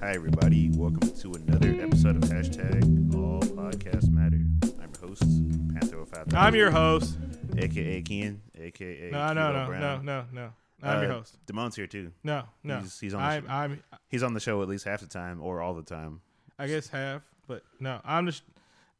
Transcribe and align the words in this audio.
Hi, 0.00 0.12
everybody. 0.14 0.70
Welcome 0.74 1.10
to 1.20 1.32
another 1.34 1.76
episode 1.82 2.16
of 2.16 2.22
Hashtag 2.28 3.14
All 3.14 3.40
Podcasts 3.40 4.08
Matter. 4.10 4.40
I'm 4.80 4.90
your 4.92 5.08
host, 5.08 5.22
Panther 5.74 6.04
5000. 6.06 6.36
I'm 6.36 6.54
your 6.54 6.70
host. 6.70 7.18
AKA 7.56 8.02
Kian, 8.02 8.38
AKA. 8.58 9.10
No, 9.10 9.32
no, 9.32 9.34
Kilo 9.34 9.52
no, 9.52 9.66
Brown. 9.66 9.80
no, 9.80 10.00
no, 10.02 10.24
no. 10.32 10.52
I'm 10.82 11.02
your 11.02 11.12
Uh, 11.12 11.14
host. 11.16 11.38
Damon's 11.46 11.76
here 11.76 11.86
too. 11.86 12.12
No, 12.24 12.44
no. 12.64 12.80
He's, 12.80 12.98
he's 13.00 13.14
on 13.14 13.20
the 13.20 13.26
I'm, 13.26 13.42
show. 13.46 13.52
I'm, 13.52 13.82
He's 14.08 14.22
on 14.22 14.34
the 14.34 14.40
show 14.40 14.62
at 14.62 14.68
least 14.68 14.84
half 14.84 15.00
the 15.00 15.06
time 15.06 15.40
or 15.42 15.60
all 15.60 15.74
the 15.74 15.82
time. 15.82 16.20
I 16.58 16.66
guess 16.66 16.88
half, 16.88 17.22
but 17.46 17.62
no, 17.78 18.00
I'm 18.04 18.26
just. 18.26 18.42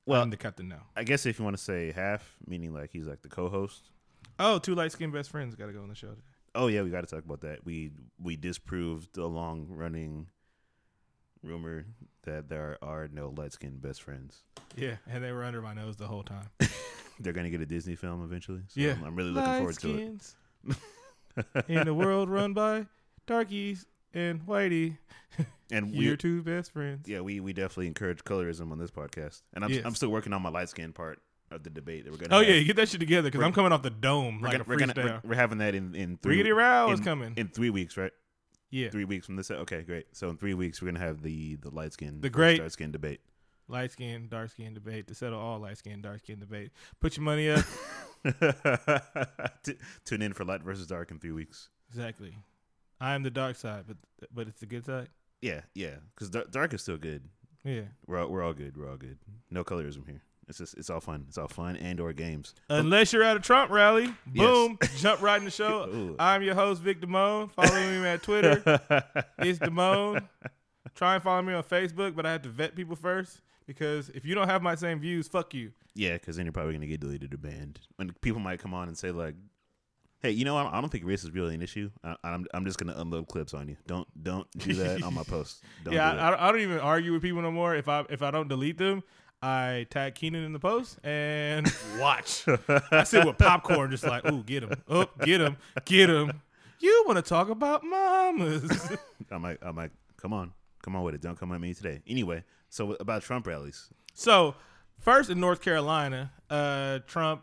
Well- 0.06 0.22
I'm 0.22 0.30
the 0.30 0.36
captain 0.36 0.68
now. 0.68 0.82
I 0.96 1.04
guess 1.04 1.24
if 1.26 1.38
you 1.38 1.44
want 1.44 1.56
to 1.56 1.62
say 1.62 1.92
half, 1.92 2.36
meaning 2.46 2.72
like 2.72 2.90
he's 2.92 3.06
like 3.06 3.22
the 3.22 3.28
co-host. 3.28 3.90
Oh, 4.38 4.58
two 4.58 4.74
light 4.74 4.92
skinned 4.92 5.12
best 5.12 5.30
friends 5.30 5.54
got 5.54 5.66
to 5.66 5.72
go 5.72 5.82
on 5.82 5.88
the 5.88 5.94
show 5.94 6.08
today. 6.08 6.22
Oh 6.54 6.66
yeah, 6.66 6.82
we 6.82 6.90
got 6.90 7.02
to 7.02 7.06
talk 7.14 7.24
about 7.24 7.40
that. 7.42 7.64
We 7.64 7.90
we 8.20 8.36
disproved 8.36 9.14
the 9.14 9.26
long 9.26 9.66
running 9.68 10.26
rumor 11.42 11.86
that 12.24 12.48
there 12.48 12.78
are 12.82 13.08
no 13.12 13.32
light 13.36 13.52
skinned 13.52 13.80
best 13.80 14.02
friends. 14.02 14.42
Yeah, 14.76 14.96
and 15.08 15.22
they 15.24 15.32
were 15.32 15.44
under 15.44 15.62
my 15.62 15.72
nose 15.74 15.96
the 15.96 16.06
whole 16.06 16.22
time. 16.22 16.48
They're 17.20 17.32
gonna 17.32 17.50
get 17.50 17.60
a 17.60 17.66
Disney 17.66 17.94
film 17.96 18.22
eventually. 18.24 18.62
So 18.68 18.80
Yeah. 18.80 18.94
I'm, 19.04 19.14
really 19.14 19.30
looking 19.30 19.56
forward 19.56 19.78
to 19.80 20.18
it. 20.66 21.66
in 21.68 21.88
a 21.88 21.94
world 21.94 22.28
run 22.28 22.52
by 22.54 22.86
darkies 23.26 23.86
and 24.14 24.40
whitey, 24.46 24.96
And 25.72 25.92
we 25.92 25.98
your 26.04 26.16
two 26.16 26.42
best 26.42 26.72
friends. 26.72 27.08
yeah, 27.08 27.20
we 27.20 27.40
we 27.40 27.52
definitely 27.52 27.86
encourage 27.86 28.24
colorism 28.24 28.72
on 28.72 28.78
this 28.78 28.90
podcast. 28.90 29.42
And 29.54 29.64
I'm 29.64 29.70
Yes. 29.70 29.82
I'm 29.84 29.94
still 29.94 30.08
working 30.10 30.32
on 30.32 30.42
my 30.42 30.48
light 30.50 30.68
skin 30.68 30.92
part 30.92 31.20
of 31.50 31.62
the 31.62 31.70
debate 31.70 32.04
that 32.04 32.10
we're 32.12 32.16
gonna. 32.18 32.34
Oh 32.34 32.40
have. 32.40 32.48
yeah, 32.48 32.54
you 32.56 32.64
get 32.64 32.76
that 32.76 32.88
shit 32.88 33.00
together 33.00 33.30
because 33.30 33.44
I'm 33.44 33.52
coming 33.52 33.72
off 33.72 33.82
the 33.82 33.90
dome 33.90 34.40
We're 34.40 34.48
like 34.48 34.52
gonna, 34.52 34.64
a 34.64 34.66
we're, 34.68 34.76
gonna 34.78 34.92
we're, 35.24 35.30
we're 35.30 35.34
having 35.36 35.58
that 35.58 35.74
in 35.74 35.94
in 35.94 36.16
three 36.16 36.42
Riggedy 36.42 36.54
Row 36.54 36.90
is 36.92 37.00
coming. 37.00 37.34
in 37.36 37.48
three 37.48 37.70
weeks, 37.70 37.96
right? 37.96 38.12
Yeah, 38.70 38.90
Three 38.90 39.04
weeks 39.04 39.26
from 39.26 39.36
this. 39.36 39.50
Okay, 39.50 39.82
great. 39.82 40.06
So 40.16 40.28
in 40.30 40.36
three 40.36 40.54
weeks, 40.54 40.80
we're 40.80 40.90
gonna 40.92 41.04
have 41.04 41.22
the 41.22 41.56
the 41.56 41.70
light 41.70 41.92
skin, 41.92 42.20
The 42.20 42.30
great- 42.30 42.58
dark 42.58 42.70
skin 42.70 42.92
debate. 42.92 43.20
light 43.68 43.92
skin, 43.92 44.28
dark 44.28 44.50
skin 44.50 44.74
debate 44.74 45.06
to 45.08 45.14
settle 45.14 45.38
all 45.38 45.58
light 45.60 45.78
skin, 45.78 46.00
dark 46.02 46.20
skin 46.20 46.38
debate. 46.40 46.70
Put 47.00 47.16
your 47.16 47.24
money 47.24 47.50
up. 47.50 47.64
T- 49.62 49.74
Tune 50.04 50.22
in 50.22 50.32
for 50.32 50.44
light 50.44 50.62
versus 50.62 50.86
dark 50.86 51.10
in 51.10 51.18
three 51.18 51.32
weeks. 51.32 51.68
exactly. 51.88 52.34
I 53.00 53.14
am 53.14 53.22
the 53.22 53.30
dark 53.30 53.56
side, 53.56 53.84
but 53.86 53.96
but 54.34 54.46
it's 54.48 54.60
the 54.60 54.66
good 54.66 54.84
side. 54.84 55.08
Yeah, 55.40 55.62
yeah, 55.74 55.96
because 56.14 56.28
dark 56.50 56.74
is 56.74 56.82
still 56.82 56.98
good. 56.98 57.22
Yeah. 57.64 57.82
We're 58.06 58.18
all, 58.22 58.28
we're 58.28 58.42
all 58.42 58.52
good. 58.52 58.76
We're 58.76 58.90
all 58.90 58.96
good. 58.98 59.18
No 59.50 59.64
colorism 59.64 60.06
here. 60.06 60.22
It's 60.50 60.58
just 60.58 60.76
it's 60.76 60.90
all 60.90 61.00
fun. 61.00 61.24
It's 61.28 61.38
all 61.38 61.48
fun 61.48 61.76
and 61.76 62.00
or 62.00 62.12
games. 62.12 62.54
Unless 62.68 63.12
you're 63.12 63.22
at 63.22 63.36
a 63.36 63.40
Trump 63.40 63.70
rally, 63.70 64.12
Yes. 64.34 64.46
boom, 64.46 64.78
jump 64.98 65.22
right 65.22 65.38
in 65.38 65.44
the 65.44 65.50
show. 65.50 66.16
I'm 66.18 66.42
your 66.42 66.54
host, 66.56 66.82
Vic 66.82 67.00
Damone. 67.00 67.50
Follow 67.52 67.72
me 67.74 68.06
at 68.06 68.22
Twitter. 68.22 68.60
It's 69.38 69.58
Damone. 69.60 70.26
Try 70.94 71.14
and 71.14 71.22
follow 71.22 71.40
me 71.40 71.54
on 71.54 71.62
Facebook, 71.62 72.14
but 72.16 72.26
I 72.26 72.32
have 72.32 72.42
to 72.42 72.48
vet 72.48 72.74
people 72.74 72.96
first 72.96 73.40
because 73.66 74.08
if 74.10 74.24
you 74.26 74.34
don't 74.34 74.48
have 74.48 74.60
my 74.60 74.74
same 74.74 74.98
views, 74.98 75.28
fuck 75.28 75.54
you. 75.54 75.70
Yeah, 75.94 76.14
because 76.14 76.36
then 76.36 76.46
you're 76.46 76.52
probably 76.52 76.72
gonna 76.74 76.86
get 76.88 77.00
deleted 77.00 77.32
or 77.32 77.36
banned. 77.38 77.78
When 77.96 78.12
people 78.20 78.40
might 78.40 78.58
come 78.58 78.74
on 78.74 78.88
and 78.88 78.98
say 78.98 79.12
like, 79.12 79.36
"Hey, 80.18 80.32
you 80.32 80.44
know, 80.44 80.56
I 80.56 80.78
I 80.78 80.80
don't 80.80 80.90
think 80.90 81.04
race 81.04 81.22
is 81.22 81.30
really 81.30 81.54
an 81.54 81.62
issue. 81.62 81.90
I, 82.02 82.16
I'm 82.24 82.44
I'm 82.52 82.64
just 82.64 82.78
gonna 82.78 82.94
unload 82.96 83.28
clips 83.28 83.54
on 83.54 83.68
you. 83.68 83.76
Don't 83.86 84.08
don't 84.20 84.50
do 84.58 84.74
that 84.74 85.04
on 85.04 85.14
my 85.14 85.22
post. 85.22 85.62
Don't 85.84 85.94
yeah, 85.94 86.12
do 86.12 86.18
I, 86.18 86.48
I 86.48 86.52
don't 86.52 86.60
even 86.60 86.80
argue 86.80 87.12
with 87.12 87.22
people 87.22 87.40
no 87.40 87.52
more. 87.52 87.76
If 87.76 87.88
I 87.88 88.04
if 88.10 88.20
I 88.22 88.32
don't 88.32 88.48
delete 88.48 88.78
them, 88.78 89.02
I 89.42 89.86
tag 89.90 90.14
Keenan 90.14 90.44
in 90.44 90.52
the 90.52 90.58
post 90.58 90.98
and 91.02 91.72
watch. 91.98 92.44
I 92.90 93.04
sit 93.04 93.24
with 93.24 93.38
popcorn, 93.38 93.90
just 93.90 94.04
like, 94.04 94.30
ooh, 94.30 94.42
get 94.42 94.62
him, 94.62 94.72
oh, 94.88 95.06
get 95.22 95.40
him, 95.40 95.56
get 95.84 96.10
him. 96.10 96.42
You 96.78 97.04
want 97.06 97.16
to 97.16 97.22
talk 97.22 97.48
about 97.48 97.82
mamas? 97.84 98.96
I'm 99.30 99.42
like 99.42 99.58
I'm 99.62 99.76
like, 99.76 99.92
come 100.16 100.32
on, 100.32 100.52
come 100.82 100.96
on 100.96 101.02
with 101.02 101.14
it. 101.14 101.22
Don't 101.22 101.38
come 101.38 101.52
at 101.52 101.60
me 101.60 101.74
today. 101.74 102.02
Anyway, 102.06 102.44
so 102.68 102.92
about 102.94 103.22
Trump 103.22 103.46
rallies. 103.46 103.88
So, 104.14 104.54
first 104.98 105.30
in 105.30 105.40
North 105.40 105.62
Carolina, 105.62 106.32
uh, 106.50 107.00
Trump 107.06 107.42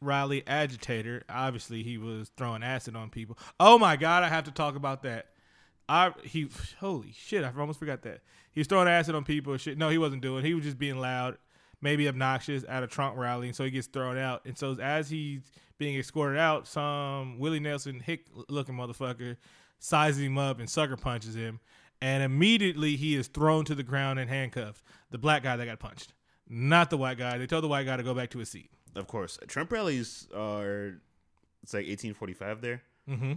rally 0.00 0.42
agitator. 0.46 1.22
Obviously, 1.28 1.82
he 1.82 1.98
was 1.98 2.30
throwing 2.36 2.62
acid 2.62 2.96
on 2.96 3.10
people. 3.10 3.38
Oh 3.58 3.78
my 3.78 3.96
God, 3.96 4.22
I 4.22 4.28
have 4.28 4.44
to 4.44 4.50
talk 4.50 4.76
about 4.76 5.02
that. 5.02 5.26
I 5.90 6.12
he 6.22 6.48
holy 6.78 7.12
shit, 7.12 7.42
I 7.42 7.52
almost 7.58 7.80
forgot 7.80 8.02
that 8.02 8.20
he 8.52 8.60
was 8.60 8.68
throwing 8.68 8.86
acid 8.86 9.16
on 9.16 9.24
people. 9.24 9.52
and 9.52 9.60
Shit, 9.60 9.76
no, 9.76 9.88
he 9.88 9.98
wasn't 9.98 10.22
doing. 10.22 10.44
He 10.44 10.54
was 10.54 10.64
just 10.64 10.78
being 10.78 10.98
loud, 10.98 11.36
maybe 11.80 12.06
obnoxious 12.06 12.64
at 12.68 12.84
a 12.84 12.86
Trump 12.86 13.16
rally, 13.16 13.48
and 13.48 13.56
so 13.56 13.64
he 13.64 13.72
gets 13.72 13.88
thrown 13.88 14.16
out. 14.16 14.42
And 14.46 14.56
so 14.56 14.78
as 14.80 15.10
he's 15.10 15.42
being 15.78 15.98
escorted 15.98 16.38
out, 16.38 16.68
some 16.68 17.40
Willie 17.40 17.58
Nelson 17.58 17.98
hick 17.98 18.26
looking 18.48 18.76
motherfucker 18.76 19.36
sizes 19.80 20.22
him 20.22 20.38
up 20.38 20.60
and 20.60 20.70
sucker 20.70 20.96
punches 20.96 21.34
him, 21.34 21.58
and 22.00 22.22
immediately 22.22 22.94
he 22.94 23.16
is 23.16 23.26
thrown 23.26 23.64
to 23.64 23.74
the 23.74 23.82
ground 23.82 24.20
and 24.20 24.30
handcuffed. 24.30 24.84
The 25.10 25.18
black 25.18 25.42
guy 25.42 25.56
that 25.56 25.66
got 25.66 25.80
punched, 25.80 26.14
not 26.48 26.90
the 26.90 26.98
white 26.98 27.18
guy. 27.18 27.36
They 27.36 27.48
told 27.48 27.64
the 27.64 27.68
white 27.68 27.86
guy 27.86 27.96
to 27.96 28.04
go 28.04 28.14
back 28.14 28.30
to 28.30 28.38
his 28.38 28.48
seat. 28.48 28.70
Of 28.94 29.08
course, 29.08 29.40
Trump 29.48 29.72
rallies 29.72 30.28
are 30.32 31.00
it's 31.64 31.74
like 31.74 31.86
1845 31.86 32.60
there. 32.60 32.82
Mm-hmm. 33.08 33.32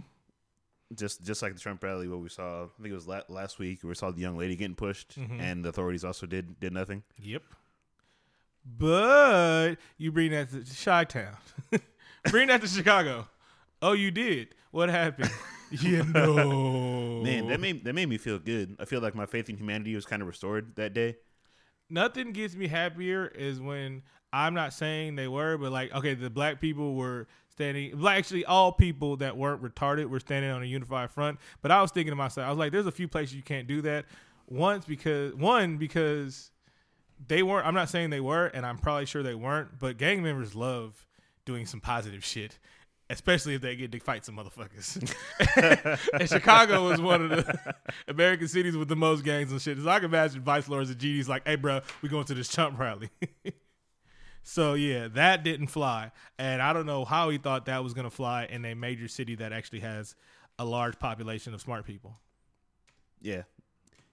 Just 0.96 1.24
just 1.24 1.42
like 1.42 1.54
the 1.54 1.60
Trump 1.60 1.82
rally, 1.82 2.08
what 2.08 2.20
we 2.20 2.28
saw, 2.28 2.64
I 2.64 2.82
think 2.82 2.92
it 2.92 2.94
was 2.94 3.06
la- 3.08 3.22
last 3.28 3.58
week. 3.58 3.82
We 3.82 3.94
saw 3.94 4.10
the 4.10 4.20
young 4.20 4.36
lady 4.36 4.56
getting 4.56 4.76
pushed, 4.76 5.18
Mhm. 5.18 5.40
and 5.40 5.64
the 5.64 5.68
authorities 5.70 6.04
also 6.04 6.26
did 6.26 6.58
did 6.60 6.72
nothing. 6.72 7.02
Yep. 7.18 7.42
But 8.64 9.76
you 9.98 10.10
bring 10.12 10.30
that 10.30 10.50
to 10.50 10.64
Chi 10.84 11.04
Town. 11.04 11.36
bring 12.30 12.48
that 12.48 12.60
to 12.62 12.66
Chicago. 12.68 13.28
Oh, 13.82 13.92
you 13.92 14.10
did. 14.10 14.54
What 14.70 14.88
happened? 14.88 15.30
you 15.70 16.02
know. 16.04 17.20
Man, 17.22 17.48
that 17.48 17.60
made 17.60 17.84
that 17.84 17.94
made 17.94 18.08
me 18.08 18.16
feel 18.18 18.38
good. 18.38 18.76
I 18.80 18.84
feel 18.86 19.00
like 19.00 19.14
my 19.14 19.26
faith 19.26 19.48
in 19.50 19.56
humanity 19.56 19.94
was 19.94 20.06
kind 20.06 20.22
of 20.22 20.28
restored 20.28 20.76
that 20.76 20.94
day. 20.94 21.16
nothing 21.90 22.32
gets 22.32 22.54
me 22.56 22.66
happier 22.66 23.26
is 23.26 23.60
when 23.60 24.02
I'm 24.32 24.54
not 24.54 24.72
saying 24.72 25.14
they 25.16 25.28
were, 25.28 25.58
but 25.58 25.70
like, 25.70 25.94
okay, 25.94 26.14
the 26.14 26.30
black 26.30 26.60
people 26.60 26.94
were 26.94 27.28
standing, 27.54 27.96
black, 27.96 28.18
actually, 28.18 28.44
all 28.44 28.72
people 28.72 29.16
that 29.18 29.36
weren't 29.36 29.62
retarded 29.62 30.08
were 30.08 30.20
standing 30.20 30.50
on 30.50 30.62
a 30.62 30.66
unified 30.66 31.10
front. 31.10 31.38
But 31.62 31.70
I 31.70 31.80
was 31.80 31.90
thinking 31.90 32.12
to 32.12 32.16
myself, 32.16 32.46
I 32.46 32.50
was 32.50 32.58
like, 32.58 32.72
there's 32.72 32.86
a 32.86 32.92
few 32.92 33.08
places 33.08 33.34
you 33.34 33.42
can't 33.42 33.66
do 33.66 33.82
that. 33.82 34.06
Once 34.48 34.84
because, 34.84 35.34
one, 35.34 35.78
because 35.78 36.50
they 37.26 37.42
weren't, 37.42 37.66
I'm 37.66 37.74
not 37.74 37.88
saying 37.88 38.10
they 38.10 38.20
were, 38.20 38.46
and 38.46 38.66
I'm 38.66 38.78
probably 38.78 39.06
sure 39.06 39.22
they 39.22 39.34
weren't, 39.34 39.78
but 39.78 39.96
gang 39.96 40.22
members 40.22 40.54
love 40.54 41.06
doing 41.44 41.66
some 41.66 41.80
positive 41.80 42.24
shit. 42.24 42.58
Especially 43.10 43.54
if 43.54 43.60
they 43.60 43.76
get 43.76 43.92
to 43.92 43.98
fight 43.98 44.24
some 44.24 44.34
motherfuckers. 44.34 44.96
and 46.18 46.28
Chicago 46.28 46.88
was 46.88 47.02
one 47.02 47.22
of 47.22 47.30
the 47.30 47.74
American 48.08 48.48
cities 48.48 48.78
with 48.78 48.88
the 48.88 48.96
most 48.96 49.22
gangs 49.24 49.52
and 49.52 49.60
shit. 49.60 49.78
So 49.78 49.86
I 49.90 49.96
can 49.96 50.06
imagine 50.06 50.40
Vice 50.40 50.70
Lords 50.70 50.88
and 50.88 50.98
GD's 50.98 51.28
like, 51.28 51.46
hey, 51.46 51.56
bro, 51.56 51.82
we 52.00 52.08
going 52.08 52.24
to 52.24 52.34
this 52.34 52.48
chump 52.48 52.78
rally. 52.78 53.10
so, 54.44 54.74
yeah, 54.74 55.08
that 55.08 55.42
didn't 55.42 55.66
fly. 55.68 56.12
And 56.38 56.62
I 56.62 56.72
don't 56.72 56.86
know 56.86 57.04
how 57.04 57.30
he 57.30 57.38
thought 57.38 57.66
that 57.66 57.82
was 57.82 57.94
going 57.94 58.04
to 58.04 58.10
fly 58.14 58.44
in 58.44 58.64
a 58.64 58.74
major 58.74 59.08
city 59.08 59.34
that 59.36 59.52
actually 59.52 59.80
has 59.80 60.14
a 60.58 60.64
large 60.64 60.98
population 61.00 61.52
of 61.54 61.60
smart 61.60 61.84
people. 61.84 62.18
Yeah, 63.20 63.42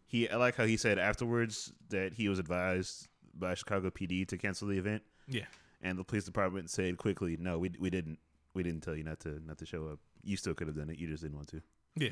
he. 0.08 0.30
I 0.30 0.38
like 0.38 0.56
how 0.56 0.66
he 0.66 0.78
said 0.78 0.98
afterwards 0.98 1.72
that 1.90 2.14
he 2.14 2.28
was 2.30 2.40
advised 2.40 3.08
by 3.34 3.54
Chicago 3.56 3.90
PD 3.90 4.26
to 4.30 4.38
cancel 4.38 4.68
the 4.68 4.78
event, 4.78 5.04
Yeah. 5.28 5.46
and 5.82 5.98
the 6.00 6.04
police 6.04 6.24
department 6.24 6.70
said 6.70 6.98
quickly, 6.98 7.38
"No, 7.38 7.60
we 7.60 7.72
we 7.78 7.90
didn't. 7.90 8.20
We 8.54 8.64
didn't 8.64 8.82
tell 8.82 8.96
you 8.96 9.04
not 9.04 9.20
to 9.22 9.40
not 9.46 9.58
to 9.60 9.66
show 9.66 9.88
up. 9.88 10.00
You 10.24 10.38
still 10.38 10.54
could 10.54 10.68
have 10.68 10.76
done 10.78 10.90
it. 10.90 10.98
You 10.98 11.08
just 11.08 11.24
didn't 11.24 11.36
want 11.36 11.50
to." 11.50 11.62
Yeah. 11.96 12.10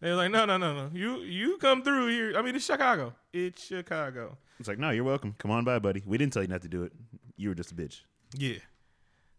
They 0.00 0.10
were 0.10 0.16
like, 0.16 0.30
no, 0.30 0.44
no, 0.44 0.58
no, 0.58 0.74
no. 0.74 0.90
You 0.92 1.20
you 1.20 1.58
come 1.58 1.82
through 1.82 2.08
here. 2.08 2.36
I 2.36 2.42
mean, 2.42 2.54
it's 2.54 2.66
Chicago. 2.66 3.14
It's 3.32 3.64
Chicago. 3.64 4.36
It's 4.58 4.68
like, 4.68 4.78
no, 4.78 4.90
you're 4.90 5.04
welcome. 5.04 5.34
Come 5.38 5.50
on 5.50 5.64
by, 5.64 5.78
buddy. 5.78 6.02
We 6.04 6.18
didn't 6.18 6.32
tell 6.32 6.42
you 6.42 6.48
not 6.48 6.62
to 6.62 6.68
do 6.68 6.82
it. 6.82 6.92
You 7.36 7.50
were 7.50 7.54
just 7.54 7.72
a 7.72 7.74
bitch. 7.74 8.00
Yeah. 8.36 8.58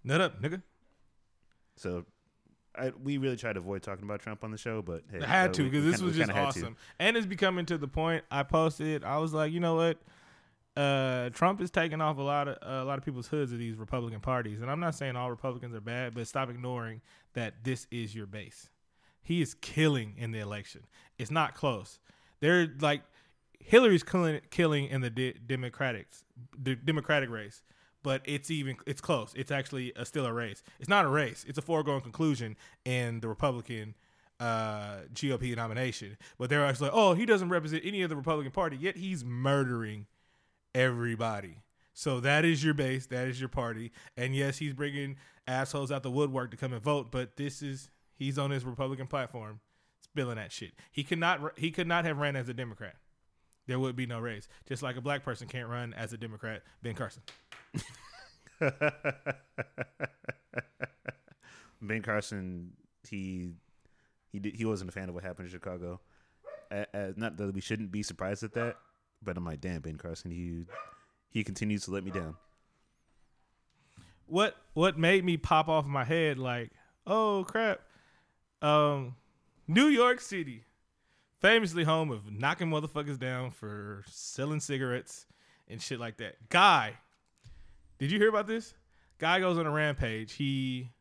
Nut 0.04 0.22
up, 0.22 0.42
nigga. 0.42 0.62
So, 1.76 2.06
I, 2.76 2.92
we 3.04 3.18
really 3.18 3.36
tried 3.36 3.54
to 3.54 3.60
avoid 3.60 3.84
talking 3.84 4.04
about 4.04 4.22
Trump 4.22 4.44
on 4.44 4.52
the 4.52 4.58
show, 4.58 4.82
but 4.82 5.04
hey, 5.12 5.22
I 5.22 5.28
had 5.28 5.50
uh, 5.50 5.54
to 5.54 5.64
because 5.64 5.84
this 5.84 6.02
was 6.02 6.16
just 6.16 6.32
awesome, 6.32 6.76
and 7.00 7.18
it's 7.18 7.26
becoming 7.26 7.66
to 7.68 7.78
the 7.78 7.88
point. 7.88 8.24
I 8.30 8.44
posted. 8.44 9.04
I 9.04 9.18
was 9.18 9.34
like, 9.34 9.52
you 9.52 9.60
know 9.60 9.76
what? 9.76 9.98
Uh, 10.76 11.32
Trump 11.32 11.60
is 11.60 11.72
taking 11.72 12.02
off 12.02 12.18
a 12.18 12.22
lot 12.22 12.48
of 12.48 12.58
a 12.62 12.86
lot 12.86 13.00
of 13.00 13.06
people's 13.06 13.28
hoods 13.28 13.52
of 13.52 13.58
these 13.58 13.76
Republican 13.76 14.20
parties, 14.20 14.62
and 14.62 14.70
I'm 14.70 14.80
not 14.80 14.96
saying 14.96 15.16
all 15.16 15.30
Republicans 15.30 15.76
are 15.76 15.82
bad, 15.82 16.14
but 16.14 16.28
stop 16.28 16.50
ignoring 16.50 17.02
that 17.34 17.56
this 17.64 17.88
is 17.90 18.14
your 18.14 18.28
base. 18.28 18.70
He 19.28 19.42
is 19.42 19.56
killing 19.56 20.14
in 20.18 20.32
the 20.32 20.40
election. 20.40 20.84
It's 21.20 21.30
not 21.30 21.54
close. 21.54 22.00
They're 22.40 22.74
like 22.80 23.02
Hillary's 23.60 24.02
killing 24.02 24.40
killing 24.52 24.86
in 24.86 25.02
the 25.02 25.10
de- 25.10 25.34
Democrats 25.34 26.24
the 26.58 26.78
Democratic 26.78 27.30
race, 27.30 27.62
but 28.04 28.22
it's 28.24 28.50
even 28.50 28.78
it's 28.86 29.02
close. 29.02 29.34
It's 29.36 29.52
actually 29.52 29.92
a, 29.98 30.06
still 30.06 30.26
a 30.26 30.32
race. 30.32 30.64
It's 30.80 30.88
not 30.88 31.04
a 31.04 31.10
race. 31.10 31.44
It's 31.46 31.58
a 31.58 31.62
foregone 31.62 32.00
conclusion 32.00 32.56
in 32.86 33.20
the 33.20 33.28
Republican 33.28 33.96
uh, 34.40 35.00
GOP 35.14 35.54
nomination. 35.58 36.16
But 36.38 36.50
they're 36.50 36.66
actually 36.66 36.88
like, 36.88 36.98
oh, 36.98 37.14
he 37.14 37.26
doesn't 37.26 37.50
represent 37.50 37.84
any 37.84 38.04
of 38.04 38.10
the 38.10 38.16
Republican 38.16 38.54
Party, 38.54 38.78
yet 38.78 38.96
he's 38.96 39.26
murdering 39.26 40.06
everybody. 40.74 41.64
So 41.94 42.22
that 42.22 42.46
is 42.46 42.64
your 42.64 42.74
base. 42.74 43.08
That 43.08 43.28
is 43.28 43.42
your 43.42 43.50
party. 43.50 43.92
And 44.16 44.34
yes, 44.34 44.60
he's 44.60 44.74
bringing 44.74 45.18
assholes 45.48 45.92
out 45.92 46.04
the 46.04 46.12
woodwork 46.12 46.52
to 46.52 46.58
come 46.58 46.72
and 46.72 46.82
vote. 46.82 47.12
But 47.12 47.36
this 47.36 47.62
is 47.62 47.90
he's 48.18 48.38
on 48.38 48.52
his 48.52 48.66
Republican 48.66 49.08
platform. 49.08 49.62
Spilling 50.02 50.36
that 50.36 50.52
shit. 50.52 50.72
He 50.92 51.04
could 51.04 51.20
not 51.20 51.58
he 51.58 51.72
could 51.72 51.88
not 51.88 52.06
have 52.06 52.18
ran 52.18 52.36
as 52.36 52.50
a 52.50 52.54
Democrat. 52.54 52.96
There 53.68 53.80
would 53.80 53.96
be 53.96 54.06
no 54.06 54.20
race. 54.20 54.48
Just 54.68 54.82
like 54.82 54.96
a 54.96 55.02
black 55.02 55.24
person 55.24 55.48
can't 55.48 55.68
run 55.68 55.94
as 55.94 56.14
a 56.14 56.18
Democrat, 56.18 56.64
Ben 56.82 56.96
Carson. 56.96 57.22
ben 61.82 62.02
Carson, 62.02 62.74
he 63.08 63.52
he 64.32 64.40
did, 64.40 64.56
he 64.56 64.66
wasn't 64.66 64.90
a 64.90 64.94
fan 64.94 65.10
of 65.10 65.16
what 65.16 65.24
happened 65.24 65.48
in 65.48 65.52
Chicago. 65.52 66.00
Uh, 66.72 66.86
uh, 66.94 67.12
not 67.16 67.38
that 67.38 67.54
we 67.54 67.62
shouldn't 67.62 67.92
be 67.92 68.04
surprised 68.04 68.44
at 68.44 68.54
that, 68.54 68.78
but 69.22 69.38
I'm 69.38 69.46
like, 69.46 69.62
damn, 69.62 69.82
Ben 69.82 69.98
Carson, 69.98 70.32
he 70.32 70.66
he 71.30 71.44
continues 71.44 71.86
to 71.86 71.92
let 71.92 72.04
me 72.04 72.12
down. 72.12 72.36
What 74.26 74.56
what 74.74 74.98
made 74.98 75.24
me 75.24 75.38
pop 75.38 75.68
off 75.68 75.86
my 75.86 76.04
head 76.04 76.38
like, 76.38 76.72
oh 77.06 77.46
crap, 77.48 77.82
um, 78.62 79.16
New 79.68 79.88
York 79.88 80.22
City, 80.22 80.64
famously 81.40 81.84
home 81.84 82.12
of 82.12 82.32
knocking 82.32 82.70
motherfuckers 82.70 83.20
down 83.20 83.52
for 83.52 84.04
selling 84.08 84.60
cigarettes 84.60 85.26
and 85.68 85.82
shit 85.82 86.00
like 86.00 86.18
that. 86.18 86.50
Guy, 86.50 86.94
did 88.00 88.12
you 88.12 88.20
hear 88.20 88.30
about 88.30 88.48
this? 88.48 88.74
Guy 89.18 89.40
goes 89.40 89.58
on 89.58 89.66
a 89.66 89.72
rampage. 89.72 90.34
He 90.34 90.92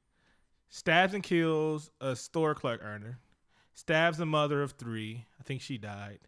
stabs 0.69 1.15
and 1.15 1.23
kills 1.23 1.91
a 2.01 2.17
store 2.17 2.55
clerk 2.55 2.81
earner, 2.83 3.19
stabs 3.75 4.19
a 4.21 4.27
mother 4.27 4.63
of 4.63 4.73
three. 4.73 5.27
I 5.39 5.43
think 5.43 5.61
she 5.61 5.79
died. 5.79 6.21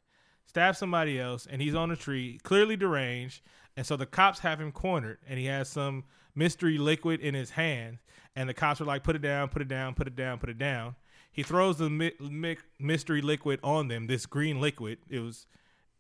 Stabs 0.46 0.78
somebody 0.78 1.20
else, 1.20 1.46
and 1.46 1.60
he's 1.60 1.74
on 1.74 1.90
a 1.90 1.96
tree, 1.96 2.38
clearly 2.42 2.76
deranged. 2.76 3.42
And 3.76 3.86
so 3.86 3.96
the 3.96 4.06
cops 4.06 4.38
have 4.40 4.60
him 4.60 4.72
cornered, 4.72 5.18
and 5.28 5.38
he 5.38 5.46
has 5.46 5.68
some 5.68 6.04
mystery 6.34 6.78
liquid 6.78 7.20
in 7.20 7.34
his 7.34 7.50
hand. 7.50 7.98
And 8.34 8.48
the 8.48 8.54
cops 8.54 8.80
are 8.80 8.84
like, 8.84 9.04
"Put 9.04 9.16
it 9.16 9.22
down, 9.22 9.48
put 9.48 9.62
it 9.62 9.68
down, 9.68 9.94
put 9.94 10.06
it 10.06 10.16
down, 10.16 10.38
put 10.38 10.48
it 10.48 10.58
down." 10.58 10.96
He 11.38 11.44
throws 11.44 11.78
the 11.78 11.88
mi- 11.88 12.14
mi- 12.18 12.56
mystery 12.80 13.22
liquid 13.22 13.60
on 13.62 13.86
them. 13.86 14.08
This 14.08 14.26
green 14.26 14.60
liquid. 14.60 14.98
It 15.08 15.20
was. 15.20 15.46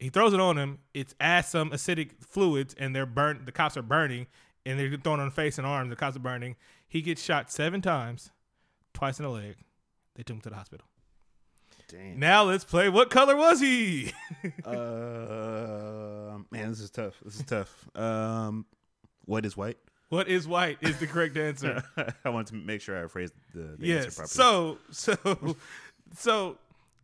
He 0.00 0.08
throws 0.08 0.34
it 0.34 0.40
on 0.40 0.56
them. 0.56 0.80
It's 0.94 1.14
adds 1.20 1.46
some 1.46 1.70
acidic 1.70 2.24
fluids, 2.24 2.74
and 2.76 2.92
they're 2.92 3.06
burnt. 3.06 3.46
The 3.46 3.52
cops 3.52 3.76
are 3.76 3.82
burning, 3.82 4.26
and 4.66 4.80
they're 4.80 4.96
thrown 4.96 5.20
on 5.20 5.30
face 5.30 5.56
and 5.56 5.64
arms. 5.64 5.90
The 5.90 5.94
cops 5.94 6.16
are 6.16 6.18
burning. 6.18 6.56
He 6.88 7.02
gets 7.02 7.22
shot 7.22 7.52
seven 7.52 7.80
times, 7.80 8.32
twice 8.92 9.20
in 9.20 9.22
the 9.22 9.30
leg. 9.30 9.54
They 10.16 10.24
took 10.24 10.34
him 10.34 10.40
to 10.40 10.50
the 10.50 10.56
hospital. 10.56 10.88
Damn. 11.86 12.18
Now 12.18 12.42
let's 12.42 12.64
play. 12.64 12.88
What 12.88 13.08
color 13.08 13.36
was 13.36 13.60
he? 13.60 14.12
uh, 14.64 16.38
man, 16.50 16.70
this 16.70 16.80
is 16.80 16.90
tough. 16.90 17.14
This 17.24 17.36
is 17.36 17.44
tough. 17.44 17.88
Um, 17.94 18.66
what 19.24 19.46
is 19.46 19.56
white? 19.56 19.78
What 20.08 20.28
is 20.28 20.48
white? 20.48 20.78
Is 20.80 20.98
the 20.98 21.06
correct 21.06 21.36
answer. 21.36 21.82
I 22.24 22.28
wanted 22.28 22.48
to 22.48 22.54
make 22.54 22.80
sure 22.80 23.02
I 23.02 23.06
phrased 23.08 23.34
the, 23.54 23.76
the 23.78 23.86
yes. 23.86 24.18
answer 24.18 24.44
properly. 24.44 24.78
So 24.90 25.16
so 25.16 25.56
so 26.16 26.58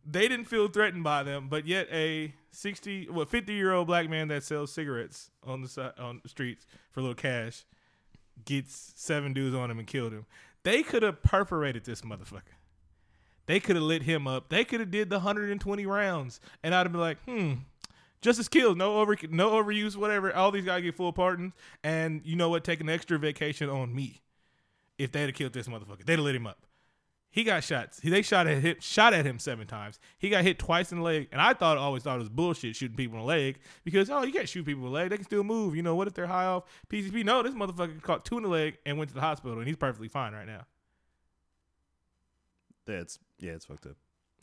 they 0.05 0.27
didn't 0.27 0.45
feel 0.45 0.67
threatened 0.67 1.03
by 1.03 1.23
them, 1.23 1.47
but 1.49 1.67
yet 1.67 1.87
a 1.91 2.33
sixty, 2.51 3.07
well, 3.09 3.25
fifty 3.25 3.53
year 3.53 3.73
old 3.73 3.87
black 3.87 4.09
man 4.09 4.27
that 4.29 4.43
sells 4.43 4.71
cigarettes 4.71 5.29
on 5.45 5.61
the 5.61 5.67
side 5.67 5.93
on 5.99 6.19
the 6.23 6.29
streets 6.29 6.65
for 6.91 6.99
a 6.99 7.03
little 7.03 7.15
cash 7.15 7.65
gets 8.43 8.93
seven 8.95 9.33
dudes 9.33 9.55
on 9.55 9.71
him 9.71 9.79
and 9.79 9.87
killed 9.87 10.11
him. 10.11 10.25
They 10.63 10.83
could 10.83 11.03
have 11.03 11.21
perforated 11.23 11.85
this 11.85 12.01
motherfucker. 12.01 12.55
They 13.45 13.59
could 13.59 13.75
have 13.75 13.83
lit 13.83 14.03
him 14.03 14.27
up. 14.27 14.49
They 14.49 14.65
could 14.65 14.79
have 14.79 14.89
did 14.89 15.09
the 15.09 15.17
120 15.17 15.85
rounds, 15.85 16.39
and 16.63 16.73
I'd 16.73 16.79
have 16.79 16.91
been 16.91 17.01
like, 17.01 17.19
hmm, 17.23 17.53
justice 18.25 18.47
kills, 18.47 18.75
no 18.75 18.97
over, 18.97 19.15
no 19.29 19.51
overuse, 19.51 19.95
whatever. 19.95 20.35
All 20.35 20.51
these 20.51 20.65
guys 20.65 20.81
get 20.81 20.95
full 20.95 21.13
pardons, 21.13 21.53
and 21.83 22.21
you 22.25 22.35
know 22.35 22.49
what? 22.49 22.63
Take 22.63 22.81
an 22.81 22.89
extra 22.89 23.19
vacation 23.19 23.69
on 23.69 23.95
me. 23.95 24.21
If 24.97 25.11
they'd 25.11 25.27
have 25.27 25.35
killed 25.35 25.53
this 25.53 25.67
motherfucker, 25.67 26.05
they'd 26.05 26.13
have 26.13 26.25
lit 26.25 26.35
him 26.35 26.47
up. 26.47 26.65
He 27.29 27.43
got 27.43 27.63
shots. 27.63 27.99
They 28.01 28.21
shot 28.21 28.47
at 28.47 28.63
him, 28.63 28.77
shot 28.79 29.13
at 29.13 29.25
him 29.25 29.39
seven 29.39 29.67
times. 29.67 29.99
He 30.17 30.29
got 30.29 30.43
hit 30.43 30.57
twice 30.57 30.91
in 30.91 30.99
the 30.99 31.03
leg, 31.03 31.27
and 31.31 31.41
I 31.41 31.53
thought 31.53 31.77
always 31.77 32.01
thought 32.01 32.15
it 32.15 32.19
was 32.19 32.29
bullshit 32.29 32.75
shooting 32.75 32.97
people 32.97 33.17
in 33.19 33.21
the 33.21 33.27
leg 33.27 33.59
because 33.83 34.09
oh 34.09 34.23
you 34.23 34.33
can't 34.33 34.49
shoot 34.49 34.65
people 34.65 34.85
in 34.85 34.91
the 34.91 34.95
leg. 34.95 35.09
They 35.09 35.17
can 35.17 35.25
still 35.25 35.43
move. 35.43 35.75
You 35.75 35.83
know 35.83 35.95
what 35.95 36.07
if 36.07 36.13
they're 36.13 36.27
high 36.27 36.45
off 36.45 36.63
PCP? 36.89 37.23
No, 37.25 37.43
this 37.43 37.53
motherfucker 37.53 38.01
caught 38.01 38.25
two 38.25 38.37
in 38.37 38.43
the 38.43 38.49
leg 38.49 38.77
and 38.85 38.97
went 38.97 39.09
to 39.09 39.15
the 39.15 39.21
hospital, 39.21 39.57
and 39.59 39.67
he's 39.67 39.75
perfectly 39.75 40.07
fine 40.07 40.33
right 40.33 40.47
now. 40.47 40.65
That's 42.85 43.19
yeah, 43.39 43.51
it's 43.51 43.65
fucked 43.65 43.85
up. 43.85 43.97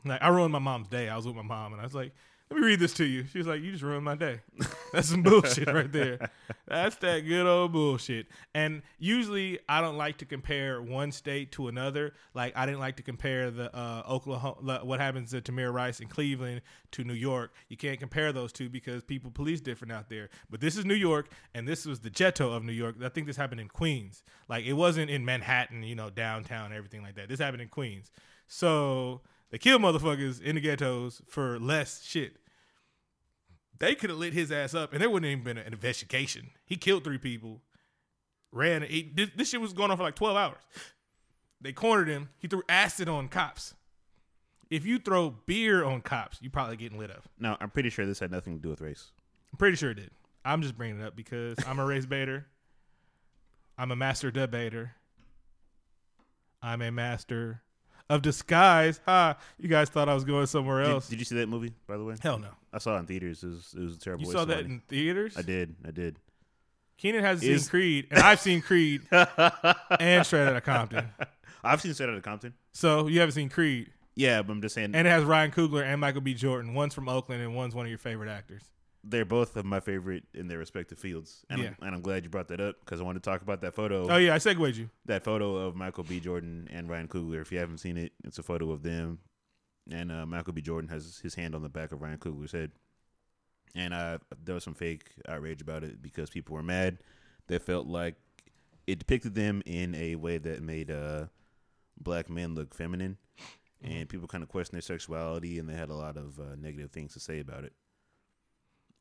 Like 0.05 0.23
I 0.23 0.29
ruined 0.29 0.52
my 0.52 0.58
mom's 0.58 0.88
day. 0.88 1.08
I 1.08 1.17
was 1.17 1.26
with 1.26 1.37
my 1.37 1.43
mom, 1.43 1.73
and 1.73 1.81
I 1.81 1.84
was 1.84 1.94
like, 1.94 2.12
"Let 2.53 2.61
me 2.61 2.67
read 2.67 2.81
this 2.81 2.95
to 2.95 3.05
you." 3.05 3.25
She 3.27 3.39
was 3.39 3.47
like, 3.47 3.63
"You 3.63 3.73
just 3.73 3.83
ruined 3.83 4.05
my 4.05 4.15
day." 4.15 4.41
That's 4.93 5.09
some 5.09 5.23
bullshit 5.23 5.69
right 5.69 5.91
there. 5.91 6.31
That's 6.69 6.97
that 6.97 7.21
good 7.21 7.47
old 7.47 7.73
bullshit. 7.73 8.27
And 8.55 8.83
usually, 8.99 9.59
I 9.69 9.81
don't 9.81 9.97
like 9.97 10.19
to 10.19 10.27
compare 10.27 10.83
one 10.83 11.13
state 11.13 11.53
to 11.53 11.69
another. 11.69 12.13
Like 12.35 12.53
I 12.57 12.67
didn't 12.67 12.81
like 12.81 12.97
to 12.97 13.03
compare 13.03 13.51
the 13.51 13.75
uh, 13.75 14.03
Oklahoma, 14.09 14.81
what 14.83 15.01
happens 15.01 15.31
to 15.31 15.41
Tamir 15.41 15.73
Rice 15.73 16.01
in 16.01 16.09
Cleveland 16.09 16.61
to 16.93 17.05
New 17.05 17.15
York. 17.15 17.55
You 17.69 17.77
can't 17.77 17.99
compare 17.99 18.33
those 18.33 18.53
two 18.53 18.69
because 18.69 19.03
people 19.03 19.31
police 19.31 19.61
different 19.61 19.93
out 19.93 20.11
there. 20.11 20.29
But 20.51 20.61
this 20.61 20.77
is 20.77 20.85
New 20.85 20.95
York, 20.95 21.31
and 21.55 21.67
this 21.67 21.87
was 21.87 22.01
the 22.01 22.11
ghetto 22.11 22.53
of 22.53 22.65
New 22.65 22.73
York. 22.73 22.97
I 23.03 23.09
think 23.09 23.27
this 23.27 23.37
happened 23.37 23.61
in 23.61 23.69
Queens. 23.69 24.23
Like 24.49 24.67
it 24.67 24.75
wasn't 24.75 25.11
in 25.11 25.25
Manhattan, 25.25 25.83
you 25.83 25.95
know, 25.95 26.11
downtown, 26.11 26.73
everything 26.73 27.03
like 27.03 27.15
that. 27.15 27.29
This 27.29 27.41
happened 27.41 27.63
in 27.63 27.69
Queens. 27.69 28.11
So 28.47 29.23
they 29.51 29.59
kill 29.59 29.79
motherfuckers 29.79 30.43
in 30.43 30.57
the 30.57 30.61
ghettos 30.61 31.23
for 31.29 31.59
less 31.59 32.03
shit. 32.03 32.39
They 33.82 33.96
could 33.96 34.11
have 34.11 34.19
lit 34.20 34.32
his 34.32 34.52
ass 34.52 34.75
up, 34.75 34.93
and 34.93 35.02
there 35.02 35.11
wouldn't 35.11 35.29
even 35.29 35.43
been 35.43 35.58
an 35.58 35.73
investigation. 35.73 36.50
He 36.64 36.76
killed 36.76 37.02
three 37.02 37.19
people, 37.19 37.62
ran. 38.52 38.82
He, 38.82 39.11
this, 39.12 39.31
this 39.34 39.50
shit 39.50 39.61
was 39.61 39.73
going 39.73 39.90
on 39.90 39.96
for 39.96 40.05
like 40.05 40.14
twelve 40.14 40.37
hours. 40.37 40.62
They 41.61 41.73
cornered 41.73 42.06
him. 42.06 42.29
He 42.38 42.46
threw 42.46 42.62
acid 42.69 43.08
on 43.08 43.26
cops. 43.26 43.75
If 44.70 44.87
you 44.87 45.00
throw 45.00 45.31
beer 45.31 45.82
on 45.84 46.00
cops, 46.00 46.38
you're 46.40 46.52
probably 46.52 46.76
getting 46.76 46.96
lit 46.96 47.11
up. 47.11 47.25
No, 47.40 47.56
I'm 47.61 47.70
pretty 47.70 47.90
sure 47.90 48.06
this 48.06 48.20
had 48.20 48.31
nothing 48.31 48.55
to 48.55 48.62
do 48.62 48.69
with 48.69 48.81
race. 48.81 49.11
I'm 49.52 49.56
pretty 49.58 49.76
sure 49.76 49.90
it 49.90 49.94
did. 49.96 50.12
I'm 50.44 50.62
just 50.62 50.79
bringing 50.79 51.00
it 51.00 51.05
up 51.05 51.17
because 51.17 51.58
I'm 51.67 51.81
a 51.81 51.84
race 51.84 52.06
baiter. 52.06 52.46
I'm 53.76 53.90
a 53.90 53.96
master 53.96 54.31
debater. 54.31 54.93
I'm 56.62 56.82
a 56.82 56.93
master 56.93 57.62
of 58.08 58.23
disguise. 58.23 59.00
Ha! 59.06 59.37
You 59.58 59.69
guys 59.69 59.88
thought 59.88 60.08
I 60.08 60.14
was 60.14 60.23
going 60.23 60.46
somewhere 60.46 60.82
Did, 60.84 60.90
else. 60.93 61.08
did 61.08 61.19
you 61.19 61.25
see 61.25 61.34
that 61.37 61.49
movie, 61.49 61.73
by 61.88 61.96
the 61.96 62.05
way? 62.05 62.14
Hell 62.23 62.38
no. 62.38 62.50
I 62.73 62.79
saw 62.79 62.97
it 62.97 63.01
in 63.01 63.07
theaters. 63.07 63.43
It 63.45 63.49
was, 63.49 63.75
it 63.77 63.81
was 63.83 63.97
a 63.97 63.99
terrible. 63.99 64.25
You 64.25 64.33
saw 64.33 64.45
that 64.47 64.61
in 64.61 64.81
theaters? 64.89 65.37
I 65.37 65.43
did. 65.43 65.75
I 65.87 65.91
did. 65.91 66.17
Keenan 66.99 67.23
hasn't 67.25 67.51
Is- 67.51 67.63
seen 67.65 67.71
Creed, 67.71 68.07
and 68.11 68.21
I've 68.21 68.41
seen 68.41 68.61
Creed 68.63 69.03
and 69.11 70.25
Straight 70.27 70.47
Outta 70.49 70.61
Compton. 70.61 71.09
I've 71.65 71.81
seen 71.81 71.95
Straight 71.95 72.09
Outta 72.11 72.21
Compton. 72.21 72.55
So 72.73 73.07
you 73.09 73.21
haven't 73.21 73.35
seen 73.35 73.49
Creed, 73.49 73.91
Yeah, 74.15 74.43
but 74.43 74.53
I'm 74.53 74.63
just 74.63 74.75
saying 74.75 74.95
and 74.95 75.07
it 75.07 75.11
has 75.11 75.25
Ryan 75.25 75.51
Coogler 75.51 75.83
and 75.85 76.01
Michael 76.01 76.21
B. 76.21 76.35
Jordan. 76.35 76.75
One's 76.75 76.95
from 76.95 77.09
Oakland, 77.09 77.43
and 77.43 77.55
one's 77.57 77.75
one 77.75 77.87
of 77.87 77.91
your 77.91 77.99
favorite 77.99 78.29
actors. 78.31 78.63
they're 79.05 79.25
both 79.25 79.56
of 79.56 79.65
my 79.65 79.81
favorite 79.81 80.23
in 80.32 80.46
their 80.46 80.58
respective 80.58 80.96
fields, 80.99 81.44
and, 81.51 81.61
Yeah. 81.61 81.69
I'm, 81.81 81.87
and 81.89 81.94
I'm 81.96 82.03
glad 82.03 82.23
you 82.25 82.31
brought 82.31 82.49
that 82.49 82.61
up 82.61 82.77
because 82.85 83.01
I 83.01 83.05
wanted 83.05 83.23
to 83.25 83.29
talk 83.31 83.43
about 83.43 83.61
that 83.63 83.75
photo. 83.75 84.06
Oh 84.08 84.17
yeah, 84.17 84.32
I 84.35 84.39
segued 84.39 84.77
you. 84.77 84.89
That 85.06 85.25
photo 85.25 85.56
of 85.56 85.75
Michael 85.75 86.05
B. 86.05 86.20
Jordan 86.20 86.69
and 86.73 86.89
Ryan 86.89 87.08
Coogler. 87.08 87.41
If 87.43 87.51
you 87.51 87.58
haven't 87.58 87.79
seen 87.79 87.96
it, 87.96 88.13
it's 88.25 88.39
a 88.39 88.43
photo 88.44 88.70
of 88.70 88.82
them, 88.85 89.19
and 89.91 90.12
uh, 90.12 90.27
Michael 90.27 90.53
B. 90.53 90.62
Jordan 90.62 90.89
has 90.91 91.19
his 91.22 91.34
hand 91.34 91.55
on 91.55 91.62
the 91.62 91.69
back 91.69 91.93
of 91.93 92.01
Ryan 92.01 92.19
Coogler's 92.19 92.53
head. 92.53 92.70
And 93.74 93.94
uh, 93.94 94.19
there 94.44 94.55
was 94.55 94.65
some 94.65 94.74
fake 94.74 95.10
outrage 95.27 95.62
about 95.62 95.82
it 95.82 96.03
because 96.03 96.29
people 96.29 96.55
were 96.55 96.62
mad. 96.62 96.98
They 97.46 97.58
felt 97.58 97.86
like 97.86 98.17
it 98.86 98.98
depicted 98.98 99.34
them 99.34 99.62
in 99.65 99.94
a 99.94 100.17
way 100.17 100.39
that 100.39 100.62
made 100.62 100.91
uh, 100.91 101.27
black 101.98 102.29
men 102.29 102.55
look 102.55 102.74
feminine, 102.74 103.17
and 103.82 104.08
people 104.08 104.29
kind 104.29 104.43
of 104.43 104.48
questioned 104.48 104.74
their 104.74 104.82
sexuality, 104.82 105.58
and 105.58 105.69
they 105.69 105.74
had 105.74 105.89
a 105.89 105.94
lot 105.94 106.17
of 106.17 106.39
uh, 106.39 106.55
negative 106.58 106.91
things 106.91 107.15
to 107.15 107.20
say 107.20 107.41
about 107.41 107.65
it. 107.65 107.72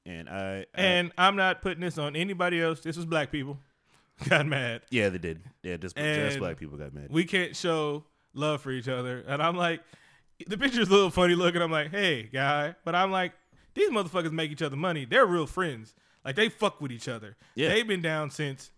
And 0.06 0.30
I, 0.30 0.66
I 0.76 0.82
And 0.82 1.12
I'm 1.18 1.36
not 1.36 1.62
putting 1.62 1.82
this 1.82 1.98
on 1.98 2.16
anybody 2.16 2.62
else. 2.62 2.80
This 2.80 2.96
was 2.98 3.06
black 3.06 3.32
people 3.32 3.60
got 4.30 4.46
mad. 4.46 4.82
yeah, 4.90 5.10
they 5.10 5.18
did. 5.18 5.42
Yeah, 5.64 5.78
just 5.78 5.96
just 5.96 6.40
black 6.40 6.58
people 6.58 6.78
got 6.78 6.94
mad. 6.94 7.08
We 7.10 7.26
can't 7.26 7.56
show 7.56 8.06
love 8.34 8.62
for 8.62 8.72
each 8.72 8.88
other. 8.88 9.24
And 9.28 9.42
I'm 9.42 9.56
like, 9.56 9.82
the 10.48 10.58
picture's 10.58 10.88
a 10.88 10.92
little 10.92 11.10
funny 11.10 11.36
looking. 11.36 11.62
I'm 11.62 11.72
like, 11.72 11.92
hey, 11.92 12.24
guy. 12.24 12.76
But 12.84 12.96
I'm 12.96 13.12
like, 13.12 13.34
these 13.74 13.90
motherfuckers 13.90 14.32
make 14.32 14.52
each 14.52 14.62
other 14.62 14.76
money. 14.76 15.06
They're 15.06 15.26
real 15.26 15.48
friends. 15.48 15.94
Like 16.26 16.36
they 16.36 16.50
fuck 16.50 16.82
with 16.82 16.92
each 16.92 17.08
other. 17.08 17.36
Yeah. 17.56 17.70
They've 17.70 17.88
been 17.88 18.02
down 18.02 18.30
since 18.30 18.72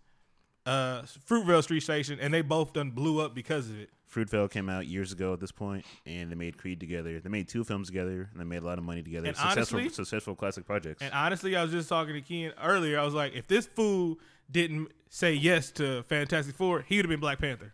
uh 0.66 1.02
Fruitvale 1.28 1.62
Street 1.62 1.82
Station 1.82 2.18
and 2.20 2.32
they 2.32 2.40
both 2.40 2.72
done 2.72 2.90
blew 2.90 3.20
up 3.20 3.34
because 3.34 3.68
of 3.68 3.78
it. 3.78 3.90
Fruitvale 4.12 4.50
came 4.50 4.68
out 4.70 4.86
years 4.86 5.10
ago 5.10 5.32
at 5.32 5.40
this 5.40 5.50
point, 5.50 5.84
and 6.06 6.30
they 6.30 6.36
made 6.36 6.56
Creed 6.56 6.78
together. 6.78 7.18
They 7.18 7.28
made 7.28 7.48
two 7.48 7.64
films 7.64 7.88
together, 7.88 8.28
and 8.30 8.40
they 8.40 8.44
made 8.44 8.62
a 8.62 8.64
lot 8.64 8.78
of 8.78 8.84
money 8.84 9.02
together. 9.02 9.26
And 9.26 9.36
successful, 9.36 9.80
honestly- 9.80 9.92
successful 9.92 10.36
classic 10.36 10.64
projects. 10.64 11.02
And 11.02 11.12
honestly, 11.12 11.56
I 11.56 11.62
was 11.62 11.72
just 11.72 11.88
talking 11.88 12.14
to 12.14 12.20
Ken 12.20 12.52
earlier. 12.62 12.96
I 12.96 13.04
was 13.04 13.12
like, 13.12 13.34
if 13.34 13.48
this 13.48 13.66
fool 13.66 14.20
didn't 14.48 14.92
say 15.08 15.34
yes 15.34 15.72
to 15.72 16.04
Fantastic 16.04 16.54
Four, 16.54 16.82
he 16.82 16.96
would 16.96 17.06
have 17.06 17.10
been 17.10 17.18
Black 17.18 17.40
Panther. 17.40 17.72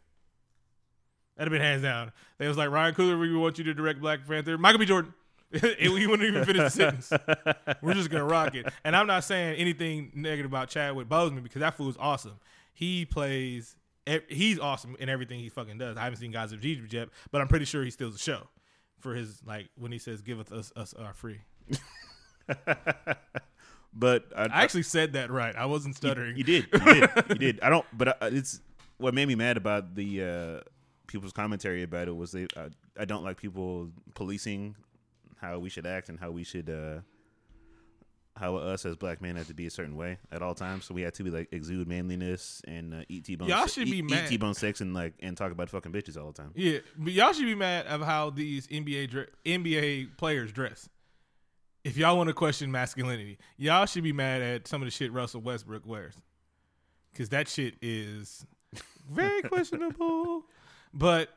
That'd 1.41 1.55
have 1.55 1.59
been 1.59 1.67
hands 1.67 1.81
down. 1.81 2.13
They 2.37 2.47
was 2.49 2.59
like, 2.59 2.69
Ryan 2.69 2.95
Coogler, 2.95 3.19
we 3.19 3.35
want 3.35 3.57
you 3.57 3.65
to 3.65 3.73
direct 3.73 3.99
Black 3.99 4.29
Panther. 4.29 4.59
Michael 4.59 4.79
B. 4.79 4.85
Jordan. 4.85 5.15
he 5.79 5.89
wouldn't 5.89 6.29
even 6.29 6.45
finish 6.45 6.65
the 6.65 6.69
sentence. 6.69 7.11
We're 7.83 7.95
just 7.95 8.11
gonna 8.11 8.27
rock 8.27 8.55
it. 8.55 8.67
And 8.85 8.95
I'm 8.95 9.07
not 9.07 9.25
saying 9.25 9.57
anything 9.57 10.13
negative 10.15 10.51
about 10.51 10.69
Chadwick 10.69 11.09
Boseman 11.09 11.43
because 11.43 11.61
that 11.61 11.79
fool's 11.79 11.97
awesome. 11.99 12.39
He 12.75 13.07
plays. 13.07 13.75
He's 14.29 14.59
awesome 14.59 14.97
in 15.01 15.09
everything 15.09 15.41
he 15.41 15.49
fucking 15.49 15.79
does. 15.79 15.97
I 15.97 16.03
haven't 16.03 16.19
seen 16.19 16.31
Guys 16.31 16.53
of 16.53 16.61
Jesus 16.61 16.93
yet, 16.93 17.09
but 17.31 17.41
I'm 17.41 17.49
pretty 17.49 17.65
sure 17.65 17.83
he 17.83 17.91
steals 17.91 18.13
the 18.13 18.19
show 18.19 18.43
for 18.99 19.15
his 19.15 19.41
like 19.47 19.71
when 19.79 19.93
he 19.93 19.99
says 19.99 20.21
give 20.21 20.53
us 20.53 20.73
us 20.77 20.93
our 20.93 21.15
free. 21.15 21.41
but 23.95 24.27
I, 24.37 24.43
I 24.43 24.63
actually 24.63 24.83
said 24.83 25.15
that 25.15 25.31
right. 25.31 25.57
I 25.57 25.65
wasn't 25.65 25.97
stuttering. 25.97 26.37
You, 26.37 26.45
you 26.45 26.45
did. 26.45 26.69
You 26.71 26.81
did. 26.81 27.11
you 27.31 27.35
did. 27.37 27.61
I 27.63 27.71
don't. 27.71 27.87
But 27.97 28.09
uh, 28.09 28.27
it's 28.27 28.61
what 28.99 29.15
made 29.15 29.27
me 29.27 29.37
mad 29.37 29.57
about 29.57 29.95
the 29.95 30.23
uh, 30.23 30.71
people's 31.11 31.33
commentary 31.33 31.83
about 31.83 32.09
it 32.09 32.17
was 32.17 32.33
they. 32.33 32.47
Uh, 32.57 32.69
I 32.99 33.05
don't 33.05 33.25
like 33.25 33.37
people 33.37 33.91
policing 34.15 34.77
how 35.41 35.59
we 35.59 35.69
should 35.69 35.87
act 35.87 36.09
and 36.09 36.19
how 36.19 36.31
we 36.31 36.45
should. 36.45 36.71
Uh, 36.71 37.01
how 38.37 38.57
us 38.57 38.87
as 38.87 38.97
black 38.97 39.21
men 39.21 39.37
have 39.37 39.49
to 39.49 39.55
be 39.55 39.67
a 39.67 39.71
certain 39.71 39.97
way 39.97 40.17
at 40.33 40.41
all 40.41 40.55
times, 40.55 40.87
so 40.87 40.95
we 40.95 41.03
have 41.03 41.13
to 41.13 41.23
be 41.23 41.31
like 41.31 41.49
exude 41.53 41.87
manliness 41.87 42.63
and 42.67 42.95
uh, 42.95 43.03
eat 43.09 43.25
T-bone. 43.25 43.49
Y'all 43.49 43.67
should 43.67 43.89
eat, 43.89 43.91
be 43.91 43.99
eat 43.99 44.11
mad. 44.11 44.29
T-bone 44.29 44.55
sex 44.55 44.81
and 44.81 44.95
like 44.95 45.13
and 45.21 45.37
talk 45.37 45.53
about 45.53 45.69
fucking 45.69 45.93
bitches 45.93 46.17
all 46.17 46.33
the 46.33 46.43
time. 46.43 46.53
Yeah, 46.55 46.79
but 46.97 47.13
y'all 47.13 47.33
should 47.33 47.45
be 47.45 47.55
mad 47.55 47.87
of 47.87 48.01
how 48.01 48.31
these 48.31 48.67
NBA 48.69 49.11
dre- 49.11 49.27
NBA 49.45 50.17
players 50.17 50.53
dress. 50.53 50.89
If 51.85 51.97
y'all 51.97 52.17
want 52.17 52.29
to 52.29 52.35
question 52.35 52.71
masculinity, 52.71 53.39
y'all 53.59 53.85
should 53.87 54.05
be 54.05 54.13
mad 54.13 54.41
at 54.43 54.69
some 54.69 54.81
of 54.81 54.87
the 54.87 54.91
shit 54.91 55.13
Russell 55.13 55.43
Westbrook 55.43 55.85
wears, 55.85 56.15
because 57.13 57.29
that 57.31 57.49
shit 57.49 57.75
is 57.83 58.47
very 59.11 59.43
questionable. 59.49 60.45
But 60.93 61.29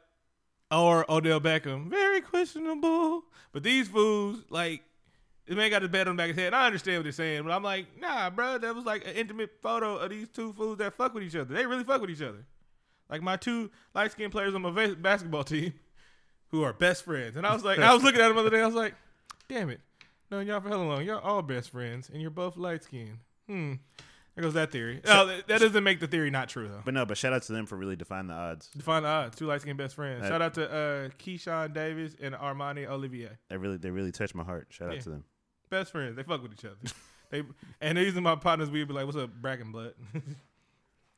or 0.71 1.09
Odell 1.11 1.39
Beckham, 1.39 1.89
very 1.89 2.21
questionable. 2.21 3.23
But 3.51 3.63
these 3.63 3.87
fools, 3.87 4.43
like, 4.49 4.81
the 5.45 5.55
man 5.55 5.69
got 5.69 5.81
his 5.81 5.91
bed 5.91 6.07
on 6.07 6.15
the 6.15 6.21
back 6.21 6.29
of 6.31 6.35
his 6.35 6.43
head. 6.43 6.53
I 6.53 6.65
understand 6.65 6.97
what 6.99 7.03
they're 7.03 7.11
saying, 7.11 7.43
but 7.43 7.51
I'm 7.51 7.63
like, 7.63 7.85
nah, 7.99 8.29
bro, 8.29 8.57
that 8.57 8.73
was 8.73 8.85
like 8.85 9.05
an 9.05 9.13
intimate 9.13 9.51
photo 9.61 9.97
of 9.97 10.09
these 10.09 10.29
two 10.29 10.53
fools 10.53 10.77
that 10.77 10.95
fuck 10.95 11.13
with 11.13 11.23
each 11.23 11.35
other. 11.35 11.53
They 11.53 11.65
really 11.65 11.83
fuck 11.83 12.01
with 12.01 12.09
each 12.09 12.21
other. 12.21 12.45
Like 13.09 13.21
my 13.21 13.35
two 13.35 13.69
light 13.93 14.11
skinned 14.11 14.31
players 14.31 14.55
on 14.55 14.61
my 14.61 14.71
va- 14.71 14.95
basketball 14.95 15.43
team 15.43 15.73
who 16.47 16.63
are 16.63 16.73
best 16.73 17.03
friends. 17.03 17.35
And 17.35 17.45
I 17.45 17.53
was 17.53 17.63
like, 17.63 17.77
I 17.79 17.93
was 17.93 18.03
looking 18.03 18.21
at 18.21 18.27
them 18.27 18.35
the 18.37 18.41
other 18.41 18.49
day. 18.49 18.61
I 18.61 18.65
was 18.65 18.75
like, 18.75 18.95
damn 19.49 19.69
it. 19.69 19.81
Knowing 20.31 20.47
y'all 20.47 20.61
for 20.61 20.69
hella 20.69 20.83
long. 20.83 21.03
Y'all 21.03 21.19
all 21.19 21.41
best 21.41 21.69
friends 21.69 22.09
and 22.11 22.21
you're 22.21 22.31
both 22.31 22.57
light 22.57 22.83
skinned. 22.83 23.19
Hmm. 23.47 23.73
There 24.35 24.43
goes 24.43 24.55
that 24.55 24.71
theory. 24.71 24.99
No, 25.05 25.27
that, 25.27 25.47
doesn't 25.47 25.83
make 25.83 25.99
the 25.99 26.07
theory 26.07 26.31
not 26.31 26.49
true, 26.49 26.67
though. 26.67 26.81
But 26.83 26.95
no, 26.95 27.05
but 27.05 27.17
shout 27.17 27.33
out 27.33 27.43
to 27.43 27.53
them 27.53 27.67
for 27.67 27.75
really 27.75 27.95
defying 27.95 28.27
the 28.27 28.33
odds. 28.33 28.67
Define 28.75 29.03
the 29.03 29.09
odds. 29.09 29.37
Two 29.37 29.45
light 29.45 29.61
skinned 29.61 29.77
best 29.77 29.93
friends. 29.95 30.23
That- 30.23 30.29
Shout 30.29 30.41
out 30.41 30.53
to 30.55 30.71
uh, 30.71 31.09
Keyshawn 31.19 31.73
Davis 31.73 32.15
and 32.19 32.33
Armani 32.33 32.87
Olivier. 32.87 33.29
They 33.49 33.57
really, 33.57 33.77
they 33.77 33.91
really 33.91 34.11
touched 34.11 34.33
my 34.33 34.43
heart. 34.43 34.67
Shout 34.69 34.91
out 34.91 35.01
to 35.01 35.09
them. 35.09 35.23
Best 35.69 35.91
friends. 35.91 36.15
They 36.15 36.23
fuck 36.23 36.41
with 36.41 36.53
each 36.53 36.65
other. 36.65 36.77
they 37.29 37.43
And 37.79 37.97
these 37.97 38.17
are 38.17 38.21
my 38.21 38.35
partners. 38.35 38.71
We'd 38.71 38.87
be 38.87 38.93
like, 38.95 39.05
what's 39.05 39.17
up, 39.17 39.29
Bracken 39.39 39.71
Blood? 39.71 39.93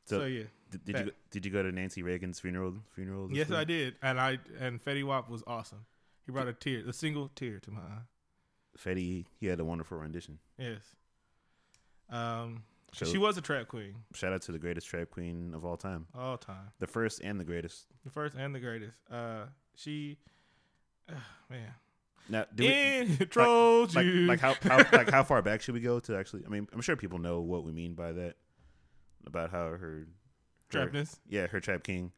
So, 0.07 0.19
so, 0.19 0.25
yeah. 0.25 0.43
did, 0.69 0.86
did 0.86 0.98
you 1.00 1.03
go- 1.05 1.12
did 1.31 1.45
you 1.45 1.51
go 1.51 1.63
to 1.63 1.72
Nancy 1.72 2.03
Reagan's 2.03 2.39
funeral? 2.39 2.75
Funeral? 2.93 3.27
Yes, 3.31 3.50
week? 3.50 3.57
I 3.57 3.63
did. 3.63 3.95
And 4.03 4.19
I 4.22 4.38
and 4.60 4.79
Fetty 4.79 5.03
Wap 5.03 5.31
was 5.31 5.43
awesome. 5.48 5.86
He 6.27 6.31
brought 6.31 6.48
a 6.48 6.53
tear, 6.53 6.84
a 6.88 6.93
single 6.93 7.31
tear 7.36 7.57
to 7.60 7.72
my 7.72 7.79
eye. 7.81 8.01
Fetty, 8.77 9.25
he 9.39 9.48
had 9.48 9.60
a 9.60 9.65
wonderful 9.65 9.98
rendition. 9.98 10.38
Yes. 10.60 10.81
Um, 12.12 12.62
So- 12.94 13.06
she 13.06 13.18
was 13.18 13.38
a 13.38 13.42
trap 13.42 13.68
queen 13.68 13.96
Shout 14.13 14.32
out 14.34 14.42
to 14.44 14.51
the 14.54 14.60
greatest 14.60 14.88
trap 14.88 15.10
queen 15.12 15.54
of 15.54 15.65
all 15.65 15.75
time, 15.77 16.08
all 16.18 16.38
time, 16.38 16.72
the 16.80 16.88
first 16.88 17.20
and 17.24 17.39
the 17.39 17.44
greatest. 17.44 17.88
the 18.04 18.10
first 18.12 18.36
and 18.38 18.56
the 18.56 18.60
greatest. 18.60 18.98
Uh, 19.12 19.46
she, 19.75 20.18
uh, 21.10 21.13
man, 21.50 21.74
Now, 22.30 22.46
do 22.56 22.63
we, 22.63 22.70
intro 22.74 23.82
like, 23.94 24.06
you. 24.06 24.25
like 24.27 24.39
how, 24.39 24.56
how 24.62 24.77
like 24.94 25.10
how 25.12 25.24
far 25.24 25.42
back 25.42 25.62
should 25.62 25.74
we 25.74 25.82
go 25.82 26.00
to 26.00 26.18
actually? 26.18 26.44
I 26.46 26.50
mean, 26.50 26.68
I'm 26.74 26.82
sure 26.82 26.96
people 26.96 27.20
know 27.20 27.42
what 27.42 27.63
we 27.65 27.72
mean 27.72 27.94
by 27.96 28.12
that. 28.13 28.36
About 29.27 29.50
how 29.50 29.65
her, 29.70 29.77
her 29.77 30.08
trapness. 30.70 31.20
yeah, 31.27 31.48
her 31.48 31.60
trap 31.60 31.84
king. 31.84 32.12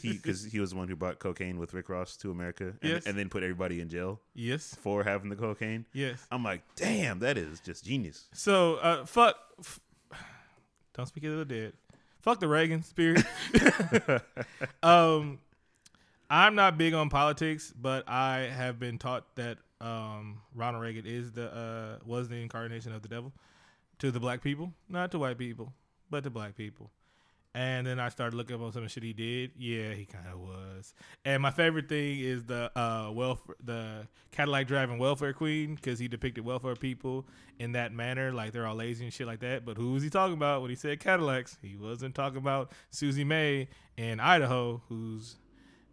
He 0.00 0.12
because 0.14 0.44
he 0.44 0.58
was 0.60 0.70
the 0.70 0.76
one 0.76 0.88
who 0.88 0.96
brought 0.96 1.18
cocaine 1.18 1.58
with 1.58 1.74
Rick 1.74 1.88
Ross 1.88 2.16
to 2.18 2.30
America, 2.30 2.74
and, 2.82 2.90
Yes. 2.90 3.06
and 3.06 3.16
then 3.18 3.28
put 3.28 3.42
everybody 3.42 3.80
in 3.80 3.88
jail 3.88 4.20
yes, 4.34 4.76
for 4.80 5.04
having 5.04 5.28
the 5.30 5.36
cocaine. 5.36 5.86
yes. 5.92 6.24
I'm 6.30 6.42
like, 6.44 6.62
damn, 6.76 7.18
that 7.20 7.36
is 7.38 7.60
just 7.60 7.84
genius. 7.84 8.28
So, 8.32 8.76
uh, 8.76 9.04
fuck. 9.06 9.36
F- 9.60 9.80
don't 10.94 11.06
speak 11.06 11.24
of 11.24 11.36
the 11.38 11.44
dead. 11.44 11.72
Fuck 12.20 12.38
the 12.40 12.48
Reagan 12.48 12.82
spirit. 12.82 13.24
um, 14.82 15.38
I'm 16.30 16.54
not 16.54 16.78
big 16.78 16.94
on 16.94 17.08
politics, 17.10 17.72
but 17.78 18.08
I 18.08 18.40
have 18.54 18.78
been 18.78 18.98
taught 18.98 19.34
that 19.36 19.58
um, 19.80 20.40
Ronald 20.54 20.82
Reagan 20.82 21.04
is 21.06 21.32
the 21.32 21.52
uh, 21.52 21.98
was 22.06 22.28
the 22.28 22.36
incarnation 22.36 22.92
of 22.92 23.02
the 23.02 23.08
devil 23.08 23.32
to 23.98 24.10
the 24.10 24.20
black 24.20 24.42
people, 24.42 24.72
not 24.88 25.10
to 25.12 25.18
white 25.18 25.36
people, 25.38 25.72
but 26.10 26.22
to 26.24 26.30
black 26.30 26.56
people. 26.56 26.90
And 27.54 27.86
then 27.86 28.00
I 28.00 28.08
started 28.08 28.34
looking 28.34 28.56
up 28.56 28.62
on 28.62 28.72
some 28.72 28.82
of 28.82 28.88
the 28.88 28.92
shit 28.92 29.02
he 29.02 29.12
did. 29.12 29.50
Yeah, 29.58 29.92
he 29.92 30.06
kind 30.06 30.26
of 30.26 30.40
was. 30.40 30.94
And 31.24 31.42
my 31.42 31.50
favorite 31.50 31.86
thing 31.86 32.20
is 32.20 32.44
the 32.44 32.70
uh, 32.78 33.10
welfare, 33.12 33.56
the 33.62 34.08
Cadillac 34.30 34.66
driving 34.66 34.98
welfare 34.98 35.34
queen, 35.34 35.74
because 35.74 35.98
he 35.98 36.08
depicted 36.08 36.46
welfare 36.46 36.74
people 36.74 37.26
in 37.58 37.72
that 37.72 37.92
manner, 37.92 38.32
like 38.32 38.52
they're 38.52 38.66
all 38.66 38.74
lazy 38.74 39.04
and 39.04 39.12
shit 39.12 39.26
like 39.26 39.40
that. 39.40 39.66
But 39.66 39.76
who 39.76 39.92
was 39.92 40.02
he 40.02 40.08
talking 40.08 40.34
about 40.34 40.62
when 40.62 40.70
he 40.70 40.76
said 40.76 40.98
Cadillacs? 41.00 41.58
He 41.60 41.76
wasn't 41.76 42.14
talking 42.14 42.38
about 42.38 42.72
Susie 42.90 43.24
May 43.24 43.68
in 43.98 44.18
Idaho, 44.18 44.80
who's 44.88 45.36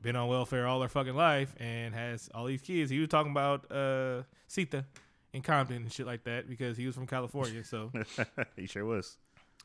been 0.01 0.16
on 0.16 0.30
welfare 0.30 0.66
all 0.66 0.82
her 0.82 0.88
fucking 0.88 1.16
life 1.16 1.54
and 1.60 1.94
has 1.94 2.30
all 2.34 2.46
these 2.46 2.62
kids. 2.62 2.89
He 2.89 3.00
was 3.00 3.10
talking 3.10 3.32
about 3.32 3.70
uh, 3.70 4.24
Sita 4.48 4.86
in 5.34 5.42
Compton 5.42 5.75
and 5.75 5.92
shit 5.92 6.06
like 6.06 6.24
that 6.24 6.50
because 6.50 6.78
he 6.78 6.86
was 6.86 6.96
from 6.96 7.06
California. 7.06 7.66
So. 7.66 7.92
he 8.56 8.66
sure 8.66 8.86
was. 8.86 9.18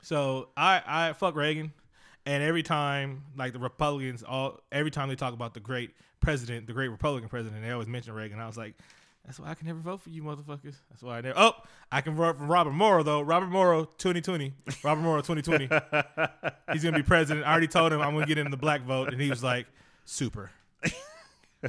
So 0.03 0.49
I 0.57 0.83
I 0.87 1.13
fuck 1.15 1.35
Reagan, 1.35 1.73
and 2.27 2.43
every 2.43 2.63
time 2.63 3.25
like 3.37 3.53
the 3.53 3.59
Republicans 3.59 4.23
all 4.23 4.61
every 4.73 4.91
time 4.91 5.09
they 5.09 5.17
talk 5.17 5.35
about 5.35 5.55
the 5.55 5.61
great 5.61 5.91
president, 6.21 6.67
the 6.67 6.73
great 6.73 6.89
Republican 6.89 7.29
president, 7.29 7.63
they 7.63 7.71
always 7.71 7.89
mention 7.89 8.15
Reagan. 8.15 8.41
I 8.41 8.47
was 8.47 8.57
like, 8.57 8.75
that's 9.25 9.41
why 9.41 9.51
I 9.51 9.55
can 9.55 9.67
never 9.67 9.79
vote 9.79 10.01
for 10.03 10.11
you 10.11 10.23
motherfuckers. 10.23 10.77
That's 10.91 11.03
why 11.03 11.19
I 11.19 11.21
never. 11.23 11.39
Oh, 11.39 11.53
I 11.91 12.01
can 12.01 12.15
vote 12.15 12.39
for 12.39 12.45
Robert 12.45 12.73
Morrow 12.73 13.03
though. 13.03 13.23
Robert 13.23 13.49
Morrow, 13.49 13.85
2020. 13.85 14.53
Robert 14.83 15.01
Morrow, 15.01 15.23
2020. 15.23 15.69
He's 16.73 16.83
gonna 16.83 16.97
be 16.97 17.03
president. 17.03 17.47
I 17.47 17.51
already 17.51 17.69
told 17.69 17.93
him 17.93 18.01
I'm 18.01 18.15
gonna 18.15 18.27
get 18.27 18.39
him 18.39 18.51
the 18.51 18.57
black 18.57 18.83
vote, 18.83 19.13
and 19.13 19.21
he 19.21 19.31
was 19.31 19.43
like, 19.43 19.67
super. 20.05 20.51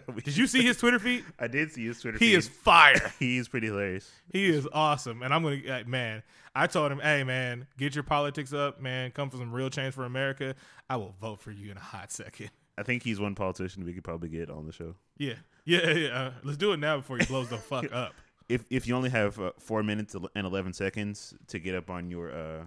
Did 0.23 0.37
you 0.37 0.47
see 0.47 0.61
his 0.63 0.77
Twitter 0.77 0.99
feed? 0.99 1.23
I 1.39 1.47
did 1.47 1.71
see 1.71 1.85
his 1.85 1.99
Twitter. 2.01 2.17
Feed. 2.17 2.25
He 2.25 2.31
feed. 2.31 2.37
is 2.37 2.47
fire. 2.47 3.13
He's 3.19 3.47
pretty 3.47 3.67
hilarious. 3.67 4.09
He 4.31 4.47
is 4.47 4.67
awesome, 4.73 5.21
and 5.21 5.33
I'm 5.33 5.43
gonna 5.43 5.61
uh, 5.69 5.83
man. 5.87 6.23
I 6.53 6.67
told 6.67 6.91
him, 6.91 6.99
hey 6.99 7.23
man, 7.23 7.67
get 7.77 7.95
your 7.95 8.03
politics 8.03 8.53
up, 8.53 8.81
man. 8.81 9.11
Come 9.11 9.29
for 9.29 9.37
some 9.37 9.51
real 9.51 9.69
change 9.69 9.93
for 9.93 10.05
America. 10.05 10.55
I 10.89 10.95
will 10.95 11.13
vote 11.19 11.41
for 11.41 11.51
you 11.51 11.71
in 11.71 11.77
a 11.77 11.81
hot 11.81 12.11
second. 12.11 12.49
I 12.77 12.83
think 12.83 13.03
he's 13.03 13.19
one 13.19 13.35
politician 13.35 13.85
we 13.85 13.93
could 13.93 14.03
probably 14.03 14.29
get 14.29 14.49
on 14.49 14.65
the 14.65 14.73
show. 14.73 14.95
Yeah, 15.17 15.35
yeah, 15.65 15.89
yeah. 15.91 16.07
Uh, 16.09 16.31
let's 16.43 16.57
do 16.57 16.73
it 16.73 16.77
now 16.77 16.97
before 16.97 17.17
he 17.17 17.25
blows 17.25 17.49
the 17.49 17.57
fuck 17.71 17.91
up. 17.93 18.13
If 18.47 18.63
if 18.69 18.87
you 18.87 18.95
only 18.95 19.09
have 19.09 19.39
uh, 19.39 19.51
four 19.59 19.81
minutes 19.83 20.15
and 20.15 20.45
eleven 20.45 20.73
seconds 20.73 21.33
to 21.47 21.59
get 21.59 21.75
up 21.75 21.89
on 21.89 22.09
your 22.09 22.31
uh 22.31 22.65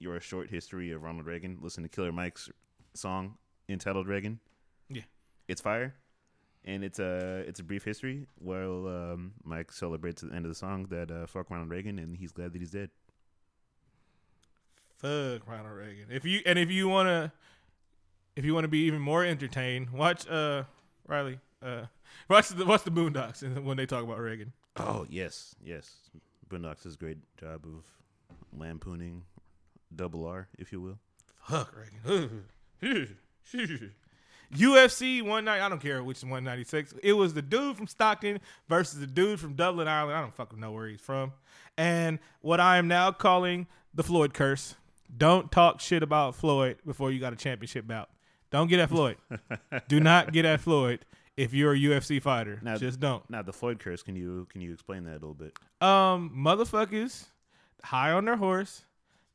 your 0.00 0.20
short 0.20 0.50
history 0.50 0.92
of 0.92 1.02
Ronald 1.02 1.26
Reagan, 1.26 1.58
listen 1.60 1.82
to 1.82 1.88
Killer 1.88 2.12
Mike's 2.12 2.50
song 2.94 3.34
entitled 3.68 4.06
Reagan. 4.06 4.38
Yeah. 4.88 5.02
it's 5.48 5.60
fire, 5.60 5.94
and 6.64 6.84
it's 6.84 6.98
a 6.98 7.44
it's 7.46 7.60
a 7.60 7.64
brief 7.64 7.84
history. 7.84 8.26
While 8.38 8.86
um, 8.88 9.32
Mike 9.44 9.72
celebrates 9.72 10.22
at 10.22 10.30
the 10.30 10.36
end 10.36 10.44
of 10.44 10.50
the 10.50 10.54
song 10.54 10.86
that 10.90 11.10
uh, 11.10 11.26
fuck 11.26 11.50
Ronald 11.50 11.70
Reagan, 11.70 11.98
and 11.98 12.16
he's 12.16 12.32
glad 12.32 12.52
that 12.52 12.58
he's 12.58 12.70
dead. 12.72 12.90
Fuck 14.98 15.46
Ronald 15.48 15.76
Reagan. 15.76 16.06
If 16.10 16.24
you 16.24 16.40
and 16.44 16.58
if 16.58 16.70
you 16.70 16.88
wanna, 16.88 17.32
if 18.36 18.44
you 18.44 18.54
wanna 18.54 18.68
be 18.68 18.80
even 18.80 19.00
more 19.00 19.24
entertained, 19.24 19.90
watch 19.90 20.28
uh 20.28 20.64
Riley. 21.06 21.38
Uh, 21.62 21.82
watch 22.28 22.48
the 22.48 22.64
watch 22.64 22.82
the 22.84 22.90
Boondocks 22.90 23.42
and 23.42 23.64
when 23.64 23.76
they 23.76 23.86
talk 23.86 24.04
about 24.04 24.18
Reagan. 24.18 24.52
Oh 24.76 25.06
yes, 25.08 25.54
yes. 25.62 26.10
Boondocks 26.48 26.82
does 26.82 26.94
a 26.94 26.98
great 26.98 27.18
job 27.38 27.64
of 27.64 27.84
lampooning 28.58 29.22
double 29.94 30.26
R, 30.26 30.48
if 30.58 30.72
you 30.72 30.80
will. 30.80 30.98
Fuck 31.48 31.74
Reagan. 31.76 32.44
UFC 34.54 35.22
one 35.22 35.44
night. 35.44 35.60
I 35.60 35.68
don't 35.68 35.80
care 35.80 36.02
which 36.02 36.22
one 36.22 36.44
ninety 36.44 36.64
six. 36.64 36.94
It 37.02 37.12
was 37.12 37.34
the 37.34 37.42
dude 37.42 37.76
from 37.76 37.86
Stockton 37.86 38.40
versus 38.68 39.00
the 39.00 39.06
dude 39.06 39.40
from 39.40 39.54
Dublin, 39.54 39.88
Ireland. 39.88 40.16
I 40.16 40.20
don't 40.20 40.34
fucking 40.34 40.58
know 40.58 40.72
where 40.72 40.88
he's 40.88 41.00
from. 41.00 41.32
And 41.76 42.18
what 42.40 42.60
I 42.60 42.78
am 42.78 42.88
now 42.88 43.12
calling 43.12 43.66
the 43.94 44.02
Floyd 44.02 44.34
curse. 44.34 44.74
Don't 45.16 45.50
talk 45.50 45.80
shit 45.80 46.02
about 46.02 46.34
Floyd 46.34 46.76
before 46.86 47.10
you 47.10 47.18
got 47.20 47.32
a 47.32 47.36
championship 47.36 47.86
bout. 47.86 48.10
Don't 48.50 48.68
get 48.68 48.80
at 48.80 48.88
Floyd. 48.90 49.16
Do 49.88 50.00
not 50.00 50.32
get 50.32 50.44
at 50.44 50.60
Floyd 50.60 51.04
if 51.36 51.52
you're 51.54 51.72
a 51.74 51.78
UFC 51.78 52.20
fighter. 52.20 52.58
Now- 52.62 52.76
Just 52.76 53.00
don't. 53.00 53.28
Now 53.30 53.42
the 53.42 53.52
Floyd 53.52 53.78
curse. 53.78 54.02
Can 54.02 54.16
you 54.16 54.46
can 54.50 54.60
you 54.60 54.72
explain 54.72 55.04
that 55.04 55.12
a 55.12 55.14
little 55.14 55.34
bit? 55.34 55.56
Um, 55.80 56.32
motherfuckers 56.36 57.26
high 57.84 58.12
on 58.12 58.24
their 58.24 58.36
horse, 58.36 58.84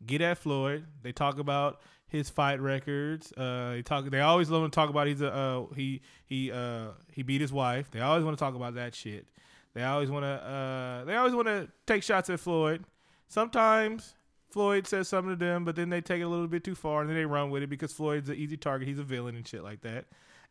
get 0.06 0.22
at 0.22 0.38
Floyd. 0.38 0.86
They 1.02 1.12
talk 1.12 1.40
about 1.40 1.80
his 2.14 2.30
fight 2.30 2.62
records. 2.62 3.34
Uh, 3.34 3.72
they 3.72 3.82
talk. 3.82 4.10
They 4.10 4.22
always 4.22 4.50
want 4.50 4.72
to 4.72 4.76
talk 4.76 4.90
about 4.90 5.08
he's 5.08 5.22
a 5.22 5.34
uh, 5.34 5.66
he 5.76 6.02
he 6.26 6.52
uh 6.52 6.90
he 7.12 7.24
beat 7.24 7.42
his 7.42 7.52
wife. 7.52 7.92
They 7.92 8.00
always 8.00 8.24
want 8.24 8.38
to 8.38 8.44
talk 8.44 8.56
about 8.56 8.76
that 8.76 8.96
shit. 8.96 9.28
They 9.74 9.84
always 9.84 10.10
want 10.10 10.24
to 10.24 10.30
uh 10.30 11.04
they 11.06 11.16
always 11.16 11.34
want 11.34 11.48
to 11.48 11.68
take 11.86 12.04
shots 12.04 12.30
at 12.30 12.40
Floyd. 12.40 12.86
Sometimes 13.28 14.14
Floyd 14.52 14.86
says 14.86 15.08
something 15.10 15.32
to 15.32 15.36
them, 15.36 15.66
but 15.66 15.76
then 15.76 15.90
they 15.90 16.00
take 16.00 16.22
it 16.22 16.26
a 16.26 16.30
little 16.30 16.48
bit 16.48 16.64
too 16.64 16.76
far 16.76 17.02
and 17.02 17.10
then 17.10 17.18
they 17.18 17.26
run 17.26 17.50
with 17.50 17.64
it 17.64 17.70
because 17.70 17.92
Floyd's 17.92 18.30
an 18.30 18.36
easy 18.36 18.56
target. 18.56 18.88
He's 18.88 19.00
a 19.00 19.04
villain 19.04 19.36
and 19.36 19.48
shit 19.48 19.64
like 19.64 19.82
that. 19.82 20.06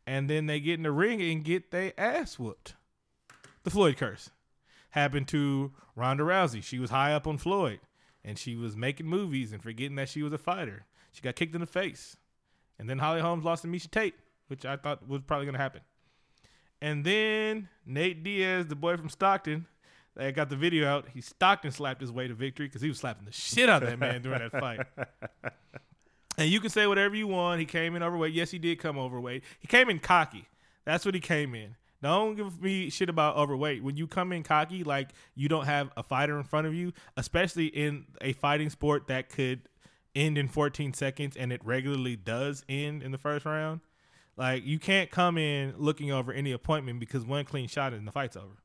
And 0.05 0.29
then 0.29 0.47
they 0.47 0.59
get 0.59 0.75
in 0.75 0.83
the 0.83 0.91
ring 0.91 1.23
and 1.23 1.45
get 1.45 1.71
their 1.71 1.93
ass 1.97 2.39
whooped. 2.39 2.75
The 3.63 3.71
Floyd 3.71 3.97
curse 3.97 4.31
happened 4.91 5.29
to 5.29 5.71
Ronda 5.95 6.25
Rousey. 6.25 6.63
She 6.63 6.81
was 6.81 6.91
high 6.91 7.13
up 7.13 7.29
on 7.29 7.39
Floyd, 7.39 7.79
and 8.25 8.37
she 8.37 8.57
was 8.57 8.77
making 8.77 9.07
movies 9.07 9.53
and 9.53 9.63
forgetting 9.63 9.95
that 9.95 10.09
she 10.09 10.25
was 10.25 10.33
a 10.33 10.39
fighter. 10.39 10.87
She 11.13 11.21
got 11.23 11.37
kicked 11.37 11.55
in 11.55 11.61
the 11.61 11.67
face, 11.67 12.17
and 12.79 12.89
then 12.89 12.99
Holly 12.99 13.21
Holmes 13.21 13.45
lost 13.45 13.63
to 13.63 13.69
Miesha 13.69 13.91
Tate, 13.91 14.15
which 14.49 14.65
I 14.65 14.77
thought 14.77 15.07
was 15.09 15.23
probably 15.23 15.47
gonna 15.47 15.59
happen. 15.59 15.83
And 16.81 17.05
then 17.05 17.69
Nate 17.87 18.25
Diaz, 18.25 18.67
the 18.67 18.75
boy 18.75 18.97
from 18.97 19.09
Stockton, 19.09 19.67
that 20.17 20.35
got 20.35 20.51
the 20.51 20.57
video 20.57 20.89
out. 20.89 21.09
He 21.15 21.21
Stockton 21.21 21.71
slapped 21.71 22.01
his 22.01 22.11
way 22.11 22.29
to 22.29 22.35
victory 22.35 22.67
because 22.67 22.83
he 22.83 22.89
was 22.89 22.99
slapping 22.99 23.25
the 23.25 23.33
shit 23.33 23.69
out 23.69 23.83
of 23.83 23.91
that 23.91 23.99
man 23.99 24.23
during 24.23 24.41
that 24.41 24.53
fight. 24.53 24.81
And 26.39 26.51
you 26.51 26.61
can 26.61 26.71
say 26.71 26.87
whatever 26.87 27.15
you 27.15 27.27
want. 27.27 27.61
He 27.61 27.67
came 27.67 27.95
in 27.95 28.03
overweight. 28.03 28.33
Yes, 28.33 28.51
he 28.51 28.59
did 28.59 28.79
come 28.79 28.99
overweight. 28.99 29.45
He 29.61 29.67
came 29.67 29.91
in 29.91 29.99
cocky. 29.99 30.49
That's 30.85 31.05
what 31.05 31.15
he 31.15 31.21
came 31.21 31.55
in. 31.55 31.77
Don't 32.03 32.35
give 32.35 32.61
me 32.61 32.91
shit 32.91 33.09
about 33.09 33.37
overweight. 33.37 33.85
When 33.85 33.97
you 33.97 34.09
come 34.09 34.33
in 34.33 34.43
cocky, 34.43 34.83
like 34.83 35.11
you 35.37 35.49
don't 35.49 35.67
have 35.67 35.91
a 35.97 36.03
fighter 36.03 36.37
in 36.37 36.45
front 36.45 36.67
of 36.67 36.75
you, 36.75 36.93
especially 37.17 37.67
in 37.67 38.07
a 38.21 38.33
fighting 38.33 38.71
sport 38.71 39.07
that 39.07 39.29
could 39.29 39.69
end 40.15 40.39
in 40.39 40.49
14 40.49 40.93
seconds 40.95 41.37
and 41.37 41.53
it 41.53 41.65
regularly 41.65 42.17
does 42.17 42.65
end 42.69 43.03
in 43.03 43.13
the 43.13 43.19
first 43.19 43.45
round. 43.45 43.81
Like 44.37 44.65
you 44.65 44.79
can't 44.79 45.11
come 45.11 45.39
in 45.39 45.75
looking 45.77 46.11
over 46.11 46.33
any 46.33 46.53
appointment 46.53 47.01
because 47.01 47.25
one 47.25 47.45
clean 47.45 47.69
shot 47.69 47.93
and 47.93 48.07
the 48.07 48.13
fight's 48.13 48.37
over. 48.37 48.63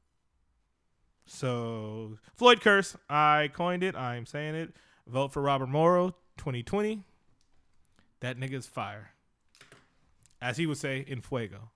So 1.26 2.18
Floyd 2.36 2.62
curse, 2.62 2.96
I 3.10 3.50
coined 3.54 3.84
it. 3.84 3.96
I'm 3.96 4.26
saying 4.26 4.56
it. 4.56 4.74
Vote 5.06 5.34
for 5.34 5.42
Robert 5.42 5.68
Morrow 5.68 6.16
2020. 6.38 7.04
That 8.22 8.40
nigga's 8.40 8.66
fire. 8.66 9.12
As 10.42 10.58
he 10.58 10.66
would 10.66 10.78
say, 10.78 11.04
in 11.08 11.22
fuego. 11.22 11.72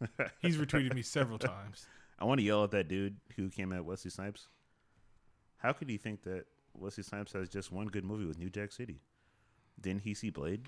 He's 0.40 0.56
retweeted 0.56 0.94
me 0.94 1.02
several 1.02 1.38
times. 1.38 1.86
I 2.18 2.24
want 2.24 2.38
to 2.38 2.44
yell 2.44 2.64
at 2.64 2.70
that 2.70 2.88
dude 2.88 3.16
who 3.36 3.48
came 3.48 3.72
at 3.72 3.84
Wesley 3.84 4.10
Snipes. 4.10 4.48
How 5.58 5.72
could 5.72 5.88
he 5.88 5.96
think 5.96 6.22
that 6.22 6.46
Wesley 6.74 7.04
Snipes 7.04 7.32
has 7.32 7.48
just 7.48 7.70
one 7.72 7.86
good 7.86 8.04
movie 8.04 8.24
with 8.24 8.38
New 8.38 8.50
Jack 8.50 8.72
City? 8.72 9.00
Didn't 9.80 10.02
he 10.02 10.14
see 10.14 10.30
Blade? 10.30 10.62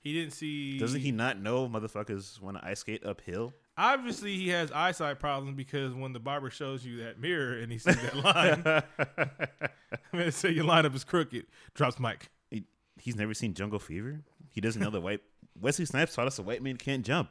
He 0.00 0.14
didn't 0.14 0.32
see. 0.32 0.78
Doesn't 0.78 1.00
he 1.00 1.12
not 1.12 1.38
know 1.38 1.68
motherfuckers 1.68 2.40
want 2.40 2.56
to 2.56 2.66
ice 2.66 2.80
skate 2.80 3.04
uphill? 3.04 3.52
Obviously, 3.76 4.36
he 4.36 4.48
has 4.48 4.72
eyesight 4.72 5.18
problems 5.18 5.56
because 5.56 5.94
when 5.94 6.12
the 6.12 6.20
barber 6.20 6.50
shows 6.50 6.84
you 6.84 6.98
that 6.98 7.20
mirror 7.20 7.58
and 7.58 7.70
he 7.70 7.78
sees 7.78 7.96
that 7.96 8.16
line, 8.16 8.62
I'm 8.98 10.18
gonna 10.18 10.32
say 10.32 10.50
your 10.50 10.64
lineup 10.64 10.94
is 10.94 11.04
crooked. 11.04 11.46
Drops 11.74 12.00
mic. 12.00 12.30
He, 12.50 12.64
he's 12.98 13.16
never 13.16 13.34
seen 13.34 13.52
Jungle 13.52 13.78
Fever. 13.78 14.20
He 14.52 14.60
doesn't 14.60 14.80
know 14.80 14.90
the 14.90 15.00
white 15.00 15.20
Wesley 15.58 15.84
Snipes 15.84 16.14
taught 16.14 16.26
us 16.26 16.38
a 16.38 16.42
white 16.42 16.62
man 16.62 16.76
can't 16.76 17.04
jump. 17.04 17.30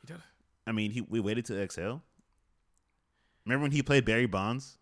He 0.00 0.12
does. 0.12 0.22
I 0.66 0.72
mean, 0.72 0.90
he 0.90 1.02
we 1.02 1.20
waited 1.20 1.44
to 1.46 1.60
exhale. 1.60 2.02
Remember 3.44 3.62
when 3.62 3.72
he 3.72 3.82
played 3.82 4.04
Barry 4.04 4.26
Bonds? 4.26 4.78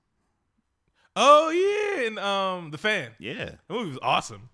Oh 1.16 1.50
yeah, 1.50 2.06
and 2.06 2.18
um, 2.18 2.70
the 2.70 2.78
fan. 2.78 3.10
Yeah. 3.18 3.44
That 3.44 3.58
movie 3.70 3.90
was 3.90 3.98
awesome. 4.02 4.50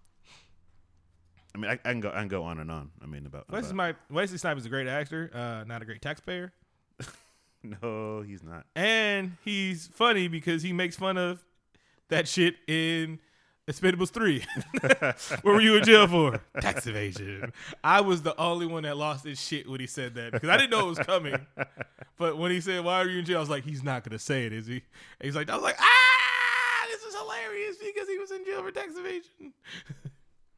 I 1.54 1.58
mean, 1.58 1.70
I, 1.70 1.74
I 1.74 1.76
can 1.92 2.00
go 2.00 2.10
I 2.10 2.20
can 2.20 2.28
go 2.28 2.44
on 2.44 2.58
and 2.60 2.70
on. 2.70 2.90
I 3.02 3.06
mean, 3.06 3.26
about, 3.26 3.50
Wesley, 3.50 3.70
about 3.70 3.74
Snipes, 3.74 3.98
Wesley 4.10 4.38
Snipes 4.38 4.60
is 4.60 4.66
a 4.66 4.68
great 4.68 4.86
actor, 4.86 5.30
uh, 5.34 5.64
not 5.66 5.82
a 5.82 5.84
great 5.84 6.00
taxpayer, 6.00 6.52
no, 7.62 8.22
he's 8.22 8.42
not. 8.42 8.66
and 8.76 9.36
he's 9.44 9.88
funny 9.92 10.28
because 10.28 10.62
he 10.62 10.72
makes 10.72 10.96
fun 10.96 11.18
of 11.18 11.44
that 12.08 12.28
shit 12.28 12.54
in 12.68 13.18
Expendables 13.68 14.10
Three. 14.10 14.44
what 14.80 15.44
were 15.44 15.60
you 15.60 15.76
in 15.76 15.84
jail 15.84 16.06
for? 16.06 16.40
Tax 16.60 16.86
evasion. 16.86 17.52
I 17.82 18.00
was 18.00 18.22
the 18.22 18.38
only 18.40 18.66
one 18.66 18.84
that 18.84 18.96
lost 18.96 19.24
his 19.24 19.40
shit 19.40 19.68
when 19.68 19.80
he 19.80 19.86
said 19.86 20.14
that 20.14 20.32
because 20.32 20.48
I 20.48 20.56
didn't 20.56 20.70
know 20.70 20.86
it 20.86 20.88
was 20.90 20.98
coming. 21.00 21.46
But 22.16 22.36
when 22.38 22.52
he 22.52 22.60
said, 22.60 22.84
"Why 22.84 23.00
are 23.00 23.08
you 23.08 23.20
in 23.20 23.24
jail?" 23.24 23.38
I 23.38 23.40
was 23.40 23.50
like, 23.50 23.64
"He's 23.64 23.82
not 23.82 24.04
gonna 24.04 24.18
say 24.18 24.46
it, 24.46 24.52
is 24.52 24.66
he?" 24.66 24.74
And 24.74 25.24
he's 25.24 25.34
like, 25.34 25.50
"I 25.50 25.54
was 25.54 25.64
like, 25.64 25.76
ah, 25.80 26.09
hilarious 27.20 27.76
because 27.76 28.08
he 28.08 28.18
was 28.18 28.30
in 28.30 28.44
jail 28.44 28.62
for 28.62 28.70
tax 28.70 28.94
evasion." 28.96 29.52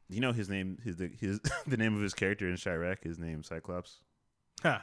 You 0.09 0.19
know 0.19 0.31
his 0.31 0.49
name 0.49 0.77
his 0.83 0.97
the 0.97 1.07
his 1.19 1.39
the 1.67 1.77
name 1.77 1.95
of 1.95 2.01
his 2.01 2.13
character 2.13 2.47
in 2.47 2.55
Chi-Raq. 2.57 3.03
His 3.03 3.17
name 3.19 3.43
Cyclops. 3.43 3.99
Huh. 4.61 4.79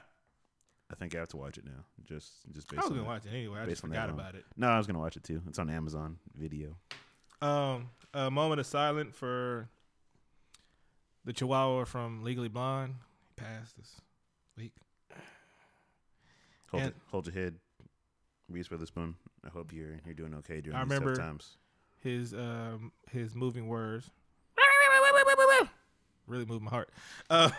I 0.91 0.95
think 0.97 1.15
I 1.15 1.19
have 1.21 1.29
to 1.29 1.37
watch 1.37 1.57
it 1.57 1.65
now. 1.65 1.85
Just 2.05 2.33
just 2.53 2.69
based 2.69 2.81
I 2.83 2.83
was 2.83 2.87
on 2.87 2.97
gonna 2.97 3.03
that. 3.03 3.09
watch 3.09 3.27
it 3.27 3.37
anyway. 3.37 3.61
I 3.61 3.67
just 3.67 3.81
forgot 3.83 4.11
about 4.11 4.35
it. 4.35 4.45
No, 4.57 4.67
I 4.69 4.77
was 4.79 4.87
gonna 4.89 4.99
watch 4.99 5.17
it 5.17 5.23
too. 5.23 5.41
It's 5.49 5.59
on 5.61 5.71
Amazon 5.71 6.19
Video. 6.37 6.77
Um, 7.41 7.91
a 8.13 8.31
moment 8.31 8.59
of 8.61 8.67
silence 8.67 9.15
for 9.15 9.69
the 11.25 11.33
Chihuahua 11.33 11.85
from 11.85 12.25
Legally 12.25 12.49
Blonde. 12.49 12.95
He 13.29 13.35
passed 13.43 13.77
this 13.77 14.01
week. 14.57 14.73
Hold 16.71 16.83
And- 16.83 16.91
it, 16.91 16.97
hold 17.11 17.27
your 17.27 17.35
head, 17.35 17.55
Reese 18.49 18.71
Witherspoon. 18.71 19.15
I 19.45 19.49
hope 19.49 19.73
you're 19.73 20.01
you're 20.05 20.15
doing 20.15 20.35
okay 20.37 20.61
during 20.61 20.77
I 20.77 20.83
these 20.85 20.91
remember- 20.91 21.15
tough 21.15 21.25
times. 21.25 21.57
His 22.01 22.33
um 22.35 22.93
his 23.11 23.35
moving 23.35 23.69
words 23.69 24.11
really 26.31 26.47
moved 26.47 26.63
my 26.65 26.71
heart. 26.71 26.91
Uh, 27.31 27.51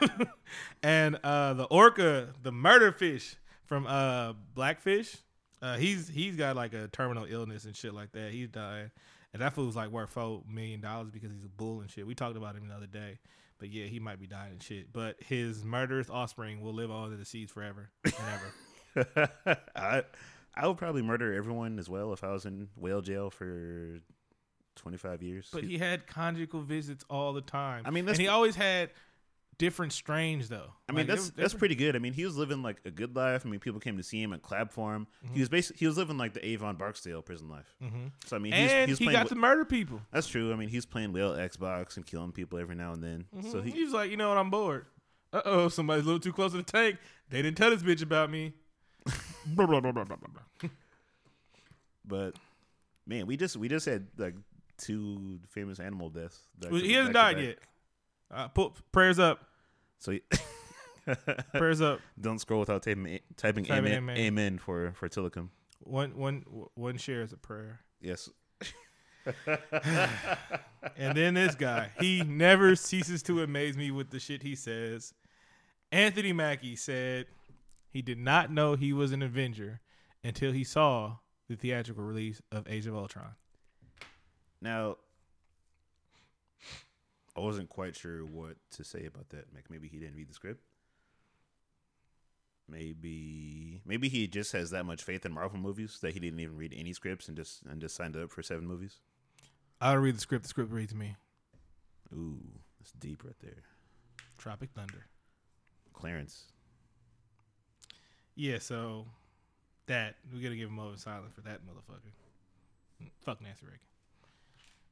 and 0.84 1.18
uh, 1.24 1.54
the 1.54 1.64
orca, 1.66 2.28
the 2.44 2.52
murder 2.52 2.92
fish 2.92 3.38
from 3.64 3.88
uh 3.88 4.34
Blackfish, 4.54 5.16
uh, 5.62 5.78
he's 5.78 6.10
he's 6.10 6.36
got 6.36 6.58
like 6.58 6.74
a 6.74 6.90
terminal 6.90 7.26
illness 7.26 7.64
and 7.64 7.74
shit 7.74 7.94
like 7.94 8.12
that. 8.12 8.32
He's 8.34 8.50
dying, 8.50 8.92
and 9.34 9.42
that 9.42 9.54
fool's 9.54 9.78
like 9.78 9.92
worth 9.92 10.10
four 10.10 10.44
million 10.50 10.82
dollars 10.82 11.10
because 11.10 11.32
he's 11.32 11.46
a 11.46 11.50
bull 11.50 11.80
and 11.80 11.90
shit. 11.90 12.06
We 12.06 12.16
talked 12.16 12.36
about 12.36 12.56
him 12.58 12.68
the 12.68 12.76
other 12.76 12.88
day, 12.88 13.20
but 13.60 13.70
yeah, 13.70 13.86
he 13.86 14.02
might 14.02 14.20
be 14.20 14.28
dying 14.28 14.52
and 14.52 14.64
shit. 14.64 14.92
But 14.92 15.16
his 15.22 15.64
murderous 15.64 16.10
offspring 16.10 16.60
will 16.60 16.74
live 16.74 16.92
on 16.92 17.14
in 17.14 17.20
the 17.20 17.26
seas 17.26 17.50
forever 17.50 17.92
and 18.04 18.14
ever. 18.96 19.60
I 19.76 20.04
I 20.54 20.68
would 20.68 20.78
probably 20.78 21.02
murder 21.02 21.34
everyone 21.34 21.80
as 21.80 21.88
well 21.88 22.12
if 22.12 22.26
I 22.26 22.34
was 22.34 22.46
in 22.46 22.68
whale 22.76 23.02
jail 23.02 23.30
for 23.30 24.02
twenty 24.76 24.98
five 24.98 25.22
years. 25.22 25.50
But 25.52 25.64
he 25.64 25.78
had 25.78 26.08
conjugal 26.08 26.62
visits 26.62 27.04
all 27.10 27.34
the 27.34 27.42
time. 27.42 27.84
I 27.86 27.90
mean, 27.92 28.08
and 28.08 28.18
he 28.18 28.28
always 28.28 28.56
had 28.56 28.90
different 29.58 29.94
strains 29.94 30.50
though. 30.50 30.72
I 30.90 30.92
mean, 30.92 31.06
Like, 31.06 31.08
that's 31.18 31.30
that's 31.32 31.54
pretty 31.54 31.76
good. 31.76 31.96
I 31.96 32.00
mean, 32.00 32.14
he 32.14 32.26
was 32.26 32.36
living 32.36 32.64
like 32.64 32.82
a 32.84 32.90
good 32.90 33.16
life. 33.16 33.46
I 33.46 33.50
mean, 33.50 33.60
people 33.60 33.80
came 33.80 33.98
to 33.98 34.04
see 34.04 34.20
him 34.22 34.34
and 34.34 34.42
clap 34.42 34.72
for 34.72 34.96
him. 34.96 35.06
Mm-hmm. 35.24 35.34
He 35.36 35.40
was 35.42 35.50
basically 35.50 35.80
he 35.80 35.86
was 35.88 35.98
living 35.98 36.18
like 36.18 36.34
the 36.34 36.44
Avon 36.46 36.78
Barksdale 36.78 37.22
prison 37.22 37.48
life. 37.50 37.76
Mhm. 37.84 38.12
So 38.26 38.36
I 38.36 38.40
mean, 38.40 38.54
he's, 38.54 38.72
and 38.72 38.90
he's 38.90 38.98
he 38.98 39.06
got 39.12 39.28
to 39.28 39.36
murder 39.36 39.64
people. 39.66 40.02
that's 40.12 40.28
true. 40.28 40.52
I 40.52 40.56
mean, 40.56 40.70
he's 40.70 40.86
playing 40.86 41.14
whale 41.14 41.34
Xbox 41.34 41.98
and 41.98 42.06
killing 42.06 42.32
people 42.32 42.58
every 42.58 42.76
now 42.76 42.94
and 42.94 43.04
then. 43.04 43.26
So 43.52 43.62
Mhm. 43.62 43.66
he, 43.66 43.72
he 43.72 43.84
was 43.84 43.94
like, 43.94 44.10
you 44.10 44.18
know 44.18 44.30
what, 44.30 44.38
I'm 44.40 44.50
bored. 44.50 44.88
Uh 45.34 45.42
oh, 45.46 45.70
somebody's 45.70 46.04
a 46.04 46.08
little 46.08 46.20
too 46.20 46.34
close 46.34 46.52
to 46.52 46.58
the 46.58 46.64
tank. 46.64 46.98
They 47.30 47.42
didn't 47.42 47.58
tell 47.58 47.70
this 47.70 47.84
bitch 47.84 48.02
about 48.02 48.30
me. 48.32 48.54
But 52.06 52.36
man, 53.06 53.28
we 53.28 53.38
just 53.38 53.56
we 53.58 53.68
just 53.68 53.86
had 53.86 54.08
like 54.18 54.36
two 54.82 55.40
famous 55.50 55.80
animal 55.80 56.10
deaths. 56.10 56.40
Well, 56.70 56.82
he 56.82 56.94
hasn't 56.94 57.14
died 57.14 57.40
yet. 57.40 57.60
Uh, 58.30 58.48
put 58.48 58.74
prayers 58.92 59.20
up. 59.20 59.46
So 60.00 60.18
Prayers 61.54 61.82
up. 61.82 62.00
don't 62.20 62.40
scroll 62.40 62.60
without 62.60 62.84
typing 62.84 63.20
typing 63.38 63.66
Typing 63.66 63.86
amen, 63.86 63.98
amen. 63.98 64.18
amen 64.18 64.58
for 64.58 64.94
for 64.94 65.10
Tilikum. 65.10 65.50
One 65.80 66.16
one 66.16 66.44
one 66.76 66.98
share 66.98 67.22
is 67.22 67.34
a 67.34 67.38
prayer. 67.38 67.82
Yes. 68.02 68.30
And 70.98 71.16
then 71.16 71.36
this 71.36 71.56
guy, 71.56 71.92
he 72.00 72.24
never 72.24 72.76
ceases 72.76 73.22
to 73.24 73.44
amaze 73.44 73.78
me 73.78 73.92
with 73.92 74.10
the 74.10 74.20
shit 74.20 74.42
he 74.42 74.56
says. 74.56 75.14
Anthony 75.92 76.34
Mackie 76.34 76.76
said 76.76 77.28
he 77.90 78.02
did 78.02 78.18
not 78.18 78.52
know 78.52 78.76
he 78.76 78.94
was 78.94 79.12
an 79.12 79.22
Avenger 79.22 79.82
until 80.24 80.52
he 80.52 80.64
saw 80.64 81.18
the 81.48 81.56
theatrical 81.56 82.04
release 82.04 82.42
of 82.52 82.68
Age 82.68 82.88
of 82.88 82.96
Ultron. 82.96 83.36
Now, 84.62 84.98
I 87.36 87.40
wasn't 87.40 87.70
quite 87.70 87.96
sure 87.96 88.26
what 88.26 88.58
to 88.72 88.84
say 88.84 89.06
about 89.06 89.30
that. 89.30 89.46
Like 89.54 89.70
maybe 89.70 89.88
he 89.88 89.98
didn't 89.98 90.16
read 90.16 90.30
the 90.30 90.34
script. 90.34 90.62
Maybe 92.70 93.82
maybe 93.86 94.08
he 94.08 94.28
just 94.28 94.52
has 94.54 94.70
that 94.72 94.86
much 94.86 95.04
faith 95.04 95.26
in 95.26 95.34
Marvel 95.34 95.60
movies 95.60 95.98
that 96.02 96.14
he 96.14 96.20
didn't 96.20 96.40
even 96.40 96.56
read 96.56 96.74
any 96.76 96.94
scripts 96.94 97.28
and 97.28 97.36
just 97.36 97.64
and 97.70 97.82
just 97.82 97.96
signed 97.96 98.16
up 98.16 98.32
for 98.32 98.44
seven 98.44 98.66
movies. 98.66 99.00
I 99.82 99.94
don't 99.94 100.04
read 100.04 100.16
the 100.16 100.22
script. 100.22 100.44
The 100.44 100.50
script 100.50 100.72
reads 100.72 100.94
me. 100.94 101.16
Ooh, 102.14 102.40
that's 102.80 102.92
deep 102.92 103.24
right 103.24 103.36
there. 103.42 103.64
Tropic 104.38 104.70
Thunder. 104.76 105.06
Clarence. 105.94 106.46
Yeah, 108.36 108.60
so 108.60 109.06
that 109.88 110.16
we 110.34 110.42
gotta 110.42 110.56
give 110.56 110.70
him 110.70 110.80
over 110.80 110.98
silent 110.98 111.34
for 111.34 111.42
that 111.42 111.62
motherfucker. 111.66 112.12
Fuck 113.22 113.42
Nancy 113.42 113.66
Reagan. 113.66 113.80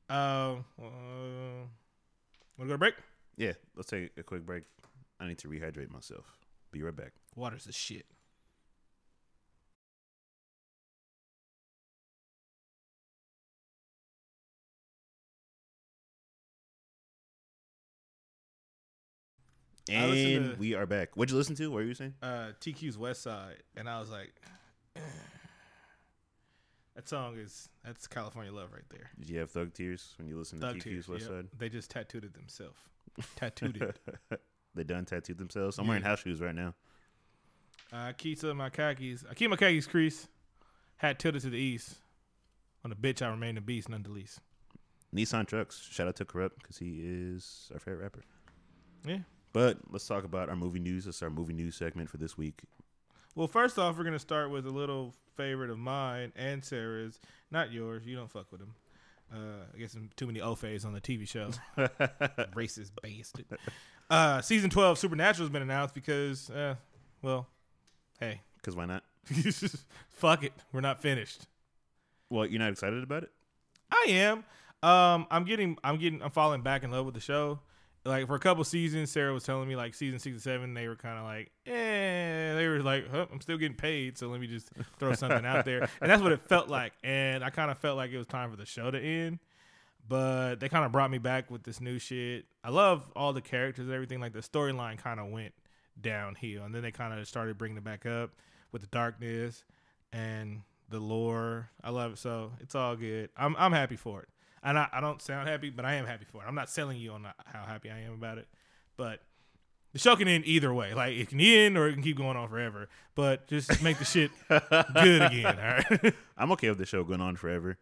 Um, 0.10 0.66
uh, 0.80 1.66
wanna 2.58 2.68
go 2.68 2.74
to 2.74 2.78
break? 2.78 2.96
Yeah, 3.38 3.54
let's 3.76 3.90
take 3.90 4.12
a 4.18 4.24
quick 4.24 4.46
break. 4.46 4.64
I 5.20 5.28
need 5.28 5.38
to 5.40 5.48
rehydrate 5.50 5.92
myself. 5.92 6.26
Be 6.72 6.82
right 6.82 6.96
back. 6.96 7.14
Water's 7.36 7.66
the 7.66 7.72
shit. 7.72 8.06
And 19.90 20.54
to- 20.54 20.56
we 20.60 20.76
are 20.76 20.86
back. 20.86 21.16
What'd 21.16 21.32
you 21.32 21.38
listen 21.38 21.56
to? 21.56 21.68
What 21.72 21.78
were 21.78 21.84
you 21.84 21.94
saying? 21.96 22.14
Uh, 22.22 22.52
TQ's 22.60 22.98
West 22.98 23.24
Side, 23.24 23.64
and 23.76 23.90
I 23.90 24.00
was 24.00 24.10
like, 24.10 24.34
That 27.00 27.08
song 27.08 27.38
is 27.38 27.70
that's 27.86 28.08
California 28.08 28.52
love 28.52 28.74
right 28.74 28.84
there. 28.90 29.10
Did 29.18 29.30
you 29.30 29.40
have 29.40 29.50
thug 29.50 29.74
tears 29.74 30.16
when 30.18 30.28
you 30.28 30.38
listened 30.38 30.60
Thug 30.60 30.74
to 30.74 30.82
Tears. 30.82 31.06
TQ's 31.06 31.08
West 31.08 31.22
yep. 31.22 31.32
Side? 31.32 31.48
They 31.58 31.70
just 31.70 31.90
tattooed 31.90 32.26
it 32.26 32.34
themselves. 32.34 32.78
tattooed 33.38 33.82
it. 33.82 34.42
They 34.76 34.84
done 34.84 35.06
tattooed 35.06 35.38
themselves. 35.38 35.78
I'm 35.78 35.86
Yeah. 35.86 35.90
wearing 35.90 36.04
house 36.04 36.20
shoes 36.20 36.42
right 36.42 36.54
now. 36.54 36.76
I 37.94 38.12
keep 38.12 38.40
to 38.42 38.54
my 38.54 38.70
khakis. 38.70 39.24
I 39.30 39.34
keep 39.34 39.50
my 39.50 39.56
khakis 39.56 39.88
crease. 39.88 40.28
Hat 40.98 41.20
tilted 41.20 41.42
to 41.44 41.50
the 41.50 41.58
east. 41.58 41.96
On 42.84 42.90
the 42.90 42.98
bitch, 42.98 43.26
I 43.26 43.30
remain 43.30 43.56
the 43.56 43.62
beast, 43.62 43.88
none 43.88 44.04
the 44.04 44.12
least. 44.12 44.42
Nissan 45.16 45.48
trucks. 45.48 45.88
Shout 45.90 46.10
out 46.10 46.18
to 46.18 46.26
Kurupt 46.26 46.58
because 46.62 46.78
he 46.78 47.00
is 47.02 47.72
our 47.74 47.80
favorite 47.80 48.04
rapper. 48.04 48.24
Yeah. 49.06 49.20
But 49.54 49.78
let's 49.90 50.06
talk 50.06 50.26
about 50.26 50.50
our 50.50 50.56
movie 50.58 50.80
news. 50.80 51.06
That's 51.06 51.24
our 51.24 51.30
movie 51.30 51.54
news 51.54 51.78
segment 51.78 52.10
for 52.10 52.18
this 52.18 52.38
week. 52.38 52.64
Well, 53.40 53.48
first 53.48 53.80
off, 53.80 53.98
we're 53.98 54.04
gonna 54.04 54.20
start 54.20 54.52
with 54.52 54.66
a 54.66 54.70
little 54.70 55.14
favorite 55.38 55.70
of 55.70 55.80
mine 55.80 56.34
and 56.36 56.62
Sarah's, 56.62 57.22
not 57.50 57.72
yours. 57.72 58.06
You 58.06 58.18
don't 58.18 58.30
fuck 58.30 58.52
with 58.52 58.60
him. 58.60 58.74
Uh, 59.34 59.64
I 59.74 59.78
guess 59.78 59.94
some 59.94 60.10
too 60.18 60.28
many 60.28 60.42
Ofays 60.42 60.84
on 60.86 60.92
the 60.92 61.00
TV 61.00 61.26
show. 61.26 61.52
Racist 62.54 62.92
bastard. 63.02 63.46
Uh, 64.10 64.42
season 64.42 64.70
twelve 64.70 65.00
Supernatural 65.00 65.46
has 65.46 65.54
been 65.54 65.62
announced 65.62 65.96
because, 65.96 66.50
uh, 66.50 66.76
well, 67.22 67.48
hey, 68.20 68.42
Because 68.58 68.76
why 68.76 68.84
not? 68.84 69.06
fuck 70.10 70.44
it, 70.44 70.52
we're 70.74 70.82
not 70.82 71.02
finished. 71.02 71.48
Well, 72.30 72.46
you're 72.46 72.60
not 72.60 72.74
excited 72.74 73.02
about 73.02 73.24
it? 73.24 73.32
I 73.90 74.06
am. 74.10 74.44
Um, 74.84 75.28
I'm 75.32 75.46
getting, 75.46 75.78
I'm 75.82 75.98
getting, 75.98 76.22
I'm 76.22 76.32
falling 76.32 76.62
back 76.62 76.84
in 76.84 76.92
love 76.92 77.06
with 77.06 77.16
the 77.16 77.22
show. 77.22 77.62
Like 78.10 78.28
for 78.28 78.36
a 78.36 78.40
couple 78.40 78.64
seasons, 78.64 79.12
Sarah 79.12 79.34
was 79.34 79.44
telling 79.44 79.70
me 79.70 79.76
like 79.76 79.94
season 79.94 80.20
six 80.20 80.34
and 80.34 80.42
seven, 80.42 80.74
they 80.74 80.88
were 80.88 80.96
kind 80.96 81.18
of 81.18 81.26
like, 81.26 81.52
eh, 81.68 82.56
they 82.56 82.68
were 82.68 82.82
like, 82.82 83.10
huh, 83.10 83.28
I'm 83.32 83.40
still 83.40 83.58
getting 83.58 83.78
paid, 83.78 84.18
so 84.18 84.28
let 84.28 84.42
me 84.42 84.48
just 84.48 84.70
throw 84.98 85.14
something 85.14 85.46
out 85.46 85.64
there, 85.64 85.88
and 86.02 86.10
that's 86.10 86.22
what 86.22 86.32
it 86.32 86.42
felt 86.50 86.70
like. 86.70 86.94
And 87.04 87.44
I 87.44 87.52
kind 87.52 87.70
of 87.70 87.78
felt 87.78 87.98
like 87.98 88.12
it 88.12 88.18
was 88.18 88.28
time 88.28 88.50
for 88.50 88.58
the 88.58 88.66
show 88.66 88.90
to 88.90 89.00
end, 89.00 89.40
but 90.08 90.56
they 90.56 90.70
kind 90.70 90.86
of 90.86 90.92
brought 90.92 91.12
me 91.12 91.20
back 91.20 91.52
with 91.52 91.64
this 91.64 91.80
new 91.80 92.00
shit. 92.00 92.46
I 92.64 92.72
love 92.72 93.12
all 93.16 93.32
the 93.32 93.42
characters 93.42 93.86
and 93.86 93.94
everything. 93.94 94.20
Like 94.20 94.34
the 94.34 94.40
storyline 94.40 94.98
kind 94.98 95.20
of 95.20 95.28
went 95.28 95.54
downhill, 96.02 96.64
and 96.64 96.74
then 96.74 96.82
they 96.82 96.92
kind 96.92 97.18
of 97.18 97.28
started 97.28 97.58
bringing 97.58 97.78
it 97.78 97.84
back 97.84 98.06
up 98.06 98.32
with 98.72 98.82
the 98.82 98.88
darkness 98.88 99.64
and 100.12 100.62
the 100.90 101.00
lore. 101.00 101.70
I 101.84 101.92
love 101.92 102.14
it, 102.14 102.18
so 102.18 102.54
it's 102.60 102.76
all 102.76 102.96
good. 102.96 103.30
I'm 103.38 103.56
I'm 103.60 103.72
happy 103.72 103.96
for 103.96 104.22
it. 104.24 104.30
And 104.64 104.78
I, 104.78 104.88
I 104.92 105.00
don't 105.02 105.22
sound 105.22 105.48
happy, 105.48 105.70
but 105.70 105.86
I 105.86 105.96
am 105.96 106.06
happy 106.06 106.26
for 106.32 106.44
it. 106.44 106.48
I'm 106.48 106.56
not 106.56 106.70
selling 106.70 106.98
you 106.98 107.12
on 107.14 107.26
how 107.46 107.64
happy 107.66 107.90
I 107.90 108.00
am 108.00 108.14
about 108.14 108.38
it, 108.38 108.48
but 108.98 109.22
the 109.94 110.00
show 110.00 110.16
can 110.16 110.28
end 110.28 110.44
either 110.46 110.74
way. 110.74 110.94
Like 110.94 111.14
it 111.14 111.30
can 111.30 111.40
end 111.40 111.78
or 111.78 111.88
it 111.88 111.94
can 111.94 112.04
keep 112.04 112.18
going 112.18 112.36
on 112.38 112.48
forever. 112.50 112.90
But 113.16 113.48
just 113.48 113.82
make 113.82 113.98
the 114.00 114.06
shit 114.06 114.32
good 114.50 115.22
again. 115.22 115.46
All 115.46 115.54
right. 116.02 116.14
I'm 116.38 116.52
okay 116.54 116.70
with 116.70 116.78
the 116.78 116.86
show 116.86 117.04
going 117.04 117.22
on 117.22 117.36
forever. 117.38 117.78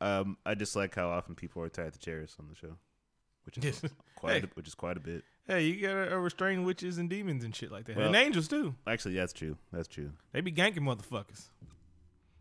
Um, 0.00 0.36
I 0.44 0.54
just 0.54 0.74
like 0.74 0.94
how 0.94 1.08
often 1.10 1.34
people 1.34 1.62
are 1.62 1.68
tied 1.68 1.92
to 1.92 1.98
chairs 1.98 2.34
on 2.40 2.48
the 2.48 2.56
show, 2.56 2.76
which 3.44 3.58
is 3.58 3.64
Yes. 3.64 3.92
quite 4.16 4.32
Hey. 4.42 4.42
a, 4.42 4.50
which 4.54 4.66
is 4.66 4.74
quite 4.74 4.96
a 4.96 5.00
bit. 5.00 5.22
hey, 5.46 5.64
you 5.66 5.86
gotta 5.86 6.14
uh, 6.14 6.18
restrain 6.18 6.64
witches 6.64 6.98
and 6.98 7.08
demons 7.08 7.44
and 7.44 7.54
shit 7.54 7.70
like 7.70 7.84
that, 7.86 7.96
Well- 7.96 8.06
and 8.06 8.16
angels 8.16 8.48
too. 8.48 8.74
Actually, 8.86 9.14
that's 9.14 9.32
true. 9.32 9.56
That's 9.72 9.86
true. 9.88 10.10
They 10.32 10.40
be 10.40 10.50
ganking 10.50 10.78
motherfuckers, 10.80 11.48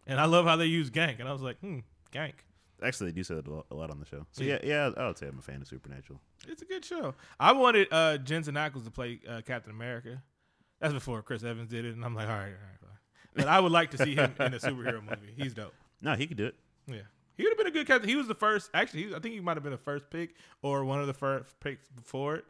and 0.07 0.19
I 0.19 0.25
love 0.25 0.45
how 0.45 0.55
they 0.55 0.65
use 0.65 0.89
gank. 0.89 1.19
And 1.19 1.27
I 1.29 1.33
was 1.33 1.41
like, 1.43 1.59
hmm, 1.59 1.79
gank. 2.11 2.33
Actually, 2.83 3.11
they 3.11 3.15
do 3.15 3.23
say 3.23 3.35
that 3.35 3.47
a 3.47 3.75
lot, 3.75 3.91
on 3.91 3.99
the 3.99 4.05
show. 4.05 4.25
So 4.31 4.43
Yeah. 4.43 4.57
yeah, 4.63 4.87
yeah, 4.87 5.03
I 5.03 5.07
would 5.07 5.17
say 5.17 5.27
I'm 5.27 5.37
a 5.39 5.41
fan 5.41 5.61
of 5.61 5.67
Supernatural. 5.67 6.19
It's 6.47 6.61
a 6.61 6.65
good 6.65 6.83
show. 6.83 7.13
I 7.39 7.51
wanted 7.51 7.87
uh, 7.91 8.17
Jensen 8.17 8.55
Ackles 8.55 8.85
to 8.85 8.91
play 8.91 9.19
uh, 9.27 9.41
Captain 9.45 9.71
America. 9.71 10.21
That's 10.79 10.93
before 10.93 11.21
Chris 11.21 11.43
Evans 11.43 11.69
did 11.69 11.85
it, 11.85 11.93
and 11.95 12.03
I'm 12.03 12.15
like, 12.15 12.27
all 12.27 12.33
right, 12.35 12.45
all 12.45 12.49
right, 12.49 12.79
fine. 12.81 12.89
But 13.35 13.47
I 13.47 13.59
would 13.59 13.71
like 13.71 13.91
to 13.91 13.97
see 13.97 14.15
him 14.15 14.33
in 14.39 14.53
a 14.53 14.59
superhero 14.59 15.01
movie. 15.09 15.33
He's 15.37 15.53
dope. 15.53 15.73
No, 16.01 16.15
he 16.15 16.25
could 16.25 16.37
do 16.37 16.47
it. 16.47 16.55
Yeah, 16.87 17.01
he 17.37 17.43
would 17.43 17.51
have 17.51 17.57
been 17.59 17.67
a 17.67 17.71
good 17.71 17.85
captain. 17.87 18.09
He 18.09 18.15
was 18.15 18.27
the 18.27 18.35
first. 18.35 18.71
Actually, 18.73 19.03
he, 19.03 19.15
I 19.15 19.19
think 19.19 19.35
he 19.35 19.39
might 19.41 19.55
have 19.57 19.63
been 19.63 19.71
the 19.71 19.77
first 19.77 20.09
pick 20.09 20.35
or 20.63 20.83
one 20.83 20.99
of 20.99 21.07
the 21.07 21.13
first 21.13 21.59
picks 21.59 21.87
before 21.89 22.35
it. 22.35 22.45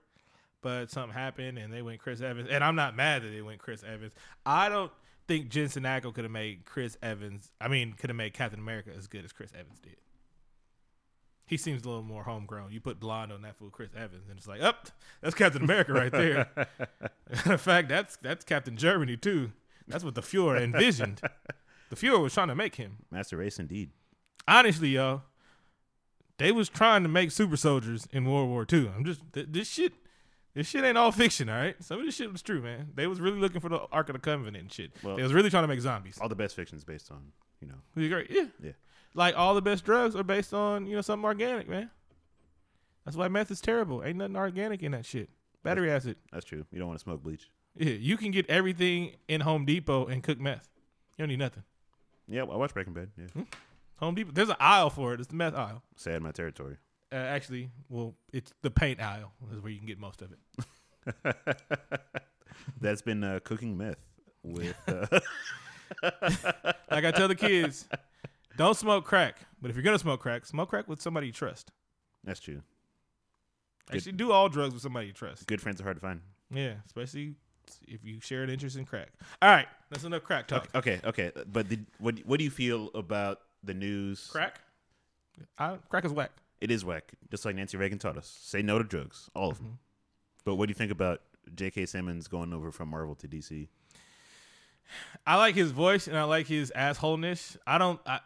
But 0.62 0.92
something 0.92 1.14
happened, 1.14 1.58
and 1.58 1.74
they 1.74 1.82
went 1.82 2.00
Chris 2.00 2.22
Evans. 2.22 2.48
And 2.50 2.64
I'm 2.64 2.76
not 2.76 2.96
mad 2.96 3.24
that 3.24 3.30
they 3.30 3.42
went 3.42 3.60
Chris 3.60 3.84
Evans. 3.84 4.14
I 4.46 4.70
don't 4.70 4.92
think 5.28 5.50
Jensen 5.50 5.84
Ackles 5.84 6.14
could 6.14 6.24
have 6.24 6.32
made 6.32 6.66
Chris 6.66 6.98
Evans. 7.02 7.52
I 7.60 7.68
mean, 7.68 7.94
could 7.94 8.10
have 8.12 8.18
made 8.18 8.34
Captain 8.34 8.60
America 8.60 8.92
as 8.96 9.08
good 9.08 9.26
as 9.26 9.34
Chris 9.34 9.52
Evans 9.58 9.80
did. 9.80 9.98
He 11.46 11.58
seems 11.58 11.84
a 11.84 11.88
little 11.90 12.04
more 12.04 12.24
homegrown. 12.24 12.72
You 12.72 12.80
put 12.80 13.00
blonde 13.00 13.32
on 13.34 13.42
that 13.42 13.58
fool 13.58 13.70
Chris 13.70 13.90
Evans, 13.96 14.30
and 14.30 14.38
it's 14.38 14.48
like, 14.48 14.62
up, 14.62 14.90
that's 15.22 15.36
Captain 15.36 15.62
America 15.64 15.92
right 15.92 16.12
there. 16.12 16.50
In 17.46 17.58
fact, 17.58 17.90
that's 17.90 18.16
that's 18.18 18.46
Captain 18.46 18.78
Germany 18.78 19.18
too. 19.18 19.52
That's 19.88 20.04
what 20.04 20.16
the 20.16 20.22
Fuhrer 20.22 20.62
envisioned. 20.62 21.20
The 21.90 21.96
Fuhrer 21.98 22.22
was 22.22 22.34
trying 22.34 22.48
to 22.48 22.56
make 22.56 22.76
him 22.76 22.98
Master 23.12 23.36
Race, 23.38 23.60
indeed. 23.60 23.90
honestly, 24.48 24.90
yo, 24.90 25.24
they 26.38 26.52
was 26.54 26.70
trying 26.70 27.04
to 27.04 27.10
make 27.10 27.32
super 27.32 27.58
soldiers 27.58 28.08
in 28.12 28.26
World 28.30 28.48
War 28.50 28.66
II. 28.72 28.90
I'm 28.96 29.04
just 29.04 29.22
th- 29.34 29.48
this 29.50 29.68
shit. 29.70 29.94
This 30.54 30.68
shit 30.68 30.84
ain't 30.84 30.98
all 30.98 31.14
fiction, 31.14 31.48
all 31.48 31.56
right. 31.56 31.82
Some 31.82 32.00
of 32.00 32.06
this 32.06 32.16
shit 32.16 32.30
was 32.32 32.42
true, 32.42 32.62
man. 32.62 32.90
They 32.96 33.08
was 33.08 33.22
really 33.22 33.40
looking 33.40 33.62
for 33.62 33.70
the 33.70 33.80
Ark 33.90 34.10
of 34.10 34.14
the 34.14 34.20
Covenant 34.20 34.58
and 34.58 34.72
shit. 34.72 34.92
Well- 35.04 35.16
they 35.16 35.24
was 35.24 35.34
really 35.34 35.50
trying 35.50 35.64
to 35.64 35.68
make 35.70 35.80
zombies. 35.80 36.18
All 36.22 36.28
the 36.30 36.36
best 36.36 36.56
fiction 36.58 36.78
is 36.78 36.84
based 36.84 37.10
on, 37.10 37.32
you 37.62 37.68
know, 37.70 37.76
agree? 37.96 38.28
Yeah. 38.30 38.46
Yeah. 38.62 38.72
Like 39.14 39.38
all 39.38 39.54
the 39.56 39.62
best 39.62 39.84
drugs 39.84 40.16
are 40.16 40.24
based 40.24 40.54
on 40.54 40.86
you 40.88 40.96
know 40.96 41.02
something 41.02 41.26
organic, 41.26 41.68
man. 41.68 41.90
That's 43.06 43.18
why 43.18 43.28
meth 43.28 43.52
is 43.52 43.62
terrible. 43.62 44.04
Ain't 44.04 44.18
nothing 44.18 44.36
organic 44.36 44.84
in 44.84 44.92
that 44.94 45.06
shit. 45.06 45.30
Battery 45.64 45.92
acid. 45.92 46.18
that's 46.32 46.46
true. 46.46 46.66
You 46.72 46.80
don't 46.80 46.88
want 46.88 47.00
to 47.00 47.04
smoke 47.04 47.22
bleach. 47.24 47.50
Yeah, 47.76 47.92
you 47.94 48.18
can 48.18 48.32
get 48.32 48.50
everything 48.50 49.16
in 49.28 49.42
Home 49.42 49.66
Depot 49.66 50.06
and 50.08 50.22
cook 50.24 50.40
meth. 50.40 50.68
You 51.18 51.24
don't 51.24 51.30
need 51.30 51.40
nothing. 51.40 51.64
Yeah, 52.28 52.42
I 52.44 52.56
watched 52.56 52.74
Breaking 52.74 52.94
Bad. 52.94 53.10
Yeah, 53.18 53.44
Home 53.98 54.16
Depot. 54.16 54.32
There's 54.34 54.50
an 54.50 54.56
aisle 54.60 54.90
for 54.90 55.14
it. 55.14 55.20
It's 55.20 55.28
the 55.30 55.36
meth 55.36 55.56
aisle. 55.56 55.82
sad 55.96 56.22
my 56.22 56.32
territory. 56.32 56.78
Uh, 57.12 57.16
actually, 57.16 57.70
well, 57.90 58.16
it's 58.32 58.54
the 58.62 58.72
paint 58.72 59.02
aisle 59.02 59.34
is 59.54 59.60
where 59.62 59.72
you 59.72 59.78
can 59.78 59.88
get 59.88 60.00
most 60.00 60.22
of 60.22 60.32
it. 60.32 61.36
That's 62.82 63.02
been 63.02 63.24
uh, 63.24 63.40
cooking 63.44 63.78
meth 63.78 64.00
with. 64.44 64.76
Uh, 64.88 65.20
Like 66.90 67.04
I 67.06 67.12
tell 67.12 67.28
the 67.28 67.36
kids, 67.36 67.88
don't 68.62 68.78
smoke 68.78 69.06
crack. 69.06 69.38
But 69.62 69.72
if 69.72 69.76
you're 69.76 69.84
gonna 69.84 70.00
smoke 70.00 70.20
crack, 70.22 70.46
smoke 70.46 70.70
crack 70.70 70.88
with 70.88 71.02
somebody 71.02 71.28
you 71.28 71.34
trust. 71.34 71.72
that's 72.24 72.40
true. 72.40 72.62
Good. 73.88 73.98
Actually, 73.98 74.12
do 74.14 74.32
all 74.32 74.50
drugs 74.50 74.74
with 74.74 74.84
somebody 74.84 75.08
you 75.08 75.14
trust. 75.14 75.48
Good 75.48 75.62
friends 75.62 75.82
are 75.82 75.84
hard 75.84 75.98
to 75.98 76.02
find. 76.02 76.22
Yeah, 76.54 76.74
especially 76.86 77.36
if 77.88 78.04
you 78.04 78.20
share 78.20 78.44
an 78.44 78.50
interest 78.50 78.78
in 78.78 78.86
crack. 78.86 79.10
All 79.42 79.50
right, 79.50 79.68
that's 79.90 80.04
enough 80.04 80.24
crack 80.24 80.48
talk. 80.48 80.70
Okay, 80.76 81.00
okay, 81.04 81.32
but 81.52 81.70
the, 81.70 81.80
what 82.00 82.20
what 82.20 82.38
do 82.38 82.44
you 82.44 82.52
feel 82.52 82.90
about 82.94 83.40
the 83.64 83.74
news? 83.74 84.28
Crack, 84.32 84.60
I, 85.58 85.78
crack 85.90 86.06
is 86.06 86.12
whack. 86.12 86.32
It 86.60 86.70
is 86.70 86.86
whack, 86.86 87.12
just 87.32 87.44
like 87.44 87.56
Nancy 87.56 87.78
Reagan 87.78 87.98
taught 87.98 88.18
us. 88.18 88.40
Say 88.44 88.62
no 88.62 88.78
to 88.78 88.84
drugs, 88.84 89.30
all 89.36 89.50
of 89.52 89.58
them. 89.58 89.66
Mm-hmm. 89.68 89.76
But 90.46 90.56
what 90.56 90.68
do 90.68 90.72
you 90.72 90.76
think 90.76 90.92
about 90.92 91.22
J.K. 91.56 91.86
Simmons 91.88 92.28
going 92.28 92.54
over 92.54 92.72
from 92.72 92.90
Marvel 92.90 93.16
to 93.16 93.28
DC? 93.28 93.68
I 95.26 95.38
like 95.38 95.56
his 95.56 95.72
voice 95.72 96.08
and 96.08 96.18
I 96.18 96.24
like 96.24 96.48
his 96.48 96.72
assholeness. 96.76 97.58
I 97.66 97.78
don't. 97.78 98.00
I, 98.06 98.20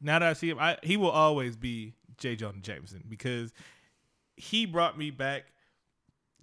now 0.00 0.18
that 0.18 0.28
I 0.28 0.32
see 0.34 0.48
him, 0.50 0.58
I, 0.58 0.76
he 0.82 0.96
will 0.96 1.10
always 1.10 1.56
be 1.56 1.94
J. 2.18 2.36
Jonah 2.36 2.60
Jameson 2.60 3.04
because 3.08 3.52
he 4.36 4.66
brought 4.66 4.98
me 4.98 5.10
back 5.10 5.44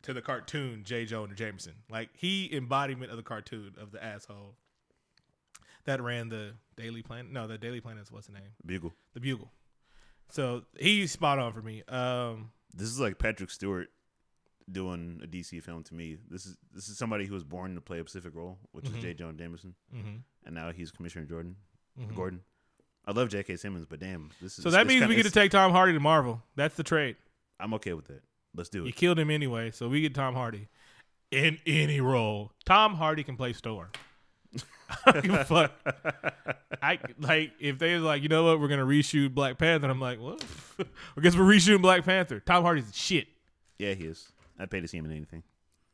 to 0.04 0.13
the 0.13 0.22
cartoon 0.22 0.84
J. 0.84 1.06
Jonah 1.06 1.36
Jameson. 1.36 1.74
Like 1.89 2.10
he 2.16 2.50
embodiment 2.56 3.12
of 3.12 3.18
the 3.18 3.24
cartoon 3.24 3.74
of 3.80 3.92
the 3.92 4.04
asshole 4.04 4.56
that 5.86 6.02
ran 6.02 6.30
the 6.30 6.54
Daily 6.76 7.02
Planet. 7.02 7.32
No, 7.32 7.48
the 7.48 7.58
Daily 7.58 7.80
Planet's 7.82 8.12
what's 8.12 8.28
the 8.28 8.34
name? 8.34 8.52
Bugle. 8.66 8.94
The 9.13 9.20
Bugle. 9.20 9.52
So 10.30 10.63
he's 10.80 11.12
spot 11.12 11.39
on 11.39 11.54
for 11.54 11.62
me. 11.62 11.84
Um, 11.88 12.52
This 12.74 12.88
is 12.88 13.00
like 13.00 13.20
Patrick 13.20 13.50
Stewart 13.52 13.89
doing 14.72 15.20
a 15.24 15.28
DC 15.28 15.62
film 15.62 15.84
to 15.84 15.94
me. 15.94 16.18
This 16.30 16.46
is 16.46 16.58
this 16.74 16.88
is 16.89 16.98
somebody 16.98 17.26
who 17.26 17.34
was 17.34 17.44
born 17.44 17.76
to 17.76 17.82
play 17.82 18.00
a 18.00 18.02
specific 18.02 18.34
role, 18.34 18.58
which 18.72 18.86
Mhm. 18.86 18.98
is 18.98 19.04
J. 19.04 19.13
Jonah 19.13 19.38
Jameson, 19.38 19.76
mhm, 19.94 20.22
and 20.46 20.56
now 20.56 20.72
he's 20.72 20.89
Commissioner 20.89 21.26
Jordan 21.26 21.56
mhm. 22.00 22.16
Gordon. 22.16 22.42
I 23.06 23.12
love 23.12 23.30
J.K. 23.30 23.58
Simmons, 23.58 23.86
but 23.89 24.00
damn, 24.00 24.30
this 24.42 24.58
is 24.58 24.63
So 24.63 24.70
that 24.72 24.82
it's 24.82 24.88
means 24.88 25.00
kinda- 25.02 25.10
we 25.10 25.16
get 25.16 25.26
to 25.26 25.32
take 25.32 25.52
Tom 25.52 25.72
Hardy 25.72 25.94
to 25.94 26.00
Marvel. 26.00 26.42
That's 26.56 26.76
the 26.76 26.84
trade. 26.84 27.18
I'm 27.60 27.74
okay 27.76 27.94
with 27.94 28.06
that. 28.08 28.22
Let's 28.56 28.70
do 28.70 28.84
it. 28.84 28.88
You 28.88 28.94
killed 28.94 29.20
him 29.20 29.30
anyway, 29.30 29.72
so 29.72 29.89
we 29.89 30.02
get 30.02 30.13
Tom 30.16 30.36
Hardy 30.36 30.68
in 31.32 31.58
any 31.66 32.00
role. 32.02 32.52
Tom 32.66 32.96
Hardy 32.96 33.24
can 33.24 33.36
play 33.36 33.54
Storm. 33.54 33.89
I 35.06 35.12
don't 35.12 35.24
give 35.24 35.34
a 35.34 35.44
fuck. 35.46 35.72
I 36.84 37.00
like 37.20 37.54
if 37.60 37.80
they 37.80 37.98
like, 37.98 38.22
you 38.22 38.30
know 38.30 38.44
what, 38.44 38.60
we're 38.60 38.68
gonna 38.68 38.86
reshoot 38.86 39.34
Black 39.34 39.58
Panther. 39.58 39.89
I'm 39.89 40.00
like, 40.00 40.22
well, 40.22 40.38
I 41.18 41.22
guess 41.22 41.36
we're 41.36 41.44
reshooting 41.46 41.82
Black 41.82 42.06
Panther. 42.06 42.39
Tom 42.39 42.63
Hardy's 42.63 42.86
the 42.88 42.94
shit. 42.94 43.28
Yeah, 43.80 43.94
he 43.96 44.04
is. 44.06 44.30
I'd 44.60 44.70
pay 44.70 44.80
to 44.82 44.88
see 44.88 44.98
him 44.98 45.06
in 45.06 45.12
anything. 45.12 45.42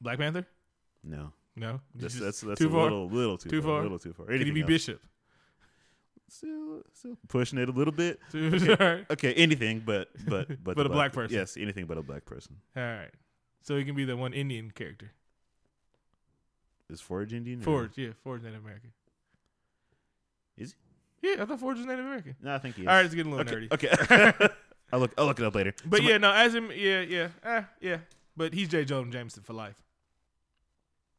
Black 0.02 0.18
Panther? 0.18 0.46
No, 1.04 1.32
No, 1.56 1.80
that's 1.96 2.16
that's, 2.20 2.42
that's 2.42 2.60
too 2.60 2.68
a 2.68 2.72
far. 2.72 2.84
little 2.84 3.08
little 3.10 3.38
too, 3.38 3.50
Too 3.50 3.62
far, 3.62 3.70
far? 3.72 3.80
a 3.80 3.84
little 3.84 4.00
too 4.00 4.12
far. 4.14 4.26
Can 4.26 4.42
he 4.42 4.52
be 4.52 4.62
else? 4.62 4.68
Bishop? 4.68 5.02
Still, 6.30 6.82
still 6.94 7.18
pushing 7.28 7.58
it 7.60 7.70
a 7.70 7.72
little 7.72 7.92
bit. 7.92 8.20
Right. 8.34 9.06
Okay, 9.10 9.34
anything 9.34 9.82
but 9.86 10.10
but 10.28 10.48
but, 10.64 10.76
But 10.76 10.86
a 10.86 10.90
black 10.90 11.12
person. 11.12 11.36
Yes, 11.36 11.58
anything 11.58 11.86
but 11.86 11.98
a 11.98 12.02
black 12.04 12.26
person. 12.26 12.58
All 12.78 12.84
right. 12.84 13.12
So 13.62 13.78
he 13.78 13.84
can 13.84 13.96
be 13.96 14.06
the 14.06 14.16
one 14.16 14.34
Indian 14.34 14.72
character. 14.72 15.12
Is 16.90 17.02
Forge 17.02 17.34
Indian? 17.34 17.60
or- 17.62 17.64
Forge, 17.64 17.98
yeah, 17.98 18.10
Forge 18.24 18.44
Native 18.44 18.64
American. 18.64 18.92
Is 20.58 20.76
he? 21.22 21.30
Yeah, 21.30 21.44
I 21.44 21.46
thought 21.46 21.60
Forge 21.60 21.78
was 21.78 21.86
Native 21.86 22.06
American. 22.06 22.36
No, 22.42 22.56
I 22.56 22.60
think 22.60 22.76
he 22.76 22.84
is. 22.84 22.88
All 22.88 22.94
right, 22.94 23.06
it's 23.06 23.14
getting 23.14 23.32
a 23.32 23.36
little 23.36 23.54
okay. 23.54 23.68
nerdy. 23.68 23.74
Okay. 23.74 24.50
I'll 24.94 25.00
look. 25.00 25.14
I'll 25.18 25.26
look 25.26 25.40
it 25.40 25.46
up 25.46 25.54
later. 25.56 25.74
But 25.86 26.04
yeah, 26.04 26.18
no, 26.18 26.32
as 26.32 26.56
him, 26.56 26.72
yeah, 26.74 27.02
yeah, 27.02 27.28
eh, 27.44 27.64
yeah. 27.82 27.98
But 28.36 28.54
he's 28.54 28.70
J. 28.70 28.86
Jonah 28.86 29.12
Jameson 29.12 29.44
for 29.44 29.54
life. 29.54 29.76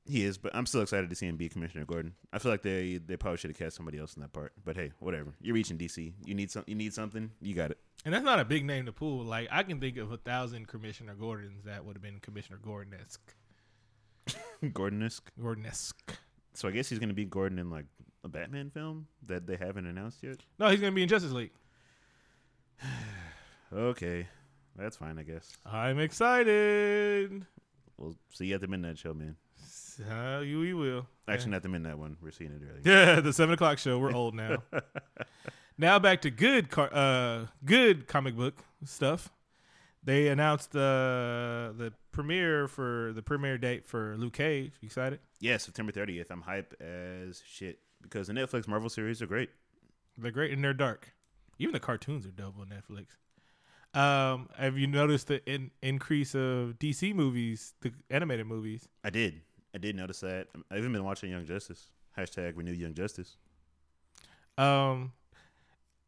He 0.06 0.24
is. 0.24 0.38
But 0.38 0.54
I'm 0.54 0.66
still 0.66 0.82
excited 0.82 1.10
to 1.10 1.16
see 1.16 1.26
him 1.26 1.36
be 1.36 1.48
Commissioner 1.48 1.84
Gordon. 1.84 2.14
I 2.32 2.38
feel 2.38 2.52
like 2.52 2.62
they 2.62 2.98
they 3.04 3.16
probably 3.16 3.38
should 3.38 3.50
have 3.50 3.58
cast 3.58 3.76
somebody 3.76 3.98
else 3.98 4.14
in 4.14 4.22
that 4.22 4.32
part. 4.32 4.52
But 4.64 4.76
hey, 4.76 4.92
whatever. 4.98 5.34
You're 5.40 5.54
reaching 5.54 5.78
DC. 5.78 6.12
You 6.24 6.34
need 6.34 6.50
some. 6.50 6.64
You 6.66 6.74
need 6.74 6.94
something. 6.94 7.30
You 7.40 7.54
got 7.54 7.70
it. 7.70 7.78
And 8.04 8.14
that's 8.14 8.24
not 8.24 8.40
a 8.40 8.44
big 8.44 8.64
name 8.64 8.86
to 8.86 8.92
pull. 8.92 9.24
Like 9.24 9.48
I 9.50 9.62
can 9.62 9.80
think 9.80 9.96
of 9.96 10.12
a 10.12 10.16
thousand 10.16 10.68
Commissioner 10.68 11.14
Gordons 11.14 11.64
that 11.64 11.84
would 11.84 11.96
have 11.96 12.02
been 12.02 12.18
Commissioner 12.20 12.58
Gordon 12.62 12.94
esque. 13.00 13.34
Gordon-esque. 14.72 15.30
Gordon 15.40 15.66
esque. 15.66 16.18
So 16.52 16.68
I 16.68 16.70
guess 16.70 16.88
he's 16.88 16.98
gonna 16.98 17.14
be 17.14 17.24
Gordon 17.24 17.58
in 17.58 17.70
like 17.70 17.86
a 18.24 18.28
Batman 18.28 18.70
film 18.70 19.06
that 19.26 19.46
they 19.46 19.56
haven't 19.56 19.86
announced 19.86 20.22
yet. 20.22 20.38
No, 20.58 20.68
he's 20.68 20.80
gonna 20.80 20.92
be 20.92 21.02
in 21.02 21.08
Justice 21.08 21.32
League. 21.32 21.52
Okay, 23.72 24.26
that's 24.74 24.96
fine. 24.96 25.16
I 25.16 25.22
guess. 25.22 25.56
I'm 25.64 26.00
excited. 26.00 27.46
We'll 27.96 28.16
see 28.32 28.46
you 28.46 28.56
at 28.56 28.60
the 28.60 28.66
midnight 28.66 28.98
show, 28.98 29.14
man. 29.14 29.36
Uh, 30.08 30.40
you, 30.40 30.60
we 30.60 30.74
will. 30.74 31.06
Actually, 31.28 31.52
not 31.52 31.62
the 31.62 31.68
midnight 31.68 31.98
one. 31.98 32.16
We're 32.20 32.30
seeing 32.30 32.50
it 32.52 32.62
early. 32.62 32.80
Yeah, 32.84 33.20
the 33.20 33.32
seven 33.32 33.54
o'clock 33.54 33.78
show. 33.78 33.98
We're 33.98 34.12
old 34.12 34.34
now. 34.34 34.62
now 35.78 35.98
back 35.98 36.22
to 36.22 36.30
good, 36.30 36.70
car- 36.70 36.92
uh, 36.92 37.46
good 37.64 38.06
comic 38.06 38.36
book 38.36 38.64
stuff. 38.84 39.30
They 40.02 40.28
announced 40.28 40.72
the 40.72 41.74
the 41.76 41.92
premiere 42.12 42.68
for 42.68 43.12
the 43.14 43.22
premiere 43.22 43.58
date 43.58 43.86
for 43.86 44.16
Luke 44.16 44.32
Cage. 44.32 44.72
You 44.80 44.86
excited? 44.86 45.20
Yeah, 45.40 45.58
September 45.58 45.92
30th. 45.92 46.30
I'm 46.30 46.42
hype 46.42 46.74
as 46.80 47.42
shit 47.46 47.80
because 48.02 48.28
the 48.28 48.32
Netflix 48.32 48.66
Marvel 48.66 48.88
series 48.88 49.20
are 49.20 49.26
great. 49.26 49.50
They're 50.16 50.30
great 50.30 50.52
and 50.52 50.64
they're 50.64 50.74
dark. 50.74 51.12
Even 51.58 51.72
the 51.74 51.80
cartoons 51.80 52.26
are 52.26 52.30
dope 52.30 52.54
on 52.58 52.68
Netflix. 52.68 53.16
Um, 53.92 54.48
have 54.56 54.78
you 54.78 54.86
noticed 54.86 55.26
the 55.26 55.44
in- 55.50 55.72
increase 55.82 56.34
of 56.34 56.78
DC 56.78 57.14
movies, 57.14 57.74
the 57.80 57.92
animated 58.08 58.46
movies? 58.46 58.88
I 59.04 59.10
did. 59.10 59.42
I 59.74 59.78
did 59.78 59.96
notice 59.96 60.20
that. 60.20 60.48
I've 60.70 60.78
even 60.78 60.92
been 60.92 61.04
watching 61.04 61.30
Young 61.30 61.46
Justice. 61.46 61.90
Hashtag 62.16 62.56
Renew 62.56 62.72
Young 62.72 62.94
Justice. 62.94 63.36
Um, 64.58 65.12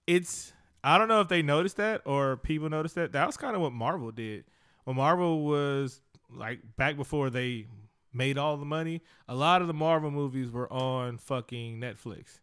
it's 0.07 0.53
I 0.85 0.99
don't 0.99 1.09
know 1.09 1.21
if 1.21 1.29
they 1.29 1.43
noticed 1.43 1.77
that 1.77 2.03
or 2.05 2.37
people 2.37 2.69
noticed 2.69 2.97
that. 2.97 3.13
That 3.13 3.27
was 3.27 3.37
kind 3.37 3.55
of 3.55 3.63
what 3.63 3.73
Marvel 3.73 4.11
did. 4.11 4.45
When 4.85 4.97
Marvel 4.97 5.45
was 5.45 6.01
like 6.31 6.61
back 6.77 6.97
before 6.97 7.31
they 7.31 7.67
made 8.13 8.37
all 8.37 8.57
the 8.57 8.65
money, 8.65 9.03
a 9.29 9.35
lot 9.35 9.63
of 9.63 9.69
the 9.69 9.75
Marvel 9.75 10.11
movies 10.11 10.51
were 10.51 10.71
on 10.73 11.19
fucking 11.19 11.81
Netflix. 11.81 12.41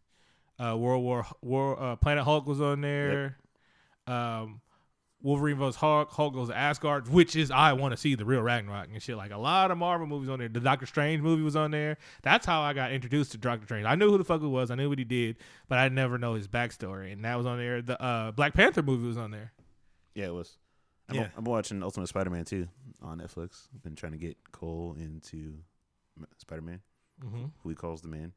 Uh, 0.57 0.75
World 0.77 1.03
War 1.03 1.25
War 1.41 1.81
uh, 1.81 1.95
Planet 1.97 2.23
Hulk 2.23 2.47
was 2.47 2.61
on 2.61 2.81
there. 2.81 3.37
Um, 4.07 4.61
Wolverine 5.21 5.57
vs 5.57 5.75
Hulk, 5.75 6.11
Hulk 6.11 6.33
goes 6.33 6.47
to 6.47 6.55
Asgard, 6.57 7.09
which 7.09 7.35
is 7.35 7.51
I 7.51 7.73
want 7.73 7.91
to 7.91 7.97
see 7.97 8.15
the 8.15 8.23
real 8.23 8.41
Ragnarok 8.41 8.87
and 8.93 9.01
shit. 9.03 9.17
Like 9.17 9.31
a 9.31 9.37
lot 9.37 9.69
of 9.69 9.77
Marvel 9.77 10.07
movies 10.07 10.29
on 10.29 10.39
there. 10.39 10.47
The 10.47 10.61
Doctor 10.61 10.85
Strange 10.85 11.21
movie 11.21 11.43
was 11.43 11.57
on 11.57 11.71
there. 11.71 11.97
That's 12.23 12.45
how 12.45 12.61
I 12.61 12.71
got 12.73 12.91
introduced 12.93 13.31
to 13.33 13.37
Doctor 13.37 13.65
Strange. 13.65 13.85
I 13.85 13.95
knew 13.95 14.09
who 14.09 14.17
the 14.17 14.23
fuck 14.23 14.41
it 14.41 14.47
was. 14.47 14.71
I 14.71 14.75
knew 14.75 14.87
what 14.87 14.97
he 14.97 15.03
did, 15.03 15.35
but 15.67 15.77
I 15.77 15.89
never 15.89 16.17
know 16.17 16.35
his 16.35 16.47
backstory. 16.47 17.11
And 17.11 17.25
that 17.25 17.35
was 17.35 17.45
on 17.45 17.57
there. 17.57 17.81
The 17.81 18.01
uh, 18.01 18.31
Black 18.31 18.53
Panther 18.53 18.81
movie 18.81 19.07
was 19.07 19.17
on 19.17 19.31
there. 19.31 19.51
Yeah, 20.15 20.27
it 20.27 20.33
was. 20.33 20.57
I'm, 21.09 21.15
Yeah. 21.15 21.27
I'm 21.35 21.43
watching 21.43 21.83
Ultimate 21.83 22.07
Spider-Man 22.07 22.45
2 22.45 22.67
on 23.01 23.19
Netflix. 23.19 23.67
I've 23.75 23.83
been 23.83 23.95
trying 23.95 24.13
to 24.13 24.17
get 24.17 24.37
Cole 24.53 24.95
into 24.99 25.55
Spider-Man, 26.37 26.79
Mm-hmm. 27.25 27.45
who 27.61 27.69
he 27.69 27.75
calls 27.75 28.01
the 28.01 28.07
man. 28.07 28.31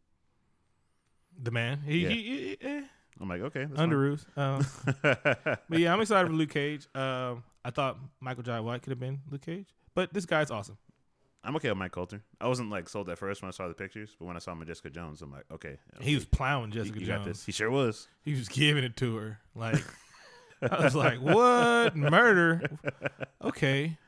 The 1.40 1.50
man, 1.52 1.82
he, 1.86 1.98
Yeah. 1.98 2.08
he, 2.08 2.22
he 2.22 2.56
eh, 2.60 2.82
I'm 3.20 3.28
like, 3.28 3.40
okay, 3.42 3.64
that's 3.66 3.80
under 3.80 3.98
roofs. 3.98 4.26
Um, 4.36 4.64
but 5.02 5.78
yeah, 5.78 5.92
I'm 5.92 6.00
excited 6.00 6.26
for 6.28 6.34
Luke 6.34 6.50
Cage. 6.50 6.86
Um, 6.94 7.42
I 7.64 7.70
thought 7.70 7.98
Michael 8.20 8.42
Jai 8.42 8.60
White 8.60 8.82
could 8.82 8.90
have 8.90 9.00
been 9.00 9.20
Luke 9.30 9.42
Cage, 9.42 9.68
but 9.94 10.12
this 10.12 10.26
guy's 10.26 10.50
awesome. 10.50 10.76
I'm 11.44 11.56
okay 11.56 11.68
with 11.68 11.78
Mike 11.78 11.90
Colter. 11.92 12.22
I 12.40 12.46
wasn't 12.46 12.70
like 12.70 12.88
sold 12.88 13.08
at 13.08 13.18
first 13.18 13.42
when 13.42 13.48
I 13.48 13.50
saw 13.52 13.66
the 13.66 13.74
pictures, 13.74 14.10
but 14.18 14.26
when 14.26 14.36
I 14.36 14.38
saw 14.38 14.52
him 14.52 14.60
with 14.60 14.68
Jessica 14.68 14.90
Jones, 14.90 15.22
I'm 15.22 15.32
like, 15.32 15.44
okay, 15.52 15.76
He 16.00 16.14
was 16.14 16.24
plowing 16.24 16.70
you, 16.72 16.80
Jessica 16.80 17.00
you 17.00 17.06
Jones. 17.06 17.18
got 17.18 17.26
this. 17.26 17.44
He 17.44 17.50
sure 17.52 17.70
was. 17.70 18.06
He 18.24 18.34
was 18.34 18.48
giving 18.48 18.84
it 18.84 18.96
to 18.98 19.16
her. 19.16 19.40
Like 19.54 19.82
I 20.62 20.84
was 20.84 20.94
like, 20.94 21.20
what 21.20 21.96
murder? 21.96 22.62
Okay, 23.42 23.98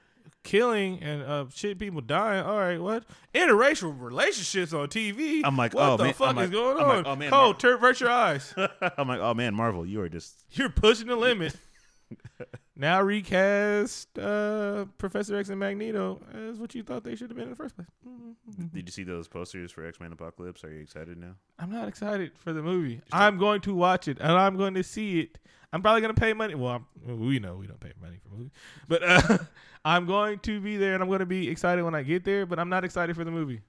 killing 0.45 1.03
and 1.03 1.23
uh, 1.23 1.47
shit, 1.53 1.79
people 1.79 2.01
dying. 2.01 2.45
All 2.47 2.59
right, 2.59 2.81
what 2.81 3.03
interracial 3.35 3.99
relationships 4.01 4.73
on 4.73 4.87
TV? 4.89 5.41
I'm 5.43 5.57
like, 5.57 5.75
what 5.75 5.83
oh, 5.89 5.97
the 5.97 6.05
man- 6.05 6.13
fuck 6.15 6.29
I'm 6.29 6.39
is 6.39 6.43
like- 6.45 6.53
going 6.53 6.77
I'm 6.77 6.83
on? 6.85 6.97
like, 6.99 7.07
oh, 7.07 7.17
man, 7.17 7.31
Cole, 7.31 7.55
Mar- 7.63 7.75
avert 7.75 8.01
your 8.01 8.11
eyes. 8.11 8.55
I'm 8.99 9.09
like, 9.09 9.21
oh 9.21 9.35
man, 9.35 9.55
Marvel, 9.55 9.85
you 9.85 10.01
are 10.03 10.09
just 10.09 10.45
You're 10.53 10.69
pushing 10.71 11.09
the 11.09 11.17
limit. 11.17 11.57
now 12.77 13.01
recast 13.03 14.19
uh, 14.19 14.87
Professor 14.99 15.37
X 15.37 15.49
and 15.49 15.61
Magneto 15.61 16.21
as 16.33 16.59
what 16.59 16.75
you 16.75 16.83
thought 16.83 17.05
they 17.05 17.15
should 17.15 17.31
have 17.31 17.37
been 17.37 17.45
in 17.45 17.51
the 17.51 17.57
first 17.57 17.77
place. 17.77 17.89
Mm-hmm. 18.07 18.67
Did 18.75 18.89
you 18.89 18.93
see 18.93 19.05
those 19.05 19.29
posters 19.29 19.71
for 19.71 19.87
X 19.87 20.01
Men 20.01 20.13
Apocalypse? 20.13 20.65
Are 20.65 20.73
you 20.73 20.81
excited 20.81 21.19
now? 21.19 21.35
I'm 21.59 21.71
not 21.71 21.87
excited 21.87 22.33
for 22.37 22.53
the 22.53 22.63
movie. 22.63 23.01
I'm 23.13 23.39
going 23.39 23.61
to 23.63 23.75
watch 23.75 24.09
it 24.09 24.19
and 24.21 24.33
I'm 24.33 24.57
going 24.57 24.75
to 24.75 24.83
see 24.83 25.21
it. 25.21 25.39
I'm 25.73 25.83
probably 25.83 26.03
going 26.03 26.15
to 26.15 26.21
pay 26.21 26.33
money. 26.33 26.55
Well, 26.55 26.85
I'm, 27.07 27.19
we 27.19 27.39
know 27.39 27.57
we 27.57 27.67
don't 27.67 27.81
pay 27.81 27.93
money 28.01 28.19
for 28.23 28.35
movies, 28.35 28.53
but 28.89 29.03
uh, 29.03 29.39
I'm 29.85 30.07
going 30.07 30.39
to 30.41 30.61
be 30.61 30.77
there 30.77 30.95
and 30.95 31.03
I'm 31.03 31.09
going 31.09 31.21
to 31.21 31.27
be 31.27 31.49
excited 31.49 31.85
when 31.85 31.95
I 31.95 32.03
get 32.03 32.25
there. 32.25 32.47
But 32.47 32.59
I'm 32.59 32.69
not 32.69 32.85
excited 32.85 33.17
for 33.17 33.25
the 33.25 33.31
movie. 33.31 33.61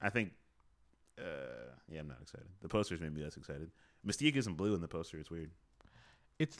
I 0.00 0.10
think, 0.10 0.32
uh, 1.18 1.72
yeah, 1.90 2.00
I'm 2.00 2.08
not 2.08 2.18
excited. 2.22 2.46
The 2.62 2.68
posters 2.68 3.00
made 3.00 3.14
me 3.14 3.22
less 3.22 3.36
excited. 3.36 3.70
Mystique 4.06 4.36
isn't 4.36 4.54
blue 4.54 4.74
in 4.74 4.80
the 4.80 4.88
poster. 4.88 5.18
It's 5.18 5.30
weird. 5.30 5.50
It's 6.38 6.58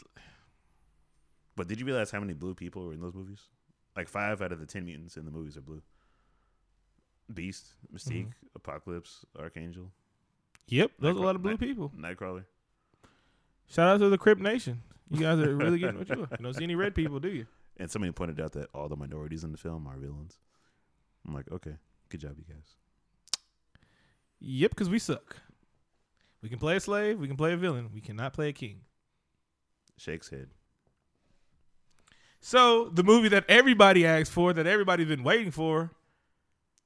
But 1.59 1.67
did 1.69 1.79
you 1.81 1.85
realize 1.87 2.11
how 2.13 2.21
many 2.21 2.33
blue 2.35 2.55
people 2.55 2.87
were 2.87 2.93
in 2.95 3.01
those 3.01 3.15
movies? 3.15 3.41
Like 3.97 4.09
five 4.09 4.41
out 4.41 4.53
of 4.53 4.61
the 4.61 4.67
ten 4.67 4.85
mutants 4.85 5.17
in 5.17 5.25
the 5.25 5.31
movies 5.33 5.57
are 5.57 5.61
blue. 5.61 5.83
Beast, 7.35 7.75
Mystique, 7.93 8.29
Mhm. 8.29 8.33
Apocalypse, 8.55 9.27
Archangel, 9.39 9.93
yep, 10.69 10.93
there's 10.99 11.17
a 11.17 11.21
lot 11.21 11.35
of 11.37 11.43
blue 11.43 11.51
Night- 11.53 11.61
people. 11.61 11.91
Nightcrawler. 11.91 12.47
Shout 13.67 13.89
out 13.89 13.99
to 13.99 14.09
the 14.09 14.17
Crip 14.17 14.39
Nation. 14.39 14.83
You 15.11 15.21
guys 15.21 15.39
are 15.41 15.55
really 15.55 15.79
getting 15.79 15.99
what 15.99 16.09
you 16.09 16.17
want. 16.21 16.31
You 16.31 16.37
don't 16.39 16.55
see 16.55 16.65
any 16.65 16.75
red 16.75 16.95
people, 16.95 17.19
do 17.21 17.29
you? 17.29 17.47
And 17.77 17.91
somebody 17.91 18.13
pointed 18.13 18.41
out 18.41 18.53
that 18.53 18.71
all 18.73 18.89
the 18.89 18.97
minorities 18.97 19.45
in 19.45 19.53
the 19.53 19.59
film 19.59 19.87
are 19.87 19.97
villains. 19.99 20.39
I'm 21.27 21.35
like, 21.35 21.51
okay, 21.51 21.77
good 22.09 22.21
job, 22.21 22.39
you 22.39 22.45
guys. 22.45 22.77
Yep, 24.41 24.71
because 24.71 24.89
we 24.89 24.99
suck. 24.99 25.37
We 26.41 26.49
can 26.49 26.59
play 26.59 26.77
a 26.77 26.81
slave. 26.81 27.19
We 27.19 27.27
can 27.27 27.37
play 27.37 27.53
a 27.53 27.57
villain. 27.57 27.91
We 27.93 28.01
cannot 28.01 28.33
play 28.33 28.49
a 28.49 28.53
king. 28.53 28.83
Shakes 29.99 30.29
head. 30.31 30.51
So 32.41 32.89
the 32.89 33.03
movie 33.03 33.29
that 33.31 33.45
everybody 33.49 34.07
asked 34.07 34.31
for, 34.33 34.53
that 34.53 34.67
everybody's 34.67 35.09
been 35.09 35.25
waiting 35.25 35.51
for, 35.51 35.91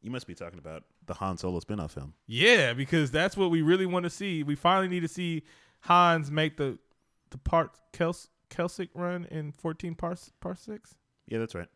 You 0.00 0.10
must 0.10 0.26
be 0.26 0.34
talking 0.34 0.58
about 0.58 0.84
the 1.06 1.14
Han 1.14 1.36
Solo 1.36 1.60
spinoff 1.60 1.90
film. 1.90 2.14
yeah, 2.26 2.72
because 2.72 3.10
that's 3.10 3.36
what 3.36 3.50
we 3.50 3.60
really 3.62 3.86
want 3.86 4.04
to 4.04 4.10
see. 4.10 4.42
We 4.42 4.54
finally 4.54 4.88
need 4.88 5.00
to 5.00 5.08
see 5.08 5.42
Hans 5.80 6.30
make 6.30 6.56
the 6.56 6.78
the 7.30 7.38
part 7.38 7.70
Kels, 7.92 8.28
Kelsic 8.50 8.88
run 8.94 9.24
in 9.30 9.52
14 9.52 9.94
parts 9.94 10.32
parsecs. 10.40 10.94
Yeah, 11.26 11.38
that's 11.38 11.54
right. 11.54 11.68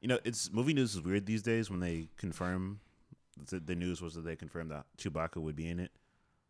You 0.00 0.08
know, 0.08 0.18
it's 0.24 0.50
movie 0.52 0.74
news 0.74 0.94
is 0.94 1.02
weird 1.02 1.26
these 1.26 1.42
days 1.42 1.70
when 1.70 1.80
they 1.80 2.08
confirm 2.16 2.80
the, 3.50 3.60
the 3.60 3.74
news 3.74 4.00
was 4.02 4.14
that 4.14 4.22
they 4.24 4.36
confirmed 4.36 4.70
that 4.70 4.86
Chewbacca 4.98 5.36
would 5.36 5.54
be 5.56 5.68
in 5.68 5.78
it, 5.80 5.92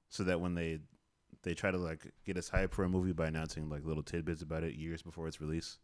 so 0.08 0.24
that 0.24 0.40
when 0.40 0.54
they 0.54 0.80
they 1.42 1.54
try 1.54 1.70
to 1.70 1.78
like 1.78 2.12
get 2.24 2.36
us 2.36 2.48
hype 2.48 2.72
for 2.72 2.84
a 2.84 2.88
movie 2.88 3.12
by 3.12 3.26
announcing 3.26 3.68
like 3.68 3.84
little 3.84 4.02
tidbits 4.02 4.42
about 4.42 4.62
it 4.64 4.74
years 4.74 5.02
before 5.02 5.26
its 5.28 5.40
release. 5.40 5.78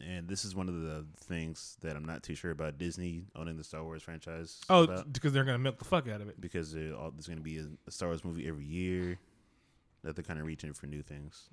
And 0.00 0.28
this 0.28 0.44
is 0.44 0.54
one 0.54 0.68
of 0.68 0.80
the 0.80 1.06
things 1.16 1.76
that 1.80 1.96
I'm 1.96 2.04
not 2.04 2.22
too 2.22 2.34
sure 2.34 2.50
about 2.50 2.78
Disney 2.78 3.24
owning 3.36 3.56
the 3.56 3.64
Star 3.64 3.82
Wars 3.84 4.02
franchise. 4.02 4.60
Oh, 4.68 4.86
because 4.86 5.32
they're 5.32 5.44
gonna 5.44 5.58
milk 5.58 5.78
the 5.78 5.84
fuck 5.84 6.08
out 6.08 6.20
of 6.20 6.28
it. 6.28 6.40
because 6.40 6.74
all, 6.74 7.10
there's 7.10 7.26
going 7.26 7.38
to 7.38 7.42
be 7.44 7.58
a, 7.58 7.66
a 7.86 7.90
Star 7.90 8.08
Wars 8.08 8.24
movie 8.24 8.46
every 8.46 8.64
year. 8.64 9.18
That 10.02 10.16
they're 10.16 10.24
kind 10.24 10.38
of 10.38 10.44
reaching 10.44 10.74
for 10.74 10.86
new 10.86 11.00
things, 11.00 11.48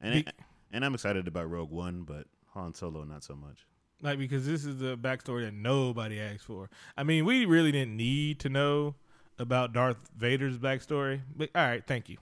and 0.00 0.24
Be- 0.24 0.30
and 0.72 0.84
I'm 0.84 0.92
excited 0.92 1.26
about 1.26 1.48
Rogue 1.50 1.70
One, 1.70 2.02
but 2.02 2.26
Han 2.52 2.74
Solo 2.74 3.04
not 3.04 3.24
so 3.24 3.34
much. 3.34 3.66
Like 4.02 4.18
because 4.18 4.44
this 4.44 4.66
is 4.66 4.78
the 4.78 4.98
backstory 4.98 5.44
that 5.46 5.54
nobody 5.54 6.20
asked 6.20 6.44
for. 6.44 6.68
I 6.98 7.02
mean, 7.04 7.24
we 7.24 7.46
really 7.46 7.72
didn't 7.72 7.96
need 7.96 8.40
to 8.40 8.50
know 8.50 8.96
about 9.38 9.72
Darth 9.72 10.10
Vader's 10.18 10.58
backstory. 10.58 11.22
But 11.34 11.48
all 11.54 11.64
right, 11.64 11.82
thank 11.86 12.10
you, 12.10 12.18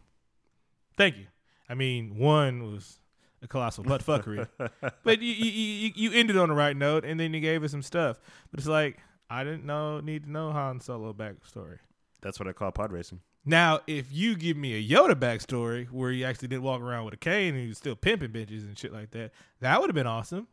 thank 0.96 1.16
you. 1.16 1.26
I 1.68 1.74
mean, 1.74 2.16
one 2.16 2.70
was 2.70 2.98
a 3.42 3.48
colossal 3.48 3.84
butt 3.84 4.04
fuckery, 4.04 4.48
but 5.04 5.20
you, 5.20 5.32
you 5.32 5.50
you 5.50 5.92
you 5.94 6.12
ended 6.12 6.36
on 6.36 6.48
the 6.48 6.54
right 6.54 6.76
note, 6.76 7.04
and 7.04 7.18
then 7.18 7.34
you 7.34 7.40
gave 7.40 7.62
us 7.64 7.70
some 7.70 7.82
stuff. 7.82 8.20
But 8.50 8.60
it's 8.60 8.68
like 8.68 8.98
I 9.28 9.44
didn't 9.44 9.64
know 9.64 10.00
need 10.00 10.24
to 10.24 10.30
know 10.30 10.52
Han 10.52 10.80
Solo 10.80 11.12
backstory. 11.12 11.78
That's 12.20 12.38
what 12.38 12.48
I 12.48 12.52
call 12.52 12.70
pod 12.70 12.92
racing. 12.92 13.20
Now, 13.44 13.80
if 13.88 14.12
you 14.12 14.36
give 14.36 14.56
me 14.56 14.74
a 14.74 14.88
Yoda 14.88 15.14
backstory 15.14 15.90
where 15.90 16.12
he 16.12 16.24
actually 16.24 16.48
did 16.48 16.60
walk 16.60 16.80
around 16.80 17.06
with 17.06 17.14
a 17.14 17.16
cane 17.16 17.54
and 17.54 17.62
he 17.62 17.68
was 17.68 17.78
still 17.78 17.96
pimping 17.96 18.30
bitches 18.30 18.60
and 18.60 18.78
shit 18.78 18.92
like 18.92 19.10
that, 19.10 19.32
that 19.60 19.80
would 19.80 19.90
have 19.90 19.96
been 19.96 20.06
awesome. 20.06 20.46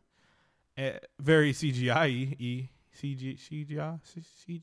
Uh, 0.76 0.92
very 1.20 1.54
CGI 1.54 2.10
e 2.40 2.70
CG 2.98 3.38
CGI 3.38 4.00
CG 4.02 4.62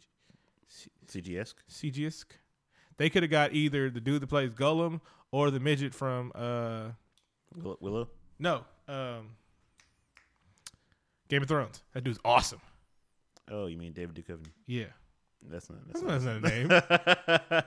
CG 1.06 1.38
esque. 1.38 1.62
CG-esque. 1.70 2.34
They 2.96 3.10
could 3.10 3.22
have 3.22 3.30
got 3.30 3.52
either 3.52 3.90
the 3.90 4.00
dude 4.00 4.22
that 4.22 4.26
plays 4.26 4.50
Gollum 4.50 5.00
or 5.30 5.50
the 5.50 5.60
midget 5.60 5.94
from 5.94 6.32
uh 6.34 6.88
Willow. 7.56 7.76
Willow? 7.80 8.08
no 8.38 8.64
um 8.88 9.30
Game 11.28 11.42
of 11.42 11.48
Thrones. 11.48 11.82
That 11.92 12.04
dude's 12.04 12.20
awesome. 12.24 12.60
Oh, 13.50 13.66
you 13.66 13.76
mean 13.76 13.92
David 13.92 14.14
Duchovny? 14.14 14.46
Yeah, 14.66 14.84
That's 15.48 15.68
not. 15.68 15.80
That's 15.88 16.00
that's 16.02 16.24
not. 16.24 16.42
not 16.42 16.44
a 16.44 16.48
name. 16.48 16.68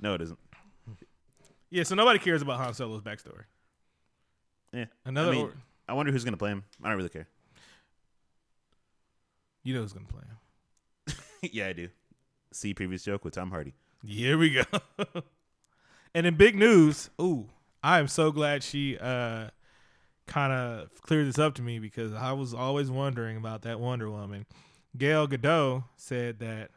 no, 0.00 0.14
it 0.14 0.22
isn't. 0.22 0.38
yeah, 1.70 1.82
so 1.82 1.94
nobody 1.94 2.18
cares 2.18 2.42
about 2.42 2.58
Han 2.60 2.74
Solo's 2.74 3.02
backstory. 3.02 3.44
Yeah. 4.72 4.86
Another, 5.04 5.30
I 5.30 5.34
mean, 5.34 5.46
or- 5.46 5.54
I 5.88 5.94
wonder 5.94 6.12
who's 6.12 6.24
gonna 6.24 6.36
play 6.36 6.50
him. 6.50 6.64
I 6.82 6.88
don't 6.88 6.96
really 6.96 7.08
care. 7.08 7.28
you 9.64 9.74
know 9.74 9.82
who's 9.82 9.92
gonna 9.92 10.06
play 10.06 10.22
him. 10.22 11.16
yeah, 11.52 11.68
I 11.68 11.72
do. 11.72 11.88
See 12.52 12.74
previous 12.74 13.02
joke 13.02 13.24
with 13.24 13.34
Tom 13.34 13.50
Hardy. 13.50 13.74
Here 14.06 14.38
we 14.38 14.50
go. 14.50 14.62
and 16.14 16.26
in 16.26 16.36
big 16.36 16.56
news, 16.56 17.10
ooh, 17.20 17.48
I 17.82 17.98
am 17.98 18.08
so 18.08 18.30
glad 18.30 18.62
she 18.62 18.98
uh 18.98 19.48
kind 20.26 20.52
of 20.52 21.02
cleared 21.02 21.26
this 21.26 21.38
up 21.38 21.54
to 21.54 21.62
me 21.62 21.78
because 21.78 22.12
I 22.12 22.32
was 22.32 22.54
always 22.54 22.90
wondering 22.90 23.36
about 23.36 23.62
that 23.62 23.80
Wonder 23.80 24.10
Woman. 24.10 24.46
Gail 24.96 25.26
Gadot 25.26 25.84
said 25.96 26.38
that 26.40 26.70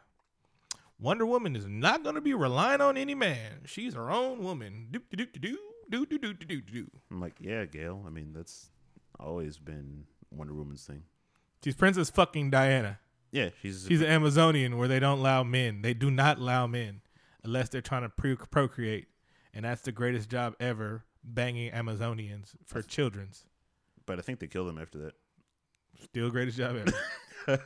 Wonder 1.00 1.26
Woman 1.26 1.56
is 1.56 1.68
not 1.68 2.04
going 2.04 2.16
to 2.16 2.22
be 2.22 2.34
relying 2.34 2.82
on 2.82 2.98
any 2.98 3.16
man. 3.16 3.62
She's 3.66 3.94
her 3.94 4.10
own 4.10 4.44
woman. 4.44 4.88
Do 4.92 5.00
do 5.12 5.26
do 5.26 5.40
do 5.40 5.58
do 5.90 6.06
do 6.06 6.18
do 6.18 6.34
do 6.34 6.46
do 6.46 6.62
do. 6.62 6.92
I'm 7.12 7.20
like, 7.20 7.36
yeah, 7.40 7.66
Gail. 7.66 8.04
I 8.08 8.10
mean, 8.10 8.32
that's 8.34 8.70
always 9.20 9.58
been 9.58 10.06
Wonder 10.32 10.54
Woman's 10.54 10.84
thing. 10.86 11.04
She's 11.64 11.76
Princess 11.76 12.10
fucking 12.10 12.50
Diana. 12.50 13.00
Yeah, 13.32 13.50
she's. 13.62 13.86
She's 13.88 14.02
an 14.02 14.08
Amazonian 14.08 14.78
where 14.78 14.88
they 14.88 15.00
don't 15.00 15.20
allow 15.20 15.44
men. 15.44 15.82
They 15.82 15.94
do 15.94 16.10
not 16.10 16.38
allow 16.38 16.68
men 16.68 17.02
unless 17.44 17.70
they're 17.70 17.82
trying 17.82 18.04
to 18.04 18.10
pre- 18.10 18.36
procreate, 18.36 19.08
and 19.56 19.66
that's 19.66 19.82
the 19.82 19.92
greatest 19.92 20.30
job 20.30 20.54
ever. 20.60 21.04
Banging 21.24 21.72
Amazonians 21.72 22.52
for 22.66 22.84
children's. 22.84 23.46
but 24.06 24.20
I 24.20 24.22
think 24.22 24.40
they 24.40 24.46
killed 24.46 24.70
him 24.70 24.78
after 24.78 25.00
that. 25.00 25.14
Still 26.04 26.30
greatest 26.30 26.58
job 26.60 26.76
ever. 27.48 27.60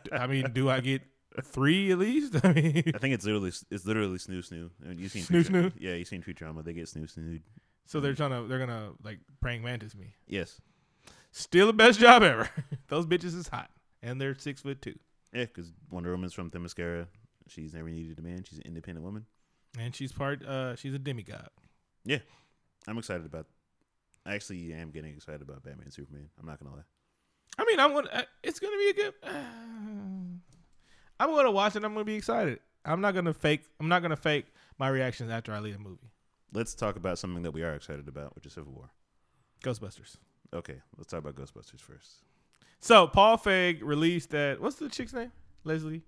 I 0.12 0.26
mean, 0.26 0.50
do 0.52 0.68
I 0.68 0.80
get 0.80 1.02
three 1.44 1.92
at 1.92 1.98
least? 1.98 2.34
I 2.44 2.52
mean, 2.52 2.82
I 2.92 2.98
think 2.98 3.14
it's 3.14 3.24
literally 3.24 3.52
it's 3.70 3.86
literally 3.86 4.18
snoo 4.18 4.38
snoo. 4.48 4.70
I 4.84 4.88
mean, 4.88 4.98
you 4.98 5.08
seen 5.08 5.22
Snoo 5.22 5.44
snoo? 5.44 5.72
Yeah, 5.78 5.94
you 5.94 6.04
seen 6.04 6.22
Futurama. 6.22 6.64
They 6.64 6.72
get 6.72 6.86
snoo 6.86 7.04
snoo. 7.12 7.40
so 7.86 8.00
they're 8.00 8.14
trying 8.14 8.30
to 8.30 8.48
they're 8.48 8.58
gonna 8.58 8.90
like 9.04 9.18
praying 9.40 9.62
mantis 9.62 9.94
me. 9.94 10.14
Yes. 10.26 10.60
Still 11.30 11.66
the 11.68 11.72
best 11.72 12.00
job 12.00 12.22
ever. 12.24 12.50
Those 12.88 13.06
bitches 13.06 13.36
is 13.36 13.46
hot, 13.48 13.70
and 14.02 14.20
they're 14.20 14.34
six 14.34 14.60
foot 14.60 14.82
two, 14.82 14.98
Yeah, 15.32 15.44
because 15.44 15.72
Wonder 15.90 16.10
Woman's 16.10 16.32
from 16.34 16.50
Themyscira. 16.50 17.06
She's 17.48 17.72
never 17.74 17.88
needed 17.88 18.18
a 18.18 18.22
man. 18.22 18.44
She's 18.44 18.58
an 18.58 18.64
independent 18.66 19.04
woman. 19.04 19.24
And 19.78 19.94
she's 19.94 20.12
part. 20.12 20.44
uh 20.44 20.76
She's 20.76 20.94
a 20.94 20.98
demigod. 20.98 21.48
Yeah, 22.04 22.18
I'm 22.86 22.98
excited 22.98 23.26
about. 23.26 23.46
I 24.26 24.34
actually 24.34 24.72
am 24.72 24.90
getting 24.90 25.14
excited 25.14 25.42
about 25.42 25.62
Batman 25.64 25.84
and 25.84 25.92
Superman. 25.92 26.28
I'm 26.38 26.46
not 26.46 26.58
gonna 26.62 26.74
lie. 26.76 26.82
I 27.58 27.64
mean, 27.64 27.80
I'm 27.80 27.92
gonna. 27.92 28.08
uh, 28.12 28.22
It's 28.42 28.58
gonna 28.60 28.76
be 28.76 28.88
a 28.90 28.94
good. 28.94 29.14
Uh, 29.22 29.30
I'm 31.20 31.30
gonna 31.30 31.50
watch 31.50 31.76
it. 31.76 31.84
I'm 31.84 31.92
gonna 31.92 32.04
be 32.04 32.14
excited. 32.14 32.60
I'm 32.84 33.00
not 33.00 33.14
gonna 33.14 33.34
fake. 33.34 33.62
I'm 33.80 33.88
not 33.88 34.02
gonna 34.02 34.16
fake 34.16 34.46
my 34.78 34.88
reactions 34.88 35.30
after 35.30 35.52
I 35.52 35.60
leave 35.60 35.76
a 35.76 35.78
movie. 35.78 36.10
Let's 36.52 36.74
talk 36.74 36.96
about 36.96 37.18
something 37.18 37.42
that 37.44 37.52
we 37.52 37.62
are 37.62 37.74
excited 37.74 38.08
about, 38.08 38.34
which 38.34 38.46
is 38.46 38.52
Civil 38.52 38.72
War. 38.72 38.90
Ghostbusters. 39.64 40.16
Okay, 40.52 40.80
let's 40.98 41.10
talk 41.10 41.20
about 41.20 41.34
Ghostbusters 41.36 41.80
first. 41.80 42.24
So 42.80 43.06
Paul 43.06 43.38
Feig 43.38 43.78
released 43.82 44.30
that. 44.30 44.60
What's 44.60 44.76
the 44.76 44.88
chick's 44.88 45.12
name? 45.12 45.30
Leslie. 45.64 46.02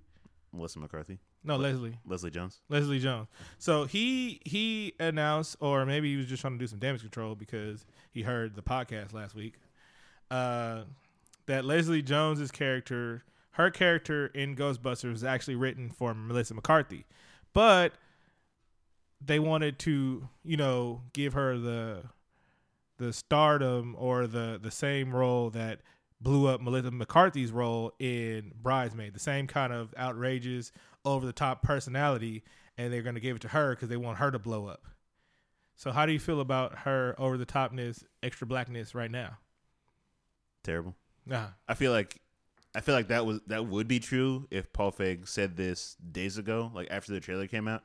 Melissa 0.53 0.79
McCarthy, 0.81 1.19
No, 1.45 1.57
Leslie. 1.57 1.99
Leslie 2.07 2.31
Jones. 2.31 2.61
Leslie 2.71 2.99
Jones. 2.99 3.29
So 3.59 3.85
he 3.85 4.41
he 4.47 4.95
announced, 4.99 5.57
or 5.61 5.85
maybe 5.85 6.11
he 6.11 6.17
was 6.17 6.27
just 6.27 6.41
trying 6.41 6.55
to 6.55 6.59
do 6.59 6.67
some 6.67 6.79
damage 6.79 7.03
control 7.03 7.35
because 7.35 7.85
he 8.11 8.23
heard 8.23 8.57
the 8.57 8.63
podcast 8.63 9.13
last 9.13 9.35
week. 9.35 9.55
Uh, 10.31 10.85
that 11.47 11.67
Leslie 11.67 12.03
Jones's 12.03 12.51
character, 12.51 13.25
her 13.53 13.71
character 13.71 14.27
in 14.29 14.57
Ghostbusters, 14.57 15.11
was 15.11 15.25
actually 15.25 15.57
written 15.57 15.91
for 15.91 16.15
Melissa 16.15 16.55
McCarthy, 16.55 17.05
but 17.53 17.93
they 19.21 19.39
wanted 19.39 19.79
to, 19.81 20.29
you 20.45 20.57
know, 20.57 21.03
give 21.13 21.35
her 21.35 21.59
the 21.59 22.05
the 22.97 23.13
stardom 23.13 23.95
or 23.99 24.27
the 24.27 24.59
the 24.63 24.71
same 24.71 25.15
role 25.15 25.51
that 25.51 25.81
blew 26.21 26.47
up 26.47 26.61
Melissa 26.61 26.91
McCarthy's 26.91 27.53
role 27.53 27.93
in 27.99 28.53
Bridesmaid, 28.63 29.15
the 29.15 29.21
same 29.21 29.47
kind 29.47 29.73
of 29.73 29.95
outrageous, 29.99 30.73
over 31.05 31.27
the 31.27 31.33
top 31.33 31.63
personality, 31.63 32.43
and 32.79 32.93
they're 32.93 33.03
going 33.03 33.15
to 33.15 33.21
give 33.21 33.37
it 33.37 33.43
to 33.43 33.49
her 33.49 33.75
because 33.75 33.89
they 33.89 33.97
want 33.97 34.19
her 34.19 34.31
to 34.31 34.39
blow 34.39 34.67
up. 34.67 34.87
So, 35.77 35.91
how 35.93 36.07
do 36.07 36.13
you 36.13 36.21
feel 36.21 36.41
about 36.41 36.79
her 36.81 37.15
over 37.19 37.37
the 37.37 37.47
topness, 37.47 38.05
extra 38.23 38.47
blackness 38.47 38.95
right 38.95 39.11
now? 39.11 39.39
Terrible. 40.63 40.95
Nah, 41.27 41.49
I 41.69 41.75
feel 41.75 41.93
like 41.93 42.21
I 42.75 42.81
feel 42.81 42.95
like 42.95 43.09
that 43.09 43.25
was 43.25 43.41
that 43.47 43.67
would 43.67 43.89
be 43.89 44.01
true 44.01 44.47
if 44.51 44.73
Paul 44.73 44.93
Feig 44.93 45.29
said 45.29 45.57
this 45.57 45.97
days 45.97 46.39
ago, 46.39 46.71
like 46.75 46.89
after 46.91 47.13
the 47.13 47.21
trailer 47.21 47.47
came 47.47 47.69
out. 47.69 47.83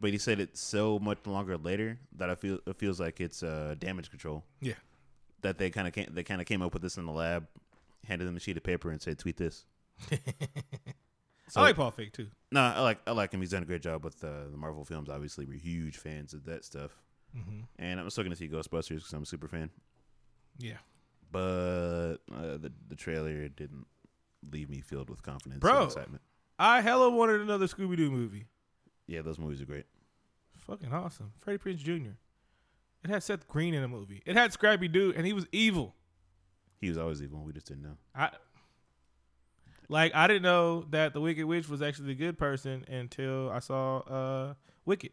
But 0.00 0.12
he 0.12 0.18
said 0.18 0.38
it 0.38 0.56
so 0.56 1.00
much 1.00 1.18
longer 1.26 1.56
later 1.56 1.98
that 2.16 2.30
I 2.30 2.36
feel 2.36 2.60
it 2.66 2.76
feels 2.76 3.00
like 3.00 3.20
it's 3.20 3.42
uh, 3.42 3.74
damage 3.78 4.10
control. 4.10 4.44
Yeah. 4.60 4.74
That 5.42 5.58
they 5.58 5.70
kind 5.70 5.86
of 5.86 5.92
came, 5.94 6.08
they 6.10 6.24
kind 6.24 6.40
of 6.40 6.46
came 6.46 6.62
up 6.62 6.72
with 6.72 6.82
this 6.82 6.96
in 6.96 7.06
the 7.06 7.12
lab, 7.12 7.46
handed 8.06 8.26
them 8.26 8.36
a 8.36 8.40
sheet 8.40 8.56
of 8.56 8.62
paper 8.64 8.90
and 8.90 9.00
said, 9.00 9.18
"Tweet 9.18 9.36
this." 9.36 9.64
So- 11.50 11.60
I 11.62 11.64
like 11.64 11.76
Paul 11.76 11.90
Feig 11.92 12.12
too. 12.12 12.26
No, 12.52 12.60
I 12.60 12.80
like 12.80 12.98
I 13.06 13.12
like 13.12 13.32
him. 13.32 13.40
He's 13.40 13.52
done 13.52 13.62
a 13.62 13.66
great 13.66 13.80
job 13.80 14.04
with 14.04 14.22
uh, 14.22 14.50
the 14.50 14.56
Marvel 14.58 14.84
films. 14.84 15.08
Obviously, 15.08 15.46
we're 15.46 15.56
huge 15.58 15.96
fans 15.96 16.34
of 16.34 16.44
that 16.44 16.62
stuff. 16.62 16.90
Mm-hmm. 17.34 17.60
And 17.78 17.98
I'm 17.98 18.10
still 18.10 18.22
going 18.24 18.32
to 18.32 18.36
see 18.36 18.48
Ghostbusters 18.48 18.96
because 18.96 19.12
I'm 19.14 19.22
a 19.22 19.26
super 19.26 19.48
fan. 19.48 19.70
Yeah, 20.58 20.76
But 21.32 22.16
uh, 22.34 22.58
the 22.58 22.70
the 22.88 22.96
trailer 22.96 23.48
didn't 23.48 23.86
leave 24.50 24.68
me 24.68 24.80
filled 24.82 25.08
with 25.08 25.22
confidence 25.22 25.60
Bro. 25.60 25.76
and 25.76 25.84
excitement. 25.86 26.22
I 26.58 26.80
hella 26.82 27.08
wanted 27.10 27.40
another 27.40 27.66
Scooby 27.66 27.96
Doo 27.96 28.10
movie. 28.10 28.46
Yeah, 29.06 29.22
those 29.22 29.38
movies 29.38 29.62
are 29.62 29.66
great. 29.66 29.86
Fucking 30.66 30.92
awesome. 30.92 31.32
Freddie 31.38 31.58
Prinze 31.58 31.78
Jr. 31.78 32.10
It 33.04 33.10
had 33.10 33.22
Seth 33.22 33.46
Green 33.48 33.74
in 33.74 33.82
the 33.82 33.88
movie. 33.88 34.22
It 34.26 34.36
had 34.36 34.52
Scrappy 34.52 34.88
Doo, 34.88 35.12
and 35.16 35.24
he 35.26 35.32
was 35.32 35.46
evil. 35.52 35.94
He 36.80 36.88
was 36.88 36.98
always 36.98 37.22
evil. 37.22 37.42
We 37.44 37.52
just 37.52 37.66
didn't 37.66 37.82
know. 37.82 37.96
I 38.14 38.30
like 39.88 40.14
I 40.14 40.26
didn't 40.26 40.42
know 40.42 40.84
that 40.90 41.12
the 41.14 41.20
Wicked 41.20 41.44
Witch 41.44 41.68
was 41.68 41.80
actually 41.82 42.08
the 42.08 42.14
good 42.14 42.38
person 42.38 42.84
until 42.88 43.50
I 43.50 43.58
saw 43.60 43.98
uh 44.00 44.54
Wicked. 44.84 45.12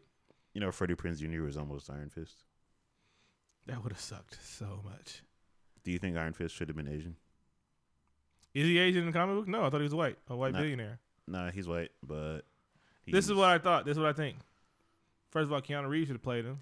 You 0.54 0.60
know, 0.60 0.70
Freddie 0.72 0.94
Prinze 0.94 1.18
Jr. 1.18 1.42
was 1.42 1.56
almost 1.56 1.90
Iron 1.90 2.08
Fist. 2.10 2.44
That 3.66 3.82
would 3.82 3.92
have 3.92 4.00
sucked 4.00 4.38
so 4.42 4.80
much. 4.84 5.22
Do 5.84 5.90
you 5.90 5.98
think 5.98 6.16
Iron 6.16 6.32
Fist 6.32 6.54
should 6.54 6.68
have 6.68 6.76
been 6.76 6.88
Asian? 6.88 7.16
Is 8.54 8.64
he 8.66 8.78
Asian 8.78 9.00
in 9.02 9.06
the 9.06 9.12
comic 9.12 9.36
book? 9.36 9.48
No, 9.48 9.64
I 9.64 9.70
thought 9.70 9.78
he 9.78 9.84
was 9.84 9.94
white, 9.94 10.18
a 10.28 10.36
white 10.36 10.52
Nah. 10.52 10.60
billionaire. 10.60 10.98
Nah, 11.28 11.50
he's 11.50 11.66
white, 11.68 11.90
but 12.02 12.42
This 13.06 13.26
is 13.26 13.34
what 13.34 13.48
I 13.50 13.58
thought. 13.58 13.84
This 13.84 13.92
is 13.96 13.98
what 13.98 14.08
I 14.08 14.12
think. 14.12 14.38
First 15.30 15.46
of 15.46 15.52
all, 15.52 15.60
Keanu 15.60 15.88
Reeves 15.88 16.06
should 16.08 16.14
have 16.14 16.22
played 16.22 16.44
him. 16.44 16.60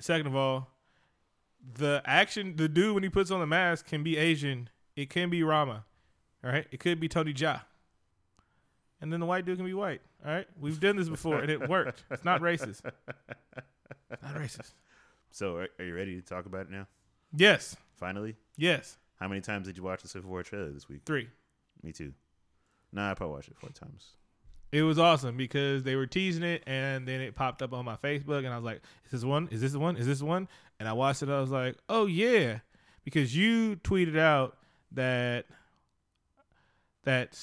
Second 0.00 0.26
of 0.26 0.34
all, 0.36 0.68
the 1.78 2.02
action, 2.04 2.56
the 2.56 2.68
dude 2.68 2.94
when 2.94 3.02
he 3.02 3.08
puts 3.08 3.30
on 3.30 3.40
the 3.40 3.46
mask 3.46 3.86
can 3.86 4.02
be 4.02 4.16
Asian. 4.16 4.68
It 4.96 5.10
can 5.10 5.30
be 5.30 5.42
Rama. 5.42 5.84
All 6.44 6.50
right. 6.50 6.66
It 6.70 6.80
could 6.80 6.98
be 7.00 7.08
Tony 7.08 7.32
Jaa. 7.32 7.62
And 9.00 9.12
then 9.12 9.20
the 9.20 9.26
white 9.26 9.44
dude 9.44 9.56
can 9.58 9.66
be 9.66 9.74
white. 9.74 10.00
All 10.26 10.32
right. 10.32 10.46
We've 10.60 10.78
done 10.80 10.96
this 10.96 11.08
before 11.08 11.38
and 11.40 11.50
it 11.50 11.68
worked. 11.68 12.04
It's 12.10 12.24
not 12.24 12.40
racist. 12.40 12.82
Not 14.22 14.34
racist. 14.34 14.72
So, 15.30 15.56
are, 15.56 15.68
are 15.78 15.84
you 15.84 15.94
ready 15.94 16.14
to 16.16 16.22
talk 16.22 16.46
about 16.46 16.62
it 16.62 16.70
now? 16.70 16.86
Yes. 17.34 17.76
Finally, 17.96 18.36
Yes. 18.56 18.98
how 19.18 19.28
many 19.28 19.40
times 19.40 19.66
did 19.66 19.76
you 19.76 19.82
watch 19.82 20.02
the 20.02 20.08
Civil 20.08 20.30
War 20.30 20.42
trailer 20.42 20.70
this 20.70 20.88
week? 20.88 21.00
Three. 21.06 21.28
Me 21.82 21.92
too. 21.92 22.12
Nah, 22.92 23.10
I 23.10 23.14
probably 23.14 23.34
watched 23.36 23.48
it 23.48 23.56
four 23.56 23.70
times. 23.70 24.10
It 24.72 24.82
was 24.82 24.98
awesome 24.98 25.36
because 25.36 25.82
they 25.82 25.96
were 25.96 26.06
teasing 26.06 26.42
it, 26.42 26.62
and 26.66 27.06
then 27.06 27.20
it 27.20 27.34
popped 27.34 27.60
up 27.60 27.74
on 27.74 27.84
my 27.84 27.96
Facebook, 27.96 28.38
and 28.38 28.48
I 28.48 28.56
was 28.56 28.64
like, 28.64 28.80
"Is 29.04 29.10
this 29.10 29.24
one? 29.24 29.48
Is 29.50 29.60
this 29.60 29.76
one? 29.76 29.98
Is 29.98 30.06
this 30.06 30.22
one?" 30.22 30.48
And 30.80 30.88
I 30.88 30.94
watched 30.94 31.22
it. 31.22 31.28
I 31.28 31.40
was 31.40 31.50
like, 31.50 31.76
"Oh 31.90 32.06
yeah," 32.06 32.60
because 33.04 33.36
you 33.36 33.76
tweeted 33.76 34.18
out 34.18 34.56
that 34.92 35.44
that 37.04 37.38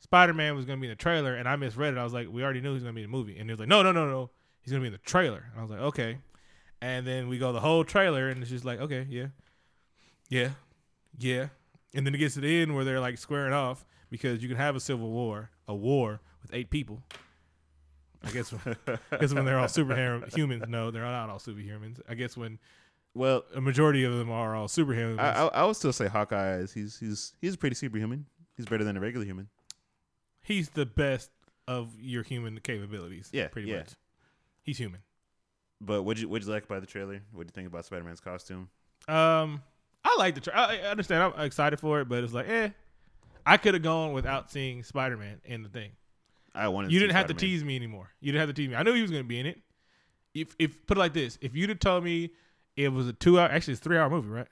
Spider 0.00 0.34
Man 0.34 0.54
was 0.54 0.66
going 0.66 0.78
to 0.78 0.80
be 0.80 0.86
in 0.86 0.92
the 0.92 0.96
trailer, 0.96 1.34
and 1.34 1.48
I 1.48 1.56
misread 1.56 1.94
it. 1.94 1.98
I 1.98 2.04
was 2.04 2.12
like, 2.12 2.28
"We 2.30 2.44
already 2.44 2.60
knew 2.60 2.70
he 2.70 2.74
was 2.74 2.82
going 2.82 2.94
to 2.94 2.98
be 2.98 3.04
in 3.04 3.10
the 3.10 3.16
movie," 3.16 3.38
and 3.38 3.48
he 3.48 3.52
was 3.54 3.60
like, 3.60 3.70
"No, 3.70 3.82
no, 3.82 3.90
no, 3.90 4.06
no, 4.06 4.30
he's 4.60 4.70
going 4.70 4.82
to 4.82 4.84
be 4.84 4.88
in 4.88 4.92
the 4.92 4.98
trailer." 4.98 5.46
And 5.52 5.58
I 5.58 5.62
was 5.62 5.70
like, 5.70 5.80
"Okay," 5.80 6.18
and 6.82 7.06
then 7.06 7.28
we 7.28 7.38
go 7.38 7.54
the 7.54 7.60
whole 7.60 7.84
trailer, 7.84 8.28
and 8.28 8.42
it's 8.42 8.50
just 8.50 8.66
like, 8.66 8.80
"Okay, 8.80 9.06
yeah, 9.08 9.28
yeah, 10.28 10.50
yeah," 11.16 11.48
and 11.94 12.06
then 12.06 12.14
it 12.14 12.18
gets 12.18 12.34
to 12.34 12.40
the 12.40 12.60
end 12.60 12.74
where 12.74 12.84
they're 12.84 13.00
like 13.00 13.16
squaring 13.16 13.54
off 13.54 13.86
because 14.10 14.42
you 14.42 14.48
can 14.48 14.58
have 14.58 14.76
a 14.76 14.80
civil 14.80 15.10
war, 15.10 15.50
a 15.66 15.74
war 15.74 16.20
with 16.46 16.54
eight 16.54 16.70
people. 16.70 17.02
I 18.24 18.30
guess 18.30 18.52
when, 18.52 18.76
I 19.12 19.16
guess 19.18 19.32
when 19.34 19.44
they're 19.44 19.58
all 19.58 19.66
superhumans. 19.66 20.68
No, 20.68 20.90
they're 20.90 21.02
not 21.04 21.30
all 21.30 21.38
superhumans. 21.38 22.00
I 22.08 22.14
guess 22.14 22.36
when 22.36 22.58
Well, 23.14 23.44
a 23.54 23.60
majority 23.60 24.04
of 24.04 24.16
them 24.16 24.30
are 24.30 24.54
all 24.56 24.68
superhumans. 24.68 25.20
I, 25.20 25.32
I, 25.32 25.46
I 25.46 25.64
would 25.64 25.76
still 25.76 25.92
say 25.92 26.06
Hawkeye 26.08 26.56
is 26.56 26.72
he's 26.72 26.98
he's 26.98 27.32
he's 27.40 27.56
pretty 27.56 27.76
superhuman. 27.76 28.26
He's 28.56 28.66
better 28.66 28.84
than 28.84 28.96
a 28.96 29.00
regular 29.00 29.26
human. 29.26 29.48
he's 30.42 30.70
the 30.70 30.86
best 30.86 31.30
of 31.68 31.90
your 32.00 32.22
human 32.22 32.58
capabilities. 32.60 33.28
Yeah, 33.32 33.48
pretty 33.48 33.68
yeah. 33.68 33.78
much. 33.78 33.90
He's 34.62 34.78
human. 34.78 35.00
But 35.80 36.02
what'd 36.04 36.20
you 36.22 36.28
what'd 36.28 36.46
you 36.46 36.52
like 36.52 36.64
about 36.64 36.80
the 36.80 36.86
trailer? 36.86 37.20
What'd 37.32 37.50
you 37.50 37.54
think 37.54 37.68
about 37.68 37.84
Spider 37.84 38.04
Man's 38.04 38.20
costume? 38.20 38.68
Um, 39.08 39.62
I 40.04 40.16
like 40.18 40.34
the. 40.34 40.40
Tra- 40.40 40.54
I, 40.58 40.76
I 40.78 40.90
understand. 40.90 41.22
I'm 41.22 41.44
excited 41.44 41.78
for 41.78 42.00
it, 42.00 42.08
but 42.08 42.24
it's 42.24 42.32
like, 42.32 42.48
eh. 42.48 42.70
I 43.44 43.56
could 43.58 43.74
have 43.74 43.82
gone 43.82 44.12
without 44.12 44.50
seeing 44.50 44.82
Spider 44.82 45.16
Man 45.16 45.40
in 45.44 45.62
the 45.62 45.68
thing. 45.68 45.90
I 46.56 46.68
wanted. 46.68 46.90
You 46.92 46.98
to 46.98 47.06
didn't 47.06 47.16
have 47.16 47.26
to 47.26 47.32
Spider-Man. 47.34 47.50
tease 47.52 47.64
me 47.64 47.76
anymore. 47.76 48.10
You 48.20 48.32
didn't 48.32 48.40
have 48.40 48.48
to 48.48 48.60
tease 48.60 48.68
me. 48.68 48.74
I 48.76 48.82
knew 48.82 48.94
he 48.94 49.02
was 49.02 49.10
going 49.10 49.22
to 49.22 49.28
be 49.28 49.38
in 49.38 49.46
it. 49.46 49.60
If 50.34 50.54
if 50.58 50.86
put 50.86 50.96
it 50.96 51.00
like 51.00 51.12
this, 51.14 51.38
if 51.40 51.54
you'd 51.54 51.70
have 51.70 51.78
told 51.78 52.04
me 52.04 52.30
it 52.76 52.88
was 52.90 53.08
a 53.08 53.12
two 53.12 53.38
hour, 53.40 53.48
actually 53.48 53.72
it's 53.72 53.80
a 53.80 53.84
three 53.84 53.98
hour 53.98 54.10
movie, 54.10 54.28
right? 54.28 54.48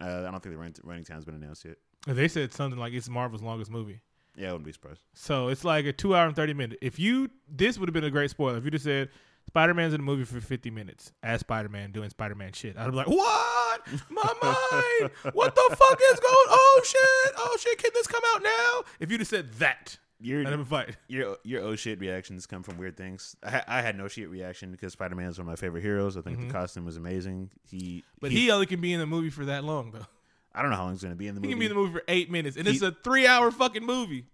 Uh, 0.00 0.24
I 0.26 0.30
don't 0.30 0.40
think 0.42 0.54
the 0.54 0.56
running, 0.56 0.74
running 0.82 1.04
time's 1.04 1.24
been 1.24 1.34
announced 1.34 1.64
yet. 1.64 1.76
They 2.06 2.28
said 2.28 2.52
something 2.52 2.78
like 2.80 2.92
it's 2.94 3.08
Marvel's 3.08 3.42
longest 3.42 3.70
movie. 3.70 4.00
Yeah, 4.36 4.48
I 4.48 4.52
wouldn't 4.52 4.64
be 4.66 4.72
surprised. 4.72 5.02
So 5.14 5.48
it's 5.48 5.64
like 5.64 5.84
a 5.84 5.92
two 5.92 6.16
hour 6.16 6.26
and 6.26 6.34
thirty 6.34 6.54
minute. 6.54 6.78
If 6.80 6.98
you 6.98 7.30
this 7.48 7.78
would 7.78 7.88
have 7.88 7.94
been 7.94 8.04
a 8.04 8.10
great 8.10 8.30
spoiler. 8.30 8.56
If 8.56 8.64
you 8.64 8.70
just 8.70 8.84
said 8.84 9.10
Spider 9.46 9.74
Man's 9.74 9.92
in 9.94 10.00
the 10.00 10.04
movie 10.04 10.24
for 10.24 10.40
fifty 10.40 10.70
minutes 10.70 11.12
as 11.22 11.40
Spider 11.40 11.68
Man 11.68 11.92
doing 11.92 12.08
Spider 12.10 12.34
Man 12.34 12.52
shit, 12.52 12.76
I'd 12.78 12.90
be 12.90 12.96
like, 12.96 13.06
What? 13.08 13.82
My 14.10 14.22
mind! 14.42 15.10
What 15.34 15.54
the 15.54 15.76
fuck 15.76 16.00
is 16.12 16.20
going 16.20 16.46
Oh 16.48 16.80
shit! 16.84 17.34
Oh 17.38 17.56
shit, 17.60 17.78
can 17.78 17.90
this 17.94 18.06
come 18.06 18.22
out 18.34 18.42
now? 18.42 18.82
If 18.98 19.10
you'd 19.10 19.20
have 19.20 19.28
said 19.28 19.52
that, 19.54 19.98
Your 20.20 20.42
have 20.42 20.50
been 20.50 20.64
fight. 20.66 20.96
your 21.08 21.36
your 21.44 21.62
oh 21.62 21.76
shit 21.76 21.98
reactions 21.98 22.46
come 22.46 22.62
from 22.62 22.76
weird 22.76 22.96
things. 22.96 23.36
I, 23.42 23.62
I 23.66 23.82
had 23.82 23.96
no 23.96 24.06
shit 24.08 24.28
reaction 24.28 24.70
because 24.70 24.92
Spider 24.92 25.14
Man 25.14 25.28
is 25.30 25.38
one 25.38 25.46
of 25.46 25.50
my 25.50 25.56
favorite 25.56 25.80
heroes. 25.82 26.16
I 26.16 26.20
think 26.20 26.38
Mhm. 26.38 26.48
the 26.48 26.52
costume 26.52 26.84
was 26.84 26.96
amazing. 26.96 27.50
He, 27.68 28.04
But 28.20 28.30
he 28.30 28.50
only 28.50 28.66
can 28.66 28.80
be 28.80 28.92
in 28.92 29.00
the 29.00 29.06
movie 29.06 29.30
for 29.30 29.46
that 29.46 29.64
long 29.64 29.90
though. 29.92 30.06
I 30.54 30.62
don't 30.62 30.70
know 30.70 30.76
how 30.76 30.82
long 30.84 30.92
he's 30.92 31.02
gonna 31.02 31.14
be 31.14 31.26
in 31.28 31.34
the 31.36 31.40
He 31.40 31.46
movie. 31.46 31.48
He 31.48 31.52
can 31.54 31.58
be 31.60 31.66
in 31.66 31.70
the 31.70 31.74
movie 31.76 31.92
for 31.92 32.02
eight 32.08 32.30
minutes. 32.30 32.56
And 32.56 32.66
He- 32.66 32.74
it's 32.74 32.82
a 32.82 32.92
three 33.04 33.26
hour 33.26 33.50
fucking 33.50 33.84
movie. 33.86 34.26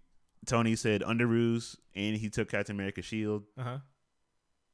Tony 0.45 0.75
said 0.75 1.01
underoos, 1.01 1.77
and 1.95 2.15
he 2.17 2.29
took 2.29 2.49
Captain 2.49 2.75
America's 2.75 3.05
shield. 3.05 3.43
Uh-huh. 3.57 3.77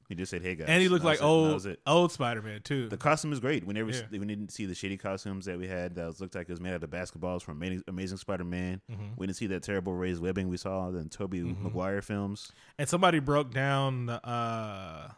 He 0.10 0.16
just 0.16 0.30
said, 0.30 0.42
"Hey 0.42 0.56
guys," 0.56 0.68
And 0.70 0.82
he 0.82 0.90
looked 0.90 1.06
like 1.06 1.20
it. 1.20 1.24
Old 1.24 1.66
old 1.88 2.12
Spider 2.12 2.42
Man 2.42 2.62
too. 2.62 2.90
The 2.90 2.98
costume 2.98 3.32
is 3.34 3.40
great. 3.40 3.66
We 3.66 3.74
never 3.74 3.90
Yeah. 3.92 4.02
we 4.12 4.20
didn't 4.20 4.52
see 4.52 4.66
the 4.66 4.74
shitty 4.74 5.00
costumes 5.00 5.46
that 5.46 5.58
we 5.58 5.68
had 5.68 5.96
that 5.96 6.06
was, 6.08 6.20
looked 6.22 6.36
like 6.36 6.50
it 6.50 6.52
was 6.52 6.60
made 6.62 6.74
out 6.74 6.84
of 6.84 6.90
basketballs 6.90 7.42
from 7.42 7.58
Amazing, 7.58 7.84
Amazing 7.88 8.18
Spider 8.18 8.44
Man. 8.44 8.82
Mhm. 8.92 9.18
We 9.18 9.26
didn't 9.28 9.38
see 9.38 9.48
that 9.48 9.64
terrible 9.64 9.94
raised 9.94 10.22
webbing 10.22 10.50
we 10.50 10.58
saw 10.58 10.90
in 10.90 11.10
Tobey 11.10 11.42
Mhm. 11.42 11.62
Maguire 11.62 12.02
films. 12.02 12.52
and 12.78 12.88
somebody 12.90 13.20
broke 13.20 13.52
down 13.54 14.06
the 14.08 14.26
uh 14.28 15.12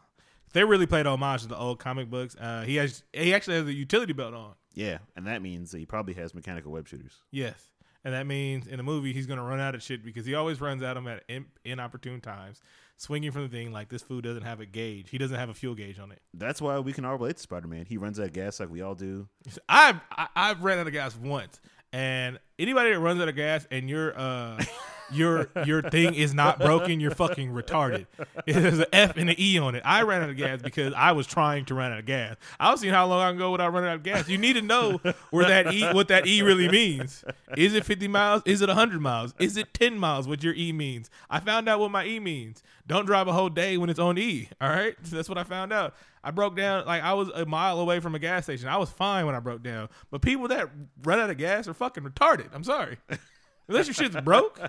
they 0.54 0.64
really 0.64 0.86
played 0.86 1.06
homage 1.06 1.42
to 1.42 1.48
the 1.48 1.58
old 1.58 1.80
comic 1.80 2.10
books. 2.10 2.36
Uh 2.36 2.62
he 2.64 2.76
has 2.76 3.04
he 3.14 3.34
actually 3.34 3.56
has 3.58 3.68
a 3.68 3.74
utility 3.74 4.14
belt 4.14 4.34
on. 4.34 4.54
Yeah, 4.74 5.00
and 5.16 5.26
that 5.28 5.42
means 5.42 5.72
that 5.72 5.80
he 5.80 5.86
probably 5.86 6.14
has 6.16 6.34
mechanical 6.36 6.72
web 6.72 6.88
shooters. 6.88 7.22
Yes. 7.32 7.72
And 8.04 8.14
that 8.14 8.28
means 8.28 8.68
in 8.68 8.78
the 8.78 8.84
movie 8.84 9.14
he's 9.14 9.26
gonna 9.26 9.44
run 9.44 9.60
out 9.60 9.74
of 9.74 9.82
shit 9.82 10.04
because 10.06 10.26
he 10.28 10.36
always 10.36 10.62
runs 10.62 10.84
out 10.84 10.96
of 10.96 11.04
them 11.04 11.12
at 11.14 11.24
in, 11.28 11.46
inopportune 11.64 12.22
times, 12.22 12.62
swinging 12.98 13.32
from 13.32 13.44
the 13.44 13.50
thing 13.50 13.72
like 13.72 13.90
this 13.90 14.02
food 14.02 14.24
doesn't 14.24 14.44
have 14.44 14.60
a 14.60 14.66
gauge. 14.66 15.10
He 15.10 15.18
doesn't 15.18 15.38
have 15.38 15.50
a 15.50 15.54
fuel 15.54 15.76
gauge 15.76 16.00
on 16.00 16.12
it. 16.12 16.22
That's 16.34 16.62
why 16.62 16.80
we 16.80 16.94
can 16.94 17.06
all 17.06 17.18
relate 17.18 17.38
to 17.38 17.42
Spider 17.42 17.68
Man. 17.68 17.86
He 17.86 17.98
runs 17.98 18.20
out 18.20 18.28
of 18.28 18.34
gas 18.34 18.60
like 18.60 18.70
we 18.70 18.82
all 18.82 18.96
do. 18.96 19.28
I've 19.70 20.00
I, 20.12 20.28
I've 20.36 20.64
ran 20.64 20.80
out 20.80 20.88
of 20.88 20.94
gas 20.94 21.16
once, 21.16 21.60
and 21.94 22.40
anybody 22.60 22.92
that 22.92 23.00
runs 23.00 23.22
out 23.22 23.30
of 23.30 23.36
gas 23.36 23.68
and 23.72 23.90
your 23.90 24.18
uh 24.18 24.64
your 25.12 25.50
your 25.66 25.82
thing 25.82 26.16
is 26.16 26.34
not 26.34 26.60
broken, 26.60 27.00
you're 27.00 27.12
fucking 27.12 27.52
retarded. 27.52 28.08
There's 28.48 28.80
an 28.80 28.86
F 28.92 29.18
and 29.18 29.30
an 29.30 29.36
E 29.40 29.58
on 29.60 29.76
it. 29.76 29.84
I 29.86 30.02
ran 30.02 30.24
out 30.24 30.30
of 30.30 30.38
gas 30.38 30.62
because 30.62 30.94
I 30.96 31.12
was 31.12 31.28
trying 31.28 31.66
to 31.66 31.76
run 31.76 31.92
out 31.92 32.00
of 32.00 32.06
gas. 32.06 32.36
I 32.60 32.72
was 32.72 32.82
seeing 32.82 32.94
how 32.94 33.06
long 33.08 33.22
I 33.22 33.30
can 33.30 33.38
go 33.38 33.52
without 33.52 33.74
running 33.74 33.90
out 33.90 33.96
of 33.98 34.04
gas. 34.04 34.28
You 34.28 34.38
need 34.38 34.54
to 34.54 34.62
know 34.62 35.00
where 35.30 35.48
that 35.48 35.74
E 35.74 35.84
what 35.94 36.08
that 36.08 36.28
E 36.28 36.42
really 36.42 36.70
means. 36.70 37.24
Is 37.58 37.74
it 37.74 37.86
50 37.86 38.08
miles? 38.08 38.42
Is 38.46 38.62
it 38.62 38.68
100 38.68 39.02
miles? 39.02 39.34
Is 39.40 39.58
it 39.58 39.74
10 39.74 39.98
miles? 39.98 40.28
What 40.28 40.44
your 40.44 40.54
E 40.54 40.72
means? 40.72 41.10
I 41.30 41.40
found 41.40 41.70
out 41.70 41.80
what 41.80 41.92
my 41.92 42.06
E 42.06 42.20
means. 42.20 42.64
Don't 42.88 43.06
drive 43.06 43.28
a 43.28 43.34
whole 43.34 43.50
day 43.50 43.78
when 43.78 43.90
it's 43.90 44.00
on 44.00 44.18
E. 44.18 44.48
All 44.62 44.70
right, 44.70 44.96
so 45.04 45.16
that's 45.16 45.28
what 45.28 45.38
I 45.38 45.44
found 45.44 45.74
out. 45.74 45.96
I 46.24 46.32
broke 46.32 46.56
down 46.56 46.86
like 46.86 47.02
I 47.02 47.14
was 47.14 47.30
a 47.30 47.46
mile 47.46 47.80
away 47.80 48.00
from 48.00 48.14
a 48.14 48.20
gas 48.20 48.44
station. 48.44 48.68
I 48.68 48.78
was 48.78 48.90
fine 48.90 49.26
when 49.26 49.34
I 49.36 49.40
broke 49.40 49.64
down. 49.64 49.90
But 50.12 50.22
people 50.22 50.48
that 50.50 50.70
run 51.04 51.20
out 51.20 51.30
of 51.30 51.38
gas 51.38 51.68
are 51.68 51.74
fucking 51.74 52.04
retarded. 52.04 52.50
I'm 52.54 52.64
sorry. 52.64 52.98
Unless 53.68 53.88
your 53.88 53.96
shit's 53.96 54.16
broke, 54.22 54.60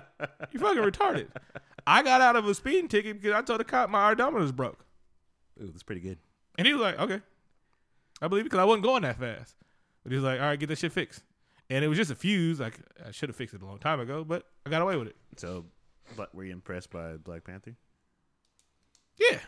you're 0.51 0.61
fucking 0.61 0.81
retarded. 0.81 1.27
I 1.85 2.01
got 2.01 2.21
out 2.21 2.35
of 2.35 2.47
a 2.47 2.55
speeding 2.55 2.87
ticket 2.87 3.21
because 3.21 3.35
I 3.35 3.41
told 3.43 3.59
the 3.59 3.63
cop 3.63 3.89
my 3.89 4.09
odometer 4.09 4.41
was 4.41 4.51
broke. 4.51 4.83
Ooh, 5.61 5.67
that's 5.67 5.83
pretty 5.83 6.01
good. 6.01 6.17
And 6.57 6.65
he 6.65 6.73
was 6.73 6.81
like, 6.81 6.99
okay. 6.99 7.21
I 8.21 8.27
believe 8.27 8.41
it 8.41 8.45
because 8.45 8.59
I 8.59 8.65
wasn't 8.65 8.83
going 8.83 9.03
that 9.03 9.19
fast. 9.19 9.55
But 10.03 10.11
he 10.11 10.15
was 10.15 10.25
like, 10.25 10.39
all 10.39 10.47
right, 10.47 10.59
get 10.59 10.69
that 10.69 10.79
shit 10.79 10.91
fixed. 10.91 11.23
And 11.69 11.85
it 11.85 11.87
was 11.87 11.97
just 11.97 12.09
a 12.09 12.15
fuse. 12.15 12.59
Like, 12.59 12.79
I 13.05 13.11
should 13.11 13.29
have 13.29 13.35
fixed 13.35 13.53
it 13.53 13.61
a 13.61 13.65
long 13.65 13.77
time 13.77 13.99
ago, 13.99 14.23
but 14.23 14.43
I 14.65 14.69
got 14.71 14.81
away 14.81 14.95
with 14.95 15.09
it. 15.09 15.15
So, 15.35 15.65
but 16.15 16.33
were 16.33 16.45
you 16.45 16.53
impressed 16.53 16.89
by 16.89 17.17
Black 17.17 17.43
Panther? 17.43 17.75
Yeah. 19.17 19.39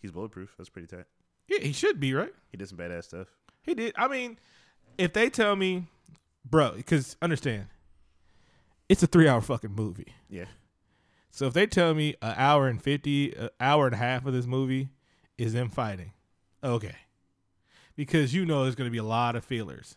He's 0.00 0.10
bulletproof. 0.10 0.54
That's 0.58 0.68
pretty 0.68 0.88
tight. 0.88 1.04
Yeah, 1.48 1.60
he 1.60 1.72
should 1.72 2.00
be, 2.00 2.14
right? 2.14 2.32
He 2.50 2.56
did 2.56 2.68
some 2.68 2.78
badass 2.78 3.04
stuff. 3.04 3.28
He 3.62 3.74
did. 3.74 3.94
I 3.96 4.08
mean, 4.08 4.38
if 4.98 5.12
they 5.12 5.30
tell 5.30 5.56
me, 5.56 5.86
bro, 6.44 6.72
because 6.72 7.16
understand, 7.22 7.66
it's 8.88 9.02
a 9.02 9.06
three 9.06 9.28
hour 9.28 9.40
fucking 9.40 9.72
movie. 9.72 10.14
Yeah. 10.28 10.46
So 11.30 11.46
if 11.46 11.54
they 11.54 11.66
tell 11.66 11.94
me 11.94 12.14
an 12.20 12.34
hour 12.36 12.68
and 12.68 12.82
50, 12.82 13.34
an 13.34 13.48
hour 13.58 13.86
and 13.86 13.94
a 13.94 13.98
half 13.98 14.26
of 14.26 14.34
this 14.34 14.46
movie 14.46 14.90
is 15.38 15.54
them 15.54 15.70
fighting, 15.70 16.12
okay. 16.62 16.96
Because 17.96 18.34
you 18.34 18.44
know 18.44 18.64
there's 18.64 18.74
going 18.74 18.88
to 18.88 18.92
be 18.92 18.98
a 18.98 19.04
lot 19.04 19.36
of 19.36 19.44
feelers. 19.44 19.96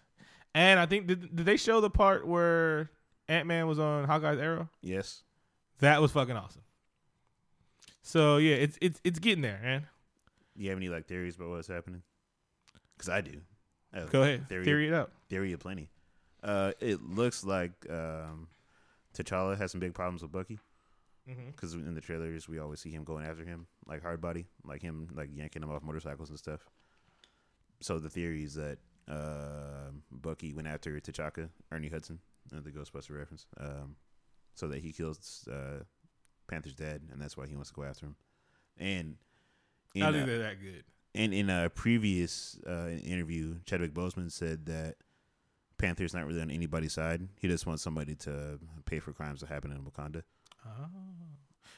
And 0.54 0.80
I 0.80 0.86
think, 0.86 1.08
did, 1.08 1.36
did 1.36 1.46
they 1.46 1.58
show 1.58 1.82
the 1.82 1.90
part 1.90 2.26
where 2.26 2.90
Ant 3.28 3.48
Man 3.48 3.68
was 3.68 3.80
on 3.80 4.06
Hawkeye's 4.06 4.40
arrow? 4.40 4.70
Yes. 4.82 5.24
That 5.80 6.02
was 6.02 6.12
fucking 6.12 6.38
awesome. 6.38 6.62
So 8.08 8.38
yeah, 8.38 8.54
it's 8.56 8.78
it's 8.82 9.02
it's 9.04 9.18
getting 9.18 9.42
there, 9.42 9.60
man. 9.64 9.88
You 10.56 10.70
have 10.70 10.78
any 10.78 10.90
like 10.90 11.08
theories 11.08 11.36
about 11.38 11.50
what's 11.50 11.68
happening? 11.68 12.04
Because 12.96 13.10
I 13.10 13.22
do. 13.22 13.42
Go 14.12 14.22
ahead, 14.22 14.48
Theory, 14.48 14.64
theory 14.66 14.88
it 14.90 14.94
out. 14.94 15.12
theory 15.30 15.54
of 15.54 15.60
plenty. 15.60 15.90
Uh, 16.44 16.74
it 16.80 17.02
looks 17.02 17.44
like 17.44 17.72
um, 17.90 18.48
T'Challa 19.18 19.58
has 19.58 19.72
some 19.72 19.80
big 19.80 19.94
problems 19.96 20.22
with 20.22 20.32
Bucky 20.32 20.60
Mm-hmm. 21.28 21.48
because 21.56 21.74
in 21.74 21.96
the 21.96 22.02
trailers 22.02 22.48
we 22.48 22.60
always 22.60 22.80
see 22.80 22.92
him 22.92 23.04
going 23.04 23.26
after 23.26 23.44
him 23.44 23.66
like 23.88 24.04
hard 24.04 24.22
body, 24.22 24.46
like 24.64 24.84
him 24.84 25.08
like 25.16 25.30
yanking 25.34 25.64
him 25.64 25.72
off 25.72 25.82
motorcycles 25.82 26.30
and 26.30 26.38
stuff. 26.38 26.60
So 27.82 27.98
the 27.98 28.12
theory 28.12 28.44
is 28.44 28.54
that 28.54 28.78
uh, 29.10 29.90
Bucky 30.12 30.54
went 30.54 30.68
after 30.68 31.00
T'Chaka, 31.00 31.50
Ernie 31.72 31.90
Hudson, 31.90 32.20
uh, 32.56 32.60
the 32.64 32.70
Ghostbuster 32.70 33.18
reference, 33.18 33.48
um, 33.60 33.96
so 34.54 34.68
that 34.68 34.82
he 34.84 34.92
kills 34.94 35.48
uh, 35.52 35.80
Panther's 36.48 36.76
dad, 36.76 37.02
and 37.12 37.22
that's 37.22 37.36
why 37.38 37.48
he 37.48 37.56
wants 37.56 37.70
to 37.70 37.76
go 37.76 37.84
after 37.84 38.06
him. 38.08 38.16
And 38.78 39.16
in, 39.94 40.04
I 40.04 40.08
uh, 40.10 40.12
they're 40.12 40.40
that 40.40 40.62
good. 40.62 40.84
and 41.14 41.34
in 41.34 41.50
a 41.50 41.70
previous 41.70 42.58
uh, 42.68 42.90
interview, 43.04 43.56
Chadwick 43.66 43.94
Boseman 43.94 44.32
said 44.32 44.66
that 44.66 44.96
Panther's 45.78 46.14
not 46.14 46.26
really 46.26 46.42
on 46.42 46.52
anybody's 46.52 46.94
side. 46.94 47.28
He 47.40 47.48
just 47.48 47.66
wants 47.66 47.84
somebody 47.84 48.16
to 48.16 48.60
pay 48.86 49.00
for 49.00 49.12
crimes 49.14 49.42
that 49.42 49.48
happen 49.48 49.72
in 49.72 49.80
Wakanda. 49.84 50.24
Oh. 50.66 50.70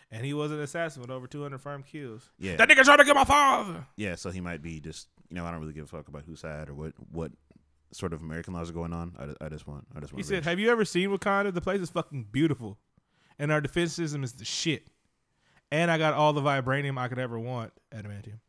And 0.10 0.26
he 0.26 0.34
was 0.34 0.52
an 0.52 0.60
assassin 0.62 1.02
with 1.02 1.12
over 1.12 1.28
200 1.28 1.60
firm 1.60 1.84
kills. 1.84 2.30
Yeah, 2.40 2.56
That 2.56 2.70
nigga 2.70 2.84
tried 2.86 2.98
to 2.98 3.04
kill 3.04 3.16
my 3.16 3.26
father. 3.26 3.86
yeah. 3.98 4.16
So 4.16 4.30
he 4.30 4.40
might 4.40 4.62
be 4.62 4.80
just 4.80 5.08
you 5.30 5.36
know 5.36 5.46
I 5.46 5.52
don't 5.52 5.60
really 5.60 5.74
give 5.74 5.84
a 5.84 5.88
fuck 5.88 6.08
about 6.08 6.24
whose 6.26 6.40
side 6.40 6.70
or 6.70 6.74
what 6.74 6.94
what 7.12 7.32
sort 7.92 8.14
of 8.14 8.22
American 8.22 8.54
laws 8.54 8.70
are 8.70 8.74
going 8.74 8.94
on. 8.94 9.14
I, 9.20 9.46
I 9.46 9.50
just 9.50 9.68
want 9.68 9.86
I 9.96 10.00
just 10.00 10.14
want. 10.14 10.26
He 10.26 10.34
want. 10.34 10.44
said, 10.46 10.50
"Have 10.50 10.60
you 10.60 10.72
ever 10.72 10.86
seen 10.86 11.10
Wakanda? 11.10 11.54
The 11.54 11.60
place 11.62 11.82
is 11.82 11.90
fucking 11.90 12.28
beautiful, 12.32 12.78
and 13.40 13.52
our 13.52 13.62
defense 13.62 13.94
system 13.94 14.24
is 14.24 14.34
the 14.34 14.46
shit. 14.46 14.88
And 15.72 15.92
I 15.92 15.98
got 15.98 16.14
all 16.14 16.32
the 16.34 16.42
vibranium 16.42 16.98
I 16.98 17.08
could 17.10 17.20
ever 17.20 17.38
want, 17.38 17.74
adamantium. 17.94 18.40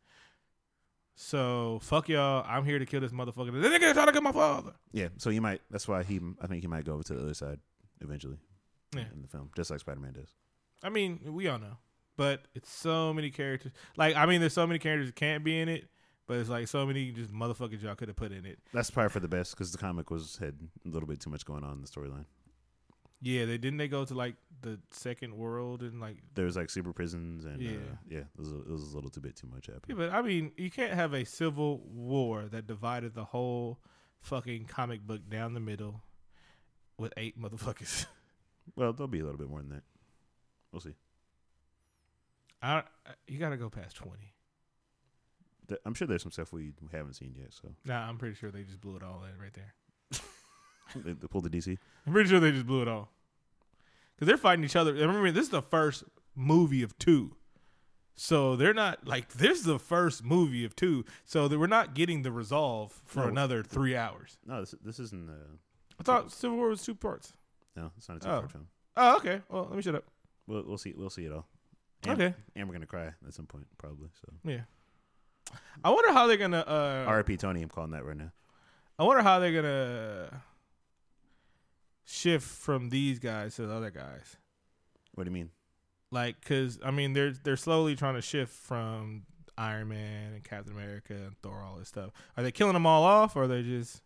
So 1.15 1.79
fuck 1.81 2.07
y'all. 2.07 2.45
I'm 2.47 2.63
here 2.63 2.79
to 2.79 2.85
kill 2.85 3.01
this 3.01 3.11
motherfucker. 3.11 3.61
That 3.61 3.81
nigga 3.81 3.93
trying 3.93 4.05
to 4.07 4.13
kill 4.13 4.21
my 4.21 4.31
father. 4.31 4.71
yeah. 4.93 5.09
So 5.17 5.29
you 5.29 5.41
might. 5.41 5.61
That's 5.69 5.87
why 5.87 6.03
he. 6.03 6.19
I 6.41 6.47
think 6.47 6.61
he 6.61 6.67
might 6.67 6.85
go 6.85 6.93
over 6.93 7.03
to 7.03 7.13
the 7.13 7.21
other 7.21 7.33
side 7.33 7.59
eventually. 8.01 8.37
Yeah. 8.95 9.03
In 9.13 9.21
the 9.21 9.27
film, 9.27 9.51
just 9.55 9.69
like 9.69 9.81
Spider 9.81 9.99
Man 9.99 10.13
does. 10.13 10.33
I 10.81 10.89
mean, 10.89 11.19
we 11.25 11.47
all 11.49 11.59
know, 11.59 11.77
but 12.15 12.47
it's 12.55 12.71
so 12.71 13.13
many 13.13 13.31
characters. 13.31 13.73
Like, 13.97 14.15
I 14.15 14.25
mean, 14.25 14.39
there's 14.39 14.53
so 14.53 14.65
many 14.65 14.79
characters 14.79 15.09
that 15.09 15.15
can't 15.15 15.43
be 15.43 15.59
in 15.59 15.67
it, 15.67 15.89
but 16.25 16.37
it's 16.37 16.49
like 16.49 16.69
so 16.69 16.85
many 16.85 17.11
just 17.11 17.33
motherfuckers 17.33 17.83
y'all 17.83 17.95
could 17.95 18.07
have 18.07 18.15
put 18.15 18.31
in 18.31 18.45
it. 18.45 18.59
That's 18.73 18.89
probably 18.89 19.09
for 19.09 19.19
the 19.19 19.27
best 19.27 19.51
because 19.51 19.73
the 19.73 19.77
comic 19.77 20.09
was 20.09 20.37
had 20.37 20.55
a 20.85 20.89
little 20.89 21.07
bit 21.07 21.19
too 21.19 21.29
much 21.29 21.45
going 21.45 21.65
on 21.65 21.73
in 21.73 21.81
the 21.81 21.87
storyline. 21.87 22.25
Yeah, 23.21 23.45
they 23.45 23.57
didn't 23.57 23.77
they 23.77 23.87
go 23.87 24.05
to 24.05 24.13
like 24.13 24.35
the 24.61 24.79
second 24.91 25.35
world 25.35 25.81
and 25.81 25.99
like 25.99 26.17
There 26.35 26.45
was 26.45 26.55
like 26.55 26.69
super 26.69 26.93
prisons 26.93 27.45
and 27.45 27.61
yeah, 27.61 27.71
uh, 27.71 27.95
yeah. 28.09 28.19
It 28.19 28.27
was, 28.37 28.51
a, 28.51 28.59
it 28.59 28.69
was 28.69 28.91
a 28.91 28.95
little 28.95 29.09
too 29.09 29.21
bit 29.21 29.35
too 29.35 29.47
much 29.47 29.67
happening. 29.67 29.97
Yeah, 29.97 30.07
but 30.07 30.13
I 30.13 30.21
mean, 30.21 30.51
you 30.57 30.69
can't 30.71 30.93
have 30.93 31.13
a 31.13 31.25
civil 31.25 31.79
war 31.85 32.45
that 32.51 32.67
divided 32.67 33.13
the 33.15 33.25
whole 33.25 33.79
fucking 34.21 34.65
comic 34.65 35.01
book 35.01 35.29
down 35.29 35.53
the 35.53 35.59
middle 35.59 36.01
with 36.97 37.13
eight 37.17 37.39
motherfuckers. 37.39 38.05
Well, 38.75 38.93
there'll 38.93 39.07
be 39.07 39.19
a 39.19 39.23
little 39.23 39.39
bit 39.39 39.49
more 39.49 39.61
than 39.61 39.69
that. 39.71 39.83
We'll 40.71 40.79
see. 40.79 40.93
I, 42.61 42.83
you 43.27 43.39
got 43.39 43.49
to 43.49 43.57
go 43.57 43.67
past 43.67 43.95
twenty. 43.95 44.35
I'm 45.85 45.95
sure 45.95 46.07
there's 46.07 46.21
some 46.21 46.31
stuff 46.31 46.53
we 46.53 46.73
haven't 46.91 47.15
seen 47.15 47.33
yet. 47.35 47.51
So 47.51 47.69
Nah, 47.85 48.07
I'm 48.07 48.17
pretty 48.17 48.35
sure 48.35 48.51
they 48.51 48.61
just 48.63 48.79
blew 48.79 48.95
it 48.95 49.01
all 49.03 49.23
in 49.23 49.41
right 49.41 49.53
there. 49.53 49.73
they, 50.95 51.13
they 51.13 51.27
pulled 51.27 51.43
the 51.45 51.49
DC. 51.49 51.77
I'm 52.05 52.13
pretty 52.13 52.29
sure 52.29 52.39
they 52.39 52.51
just 52.51 52.67
blew 52.67 52.81
it 52.81 52.87
all 52.87 53.09
because 54.15 54.27
they're 54.27 54.37
fighting 54.37 54.63
each 54.65 54.75
other. 54.75 54.93
Remember, 54.93 55.31
this 55.31 55.45
is 55.45 55.49
the 55.49 55.61
first 55.61 56.03
movie 56.35 56.83
of 56.83 56.97
two, 56.99 57.35
So 58.15 58.55
they're 58.55 58.73
not 58.73 59.07
like 59.07 59.29
this 59.33 59.59
is 59.59 59.65
the 59.65 59.79
first 59.79 60.23
movie 60.23 60.65
of 60.65 60.75
two. 60.75 61.05
So 61.25 61.47
we're 61.47 61.67
not 61.67 61.93
getting 61.93 62.21
the 62.23 62.31
resolve 62.31 62.91
for 63.05 63.21
No. 63.21 63.27
another 63.29 63.63
three 63.63 63.95
hours. 63.95 64.37
No, 64.45 64.59
this 64.61 64.75
this 64.83 64.99
isn't. 64.99 65.29
Uh, 65.29 65.55
I 65.99 66.03
thought 66.03 66.31
Civil 66.31 66.57
War 66.57 66.69
was 66.69 66.81
two 66.81 66.95
parts. 66.95 67.33
no, 67.75 67.91
it's 67.97 68.07
not 68.09 68.23
a 68.23 68.27
Oh. 68.29 68.31
two-part 68.35 68.51
film. 68.51 68.67
Oh, 68.97 69.17
okay. 69.17 69.41
Well, 69.49 69.65
let 69.67 69.75
me 69.75 69.81
shut 69.81 69.95
up. 69.95 70.05
We'll 70.47 70.63
we'll 70.65 70.77
see 70.77 70.93
we'll 70.97 71.09
see 71.09 71.25
it 71.25 71.31
all. 71.31 71.47
And, 72.03 72.13
Okay. 72.21 72.35
and 72.55 72.67
we're 72.67 72.73
gonna 72.73 72.85
cry 72.85 73.07
at 73.27 73.33
some 73.33 73.45
point 73.45 73.67
probably. 73.77 74.09
So 74.21 74.33
Yeah. 74.49 74.61
I 75.83 75.89
wonder 75.89 76.11
how 76.13 76.27
they're 76.27 76.37
gonna. 76.37 76.59
Uh, 76.67 77.05
R.I.P. 77.07 77.37
Tony. 77.37 77.61
I'm 77.61 77.69
calling 77.69 77.91
that 77.91 78.05
right 78.05 78.15
now. 78.17 78.31
I 78.97 79.03
wonder 79.03 79.23
how 79.23 79.39
they're 79.39 79.53
gonna 79.53 80.41
shift 82.09 82.45
from 82.45 82.89
these 82.89 83.19
guys 83.19 83.55
to 83.55 83.67
the 83.67 83.73
other 83.73 83.91
guys. 83.91 84.37
What 85.13 85.25
do 85.25 85.29
you 85.29 85.33
mean? 85.33 85.51
Like, 86.11 86.43
cause 86.43 86.79
I 86.83 86.91
mean, 86.91 87.13
they're 87.13 87.31
they're 87.31 87.57
slowly 87.57 87.95
trying 87.95 88.15
to 88.15 88.21
shift 88.21 88.51
from 88.51 89.23
Iron 89.57 89.89
Man 89.89 90.33
and 90.33 90.43
Captain 90.43 90.73
America 90.73 91.13
and 91.13 91.37
Thor, 91.43 91.61
all 91.61 91.77
this 91.77 91.87
stuff. 91.87 92.11
Are 92.35 92.43
they 92.43 92.51
killing 92.51 92.73
them 92.73 92.87
all 92.87 93.03
off, 93.03 93.35
or 93.35 93.43
are 93.43 93.47
they 93.47 93.61
just? 93.61 94.01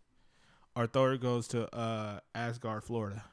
Or 0.76 0.86
Thor 0.86 1.16
goes 1.16 1.46
to 1.48 1.72
uh, 1.74 2.18
Asgard, 2.34 2.82
Florida. 2.82 3.24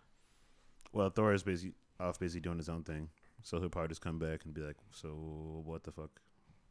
Well, 0.94 1.10
Thor 1.10 1.34
is 1.34 1.44
busy 1.44 1.74
off 2.00 2.20
busy 2.20 2.40
doing 2.40 2.58
his 2.58 2.70
own 2.70 2.84
thing, 2.84 3.10
so 3.42 3.60
he'll 3.60 3.70
probably 3.70 3.90
just 3.90 4.02
come 4.02 4.20
back 4.20 4.46
and 4.46 4.54
be 4.54 4.62
like, 4.62 4.78
"So 4.92 5.10
what 5.66 5.84
the 5.84 5.92
fuck? 5.92 6.22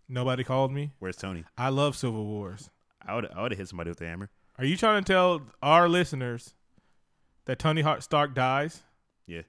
Nobody 0.08 0.44
called 0.44 0.72
me. 0.72 0.92
Where's 1.00 1.16
Tony?" 1.16 1.44
I 1.58 1.68
love 1.68 1.96
Civil 1.96 2.24
Wars. 2.24 2.70
I 3.02 3.14
would 3.14 3.26
I 3.30 3.42
would 3.42 3.50
have 3.52 3.58
hit 3.58 3.68
somebody 3.68 3.90
with 3.90 3.98
the 3.98 4.06
hammer. 4.06 4.30
Are 4.56 4.64
you 4.64 4.76
trying 4.76 5.02
to 5.04 5.12
tell 5.12 5.42
our 5.62 5.88
listeners 5.88 6.54
that 7.50 7.58
Tony 7.58 7.80
Hart 7.82 8.04
Stark 8.04 8.32
dies? 8.32 8.80
Yeah. 9.26 9.42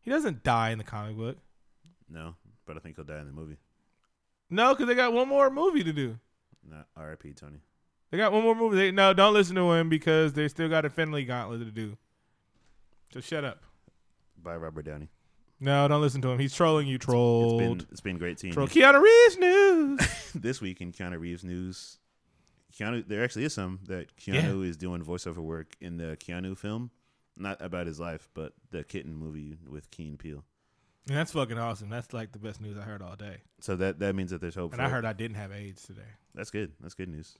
He 0.00 0.12
doesn't 0.12 0.44
die 0.44 0.70
in 0.70 0.78
the 0.78 0.84
comic 0.84 1.16
book. 1.16 1.38
No, 2.08 2.36
but 2.66 2.76
I 2.76 2.78
think 2.80 2.94
he'll 2.94 3.04
die 3.04 3.18
in 3.18 3.26
the 3.26 3.32
movie. 3.32 3.56
No, 4.48 4.72
because 4.74 4.86
they 4.86 4.94
got 4.94 5.12
one 5.12 5.26
more 5.26 5.50
movie 5.50 5.82
to 5.82 5.92
do. 5.92 6.20
Not 6.64 6.86
R.I.P. 6.96 7.32
Tony. 7.32 7.58
They 8.12 8.18
got 8.18 8.30
one 8.32 8.44
more 8.44 8.54
movie. 8.54 8.76
They, 8.76 8.90
no, 8.92 9.12
don't 9.12 9.34
listen 9.34 9.56
to 9.56 9.72
him 9.72 9.88
because 9.88 10.34
they 10.34 10.46
still 10.46 10.68
got 10.68 10.84
a 10.84 10.90
Finley 10.90 11.24
Gauntlet 11.24 11.64
to 11.64 11.72
do. 11.72 11.96
So 13.12 13.20
shut 13.20 13.44
up. 13.44 13.64
By 14.40 14.54
Robert 14.54 14.84
Downey. 14.84 15.08
No, 15.58 15.88
don't 15.88 16.00
listen 16.00 16.22
to 16.22 16.28
him. 16.28 16.38
He's 16.38 16.54
trolling 16.54 16.86
you, 16.86 16.96
It's 16.96 17.06
trolled. 17.06 17.58
been 17.58 17.86
it's 17.90 18.00
been 18.00 18.18
great 18.18 18.38
team. 18.38 18.52
Troll. 18.52 18.68
Keanu 18.68 19.02
Reeves 19.02 19.38
news. 19.38 20.32
this 20.36 20.60
week 20.60 20.80
in 20.80 20.92
Keanu 20.92 21.18
Reeves 21.18 21.42
news. 21.42 21.98
Keanu, 22.72 23.04
there 23.06 23.24
actually 23.24 23.44
is 23.44 23.52
some 23.52 23.80
that 23.88 24.16
Keanu 24.16 24.64
is 24.64 24.76
doing 24.76 25.02
voiceover 25.02 25.38
work 25.38 25.74
in 25.80 25.96
the 25.96 26.16
Keanu 26.20 26.56
film, 26.56 26.90
not 27.36 27.60
about 27.60 27.86
his 27.86 27.98
life, 28.00 28.28
but 28.34 28.52
the 28.70 28.84
Kitten 28.84 29.14
movie 29.14 29.58
with 29.68 29.90
Key 29.90 30.08
and 30.08 30.18
Peele. 30.18 30.44
and 31.08 31.16
that's 31.16 31.32
fucking 31.32 31.58
awesome. 31.58 31.88
That's 31.88 32.12
like 32.12 32.32
the 32.32 32.38
best 32.38 32.60
news 32.60 32.76
I 32.78 32.82
heard 32.82 33.02
all 33.02 33.16
day. 33.16 33.38
So 33.60 33.76
that 33.76 33.98
that 34.00 34.14
means 34.14 34.30
that 34.30 34.40
there's 34.40 34.54
hope. 34.54 34.72
And 34.72 34.82
I 34.82 34.86
it. 34.86 34.90
heard 34.90 35.04
I 35.04 35.12
didn't 35.12 35.36
have 35.36 35.52
AIDS 35.52 35.82
today. 35.82 36.02
that's 36.34 36.50
good. 36.50 36.72
That's 36.80 36.94
good 36.94 37.08
news. 37.08 37.36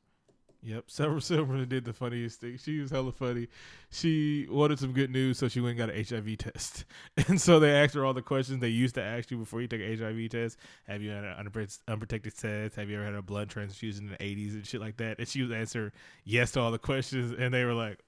Yep, 0.65 0.85
Silver 0.91 1.21
Silver 1.21 1.65
did 1.65 1.85
the 1.85 1.93
funniest 1.93 2.41
thing. 2.41 2.57
She 2.57 2.79
was 2.79 2.93
hella 2.93 3.11
funny. 3.11 3.49
She 3.91 4.47
wanted 4.49 4.79
some 4.79 4.93
good 4.93 5.11
news, 5.11 5.39
so 5.39 5.49
she 5.49 5.61
went 5.61 5.79
and 5.79 5.79
got 5.79 5.91
an 5.91 6.05
HIV 6.05 6.39
test. 6.39 6.85
And 7.29 7.41
so 7.41 7.59
they 7.59 7.71
asked 7.71 7.95
her 7.95 8.05
all 8.05 8.15
the 8.15 8.23
questions 8.23 8.61
they 8.61 8.69
used 8.69 8.95
to 8.95 9.03
ask 9.03 9.31
you 9.31 9.39
before 9.39 9.61
you 9.61 9.67
take 9.67 9.81
an 9.81 9.99
HIV 9.99 10.31
test. 10.31 10.59
Have 10.87 11.03
you 11.03 11.11
had 11.11 11.25
an 11.25 11.69
unprotected 11.89 12.37
sex? 12.37 12.77
Have 12.77 12.89
you 12.89 12.97
ever 12.97 13.05
had 13.05 13.15
a 13.15 13.23
blood 13.23 13.51
transfusion 13.51 14.05
in 14.05 14.11
the 14.11 14.19
80s 14.19 14.53
and 14.53 14.67
shit 14.67 14.81
like 14.81 14.99
that? 14.99 15.19
And 15.19 15.27
she 15.27 15.43
was 15.43 15.51
answering 15.51 15.91
yes 16.25 16.53
to 16.53 16.61
all 16.61 16.71
the 16.71 16.79
questions, 16.79 17.35
and 17.37 17.53
they 17.53 17.65
were 17.65 17.75
like, 17.75 17.99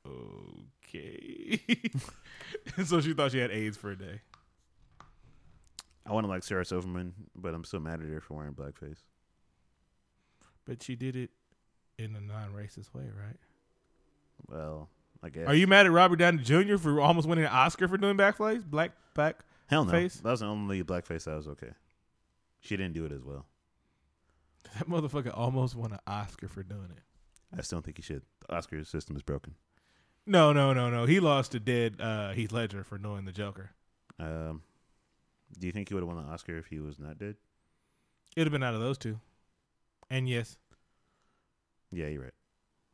okay. 0.86 1.60
and 2.76 2.86
so 2.86 3.00
she 3.00 3.14
thought 3.14 3.32
she 3.32 3.40
had 3.40 3.50
AIDS 3.50 3.76
for 3.76 3.90
a 3.90 3.98
day. 3.98 4.20
I 6.06 6.12
want 6.12 6.24
to 6.24 6.30
like 6.30 6.44
Sarah 6.44 6.64
Silverman, 6.64 7.14
but 7.34 7.52
I'm 7.52 7.64
still 7.64 7.80
mad 7.80 8.00
at 8.00 8.06
her 8.06 8.20
for 8.20 8.34
wearing 8.34 8.52
blackface. 8.52 8.98
But 10.66 10.82
she 10.82 10.94
did 10.94 11.16
it 11.16 11.30
in 11.98 12.16
a 12.16 12.20
non-racist 12.20 12.92
way, 12.94 13.04
right? 13.04 13.36
Well, 14.48 14.88
I 15.22 15.30
guess. 15.30 15.46
Are 15.46 15.54
you 15.54 15.66
mad 15.66 15.86
at 15.86 15.92
Robert 15.92 16.16
Downey 16.16 16.42
Jr. 16.42 16.76
for 16.76 17.00
almost 17.00 17.28
winning 17.28 17.44
an 17.44 17.50
Oscar 17.50 17.88
for 17.88 17.96
doing 17.96 18.16
blackface? 18.16 18.64
Black 18.64 18.92
back. 19.14 19.44
Hell 19.66 19.84
no. 19.84 19.90
face? 19.90 20.16
That 20.16 20.30
was 20.30 20.40
the 20.40 20.46
only 20.46 20.82
blackface 20.82 21.24
that 21.24 21.36
was 21.36 21.48
okay. 21.48 21.72
She 22.60 22.76
didn't 22.76 22.94
do 22.94 23.04
it 23.04 23.12
as 23.12 23.22
well. 23.22 23.46
That 24.74 24.88
motherfucker 24.88 25.36
almost 25.36 25.76
won 25.76 25.92
an 25.92 26.00
Oscar 26.06 26.48
for 26.48 26.62
doing 26.62 26.90
it. 26.90 27.02
I 27.56 27.62
still 27.62 27.76
don't 27.76 27.84
think 27.84 27.98
he 27.98 28.02
should. 28.02 28.22
The 28.46 28.56
Oscar 28.56 28.84
system 28.84 29.16
is 29.16 29.22
broken. 29.22 29.54
No, 30.26 30.52
no, 30.52 30.72
no, 30.72 30.90
no. 30.90 31.04
He 31.04 31.20
lost 31.20 31.52
to 31.52 31.60
dead 31.60 32.00
uh, 32.00 32.32
Heath 32.32 32.50
Ledger 32.50 32.82
for 32.82 32.98
doing 32.98 33.24
the 33.24 33.32
Joker. 33.32 33.70
Um, 34.18 34.62
do 35.58 35.66
you 35.66 35.72
think 35.72 35.88
he 35.88 35.94
would 35.94 36.02
have 36.02 36.08
won 36.08 36.24
the 36.24 36.32
Oscar 36.32 36.56
if 36.56 36.66
he 36.66 36.80
was 36.80 36.98
not 36.98 37.18
dead? 37.18 37.36
It'd 38.36 38.46
have 38.46 38.52
been 38.52 38.62
out 38.62 38.74
of 38.74 38.80
those 38.80 38.98
two. 38.98 39.20
And 40.10 40.28
yes, 40.28 40.56
Yeah, 41.94 42.08
you're 42.08 42.22
right. 42.22 42.32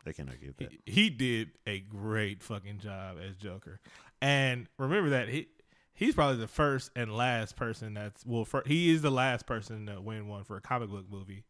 I 0.06 0.12
can't 0.12 0.28
argue 0.30 0.48
with 0.48 0.56
that. 0.58 0.70
he, 0.86 0.92
he 0.92 1.10
did 1.10 1.50
a 1.66 1.80
great 1.80 2.42
fucking 2.42 2.78
job 2.78 3.18
as 3.26 3.36
Joker. 3.36 3.80
And 4.22 4.66
remember 4.78 5.10
that 5.10 5.28
he 5.28 5.48
he's 5.92 6.14
probably 6.14 6.38
the 6.38 6.48
first 6.48 6.90
and 6.96 7.14
last 7.14 7.56
person 7.56 7.94
that's 7.94 8.24
well, 8.24 8.44
fir- 8.44 8.64
he 8.66 8.90
is 8.90 9.02
the 9.02 9.10
last 9.10 9.46
person 9.46 9.86
to 9.86 10.00
win 10.00 10.26
one 10.28 10.44
for 10.44 10.56
a 10.56 10.60
comic 10.60 10.88
book 10.90 11.04
movie, 11.10 11.44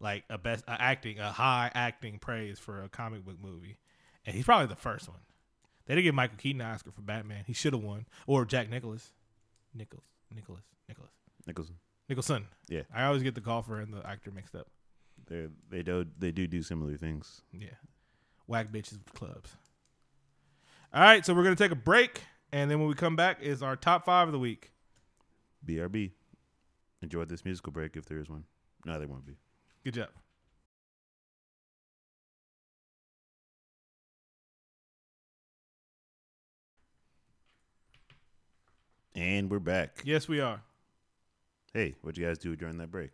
like 0.00 0.24
a 0.30 0.38
best 0.38 0.64
a 0.68 0.80
acting 0.80 1.18
a 1.18 1.32
high 1.32 1.70
acting 1.74 2.18
praise 2.18 2.58
for 2.58 2.82
a 2.82 2.88
comic 2.88 3.24
book 3.24 3.36
movie, 3.42 3.76
and 4.24 4.36
he's 4.36 4.44
probably 4.44 4.66
the 4.66 4.76
first 4.76 5.08
one. 5.08 5.18
They 5.86 5.94
didn't 5.94 6.04
give 6.04 6.14
Michael 6.14 6.36
Keaton 6.36 6.60
an 6.60 6.68
Oscar 6.68 6.92
for 6.92 7.00
Batman. 7.00 7.44
He 7.46 7.54
should 7.54 7.72
have 7.72 7.82
won, 7.82 8.06
or 8.26 8.44
Jack 8.44 8.70
Nicholas, 8.70 9.12
Nichols, 9.74 10.04
Nicholas, 10.34 10.62
Nicholas, 10.88 11.10
Nicholson. 11.46 11.76
Nicholson. 12.08 12.46
Yeah. 12.68 12.82
I 12.94 13.04
always 13.04 13.22
get 13.22 13.34
the 13.34 13.40
golfer 13.40 13.80
and 13.80 13.92
the 13.92 14.06
actor 14.06 14.30
mixed 14.30 14.54
up. 14.54 14.68
They 15.28 15.48
they 15.70 15.82
do 15.82 16.06
they 16.18 16.32
do 16.32 16.46
do 16.46 16.62
similar 16.62 16.96
things. 16.96 17.42
Yeah. 17.52 17.68
Whack 18.46 18.72
bitches 18.72 18.92
with 18.92 19.12
clubs. 19.14 19.56
All 20.92 21.02
right, 21.02 21.24
so 21.24 21.34
we're 21.34 21.42
gonna 21.42 21.54
take 21.54 21.70
a 21.70 21.76
break, 21.76 22.22
and 22.50 22.70
then 22.70 22.78
when 22.80 22.88
we 22.88 22.94
come 22.94 23.14
back 23.14 23.42
is 23.42 23.62
our 23.62 23.76
top 23.76 24.06
five 24.06 24.26
of 24.26 24.32
the 24.32 24.38
week. 24.38 24.72
BRB. 25.66 26.12
Enjoy 27.02 27.24
this 27.24 27.44
musical 27.44 27.72
break 27.72 27.96
if 27.96 28.06
there 28.06 28.18
is 28.18 28.28
one. 28.28 28.44
No, 28.84 28.98
there 28.98 29.06
won't 29.06 29.26
be. 29.26 29.36
Good 29.84 29.94
job. 29.94 30.08
And 39.14 39.50
we're 39.50 39.58
back. 39.58 40.02
Yes, 40.04 40.28
we 40.28 40.40
are. 40.40 40.62
Hey, 41.74 41.96
what'd 42.02 42.16
you 42.16 42.26
guys 42.26 42.38
do 42.38 42.54
during 42.56 42.78
that 42.78 42.90
break? 42.90 43.10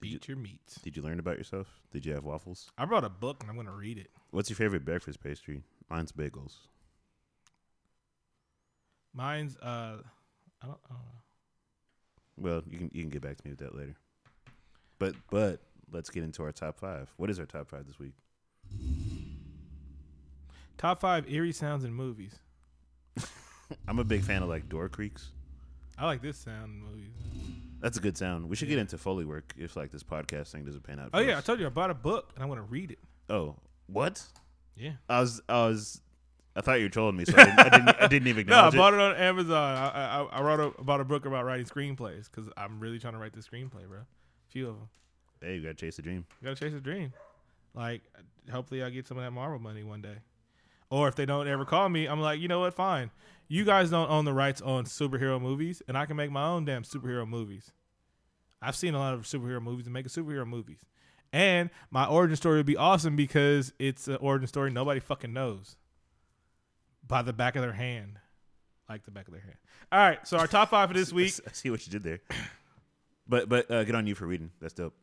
Did 0.00 0.10
you, 0.12 0.18
Beat 0.18 0.28
your 0.28 0.36
meats. 0.36 0.74
did 0.76 0.96
you 0.96 1.02
learn 1.02 1.18
about 1.18 1.38
yourself? 1.38 1.66
Did 1.90 2.06
you 2.06 2.14
have 2.14 2.24
waffles? 2.24 2.70
I 2.78 2.84
brought 2.84 3.04
a 3.04 3.08
book 3.08 3.38
and 3.40 3.50
I'm 3.50 3.56
gonna 3.56 3.72
read 3.74 3.98
it. 3.98 4.10
What's 4.30 4.48
your 4.50 4.56
favorite 4.56 4.84
breakfast 4.84 5.20
pastry? 5.22 5.62
Mine's 5.90 6.12
bagels. 6.12 6.56
Mine's 9.14 9.56
uh, 9.56 9.98
I 10.62 10.66
don't, 10.66 10.78
I 10.88 10.92
don't 10.94 10.98
know. 10.98 11.20
Well, 12.36 12.62
you 12.68 12.78
can 12.78 12.90
you 12.92 13.02
can 13.02 13.10
get 13.10 13.22
back 13.22 13.36
to 13.38 13.44
me 13.46 13.50
with 13.50 13.60
that 13.60 13.74
later. 13.74 13.96
But 14.98 15.14
but 15.30 15.60
let's 15.90 16.10
get 16.10 16.22
into 16.22 16.42
our 16.44 16.52
top 16.52 16.78
five. 16.78 17.10
What 17.16 17.30
is 17.30 17.40
our 17.40 17.46
top 17.46 17.68
five 17.68 17.86
this 17.86 17.98
week? 17.98 18.12
Top 20.76 21.00
five 21.00 21.28
eerie 21.28 21.52
sounds 21.52 21.82
in 21.84 21.92
movies. 21.92 22.36
I'm 23.88 23.98
a 23.98 24.04
big 24.04 24.22
fan 24.22 24.42
of 24.42 24.48
like 24.48 24.68
door 24.68 24.88
creaks. 24.88 25.32
I 25.98 26.06
like 26.06 26.22
this 26.22 26.36
sound 26.38 26.72
in 26.74 26.80
movies. 26.80 27.14
That's 27.80 27.96
a 27.96 28.00
good 28.00 28.16
sound. 28.16 28.48
We 28.48 28.56
should 28.56 28.68
get 28.68 28.78
into 28.78 28.98
foley 28.98 29.24
work 29.24 29.54
if 29.56 29.76
like 29.76 29.90
this 29.90 30.02
podcast 30.02 30.50
thing 30.50 30.64
doesn't 30.64 30.82
pan 30.82 30.98
out. 30.98 31.10
Oh 31.12 31.18
for 31.18 31.24
yeah, 31.24 31.34
I 31.34 31.38
us. 31.38 31.44
told 31.44 31.60
you 31.60 31.66
I 31.66 31.70
bought 31.70 31.90
a 31.90 31.94
book 31.94 32.32
and 32.34 32.42
I'm 32.42 32.48
gonna 32.48 32.62
read 32.62 32.90
it. 32.90 32.98
Oh, 33.30 33.56
what? 33.86 34.22
Yeah. 34.76 34.92
I 35.08 35.20
was 35.20 35.40
I 35.48 35.66
was 35.66 36.00
I 36.56 36.60
thought 36.60 36.78
you 36.80 36.86
were 36.86 36.90
trolling 36.90 37.16
me, 37.16 37.24
so 37.24 37.34
I 37.36 37.44
didn't 37.44 37.58
I 37.58 37.68
didn't, 37.68 38.02
I 38.02 38.06
didn't 38.08 38.28
even 38.28 38.46
No, 38.48 38.56
I 38.56 38.68
acknowledge 38.68 38.76
bought 38.76 38.94
it 38.94 39.00
on 39.00 39.16
Amazon. 39.16 39.76
I 39.76 39.88
I, 39.88 40.22
I 40.24 40.42
wrote 40.42 40.60
a, 40.60 40.80
about 40.80 41.00
a 41.00 41.04
book 41.04 41.24
about 41.24 41.44
writing 41.44 41.66
screenplays 41.66 42.28
because 42.30 42.50
I'm 42.56 42.80
really 42.80 42.98
trying 42.98 43.14
to 43.14 43.18
write 43.18 43.32
the 43.32 43.40
screenplay, 43.40 43.86
bro. 43.88 43.98
A 44.00 44.50
few 44.50 44.68
of 44.68 44.76
them. 44.76 44.88
Hey, 45.40 45.54
you 45.56 45.62
gotta 45.62 45.74
chase 45.74 45.96
the 45.96 46.02
dream. 46.02 46.24
You 46.40 46.46
gotta 46.48 46.56
chase 46.58 46.74
a 46.74 46.80
dream. 46.80 47.12
Like, 47.74 48.02
hopefully, 48.50 48.82
I 48.82 48.90
get 48.90 49.06
some 49.06 49.18
of 49.18 49.24
that 49.24 49.30
Marvel 49.30 49.60
money 49.60 49.84
one 49.84 50.02
day. 50.02 50.16
Or 50.90 51.08
if 51.08 51.14
they 51.14 51.26
don't 51.26 51.48
ever 51.48 51.64
call 51.64 51.88
me, 51.88 52.06
I'm 52.06 52.20
like, 52.20 52.40
you 52.40 52.48
know 52.48 52.60
what? 52.60 52.74
Fine. 52.74 53.10
You 53.48 53.64
guys 53.64 53.90
don't 53.90 54.10
own 54.10 54.24
the 54.24 54.32
rights 54.32 54.60
on 54.60 54.84
superhero 54.84 55.40
movies, 55.40 55.82
and 55.88 55.96
I 55.96 56.06
can 56.06 56.16
make 56.16 56.30
my 56.30 56.46
own 56.46 56.64
damn 56.64 56.82
superhero 56.82 57.26
movies. 57.26 57.72
I've 58.60 58.76
seen 58.76 58.94
a 58.94 58.98
lot 58.98 59.14
of 59.14 59.22
superhero 59.22 59.62
movies 59.62 59.86
and 59.86 59.92
making 59.92 60.10
superhero 60.10 60.46
movies. 60.46 60.80
And 61.32 61.70
my 61.90 62.06
origin 62.06 62.36
story 62.36 62.56
would 62.56 62.66
be 62.66 62.76
awesome 62.76 63.16
because 63.16 63.72
it's 63.78 64.08
an 64.08 64.16
origin 64.16 64.48
story 64.48 64.70
nobody 64.70 65.00
fucking 65.00 65.32
knows. 65.32 65.76
By 67.06 67.22
the 67.22 67.32
back 67.32 67.56
of 67.56 67.62
their 67.62 67.72
hand. 67.72 68.18
Like 68.88 69.04
the 69.04 69.10
back 69.10 69.28
of 69.28 69.32
their 69.32 69.42
hand. 69.42 69.56
All 69.92 69.98
right, 69.98 70.26
so 70.26 70.38
our 70.38 70.46
top 70.46 70.70
five 70.70 70.88
for 70.88 70.94
this 70.94 71.12
week. 71.14 71.34
I 71.46 71.52
see 71.52 71.70
what 71.70 71.86
you 71.86 71.92
did 71.92 72.02
there. 72.02 72.20
But 73.26 73.48
but 73.48 73.70
uh, 73.70 73.84
good 73.84 73.94
on 73.94 74.06
you 74.06 74.14
for 74.14 74.26
reading. 74.26 74.50
That's 74.60 74.74
dope. 74.74 74.94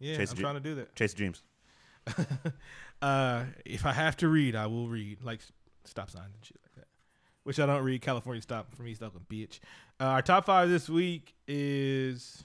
Yeah, 0.00 0.16
Chase 0.16 0.32
I'm 0.32 0.38
trying 0.38 0.54
to 0.54 0.60
do 0.60 0.74
that. 0.76 0.94
Chase 0.96 1.14
dreams. 1.14 1.42
uh, 3.04 3.44
if 3.64 3.84
I 3.86 3.92
have 3.92 4.16
to 4.18 4.28
read, 4.28 4.56
I 4.56 4.66
will 4.66 4.88
read 4.88 5.22
like 5.22 5.40
stop 5.84 6.10
signs 6.10 6.34
and 6.34 6.44
shit 6.44 6.58
like 6.64 6.74
that. 6.76 6.88
Which 7.44 7.60
I 7.60 7.66
don't 7.66 7.84
read. 7.84 8.00
California 8.00 8.40
stop 8.42 8.74
for 8.74 8.82
me, 8.82 8.96
Oakland, 9.00 9.26
bitch. 9.28 9.60
Uh, 10.00 10.04
our 10.04 10.22
top 10.22 10.46
five 10.46 10.68
this 10.70 10.88
week 10.88 11.34
is 11.46 12.42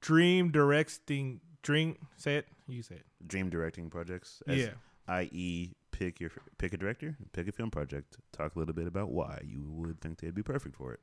dream 0.00 0.50
directing 0.50 1.40
dream 1.62 1.96
say 2.16 2.34
it 2.36 2.46
you 2.66 2.82
say 2.82 2.96
it 2.96 3.06
Dream 3.24 3.48
directing 3.50 3.88
projects. 3.88 4.42
as- 4.48 4.58
yeah 4.58 4.70
i.e., 5.08 5.70
pick 5.92 6.18
your 6.20 6.30
pick 6.58 6.72
a 6.72 6.76
director, 6.76 7.16
pick 7.32 7.46
a 7.48 7.52
film 7.52 7.70
project. 7.70 8.16
Talk 8.32 8.54
a 8.56 8.58
little 8.58 8.74
bit 8.74 8.86
about 8.88 9.10
why 9.10 9.40
you 9.44 9.62
would 9.70 10.00
think 10.00 10.18
they'd 10.20 10.34
be 10.34 10.42
perfect 10.42 10.74
for 10.76 10.92
it. 10.92 11.00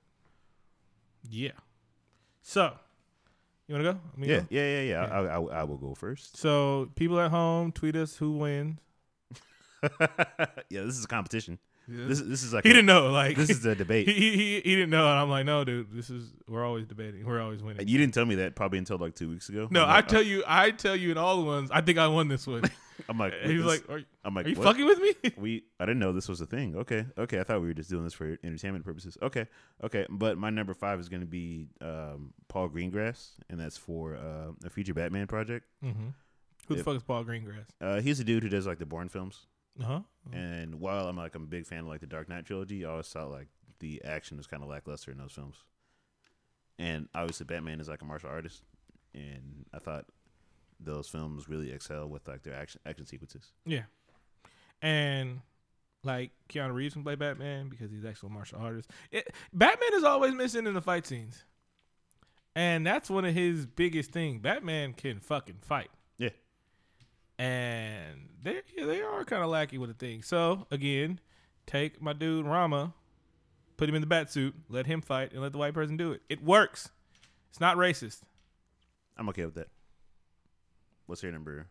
yeah 1.30 1.52
so 2.42 2.74
you 3.70 3.76
want 3.76 3.86
to 3.86 3.94
go 3.94 4.00
Me 4.18 4.28
Yeah, 4.28 4.40
go? 4.40 4.46
yeah, 4.50 4.62
yeah, 4.62 4.82
yeah. 4.82 5.08
Yeah. 5.08 5.14
I, 5.14 5.36
I, 5.36 5.62
I 5.62 5.64
will 5.64 5.78
go 5.78 5.94
first. 5.96 6.36
so 6.36 6.90
people 6.96 7.20
at 7.22 7.32
home 7.32 7.72
tweet 7.72 7.96
us 7.96 8.18
who 8.18 8.34
wins 8.34 8.80
yeah, 10.70 10.82
this 10.84 10.98
is 10.98 11.06
a 11.06 11.08
competition. 11.08 11.58
This 11.90 12.20
is 12.20 12.28
this 12.30 12.44
is 12.44 12.54
like 12.54 12.64
he 12.64 12.70
a- 12.70 12.74
didn't 12.74 12.86
know 12.86 13.10
like 13.10 13.36
this 13.36 13.50
is 13.50 13.66
a 13.66 13.76
debate. 13.84 14.08
he, 14.08 14.14
he, 14.14 14.56
he 14.62 14.76
didn't 14.76 14.90
know 14.92 15.10
and 15.10 15.18
i'm 15.20 15.30
like 15.30 15.46
no 15.46 15.64
dude 15.64 15.88
this 15.92 16.10
is 16.10 16.32
we're 16.48 16.64
always 16.66 16.86
debating 16.86 17.26
we're 17.26 17.42
always 17.42 17.64
winning 17.64 17.88
You 17.88 17.98
didn't 17.98 18.14
tell 18.14 18.26
me 18.26 18.36
that 18.36 18.56
probably 18.56 18.78
until 18.80 18.98
like 18.98 19.16
two 19.16 19.30
weeks 19.30 19.50
ago. 19.50 19.68
no 19.72 19.84
I'm 19.84 19.90
i 19.90 19.96
like, 19.96 20.08
tell 20.08 20.22
you 20.22 20.44
i 20.48 20.72
tell 20.72 20.96
you 20.96 21.12
in 21.12 21.18
all 21.18 21.38
the 21.38 21.46
ones 21.46 21.70
i 21.72 21.82
think 21.82 21.98
i 21.98 22.08
won 22.08 22.28
this 22.28 22.46
one 22.48 22.64
I'm 23.08 23.18
like, 23.18 23.34
he 23.46 23.56
was 23.56 23.66
like 23.66 23.90
are, 23.90 24.02
I'm 24.26 24.36
like, 24.36 24.46
are 24.46 24.50
you 24.50 24.56
what? 24.56 24.66
fucking 24.66 24.86
with 24.86 25.00
me 25.00 25.14
we 25.38 25.64
I 25.80 25.86
didn't 25.86 26.00
know 26.00 26.12
this 26.12 26.28
was 26.28 26.42
a 26.42 26.46
thing. 26.46 26.76
Okay, 26.76 27.06
okay. 27.18 27.40
I 27.40 27.44
thought 27.44 27.62
we 27.62 27.68
were 27.68 27.74
just 27.74 27.90
doing 27.90 28.04
this 28.04 28.14
for 28.14 28.38
entertainment 28.44 28.84
purposes. 28.84 29.18
Okay, 29.22 29.48
okay. 29.82 30.06
But 30.10 30.38
my 30.38 30.50
number 30.50 30.74
five 30.74 31.00
is 31.00 31.08
going 31.08 31.22
to 31.22 31.26
be 31.26 31.70
um, 31.82 32.34
Paul 32.50 32.68
Greengrass, 32.68 33.30
and 33.50 33.58
that's 33.58 33.78
for 33.78 34.18
uh, 34.18 34.52
a 34.66 34.70
future 34.70 34.94
Batman 34.94 35.28
project. 35.28 35.66
mm-hmm. 35.84 36.10
who 36.68 36.74
the 36.74 36.80
If- 36.82 36.86
fuck 36.86 36.98
is 36.98 37.04
paul 37.04 37.24
greengrass 37.24 37.66
Uh, 37.80 38.02
he's 38.02 38.20
a 38.20 38.26
dude 38.26 38.44
who 38.44 38.50
does 38.50 38.68
like 38.68 38.80
the 38.80 38.86
Bourne 38.86 39.08
films. 39.08 39.46
Uh-huh 39.82 40.02
And 40.34 40.80
while 40.80 41.08
I'm 41.08 41.18
like 41.18 41.36
I'm 41.36 41.44
a 41.44 41.48
big 41.48 41.66
fan 41.66 41.80
of 41.80 41.88
like 41.88 42.02
the 42.02 42.08
Dark 42.08 42.30
Knight 42.30 42.46
trilogy, 42.46 42.86
I 42.86 42.90
always 42.90 43.08
thought 43.08 43.32
like 43.32 43.48
the 43.80 44.02
action 44.04 44.38
was 44.38 44.48
kind 44.48 44.64
of 44.64 44.70
lackluster 44.70 45.12
in 45.12 45.18
those 45.18 45.32
films. 45.32 45.56
And 46.78 47.10
obviously, 47.14 47.46
Batman 47.46 47.82
is 47.82 47.90
like 47.90 48.02
a 48.02 48.06
martial 48.06 48.30
artist, 48.30 48.64
and 49.14 49.66
I 49.74 49.80
thought 49.80 50.06
those 50.80 51.10
films 51.10 51.50
really 51.50 51.72
excel 51.72 52.08
with 52.08 52.28
like 52.28 52.44
their 52.44 52.56
action 52.56 52.80
action 52.86 53.06
sequences. 53.06 53.52
Yeah. 53.66 53.84
And 54.82 55.42
like 56.04 56.32
Keanu 56.50 56.74
Reeves 56.74 56.94
can 56.94 57.04
play 57.04 57.16
Batman 57.16 57.68
because 57.68 57.92
he's 57.92 58.06
actually 58.06 58.30
a 58.30 58.34
martial 58.34 58.60
artist. 58.60 58.90
It, 59.12 59.30
Batman 59.54 59.94
is 59.96 60.04
always 60.04 60.34
missing 60.34 60.68
in 60.68 60.74
the 60.74 60.82
fight 60.82 61.06
scenes. 61.06 61.44
And 62.56 62.86
that's 62.86 63.10
one 63.10 63.26
of 63.26 63.34
his 63.34 63.66
biggest 63.66 64.12
things. 64.12 64.42
Batman 64.42 64.94
can 64.94 65.20
fucking 65.20 65.60
fight. 65.62 65.90
Yeah. 66.18 66.30
And 67.38 68.09
they 68.42 68.62
yeah, 68.76 68.86
they 68.86 69.02
are 69.02 69.24
kind 69.26 69.44
of 69.44 69.50
lackey 69.50 69.78
with 69.78 69.90
the 69.90 69.94
thing. 69.94 70.24
So 70.24 70.68
again, 70.72 71.20
take 71.66 72.02
my 72.02 72.14
dude 72.14 72.46
Rama, 72.46 72.94
put 73.78 73.90
him 73.90 73.96
in 73.96 74.02
the 74.02 74.08
bat 74.08 74.32
suit, 74.32 74.56
let 74.70 74.86
him 74.86 75.02
fight, 75.02 75.32
and 75.32 75.42
let 75.42 75.52
the 75.52 75.58
white 75.58 75.74
person 75.74 75.98
do 75.98 76.12
it. 76.12 76.22
It 76.30 76.44
works. 76.44 76.90
It's 77.50 77.60
not 77.60 77.78
racist. 77.78 78.22
I'm 79.18 79.28
okay 79.30 79.46
with 79.46 79.56
that. 79.56 79.70
What's 81.06 81.24
your 81.24 81.32
number? 81.32 81.68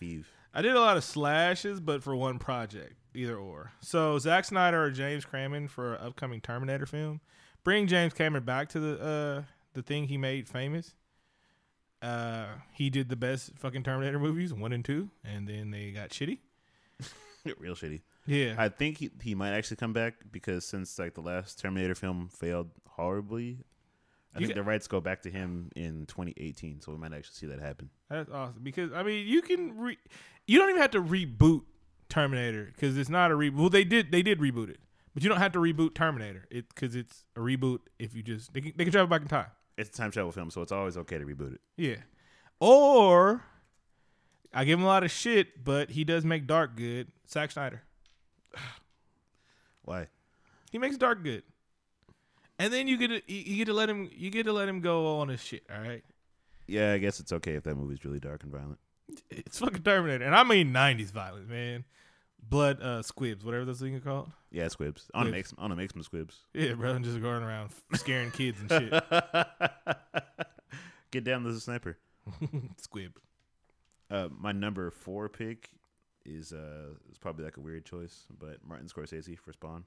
Eve. 0.00 0.28
I 0.52 0.60
did 0.62 0.74
a 0.74 0.80
lot 0.80 0.96
of 0.96 1.04
slashes, 1.04 1.80
but 1.80 2.02
for 2.02 2.14
one 2.14 2.38
project, 2.38 2.94
either 3.14 3.36
or. 3.36 3.72
So 3.80 4.18
Zack 4.18 4.44
Snyder 4.44 4.82
or 4.82 4.90
James 4.90 5.24
Cameron 5.24 5.68
for 5.68 5.94
an 5.94 6.06
upcoming 6.06 6.40
Terminator 6.40 6.86
film. 6.86 7.20
Bring 7.64 7.86
James 7.86 8.12
Cameron 8.12 8.44
back 8.44 8.68
to 8.70 8.80
the 8.80 9.00
uh, 9.00 9.42
the 9.74 9.82
thing 9.82 10.08
he 10.08 10.18
made 10.18 10.48
famous. 10.48 10.94
Uh, 12.02 12.46
he 12.72 12.90
did 12.90 13.08
the 13.08 13.16
best 13.16 13.52
fucking 13.56 13.82
Terminator 13.84 14.18
movies, 14.18 14.52
one 14.52 14.72
and 14.72 14.84
two, 14.84 15.08
and 15.24 15.46
then 15.48 15.70
they 15.70 15.92
got 15.92 16.10
shitty. 16.10 16.38
Real 17.58 17.74
shitty. 17.74 18.00
Yeah, 18.26 18.54
I 18.56 18.68
think 18.68 18.98
he, 18.98 19.10
he 19.20 19.34
might 19.34 19.50
actually 19.52 19.76
come 19.78 19.92
back 19.92 20.14
because 20.30 20.64
since 20.64 20.98
like 20.98 21.14
the 21.14 21.20
last 21.20 21.58
Terminator 21.60 21.94
film 21.94 22.28
failed 22.28 22.70
horribly, 22.88 23.58
I 24.34 24.40
You 24.40 24.46
think 24.46 24.56
the 24.56 24.62
rights 24.62 24.86
go 24.86 25.00
back 25.00 25.22
to 25.22 25.30
him 25.30 25.70
in 25.74 26.06
2018. 26.06 26.80
So 26.80 26.92
we 26.92 26.98
might 26.98 27.12
actually 27.12 27.34
see 27.34 27.46
that 27.46 27.60
happen. 27.60 27.90
that's 28.08 28.30
awesome. 28.30 28.60
Because 28.62 28.92
I 28.92 29.02
mean, 29.02 29.26
you 29.26 29.42
can 29.42 29.76
re- 29.78 29.98
you 30.46 30.58
don't 30.58 30.70
even 30.70 30.80
have 30.82 30.92
to 30.92 31.02
reboot 31.02 31.62
Terminator 32.08 32.66
because 32.72 32.96
it's 32.96 33.10
not 33.10 33.30
a 33.32 33.34
reboot. 33.34 33.56
Well, 33.56 33.70
they 33.70 33.84
did 33.84 34.12
they 34.12 34.22
did 34.22 34.38
reboot 34.38 34.70
it, 34.70 34.78
but 35.14 35.22
you 35.24 35.28
don't 35.28 35.38
have 35.38 35.52
to 35.52 35.58
reboot 35.58 35.94
Terminator 35.94 36.46
it 36.50 36.68
because 36.68 36.94
it's 36.94 37.24
a 37.36 37.40
reboot 37.40 37.80
if 37.98 38.14
you 38.14 38.22
just 38.22 38.52
they 38.54 38.60
can, 38.60 38.72
they 38.76 38.84
can 38.84 38.92
travel 38.92 39.08
back 39.08 39.22
in 39.22 39.28
time. 39.28 39.46
It's 39.88 39.98
a 39.98 40.00
time 40.00 40.10
travel 40.10 40.32
film, 40.32 40.50
so 40.50 40.62
it's 40.62 40.72
always 40.72 40.96
okay 40.96 41.18
to 41.18 41.24
reboot 41.24 41.54
it. 41.54 41.60
Yeah. 41.76 41.96
Or 42.60 43.42
I 44.54 44.64
give 44.64 44.78
him 44.78 44.84
a 44.84 44.88
lot 44.88 45.02
of 45.02 45.10
shit, 45.10 45.64
but 45.64 45.90
he 45.90 46.04
does 46.04 46.24
make 46.24 46.46
dark 46.46 46.76
good. 46.76 47.08
Zack 47.28 47.50
Snyder. 47.50 47.82
Why? 49.82 50.06
He 50.70 50.78
makes 50.78 50.96
dark 50.96 51.22
good. 51.22 51.42
And 52.58 52.72
then 52.72 52.86
you 52.86 52.96
get 52.96 53.08
to 53.08 53.32
you 53.32 53.56
get 53.56 53.64
to 53.64 53.72
let 53.72 53.90
him 53.90 54.08
you 54.12 54.30
get 54.30 54.44
to 54.44 54.52
let 54.52 54.68
him 54.68 54.80
go 54.80 55.18
on 55.18 55.28
his 55.28 55.42
shit, 55.42 55.64
all 55.74 55.80
right? 55.82 56.04
Yeah, 56.68 56.92
I 56.92 56.98
guess 56.98 57.18
it's 57.18 57.32
okay 57.32 57.54
if 57.54 57.64
that 57.64 57.74
movie's 57.74 58.04
really 58.04 58.20
dark 58.20 58.44
and 58.44 58.52
violent. 58.52 58.78
It's 59.30 59.58
fucking 59.58 59.82
Terminator. 59.82 60.24
And 60.24 60.34
I 60.34 60.44
mean 60.44 60.72
90s 60.72 61.10
violence, 61.10 61.48
man. 61.48 61.84
Blood 62.42 62.82
uh 62.82 63.02
squibs, 63.02 63.44
whatever 63.44 63.64
those 63.64 63.80
things 63.80 63.96
are 63.98 64.04
called. 64.04 64.30
Yeah, 64.50 64.68
squibs. 64.68 65.10
I 65.14 65.18
want 65.18 65.28
to 65.28 65.32
make 65.32 65.46
some. 65.46 65.58
I 65.58 65.62
want 65.62 65.72
to 65.72 65.76
make 65.76 65.90
some 65.90 66.02
squibs. 66.02 66.36
Yeah, 66.52 66.74
bro, 66.74 66.92
and 66.92 67.04
just 67.04 67.20
going 67.22 67.42
around 67.42 67.70
scaring 67.94 68.30
kids 68.30 68.58
and 68.60 68.70
shit. 68.70 68.92
Get 71.10 71.24
down 71.24 71.44
there's 71.44 71.56
a 71.56 71.60
sniper. 71.60 71.98
Squib. 72.78 73.18
Uh, 74.10 74.28
my 74.38 74.52
number 74.52 74.90
four 74.90 75.28
pick 75.28 75.70
is 76.24 76.52
uh 76.52 76.94
is 77.10 77.18
probably 77.18 77.44
like 77.44 77.56
a 77.56 77.60
weird 77.60 77.84
choice, 77.84 78.24
but 78.38 78.58
Martin 78.66 78.88
Scorsese 78.88 79.38
for 79.38 79.52
Spawn 79.52 79.84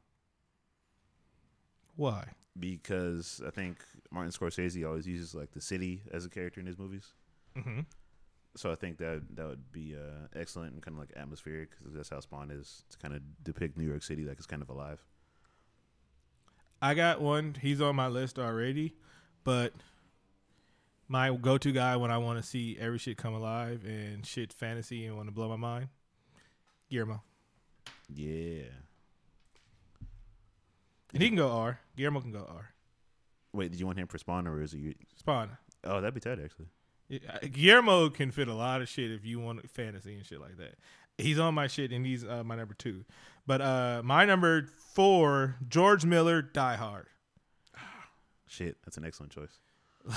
Why? 1.95 2.25
because 2.59 3.41
I 3.45 3.51
think 3.51 3.77
Martin 4.11 4.31
Scorsese 4.31 4.85
always 4.87 5.07
uses 5.07 5.33
like 5.35 5.51
the 5.51 5.61
city 5.61 6.01
as 6.11 6.25
a 6.25 6.29
character 6.29 6.59
in 6.59 6.65
his 6.67 6.77
movies. 6.77 7.13
Mm-hmm. 7.57 7.81
So 8.55 8.71
I 8.71 8.75
think 8.75 8.97
that 8.99 9.21
that 9.35 9.47
would 9.47 9.71
be 9.71 9.95
uh, 9.95 10.27
excellent 10.33 10.73
and 10.73 10.81
kind 10.81 10.95
of 10.95 10.99
like 10.99 11.11
atmospheric 11.17 11.71
because 11.77 11.93
that's 11.93 12.09
how 12.09 12.19
Spawn 12.21 12.51
is 12.51 12.83
to 12.89 12.97
kind 12.97 13.13
of 13.13 13.21
depict 13.43 13.77
New 13.77 13.87
York 13.87 14.01
City 14.01 14.23
like 14.23 14.37
it's 14.37 14.47
kind 14.47 14.61
of 14.61 14.69
alive. 14.69 15.03
I 16.81 16.93
got 16.93 17.21
one. 17.21 17.55
He's 17.61 17.81
on 17.81 17.95
my 17.95 18.07
list 18.07 18.39
already, 18.39 18.95
but 19.43 19.73
my 21.07 21.33
go-to 21.35 21.71
guy 21.71 21.97
when 21.97 22.11
I 22.11 22.17
want 22.17 22.41
to 22.41 22.47
see 22.47 22.77
every 22.79 22.97
shit 22.97 23.17
come 23.17 23.33
alive 23.33 23.83
and 23.85 24.25
shit 24.25 24.53
fantasy 24.53 25.05
and 25.05 25.15
want 25.15 25.27
to 25.27 25.33
blow 25.33 25.49
my 25.49 25.55
mind, 25.55 25.89
Guillermo. 26.89 27.21
Yeah. 28.07 28.63
And 31.13 31.21
he 31.21 31.29
can 31.29 31.37
go 31.37 31.49
R. 31.49 31.79
Guillermo 31.95 32.21
can 32.21 32.31
go 32.31 32.45
R. 32.49 32.69
Wait, 33.53 33.71
did 33.71 33.79
you 33.79 33.85
want 33.85 33.97
him 33.97 34.07
for 34.07 34.17
Spawn 34.17 34.47
or 34.47 34.61
is 34.61 34.73
it 34.73 34.79
you? 34.79 34.95
Spawn. 35.15 35.57
Oh, 35.83 36.01
that'd 36.01 36.13
be 36.13 36.19
tight 36.19 36.39
actually. 36.43 36.67
Guillermo 37.51 38.09
can 38.09 38.31
fit 38.31 38.47
a 38.47 38.53
lot 38.53 38.81
of 38.81 38.89
shit 38.89 39.11
if 39.11 39.25
you 39.25 39.39
want 39.39 39.69
fantasy 39.69 40.15
and 40.15 40.25
shit 40.25 40.41
like 40.41 40.57
that. 40.57 40.75
He's 41.17 41.39
on 41.39 41.53
my 41.53 41.67
shit 41.67 41.91
and 41.91 42.05
he's 42.05 42.25
uh, 42.25 42.43
my 42.43 42.55
number 42.55 42.73
two. 42.73 43.05
But 43.47 43.61
uh, 43.61 44.01
my 44.03 44.25
number 44.25 44.67
four, 44.93 45.55
George 45.67 46.03
Miller, 46.03 46.41
Die 46.41 46.75
Hard. 46.75 47.07
Shit, 48.47 48.77
that's 48.83 48.97
an 48.97 49.05
excellent 49.05 49.31
choice. 49.31 49.59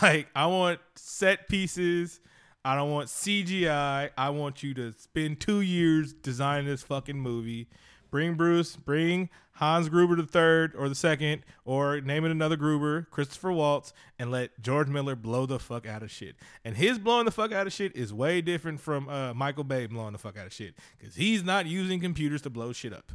Like 0.03 0.29
I 0.35 0.47
want 0.47 0.81
set 0.97 1.49
pieces. 1.49 2.21
I 2.65 2.75
don't 2.75 2.91
want 2.91 3.09
CGI. 3.09 4.11
I 4.19 4.31
want 4.31 4.63
you 4.63 4.75
to 4.75 4.93
spend 4.93 5.41
two 5.41 5.61
years 5.61 6.13
designing 6.13 6.67
this 6.67 6.83
fucking 6.83 7.19
movie. 7.19 7.69
Bring 8.11 8.35
Bruce, 8.35 8.77
bring 8.77 9.29
Hans 9.53 9.89
Gruber 9.89 10.17
the 10.17 10.27
third 10.27 10.75
or 10.77 10.89
the 10.89 10.95
second, 10.95 11.43
or 11.65 12.01
name 12.01 12.25
it 12.25 12.31
another 12.31 12.57
Gruber, 12.57 13.07
Christopher 13.11 13.53
Waltz, 13.53 13.93
and 14.19 14.31
let 14.31 14.61
George 14.63 14.89
Miller 14.89 15.17
blow 15.17 15.47
the 15.47 15.59
fuck 15.59 15.87
out 15.87 16.03
of 16.03 16.11
shit. 16.11 16.37
And 16.65 16.77
his 16.77 16.99
blowing 16.99 17.25
the 17.25 17.31
fuck 17.31 17.53
out 17.53 17.67
of 17.67 17.73
shit 17.73 17.95
is 17.97 18.13
way 18.13 18.41
different 18.41 18.81
from 18.81 19.09
uh, 19.09 19.35
Michael 19.35 19.65
Bay 19.65 19.87
blowing 19.87 20.13
the 20.13 20.19
fuck 20.19 20.39
out 20.39 20.47
of 20.47 20.53
shit 20.53 20.75
because 20.99 21.17
he's 21.17 21.43
not 21.43 21.67
using 21.67 22.01
computers 22.01 22.43
to 22.43 22.51
blow 22.51 22.73
shit 22.73 22.93
up. 22.93 23.13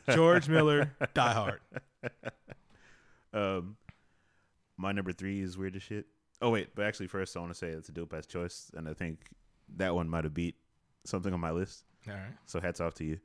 George 0.14 0.48
Miller, 0.48 0.92
Die 1.14 1.32
Hard. 1.32 1.60
Um, 3.32 3.76
my 4.76 4.90
number 4.90 5.12
three 5.12 5.40
is 5.40 5.56
weird 5.56 5.76
as 5.76 5.82
shit. 5.82 6.06
Oh 6.42 6.50
wait, 6.50 6.74
but 6.74 6.84
actually, 6.84 7.06
first 7.06 7.36
I 7.36 7.40
want 7.40 7.52
to 7.52 7.58
say 7.58 7.68
it's 7.68 7.88
a 7.88 7.92
dope 7.92 8.12
ass 8.14 8.26
choice, 8.26 8.70
and 8.74 8.88
I 8.88 8.92
think 8.94 9.20
that 9.76 9.94
one 9.94 10.08
might 10.08 10.24
have 10.24 10.34
beat 10.34 10.56
something 11.04 11.32
on 11.32 11.40
my 11.40 11.50
list. 11.50 11.84
All 12.08 12.14
right. 12.14 12.32
So 12.46 12.60
hats 12.60 12.80
off 12.80 12.94
to 12.94 13.04
you. 13.04 13.18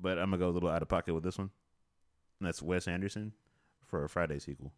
But 0.00 0.18
I'm 0.18 0.30
gonna 0.30 0.38
go 0.38 0.48
a 0.48 0.50
little 0.54 0.68
out 0.68 0.82
of 0.82 0.88
pocket 0.88 1.14
with 1.14 1.24
this 1.24 1.38
one. 1.38 1.50
And 2.40 2.46
that's 2.46 2.62
Wes 2.62 2.86
Anderson 2.86 3.32
for 3.86 4.04
a 4.04 4.08
Friday 4.08 4.38
sequel. 4.38 4.72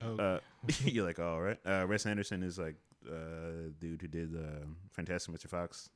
Oh, 0.00 0.16
Uh, 0.16 0.38
you're 0.84 1.04
like, 1.04 1.18
all 1.18 1.40
right. 1.40 1.58
Uh, 1.66 1.86
Wes 1.88 2.06
Anderson 2.06 2.42
is 2.42 2.58
like 2.58 2.76
uh, 3.08 3.70
dude 3.78 4.00
who 4.02 4.08
did 4.08 4.34
uh, 4.34 4.64
Fantastic 4.92 5.34
Mr. 5.34 5.48
Fox, 5.48 5.90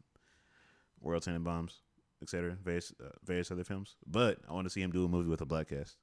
World 1.01 1.23
Tenenbaums, 1.23 1.75
etc. 2.21 2.57
Various 2.63 2.93
uh, 3.03 3.09
various 3.25 3.51
other 3.51 3.65
films. 3.65 3.97
But 4.07 4.39
I 4.49 4.53
want 4.53 4.67
to 4.67 4.71
see 4.71 4.83
him 4.83 4.91
do 4.93 5.05
a 5.05 5.09
movie 5.09 5.29
with 5.31 5.41
a 5.41 5.47
black 5.47 5.69
cast 5.69 5.97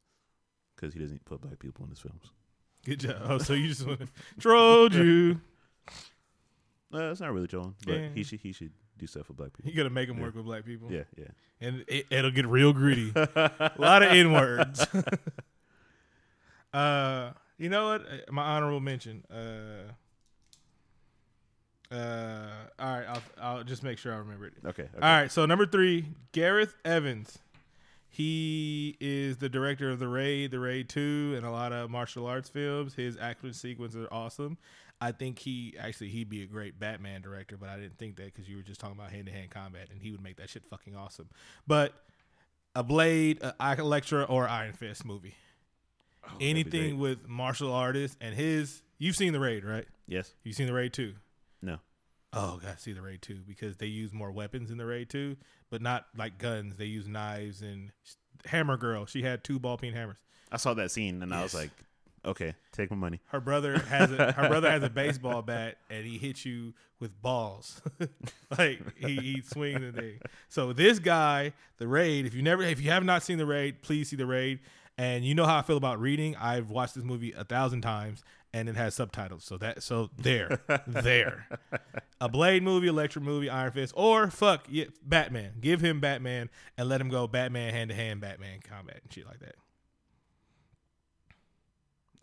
because 0.75 0.93
he 0.93 0.99
doesn't 0.99 1.25
put 1.25 1.41
black 1.41 1.59
people 1.59 1.83
in 1.85 1.89
his 1.91 1.99
films. 1.99 2.31
good 2.85 3.01
job. 3.01 3.17
Oh, 3.23 3.37
so 3.37 3.53
you 3.53 3.67
just 3.67 3.85
want 3.85 3.99
to 3.99 4.07
trolled 4.39 4.93
you. 4.95 5.41
Uh, 6.91 7.11
it's 7.11 7.19
not 7.21 7.31
really 7.33 7.47
trolling, 7.47 7.75
but 7.85 7.93
Yeah. 7.95 8.09
he 8.15 8.23
should 8.23 8.39
he 8.39 8.51
should 8.51 8.71
do 8.99 9.07
stuff 9.07 9.27
with 9.27 9.37
black 9.37 9.53
people. 9.55 9.71
You 9.71 9.77
gotta 9.77 9.89
make 9.89 10.07
them 10.07 10.19
work 10.19 10.35
with 10.35 10.45
black 10.45 10.65
people. 10.65 10.91
Yeah, 10.91 11.03
yeah. 11.17 11.25
and 11.61 11.83
it, 11.87 12.05
it'll 12.09 12.31
get 12.31 12.45
real 12.47 12.73
gritty. 12.73 13.11
a 13.15 13.71
lot 13.77 14.03
of 14.03 14.11
n 14.11 14.31
words. 14.31 14.85
uh, 16.73 17.31
You 17.57 17.69
know 17.69 17.89
what? 17.89 18.01
Uh, 18.01 18.31
My 18.31 18.43
honorable 18.43 18.79
mention. 18.79 19.23
Uh, 19.31 19.91
uh, 21.93 22.47
all 22.79 22.87
right, 22.99 23.05
I'll 23.07 23.21
I'll 23.41 23.63
just 23.63 23.81
make 23.83 23.97
sure 23.97 24.13
I 24.13 24.17
remember 24.17 24.45
it. 24.45 24.53
Okay. 24.65 24.83
okay. 24.83 24.91
All 24.95 25.01
right, 25.21 25.31
so 25.31 25.45
number 25.45 25.65
three, 25.65 26.05
Gareth 26.31 26.75
Evans. 26.85 27.39
He 28.11 28.97
is 28.99 29.37
the 29.37 29.49
director 29.49 29.91
of 29.91 29.99
The 29.99 30.07
Raid, 30.07 30.49
The 30.51 30.59
Raid 30.59 30.89
2, 30.89 31.35
and 31.37 31.45
a 31.45 31.51
lot 31.51 31.71
of 31.71 31.89
martial 31.91 32.25
arts 32.25 32.49
films. 32.49 32.95
His 32.95 33.15
action 33.17 33.53
sequences 33.53 34.03
are 34.03 34.11
awesome. 34.13 34.57
I 35.01 35.11
think 35.11 35.39
he 35.39 35.75
actually 35.79 36.09
he'd 36.09 36.29
be 36.29 36.43
a 36.43 36.45
great 36.45 36.79
Batman 36.79 37.21
director, 37.21 37.57
but 37.57 37.69
I 37.69 37.77
didn't 37.77 37.97
think 37.97 38.17
that 38.17 38.25
because 38.25 38.49
you 38.49 38.57
were 38.57 38.63
just 38.63 38.79
talking 38.79 38.97
about 38.97 39.11
hand 39.11 39.27
to 39.27 39.31
hand 39.31 39.49
combat, 39.49 39.87
and 39.91 40.01
he 40.01 40.11
would 40.11 40.21
make 40.21 40.37
that 40.37 40.49
shit 40.49 40.65
fucking 40.69 40.95
awesome. 40.95 41.29
But 41.65 41.93
a 42.75 42.83
Blade, 42.83 43.41
a 43.41 43.75
Elektra, 43.77 44.23
or 44.23 44.47
Iron 44.47 44.73
Fist 44.73 45.05
movie, 45.05 45.35
oh, 46.25 46.33
anything 46.41 46.99
with 46.99 47.27
martial 47.27 47.71
artists 47.71 48.17
and 48.19 48.35
his. 48.35 48.81
You've 48.97 49.15
seen 49.15 49.31
The 49.31 49.39
Raid, 49.39 49.63
right? 49.63 49.87
Yes. 50.07 50.33
You've 50.43 50.55
seen 50.55 50.67
The 50.67 50.73
Raid 50.73 50.91
2. 50.91 51.13
No. 51.61 51.79
Oh, 52.31 52.59
gotta 52.61 52.77
see 52.77 52.93
the 52.93 53.01
Raid 53.01 53.21
2 53.21 53.39
because 53.47 53.77
they 53.77 53.87
use 53.87 54.13
more 54.13 54.31
weapons 54.31 54.69
in 54.69 54.77
the 54.77 54.85
Raid 54.85 55.09
2, 55.09 55.35
but 55.71 55.81
not 55.81 56.05
like 56.15 56.37
guns. 56.37 56.75
They 56.75 56.85
use 56.85 57.07
knives 57.07 57.61
and 57.61 57.91
Hammer 58.45 58.77
Girl. 58.77 59.05
She 59.05 59.23
had 59.23 59.43
two 59.43 59.59
ball 59.59 59.77
peen 59.77 59.93
hammers. 59.93 60.17
I 60.51 60.57
saw 60.57 60.73
that 60.75 60.91
scene 60.91 61.23
and 61.23 61.33
I 61.33 61.41
was 61.41 61.53
like, 61.53 61.71
okay, 62.25 62.55
take 62.71 62.89
my 62.89 62.97
money. 62.97 63.19
Her 63.27 63.39
brother 63.39 63.79
has 63.79 64.11
a 64.11 64.31
her 64.31 64.47
brother 64.47 64.69
has 64.69 64.83
a 64.83 64.89
baseball 64.89 65.41
bat 65.41 65.77
and 65.89 66.05
he 66.05 66.17
hits 66.17 66.45
you 66.45 66.73
with 66.99 67.21
balls. 67.21 67.81
like 68.57 68.81
he, 68.97 69.15
he 69.15 69.41
swings 69.41 69.81
the 69.81 69.91
thing. 69.91 70.19
So 70.49 70.73
this 70.73 70.99
guy, 70.99 71.53
the 71.77 71.87
Raid, 71.87 72.25
if 72.25 72.33
you 72.33 72.41
never 72.41 72.63
if 72.63 72.81
you 72.81 72.91
have 72.91 73.03
not 73.03 73.23
seen 73.23 73.37
the 73.37 73.45
Raid, 73.45 73.81
please 73.81 74.09
see 74.09 74.15
the 74.15 74.25
Raid. 74.25 74.59
And 74.97 75.23
you 75.23 75.33
know 75.33 75.45
how 75.45 75.57
I 75.57 75.61
feel 75.61 75.77
about 75.77 76.01
reading. 76.01 76.35
I've 76.35 76.69
watched 76.69 76.95
this 76.95 77.05
movie 77.05 77.31
a 77.31 77.45
thousand 77.45 77.81
times 77.81 78.21
and 78.53 78.67
it 78.67 78.75
has 78.75 78.95
subtitles. 78.95 79.43
So 79.43 79.57
that 79.57 79.83
so 79.83 80.09
there. 80.17 80.61
there. 80.87 81.47
A 82.19 82.27
Blade 82.27 82.63
movie, 82.63 82.87
Elektra 82.87 83.21
movie, 83.21 83.49
Iron 83.49 83.71
Fist, 83.71 83.93
or 83.95 84.29
fuck 84.29 84.65
yeah, 84.69 84.85
Batman. 85.03 85.53
Give 85.61 85.79
him 85.81 85.99
Batman 85.99 86.49
and 86.77 86.89
let 86.89 86.99
him 86.99 87.09
go 87.09 87.27
Batman 87.27 87.73
hand 87.73 87.89
to 87.89 87.95
hand 87.95 88.21
Batman 88.21 88.59
combat 88.61 88.99
and 89.03 89.13
shit 89.13 89.25
like 89.25 89.39
that. 89.39 89.55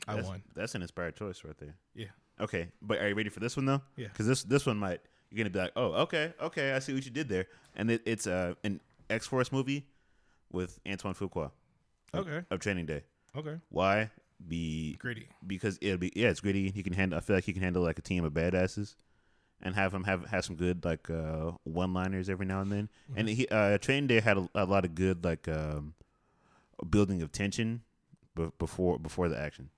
I 0.07 0.17
that's, 0.17 0.29
won. 0.29 0.43
That's 0.55 0.75
an 0.75 0.83
inspired 0.83 1.17
choice 1.17 1.43
right 1.45 1.57
there. 1.59 1.77
Yeah. 1.95 2.07
Okay, 2.41 2.69
but 2.83 2.99
are 3.01 3.09
you 3.09 3.15
ready 3.15 3.31
for 3.31 3.41
this 3.41 3.57
one 3.57 3.67
though? 3.67 3.81
Yeah. 3.97 4.09
Because 4.09 4.27
this 4.27 4.43
this 4.45 4.67
one 4.67 4.77
might 4.79 5.01
you're 5.31 5.39
gonna 5.39 5.51
be 5.51 5.59
like, 5.59 5.73
oh, 5.77 5.93
okay, 6.03 6.33
okay, 6.41 6.73
I 6.73 6.79
see 6.81 6.95
what 6.95 7.05
you 7.05 7.11
did 7.11 7.29
there, 7.29 7.47
and 7.75 7.91
it, 7.91 8.03
it's 8.07 8.27
uh, 8.27 8.55
an 8.63 8.81
X 9.11 9.27
Force 9.27 9.51
movie 9.51 9.87
with 10.53 10.79
Antoine 10.89 11.15
Fuqua 11.15 11.51
of- 12.13 12.27
Okay. 12.27 12.43
of 12.51 12.61
Training 12.61 12.87
Day. 12.87 13.03
Okay. 13.37 13.57
Why? 13.71 14.11
Be 14.49 14.97
Gritty. 14.99 15.29
because 15.47 15.79
it'll 15.81 15.97
be 15.97 16.13
yeah, 16.15 16.29
it's 16.29 16.41
gritty. 16.41 16.71
He 16.71 16.83
can 16.83 16.93
handle. 16.93 17.17
I 17.17 17.23
feel 17.23 17.37
like 17.37 17.45
he 17.45 17.55
can 17.55 17.63
handle 17.63 17.83
like 17.83 17.99
a 17.99 18.03
team 18.03 18.23
of 18.25 18.35
badasses, 18.35 18.95
and 19.63 19.75
have 19.75 19.95
him 19.95 20.05
have 20.05 20.27
have 20.27 20.45
some 20.45 20.57
good 20.57 20.85
like 20.85 21.09
uh, 21.09 21.53
one 21.65 21.95
liners 21.95 22.29
every 22.29 22.45
now 22.45 22.61
and 22.61 22.71
then. 22.71 22.89
And 23.17 23.31
he 23.31 23.49
uh, 23.49 23.79
Training 23.79 24.09
Day 24.09 24.21
had 24.21 24.37
a, 24.37 24.47
a 24.55 24.67
lot 24.67 24.85
of 24.85 24.95
good 24.95 25.25
like 25.25 25.49
um, 25.49 25.95
building 26.91 27.23
of 27.23 27.33
tension 27.33 27.81
be- 28.35 28.51
before 28.59 28.99
before 28.99 29.31
the 29.31 29.39
action. 29.41 29.71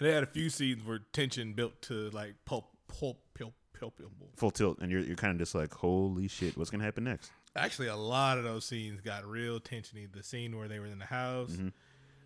And 0.00 0.08
they 0.08 0.12
had 0.12 0.22
a 0.22 0.26
few 0.26 0.48
scenes 0.50 0.82
where 0.84 0.98
tension 1.12 1.52
built 1.52 1.80
to 1.82 2.10
like 2.10 2.34
pulp, 2.46 2.70
pulp, 2.88 3.18
pulp, 3.38 3.54
pulp, 3.78 3.96
pulp. 3.98 4.30
Full 4.36 4.50
tilt, 4.50 4.78
and 4.80 4.90
you're 4.90 5.02
you're 5.02 5.14
kind 5.16 5.32
of 5.32 5.38
just 5.38 5.54
like, 5.54 5.72
holy 5.72 6.26
shit, 6.26 6.56
what's 6.56 6.70
gonna 6.70 6.84
happen 6.84 7.04
next? 7.04 7.30
Actually, 7.56 7.88
a 7.88 7.96
lot 7.96 8.38
of 8.38 8.44
those 8.44 8.64
scenes 8.64 9.00
got 9.00 9.26
real 9.26 9.60
tensiony. 9.60 10.10
The 10.10 10.22
scene 10.22 10.56
where 10.56 10.68
they 10.68 10.78
were 10.78 10.86
in 10.86 10.98
the 10.98 11.04
house, 11.04 11.50
Mhm. 11.52 11.72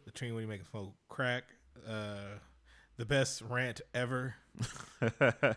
the 0.05 0.11
train 0.13 0.35
when 0.35 0.45
he 0.45 0.49
making 0.49 0.67
smoke 0.67 0.95
crack, 1.09 1.45
uh, 1.89 2.39
the 2.97 3.05
best 3.07 3.43
rant 3.43 3.81
ever. 3.95 4.35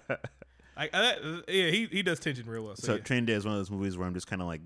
Like, 0.75 0.91
uh, 0.93 1.13
yeah, 1.47 1.71
he 1.71 1.87
he 1.87 2.03
does 2.03 2.19
tension 2.19 2.47
real 2.47 2.63
well. 2.63 2.75
So, 2.75 2.85
So 2.87 2.95
yeah. 2.95 3.01
Train 3.01 3.25
Day 3.25 3.33
is 3.33 3.45
one 3.45 3.55
of 3.55 3.59
those 3.59 3.71
movies 3.71 3.97
where 3.97 4.07
I'm 4.07 4.13
just 4.13 4.27
kind 4.27 4.43
of 4.43 4.47
like 4.47 4.61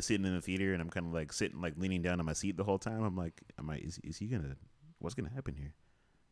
sitting 0.00 0.26
in 0.26 0.34
the 0.34 0.42
theater 0.42 0.74
and 0.74 0.82
I'm 0.82 0.90
kind 0.90 1.06
of 1.06 1.14
like 1.14 1.32
sitting 1.32 1.62
like 1.62 1.72
leaning 1.78 2.02
down 2.02 2.20
on 2.20 2.26
my 2.26 2.34
seat 2.34 2.58
the 2.58 2.64
whole 2.64 2.78
time. 2.78 3.02
I'm 3.02 3.16
like, 3.16 3.40
am 3.58 3.70
I? 3.70 3.76
Is, 3.78 3.98
is 4.04 4.18
he 4.18 4.26
gonna? 4.26 4.56
What's 4.98 5.14
gonna 5.14 5.30
happen 5.30 5.54
here? 5.54 5.72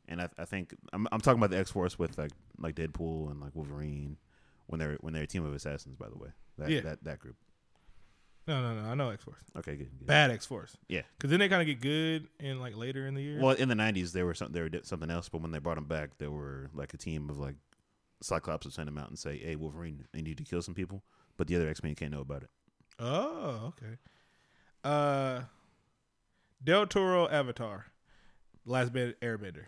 And 0.08 0.20
I, 0.20 0.28
I 0.38 0.44
think 0.44 0.74
I'm, 0.92 1.06
I'm 1.12 1.20
talking 1.20 1.38
about 1.38 1.50
the 1.50 1.58
X 1.58 1.70
Force 1.70 1.98
with 1.98 2.18
like 2.18 2.32
like 2.58 2.74
Deadpool 2.74 3.30
and 3.30 3.40
like 3.40 3.54
Wolverine 3.54 4.16
when 4.66 4.78
they're 4.78 4.96
when 5.00 5.12
they're 5.14 5.22
a 5.22 5.26
team 5.26 5.44
of 5.44 5.54
assassins. 5.54 5.96
By 5.96 6.08
the 6.08 6.18
way, 6.18 6.28
that 6.58 6.68
Yeah. 6.70 6.80
that, 6.82 7.04
that 7.04 7.18
group. 7.18 7.36
no, 8.46 8.60
no, 8.60 8.82
no. 8.82 8.88
I 8.90 8.94
know 8.94 9.08
X 9.10 9.24
Force, 9.24 9.40
Okay, 9.56 9.76
good. 9.76 9.90
good. 9.98 10.06
bad 10.06 10.30
X 10.30 10.44
Force. 10.44 10.76
Yeah. 10.88 11.02
because 11.16 11.30
then 11.30 11.40
they 11.40 11.48
kind 11.48 11.62
of 11.62 11.66
get 11.66 11.80
good 11.80 12.28
in 12.38 12.60
like 12.60 12.76
later 12.76 13.06
in 13.06 13.14
the 13.14 13.22
year. 13.22 13.40
Well, 13.40 13.56
in 13.56 13.68
the 13.68 13.74
'90s 13.74 14.12
they 14.12 14.22
were 14.22 14.34
some, 14.34 14.52
they 14.52 14.60
were 14.60 14.68
di- 14.68 14.82
something 14.82 15.10
else, 15.10 15.28
but 15.30 15.40
when 15.40 15.50
they 15.52 15.58
brought 15.58 15.76
them 15.76 15.86
back, 15.86 16.18
they 16.18 16.28
were 16.28 16.68
like 16.74 16.92
a 16.92 16.98
team 16.98 17.30
of 17.30 17.38
like 17.38 17.56
Cyclops 18.22 18.64
would 18.66 18.74
send 18.74 18.88
them 18.88 18.98
out 18.98 19.08
and 19.08 19.18
say, 19.18 19.38
"Hey, 19.38 19.56
Wolverine, 19.56 20.04
I 20.14 20.20
need 20.20 20.36
to 20.38 20.44
kill 20.44 20.60
some 20.62 20.74
people," 20.74 21.02
but 21.38 21.46
the 21.46 21.56
other 21.56 21.68
X 21.68 21.82
Men 21.82 21.94
can't 21.94 22.12
know 22.12 22.20
about 22.20 22.42
it. 22.42 22.50
Oh, 22.98 23.72
okay. 23.78 23.96
Uh, 24.84 25.42
Del 26.62 26.86
Toro 26.86 27.28
Avatar, 27.28 27.86
Last 28.66 28.92
Airbender. 28.92 29.64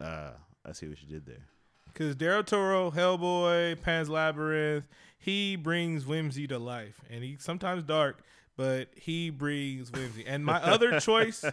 Uh, 0.00 0.30
I 0.64 0.72
see 0.72 0.88
what 0.88 1.00
you 1.02 1.08
did 1.08 1.26
there. 1.26 1.46
Because 1.86 2.14
Del 2.14 2.44
Toro, 2.44 2.90
Hellboy, 2.90 3.80
Pan's 3.82 4.08
Labyrinth, 4.08 4.86
he 5.18 5.56
brings 5.56 6.06
whimsy 6.06 6.46
to 6.46 6.58
life, 6.58 7.00
and 7.10 7.24
he's 7.24 7.42
sometimes 7.42 7.82
dark, 7.82 8.22
but 8.56 8.88
he 8.94 9.30
brings 9.30 9.90
whimsy. 9.90 10.24
And 10.26 10.44
my 10.44 10.62
other 10.62 11.00
choice 11.00 11.44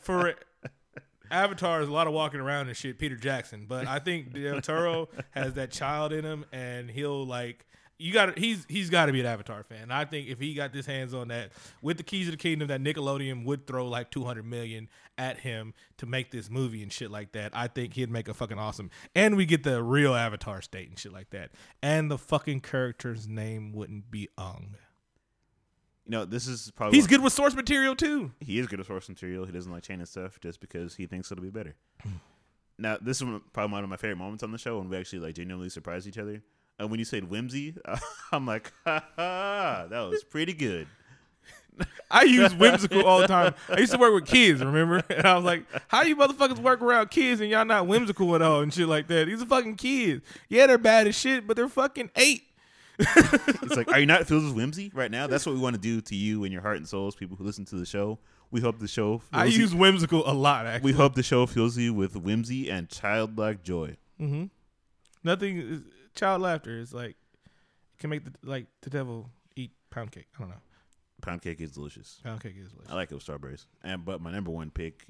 for 0.00 0.34
Avatar 1.30 1.82
is 1.82 1.88
a 1.88 1.92
lot 1.92 2.06
of 2.06 2.12
walking 2.12 2.40
around 2.40 2.68
and 2.68 2.76
shit, 2.76 2.98
Peter 2.98 3.16
Jackson. 3.16 3.66
But 3.66 3.86
I 3.86 3.98
think 3.98 4.32
Del 4.32 4.60
Toro 4.60 5.08
has 5.30 5.54
that 5.54 5.70
child 5.70 6.12
in 6.12 6.24
him, 6.24 6.44
and 6.52 6.90
he'll 6.90 7.26
like 7.26 7.66
you 7.98 8.12
got 8.12 8.38
he's 8.38 8.66
he's 8.68 8.90
got 8.90 9.06
to 9.06 9.12
be 9.12 9.20
an 9.20 9.26
Avatar 9.26 9.62
fan. 9.62 9.90
I 9.90 10.04
think 10.04 10.28
if 10.28 10.38
he 10.38 10.52
got 10.54 10.74
his 10.74 10.86
hands 10.86 11.14
on 11.14 11.28
that 11.28 11.52
with 11.80 11.96
the 11.96 12.02
Keys 12.02 12.26
of 12.28 12.32
the 12.32 12.38
Kingdom, 12.38 12.68
that 12.68 12.82
Nickelodeon 12.82 13.44
would 13.44 13.66
throw 13.66 13.88
like 13.88 14.10
two 14.10 14.24
hundred 14.24 14.44
million 14.44 14.88
at 15.16 15.38
him 15.38 15.72
to 15.96 16.06
make 16.06 16.30
this 16.30 16.50
movie 16.50 16.82
and 16.82 16.92
shit 16.92 17.10
like 17.10 17.32
that. 17.32 17.52
I 17.54 17.68
think 17.68 17.94
he'd 17.94 18.10
make 18.10 18.28
a 18.28 18.34
fucking 18.34 18.58
awesome. 18.58 18.90
And 19.14 19.36
we 19.36 19.46
get 19.46 19.62
the 19.62 19.82
real 19.82 20.14
Avatar 20.14 20.60
state 20.60 20.88
and 20.90 20.98
shit 20.98 21.12
like 21.12 21.30
that. 21.30 21.50
And 21.82 22.10
the 22.10 22.18
fucking 22.18 22.60
character's 22.60 23.26
name 23.26 23.72
wouldn't 23.72 24.10
be 24.10 24.28
Ung. 24.36 24.76
You 26.04 26.10
know, 26.12 26.24
this 26.24 26.46
is 26.46 26.70
probably 26.76 26.98
He's 26.98 27.06
good 27.08 27.22
with 27.22 27.32
source 27.32 27.54
material 27.54 27.96
too. 27.96 28.30
he 28.40 28.58
is 28.58 28.66
good 28.66 28.78
at 28.78 28.86
source 28.86 29.08
material. 29.08 29.44
He 29.44 29.52
doesn't 29.52 29.72
like 29.72 29.82
chaining 29.82 30.06
stuff 30.06 30.38
just 30.40 30.60
because 30.60 30.94
he 30.94 31.06
thinks 31.06 31.32
it'll 31.32 31.42
be 31.42 31.50
better. 31.50 31.74
Hmm. 32.02 32.10
now, 32.78 32.98
this 33.00 33.20
is 33.20 33.28
probably 33.52 33.72
one 33.72 33.82
of 33.84 33.90
my 33.90 33.96
favorite 33.96 34.16
moments 34.18 34.44
on 34.44 34.52
the 34.52 34.58
show 34.58 34.78
when 34.78 34.88
we 34.88 34.96
actually 34.96 35.18
like 35.20 35.34
genuinely 35.34 35.68
surprise 35.68 36.06
each 36.06 36.18
other. 36.18 36.42
And 36.78 36.90
when 36.90 36.98
you 36.98 37.04
said 37.04 37.24
whimsy, 37.30 37.74
I'm 38.32 38.46
like, 38.46 38.72
ha 38.84 39.02
ha, 39.16 39.86
that 39.88 40.00
was 40.00 40.22
pretty 40.24 40.52
good. 40.52 40.86
I 42.10 42.22
use 42.22 42.54
whimsical 42.54 43.04
all 43.04 43.20
the 43.20 43.26
time. 43.26 43.54
I 43.68 43.80
used 43.80 43.92
to 43.92 43.98
work 43.98 44.14
with 44.14 44.26
kids, 44.26 44.64
remember? 44.64 45.02
And 45.10 45.26
I 45.26 45.34
was 45.34 45.44
like, 45.44 45.64
how 45.88 46.02
you 46.02 46.16
motherfuckers 46.16 46.58
work 46.58 46.80
around 46.80 47.10
kids 47.10 47.40
and 47.42 47.50
y'all 47.50 47.66
not 47.66 47.86
whimsical 47.86 48.34
at 48.34 48.40
all 48.40 48.62
and 48.62 48.72
shit 48.72 48.88
like 48.88 49.08
that? 49.08 49.26
These 49.26 49.42
are 49.42 49.46
fucking 49.46 49.76
kids. 49.76 50.22
Yeah, 50.48 50.66
they're 50.68 50.78
bad 50.78 51.06
as 51.06 51.14
shit, 51.18 51.46
but 51.46 51.56
they're 51.56 51.68
fucking 51.68 52.10
eight. 52.16 52.44
It's 52.98 53.76
like, 53.76 53.92
are 53.92 53.98
you 53.98 54.06
not 54.06 54.26
filled 54.26 54.44
with 54.44 54.54
whimsy 54.54 54.90
right 54.94 55.10
now? 55.10 55.26
That's 55.26 55.44
what 55.44 55.54
we 55.54 55.60
want 55.60 55.74
to 55.76 55.80
do 55.80 56.00
to 56.00 56.14
you 56.14 56.44
and 56.44 56.52
your 56.52 56.62
heart 56.62 56.78
and 56.78 56.88
souls, 56.88 57.14
people 57.14 57.36
who 57.36 57.44
listen 57.44 57.66
to 57.66 57.76
the 57.76 57.84
show. 57.84 58.18
We 58.50 58.62
hope 58.62 58.78
the 58.78 58.88
show. 58.88 59.20
I 59.32 59.44
you- 59.46 59.58
use 59.60 59.74
whimsical 59.74 60.26
a 60.26 60.32
lot, 60.32 60.80
We 60.82 60.92
hope 60.92 61.14
the 61.14 61.22
show 61.22 61.44
fills 61.44 61.76
you 61.76 61.92
with 61.92 62.16
whimsy 62.16 62.70
and 62.70 62.88
childlike 62.88 63.62
joy. 63.62 63.96
mm-hmm. 64.18 64.44
Nothing 65.24 65.58
is 65.58 65.80
child 66.16 66.42
laughter 66.42 66.76
is 66.78 66.92
like 66.92 67.16
can 67.98 68.10
make 68.10 68.24
the 68.24 68.32
like 68.42 68.66
the 68.82 68.90
devil 68.90 69.30
eat 69.54 69.72
pound 69.90 70.12
cake. 70.12 70.26
I 70.36 70.40
don't 70.40 70.50
know. 70.50 70.56
Pound 71.22 71.42
cake 71.42 71.60
is 71.60 71.72
delicious. 71.72 72.20
Pound 72.24 72.42
cake 72.42 72.56
is 72.58 72.70
delicious. 72.70 72.92
I 72.92 72.94
like 72.94 73.10
it 73.10 73.14
with 73.14 73.22
strawberries. 73.22 73.66
And 73.84 74.04
but 74.04 74.20
my 74.20 74.32
number 74.32 74.50
one 74.50 74.70
pick 74.70 75.06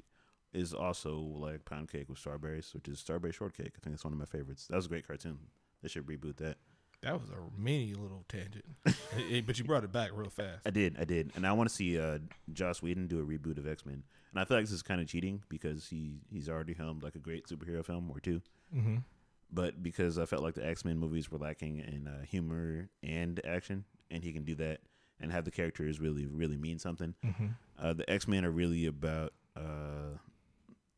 is 0.53 0.73
also 0.73 1.17
like 1.19 1.65
pound 1.65 1.91
cake 1.91 2.09
with 2.09 2.17
strawberries, 2.17 2.71
which 2.73 2.87
is 2.87 2.99
strawberry 2.99 3.33
shortcake. 3.33 3.73
I 3.75 3.79
think 3.83 3.93
it's 3.95 4.03
one 4.03 4.13
of 4.13 4.19
my 4.19 4.25
favorites. 4.25 4.67
That 4.67 4.75
was 4.75 4.85
a 4.85 4.89
great 4.89 5.07
cartoon. 5.07 5.39
They 5.81 5.89
should 5.89 6.05
reboot 6.05 6.37
that. 6.37 6.57
That 7.03 7.13
was 7.13 7.29
a 7.29 7.61
mini 7.61 7.93
little 7.93 8.25
tangent, 8.27 8.65
but 8.83 9.59
you 9.59 9.63
brought 9.63 9.83
it 9.83 9.91
back 9.91 10.09
real 10.13 10.31
fast. 10.31 10.65
I 10.65 10.71
did, 10.71 10.97
I 10.99 11.03
did, 11.03 11.31
and 11.35 11.45
I 11.45 11.51
want 11.51 11.69
to 11.69 11.75
see 11.75 11.99
uh, 11.99 12.17
Joss 12.51 12.81
Whedon 12.81 13.05
do 13.05 13.19
a 13.19 13.23
reboot 13.23 13.59
of 13.59 13.67
X 13.67 13.85
Men. 13.85 14.01
And 14.31 14.39
I 14.39 14.45
feel 14.45 14.57
like 14.57 14.65
this 14.65 14.73
is 14.73 14.81
kind 14.81 14.99
of 14.99 15.07
cheating 15.07 15.43
because 15.47 15.87
he 15.87 16.21
he's 16.31 16.49
already 16.49 16.73
helmed 16.73 17.03
like 17.03 17.13
a 17.13 17.19
great 17.19 17.47
superhero 17.47 17.85
film 17.85 18.09
or 18.09 18.19
two. 18.19 18.41
Mm-hmm. 18.75 18.97
But 19.51 19.81
because 19.81 20.17
I 20.17 20.25
felt 20.25 20.43
like 20.43 20.55
the 20.55 20.65
X 20.67 20.83
Men 20.85 20.97
movies 20.97 21.31
were 21.31 21.37
lacking 21.37 21.77
in 21.79 22.07
uh, 22.07 22.23
humor 22.25 22.89
and 23.01 23.39
action, 23.45 23.85
and 24.11 24.23
he 24.23 24.33
can 24.33 24.43
do 24.43 24.55
that 24.55 24.79
and 25.19 25.31
have 25.31 25.45
the 25.45 25.51
characters 25.51 25.99
really 25.99 26.25
really 26.25 26.57
mean 26.57 26.79
something. 26.79 27.13
Mm-hmm. 27.25 27.47
Uh, 27.79 27.93
the 27.93 28.09
X 28.09 28.27
Men 28.27 28.43
are 28.45 28.51
really 28.51 28.85
about 28.87 29.33
uh, 29.55 30.17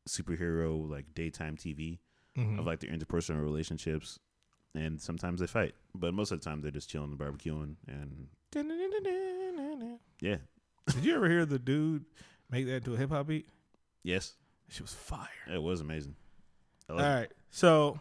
superhero 0.07 0.89
like 0.89 1.13
daytime 1.13 1.55
TV 1.57 1.99
Mm-hmm. 2.37 2.59
of 2.59 2.65
like 2.67 2.79
their 2.79 2.91
interpersonal 2.91 3.41
relationships, 3.43 4.17
and 4.73 5.01
sometimes 5.01 5.41
they 5.41 5.47
fight, 5.47 5.73
but 5.93 6.13
most 6.13 6.31
of 6.31 6.39
the 6.39 6.45
time 6.45 6.61
they're 6.61 6.71
just 6.71 6.89
chilling 6.89 7.09
and 7.09 7.19
barbecuing. 7.19 7.75
And 7.87 8.27
yeah, 10.21 10.37
Did 10.93 11.03
you 11.05 11.15
ever 11.15 11.27
hear 11.27 11.45
the 11.45 11.59
dude 11.59 12.05
make 12.49 12.65
that 12.67 12.75
into 12.75 12.93
a 12.93 12.97
hip 12.97 13.09
hop 13.09 13.27
beat? 13.27 13.47
yes, 14.03 14.35
She 14.69 14.81
was 14.83 14.93
fire. 14.93 15.27
it 15.51 15.61
was 15.61 15.81
amazing. 15.81 16.15
All 16.89 16.97
right, 16.97 17.23
it. 17.23 17.35
So 17.49 17.99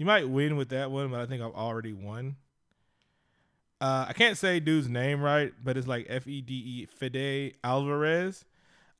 you 0.00 0.06
might 0.06 0.26
win 0.26 0.56
with 0.56 0.70
that 0.70 0.90
one, 0.90 1.10
but 1.10 1.20
I 1.20 1.26
think 1.26 1.42
I've 1.42 1.52
already 1.52 1.92
won. 1.92 2.36
Uh, 3.82 4.06
I 4.08 4.14
can't 4.14 4.38
say 4.38 4.58
dude's 4.58 4.88
name 4.88 5.20
right, 5.20 5.52
but 5.62 5.76
it's 5.76 5.86
like 5.86 6.06
F 6.08 6.26
E 6.26 6.40
D 6.40 6.54
E 6.54 6.86
Fede 6.86 7.56
Alvarez. 7.62 8.46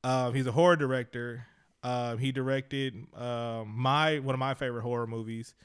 Um, 0.03 0.35
he's 0.35 0.45
a 0.45 0.51
horror 0.51 0.75
director. 0.75 1.47
Um, 1.81 2.19
he 2.19 2.31
directed 2.31 3.07
um, 3.15 3.73
my 3.75 4.19
one 4.19 4.35
of 4.35 4.39
my 4.39 4.53
favorite 4.53 4.83
horror 4.83 5.07
movies, 5.07 5.55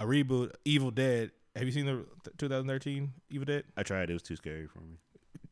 a 0.00 0.06
reboot, 0.06 0.54
Evil 0.64 0.90
Dead. 0.90 1.30
Have 1.54 1.66
you 1.66 1.72
seen 1.72 1.86
the 1.86 2.04
2013 2.38 3.12
Evil 3.30 3.44
Dead? 3.44 3.62
I 3.76 3.84
tried. 3.84 4.10
It 4.10 4.14
was 4.14 4.22
too 4.22 4.34
scary 4.34 4.66
for 4.66 4.80
me. 4.80 4.98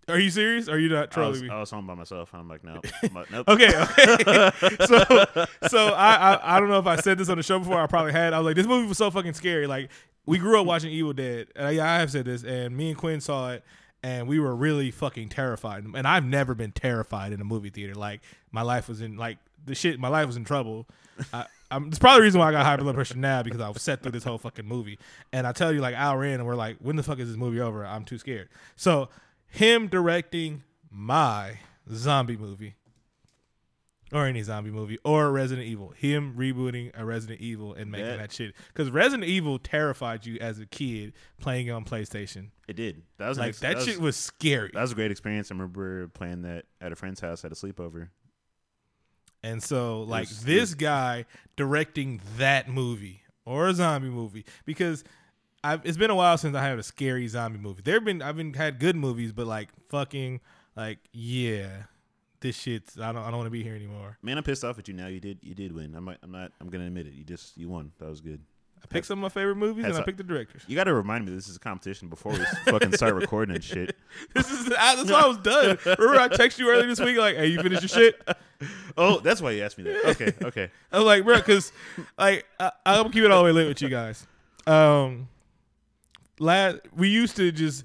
Are 0.08 0.18
you 0.18 0.30
serious? 0.30 0.68
Are 0.68 0.78
you 0.78 0.88
not 0.88 1.04
I 1.04 1.06
trolling 1.06 1.32
was, 1.32 1.42
me? 1.42 1.50
I 1.50 1.60
was 1.60 1.70
home 1.70 1.86
by 1.86 1.94
myself. 1.94 2.30
I'm 2.32 2.48
like, 2.48 2.64
no, 2.64 2.80
I'm 3.02 3.14
like, 3.14 3.30
nope. 3.30 3.46
Okay, 3.48 3.68
okay. 3.76 4.50
so, 4.86 5.46
so 5.68 5.88
I, 5.88 6.14
I 6.14 6.56
I 6.56 6.60
don't 6.60 6.68
know 6.68 6.78
if 6.78 6.86
I 6.86 6.96
said 6.96 7.18
this 7.18 7.28
on 7.28 7.36
the 7.36 7.42
show 7.42 7.58
before. 7.58 7.80
I 7.80 7.86
probably 7.86 8.12
had. 8.12 8.32
I 8.32 8.38
was 8.38 8.46
like, 8.46 8.56
this 8.56 8.66
movie 8.66 8.88
was 8.88 8.98
so 8.98 9.10
fucking 9.10 9.34
scary. 9.34 9.66
Like, 9.66 9.90
we 10.26 10.38
grew 10.38 10.60
up 10.60 10.66
watching 10.66 10.90
Evil 10.90 11.12
Dead. 11.12 11.48
Uh, 11.58 11.68
yeah, 11.68 11.90
I 11.90 11.98
have 11.98 12.10
said 12.10 12.24
this, 12.24 12.42
and 12.42 12.76
me 12.76 12.90
and 12.90 12.98
Quinn 12.98 13.20
saw 13.20 13.52
it, 13.52 13.64
and 14.02 14.26
we 14.26 14.38
were 14.40 14.54
really 14.54 14.90
fucking 14.90 15.28
terrified. 15.28 15.84
And 15.84 16.06
I've 16.06 16.24
never 16.24 16.54
been 16.54 16.72
terrified 16.72 17.32
in 17.32 17.40
a 17.40 17.44
movie 17.44 17.70
theater. 17.70 17.94
Like, 17.94 18.20
my 18.50 18.62
life 18.62 18.88
was 18.88 19.00
in 19.00 19.16
like 19.16 19.38
the 19.64 19.74
shit. 19.74 20.00
My 20.00 20.08
life 20.08 20.26
was 20.26 20.36
in 20.36 20.44
trouble. 20.44 20.86
I, 21.32 21.46
I'm, 21.70 21.88
it's 21.88 21.98
probably 21.98 22.20
the 22.20 22.24
reason 22.24 22.40
why 22.40 22.48
I 22.48 22.52
got 22.52 22.64
high 22.64 22.76
blood 22.76 22.94
pressure 22.94 23.16
now 23.16 23.42
because 23.42 23.60
I 23.60 23.68
was 23.68 23.82
set 23.82 24.02
through 24.02 24.12
this 24.12 24.24
whole 24.24 24.38
fucking 24.38 24.64
movie. 24.64 24.98
And 25.32 25.46
I 25.46 25.52
tell 25.52 25.72
you, 25.72 25.80
like 25.80 25.94
hour 25.94 26.24
in, 26.24 26.34
and 26.34 26.46
we're 26.46 26.54
like, 26.54 26.78
when 26.78 26.96
the 26.96 27.02
fuck 27.02 27.18
is 27.18 27.28
this 27.28 27.36
movie 27.36 27.60
over? 27.60 27.84
I'm 27.84 28.04
too 28.04 28.18
scared. 28.18 28.48
So, 28.76 29.10
him 29.48 29.88
directing 29.88 30.62
my 30.90 31.58
zombie 31.92 32.36
movie 32.36 32.74
or 34.12 34.26
any 34.26 34.42
zombie 34.42 34.70
movie 34.70 34.98
or 35.04 35.30
Resident 35.30 35.66
Evil. 35.66 35.90
Him 35.90 36.34
rebooting 36.36 36.90
a 36.94 37.04
Resident 37.04 37.40
Evil 37.40 37.74
and 37.74 37.90
making 37.90 38.06
That- 38.06 38.18
that 38.18 38.32
shit 38.32 38.54
because 38.68 38.90
Resident 38.90 39.24
Evil 39.28 39.58
terrified 39.58 40.24
you 40.24 40.38
as 40.40 40.58
a 40.58 40.66
kid 40.66 41.12
playing 41.40 41.66
it 41.66 41.70
on 41.72 41.84
PlayStation. 41.84 42.48
It 42.66 42.76
did. 42.76 43.02
That 43.18 43.28
was 43.28 43.38
Like 43.38 43.48
ex- 43.50 43.60
that, 43.60 43.76
was, 43.76 43.84
shit 43.84 44.00
was 44.00 44.16
scary. 44.16 44.70
That 44.72 44.80
was 44.82 44.92
a 44.92 44.94
great 44.94 45.10
experience. 45.10 45.50
I 45.50 45.54
remember 45.54 46.08
playing 46.08 46.42
that 46.42 46.64
at 46.80 46.92
a 46.92 46.96
friend's 46.96 47.20
house 47.20 47.44
at 47.44 47.52
a 47.52 47.54
sleepover. 47.54 48.08
And 49.42 49.62
so, 49.62 50.02
like 50.02 50.28
was- 50.28 50.44
this 50.44 50.60
was- 50.70 50.74
guy 50.74 51.24
directing 51.56 52.20
that 52.38 52.68
movie 52.68 53.22
or 53.44 53.68
a 53.68 53.74
zombie 53.74 54.10
movie 54.10 54.44
because. 54.64 55.04
I've, 55.64 55.84
it's 55.84 55.96
been 55.96 56.10
a 56.10 56.14
while 56.14 56.38
since 56.38 56.54
I 56.56 56.62
had 56.62 56.78
a 56.78 56.82
scary 56.82 57.26
zombie 57.28 57.58
movie. 57.58 57.82
There've 57.84 58.04
been 58.04 58.22
I've 58.22 58.36
been 58.36 58.54
had 58.54 58.78
good 58.78 58.96
movies, 58.96 59.32
but 59.32 59.46
like 59.46 59.68
fucking 59.90 60.40
like 60.76 60.98
yeah, 61.12 61.68
this 62.40 62.56
shit's 62.56 62.98
I 62.98 63.12
don't 63.12 63.22
I 63.22 63.26
don't 63.28 63.38
want 63.38 63.46
to 63.46 63.50
be 63.50 63.62
here 63.62 63.74
anymore. 63.74 64.18
Man, 64.22 64.38
I'm 64.38 64.44
pissed 64.44 64.64
off 64.64 64.78
at 64.78 64.88
you 64.88 64.94
now. 64.94 65.08
You 65.08 65.20
did. 65.20 65.38
You 65.42 65.54
did 65.54 65.72
win. 65.74 65.94
I'm. 65.94 66.04
not- 66.04 66.18
I'm 66.22 66.30
not. 66.30 66.52
I'm 66.60 66.68
gonna 66.68 66.86
admit 66.86 67.06
it. 67.06 67.14
You 67.14 67.24
just. 67.24 67.56
You 67.56 67.68
won. 67.68 67.92
That 67.98 68.08
was 68.08 68.20
good. 68.20 68.40
I 68.80 68.86
picked 68.86 69.06
some 69.08 69.18
of 69.18 69.22
my 69.24 69.28
favorite 69.40 69.56
movies 69.56 69.84
and 69.84 69.94
I 69.96 70.02
picked 70.02 70.18
the 70.18 70.22
directors. 70.22 70.62
You 70.68 70.76
got 70.76 70.84
to 70.84 70.94
remind 70.94 71.26
me 71.26 71.34
this 71.34 71.48
is 71.48 71.56
a 71.56 71.58
competition 71.58 72.06
before 72.08 72.30
we 72.30 72.38
fucking 72.66 72.92
start 72.92 73.16
recording 73.16 73.56
and 73.56 73.64
shit. 73.64 73.96
This 74.34 74.48
is 74.52 74.72
I, 74.78 74.94
that's 74.94 75.10
why 75.10 75.22
I 75.22 75.26
was 75.26 75.38
done. 75.38 75.78
Remember 75.84 76.20
I 76.20 76.28
texted 76.28 76.60
you 76.60 76.70
earlier 76.70 76.86
this 76.86 77.00
week 77.00 77.18
like, 77.18 77.34
"Hey, 77.36 77.48
you 77.48 77.60
finished 77.60 77.82
your 77.82 77.88
shit?" 77.88 78.20
Oh, 78.96 79.18
that's 79.20 79.40
why 79.42 79.50
you 79.52 79.62
asked 79.62 79.78
me 79.78 79.84
that. 79.84 80.04
Okay. 80.06 80.32
Okay. 80.42 80.70
I 80.92 80.96
was 80.98 81.06
like, 81.06 81.24
"Bro, 81.24 81.36
because 81.38 81.72
like 82.16 82.46
I, 82.60 82.70
I'm 82.86 83.02
gonna 83.02 83.10
keep 83.12 83.24
it 83.24 83.30
all 83.32 83.38
the 83.42 83.46
way 83.46 83.52
lit 83.52 83.66
with 83.68 83.82
you 83.82 83.88
guys." 83.88 84.26
Um, 84.66 85.28
last 86.40 86.78
we 86.94 87.08
used 87.08 87.36
to 87.36 87.52
just 87.52 87.84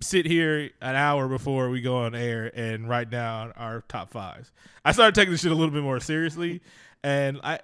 sit 0.00 0.24
here 0.26 0.70
an 0.80 0.96
hour 0.96 1.28
before 1.28 1.68
we 1.68 1.80
go 1.80 1.98
on 1.98 2.14
air 2.14 2.50
and 2.54 2.88
write 2.88 3.10
down 3.10 3.52
our 3.52 3.82
top 3.88 4.10
fives. 4.10 4.50
I 4.84 4.92
started 4.92 5.14
taking 5.14 5.32
this 5.32 5.42
shit 5.42 5.52
a 5.52 5.54
little 5.54 5.72
bit 5.72 5.82
more 5.82 6.00
seriously, 6.00 6.62
and 7.02 7.40
I 7.42 7.60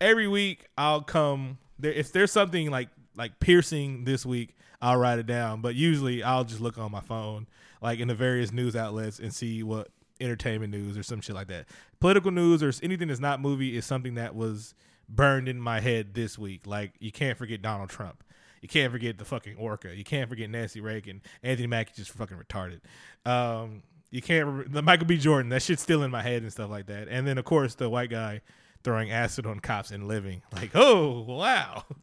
every 0.00 0.28
week 0.28 0.66
I'll 0.76 1.02
come 1.02 1.58
there 1.78 1.92
if 1.92 2.12
there's 2.12 2.32
something 2.32 2.70
like 2.70 2.88
like 3.16 3.40
piercing 3.40 4.04
this 4.04 4.24
week. 4.24 4.54
I'll 4.82 4.96
write 4.96 5.18
it 5.18 5.26
down, 5.26 5.60
but 5.60 5.74
usually 5.74 6.22
I'll 6.22 6.44
just 6.44 6.60
look 6.60 6.78
on 6.78 6.90
my 6.90 7.00
phone, 7.00 7.46
like 7.82 7.98
in 8.00 8.08
the 8.08 8.14
various 8.14 8.50
news 8.50 8.74
outlets, 8.74 9.18
and 9.18 9.34
see 9.34 9.62
what 9.62 9.88
entertainment 10.20 10.72
news 10.72 10.96
or 10.96 11.02
some 11.02 11.20
shit 11.20 11.34
like 11.34 11.48
that. 11.48 11.66
Political 11.98 12.30
news 12.30 12.62
or 12.62 12.72
anything 12.82 13.08
that's 13.08 13.20
not 13.20 13.40
movie 13.40 13.76
is 13.76 13.84
something 13.84 14.14
that 14.14 14.34
was 14.34 14.74
burned 15.08 15.48
in 15.48 15.60
my 15.60 15.80
head 15.80 16.14
this 16.14 16.38
week. 16.38 16.66
Like 16.66 16.92
you 16.98 17.12
can't 17.12 17.36
forget 17.36 17.60
Donald 17.60 17.90
Trump. 17.90 18.22
You 18.60 18.68
can't 18.68 18.92
forget 18.92 19.18
the 19.18 19.24
fucking 19.24 19.56
Orca. 19.56 19.94
You 19.94 20.04
can't 20.04 20.28
forget 20.28 20.50
Nancy 20.50 20.80
Reagan. 20.80 21.22
Anthony 21.42 21.66
Mackie 21.66 21.92
just 21.96 22.10
fucking 22.10 22.36
retarded. 22.36 22.80
Um, 23.24 23.82
you 24.10 24.20
can't 24.20 24.46
re- 24.46 24.64
the 24.68 24.82
Michael 24.82 25.06
B. 25.06 25.16
Jordan. 25.16 25.50
That 25.50 25.62
shit's 25.62 25.82
still 25.82 26.02
in 26.02 26.10
my 26.10 26.22
head 26.22 26.42
and 26.42 26.52
stuff 26.52 26.70
like 26.70 26.86
that. 26.86 27.08
And 27.08 27.26
then 27.26 27.38
of 27.38 27.44
course 27.44 27.74
the 27.74 27.88
white 27.88 28.10
guy 28.10 28.42
throwing 28.82 29.10
acid 29.10 29.46
on 29.46 29.60
cops 29.60 29.90
and 29.90 30.06
living. 30.06 30.42
Like 30.52 30.70
oh 30.74 31.20
wow. 31.22 31.84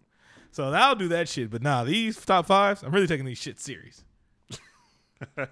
So 0.50 0.64
I'll 0.72 0.96
do 0.96 1.10
that 1.10 1.30
shit. 1.30 1.52
But 1.52 1.62
nah, 1.62 1.84
these 1.84 2.20
top 2.26 2.48
fives, 2.48 2.82
I'm 2.82 2.92
really 2.92 3.06
taking 3.06 3.28
these 3.28 3.38
shit 3.38 3.60
serious. 3.60 4.04
and 5.38 5.48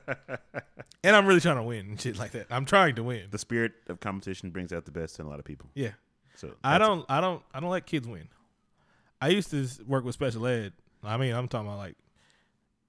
I'm 1.15 1.27
really 1.27 1.41
trying 1.41 1.57
to 1.57 1.63
win 1.63 1.89
and 1.89 2.01
shit 2.01 2.17
like 2.17 2.31
that. 2.31 2.47
I'm 2.49 2.65
trying 2.65 2.95
to 2.95 3.03
win. 3.03 3.27
The 3.29 3.37
spirit 3.37 3.73
of 3.87 3.99
competition 3.99 4.49
brings 4.49 4.73
out 4.73 4.85
the 4.85 4.91
best 4.91 5.19
in 5.19 5.27
a 5.27 5.29
lot 5.29 5.37
of 5.37 5.45
people. 5.45 5.69
Yeah. 5.75 5.91
So 6.35 6.53
I 6.63 6.79
don't 6.79 7.05
I 7.07 7.21
don't 7.21 7.43
I 7.53 7.59
don't 7.59 7.69
let 7.69 7.85
kids 7.85 8.07
win. 8.07 8.29
I 9.21 9.29
used 9.29 9.51
to 9.51 9.67
work 9.87 10.03
with 10.05 10.13
special 10.13 10.47
ed. 10.47 10.73
I 11.03 11.17
mean, 11.17 11.33
I'm 11.33 11.47
talking 11.47 11.67
about 11.67 11.77
like 11.77 11.95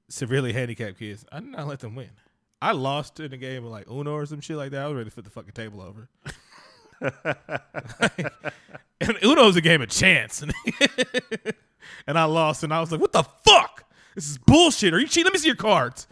severely 0.09 0.53
handicapped 0.53 0.99
kids. 0.99 1.25
I 1.31 1.41
did 1.41 1.51
not 1.51 1.67
let 1.67 1.81
them 1.81 1.95
win. 1.95 2.11
I 2.63 2.73
lost 2.73 3.21
in 3.21 3.33
a 3.33 3.37
game 3.37 3.65
of 3.65 3.71
like 3.71 3.91
Uno 3.91 4.13
or 4.13 4.27
some 4.27 4.41
shit 4.41 4.57
like 4.57 4.71
that. 4.71 4.83
I 4.83 4.87
was 4.89 4.97
ready 4.97 5.11
to 5.11 5.15
flip 5.15 5.25
the 5.25 5.31
fucking 5.31 5.53
table 5.53 5.83
over. 5.83 6.09
and 9.01 9.19
Uno's 9.23 9.57
a 9.57 9.61
game 9.61 9.83
of 9.83 9.89
chance. 9.89 10.43
and 12.07 12.19
I 12.19 12.25
lost 12.25 12.63
and 12.65 12.73
I 12.73 12.81
was 12.81 12.91
like, 12.91 13.01
what 13.01 13.13
the 13.13 13.25
fuck? 13.45 13.85
This 14.15 14.31
is 14.31 14.39
bullshit. 14.39 14.95
Are 14.95 14.99
you 14.99 15.07
cheating? 15.07 15.25
Let 15.25 15.35
me 15.35 15.39
see 15.39 15.49
your 15.49 15.57
cards. 15.57 16.09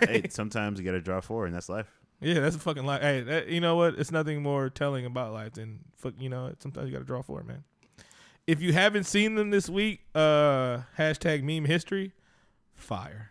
hey, 0.00 0.28
sometimes 0.30 0.78
you 0.78 0.84
got 0.84 0.92
to 0.92 1.00
draw 1.00 1.20
four, 1.20 1.44
and 1.46 1.54
that's 1.54 1.68
life. 1.68 1.90
Yeah, 2.20 2.38
that's 2.38 2.54
a 2.54 2.60
fucking 2.60 2.86
life. 2.86 3.02
Hey, 3.02 3.20
that, 3.22 3.48
you 3.48 3.60
know 3.60 3.74
what? 3.74 3.98
It's 3.98 4.12
nothing 4.12 4.44
more 4.44 4.70
telling 4.70 5.06
about 5.06 5.32
life 5.32 5.54
than 5.54 5.80
fuck. 5.96 6.14
You 6.20 6.28
know, 6.28 6.54
sometimes 6.60 6.86
you 6.86 6.92
got 6.92 7.00
to 7.00 7.04
draw 7.04 7.20
four, 7.20 7.42
man. 7.42 7.64
If 8.46 8.60
you 8.60 8.72
haven't 8.72 9.04
seen 9.04 9.36
them 9.36 9.50
this 9.50 9.68
week, 9.68 10.00
uh, 10.14 10.80
hashtag 10.98 11.44
meme 11.44 11.64
history, 11.64 12.12
fire. 12.74 13.30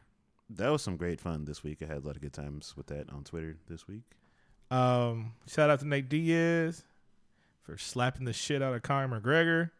That 0.49 0.69
was 0.69 0.81
some 0.81 0.95
great 0.95 1.19
fun 1.19 1.45
this 1.45 1.63
week. 1.63 1.79
I 1.81 1.85
had 1.85 1.97
a 1.97 2.07
lot 2.07 2.15
of 2.15 2.21
good 2.21 2.33
times 2.33 2.75
with 2.77 2.87
that 2.87 3.09
on 3.09 3.23
Twitter 3.23 3.57
this 3.67 3.87
week. 3.87 4.03
Um, 4.69 5.33
shout 5.47 5.69
out 5.69 5.81
to 5.81 5.87
Nate 5.87 6.07
Diaz 6.07 6.83
for 7.63 7.77
slapping 7.77 8.23
the 8.23 8.31
shit 8.31 8.61
out 8.61 8.73
of 8.73 8.83
Conor 8.83 9.19
McGregor. 9.19 9.71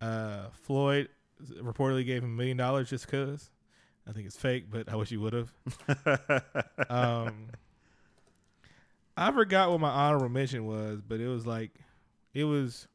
Uh, 0.00 0.48
Floyd 0.62 1.08
reportedly 1.62 2.04
gave 2.04 2.24
him 2.24 2.30
a 2.30 2.36
million 2.36 2.56
dollars 2.56 2.90
just 2.90 3.06
cause. 3.06 3.50
I 4.08 4.12
think 4.12 4.26
it's 4.26 4.36
fake, 4.36 4.64
but 4.68 4.88
I 4.88 4.96
wish 4.96 5.10
he 5.10 5.16
would 5.16 5.32
have. 5.32 5.52
um, 6.88 7.48
I 9.16 9.30
forgot 9.30 9.70
what 9.70 9.78
my 9.80 9.90
honorable 9.90 10.28
mention 10.28 10.66
was, 10.66 11.00
but 11.06 11.20
it 11.20 11.28
was 11.28 11.46
like, 11.46 11.70
it 12.34 12.44
was, 12.44 12.88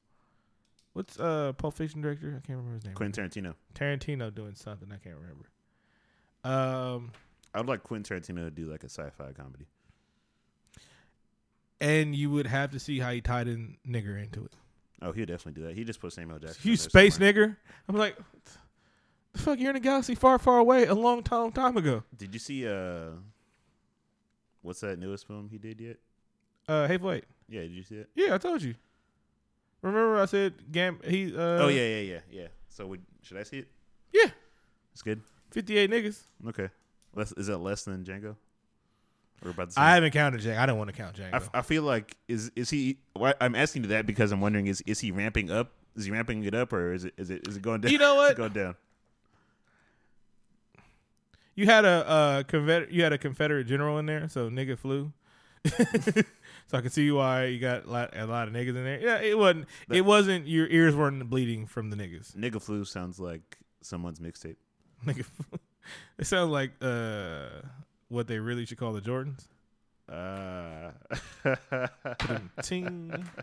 what's 0.96 1.20
uh 1.20 1.54
Pulp 1.58 1.76
Fiction 1.76 2.02
director? 2.02 2.30
I 2.30 2.46
can't 2.46 2.58
remember 2.58 2.76
his 2.76 2.86
name. 2.86 2.96
Quentin 2.96 3.30
Tarantino. 3.30 3.54
Tarantino 3.76 4.34
doing 4.34 4.56
something 4.56 4.90
I 4.92 4.98
can't 4.98 5.18
remember. 5.18 5.46
Um, 6.44 7.12
I 7.54 7.60
would 7.60 7.68
like 7.68 7.84
Quentin 7.84 8.20
Tarantino 8.20 8.46
to 8.46 8.52
do 8.52 8.66
like 8.72 8.84
a 8.84 8.90
sci-fi 8.90 9.32
comedy. 9.34 9.66
and 11.82 12.16
you 12.16 12.30
would 12.32 12.48
have 12.48 12.72
to 12.72 12.80
see 12.80 13.00
how 13.00 13.12
he 13.12 13.22
tied 13.22 13.48
in 13.48 13.78
nigger 13.88 14.22
into 14.22 14.46
it. 14.46 14.54
Oh, 15.02 15.12
he'll 15.12 15.26
definitely 15.26 15.62
do 15.62 15.68
that. 15.68 15.76
He 15.76 15.84
just 15.84 16.00
put 16.00 16.14
Samuel 16.14 16.40
Jackson. 16.40 16.62
You 16.64 16.72
in 16.72 16.78
space 16.78 17.16
somewhere. 17.16 17.34
nigger. 17.34 17.58
I'm 17.90 17.96
like, 17.98 18.18
the 19.34 19.40
fuck, 19.40 19.60
you're 19.60 19.72
in 19.72 19.76
a 19.76 19.82
galaxy 19.82 20.16
far, 20.16 20.40
far 20.40 20.58
away 20.60 20.86
a 20.86 20.96
long 20.96 21.22
time, 21.22 21.52
time 21.52 21.76
ago. 21.78 22.04
Did 22.16 22.34
you 22.34 22.40
see 22.40 22.68
uh, 22.68 23.10
what's 24.62 24.80
that 24.80 24.98
newest 24.98 25.28
film 25.28 25.50
he 25.50 25.58
did 25.58 25.82
yet? 25.82 25.98
Uh, 26.68 26.88
hey, 26.88 26.98
wait. 26.98 27.26
Yeah, 27.50 27.62
did 27.62 27.72
you 27.72 27.84
see 27.84 27.96
it? 27.96 28.10
Yeah, 28.16 28.36
I 28.36 28.38
told 28.38 28.62
you. 28.64 28.76
Remember 29.86 30.20
I 30.20 30.26
said 30.26 30.54
Gam 30.72 31.00
he 31.06 31.32
uh 31.36 31.40
oh 31.40 31.68
yeah, 31.68 31.88
yeah, 31.88 32.00
yeah, 32.00 32.20
yeah. 32.32 32.48
So 32.70 32.88
would, 32.88 33.02
should 33.22 33.38
I 33.38 33.44
see 33.44 33.60
it? 33.60 33.68
Yeah. 34.12 34.30
It's 34.94 35.04
good. 35.04 35.22
58 35.52 35.92
niggas. 35.92 36.20
Okay. 36.48 36.70
Less 37.14 37.32
is 37.34 37.48
that 37.48 37.60
less 37.60 37.84
than 37.84 38.04
Django? 38.04 38.36
Or 39.44 39.52
about 39.52 39.68
the 39.68 39.74
same? 39.74 39.84
I 39.84 39.94
haven't 39.94 40.12
counted 40.12 40.42
Django. 40.42 40.58
I 40.58 40.66
don't 40.66 40.80
want 40.80 40.90
to 40.90 40.96
count 40.96 41.16
Django. 41.16 41.34
I, 41.34 41.38
f- 41.38 41.50
I 41.54 41.62
feel 41.62 41.84
like 41.84 42.18
is 42.28 42.52
is 42.56 42.72
he? 42.72 42.98
Why, 43.14 43.36
I'm 43.40 43.54
asking 43.54 43.84
you 43.84 43.90
that 43.90 44.08
because 44.08 44.32
I'm 44.32 44.42
wondering 44.42 44.66
is 44.66 44.82
is 44.88 45.00
he 45.00 45.12
ramping 45.12 45.52
up? 45.52 45.72
Is 45.96 46.06
he 46.06 46.12
ramping 46.12 46.44
it 46.46 46.56
up 46.56 46.74
or 46.74 46.92
is 46.94 47.06
it 47.06 47.14
is 47.18 47.30
it 47.30 47.48
is 47.48 47.58
it 47.58 47.62
going 47.62 47.82
down? 47.82 47.92
you 47.92 48.00
know 48.00 48.16
what? 48.16 48.36
going 48.36 48.54
down? 48.54 48.76
You 51.54 51.68
had 51.68 51.86
a 51.86 52.10
uh 52.10 52.44
Confederate 52.44 52.92
you 52.92 53.04
had 53.04 53.14
a 53.14 53.20
Confederate 53.20 53.66
general 53.66 54.00
in 54.00 54.08
there, 54.08 54.28
so 54.30 54.50
nigga 54.50 54.78
flew. 54.78 55.14
so 56.68 56.78
I 56.78 56.82
can 56.82 56.90
see 56.90 57.12
why 57.12 57.46
you 57.46 57.60
got 57.60 57.86
a 57.86 57.90
lot, 57.90 58.18
a 58.18 58.26
lot 58.26 58.48
of 58.48 58.54
niggas 58.54 58.70
in 58.70 58.84
there. 58.84 59.00
Yeah, 59.00 59.22
it 59.22 59.38
wasn't 59.38 59.68
it 59.90 60.06
wasn't 60.06 60.48
your 60.48 60.68
ears 60.68 60.96
weren't 60.96 61.30
bleeding 61.30 61.68
from 61.68 61.90
the 61.90 61.96
niggas. 61.96 62.36
Nigga 62.36 62.62
flu 62.62 62.86
sounds 62.86 63.20
like 63.20 63.58
someone's 63.82 64.20
mixtape. 64.20 64.58
Nigga 65.06 65.26
it 66.18 66.26
sounds 66.26 66.52
like 66.52 66.72
uh 66.82 67.48
what 68.08 68.28
they 68.28 68.40
really 68.40 68.66
should 68.66 68.78
call 68.78 68.94
the 68.94 69.02
Jordans. 69.02 69.48
Uh, 70.08 70.92
Ting. 72.62 73.26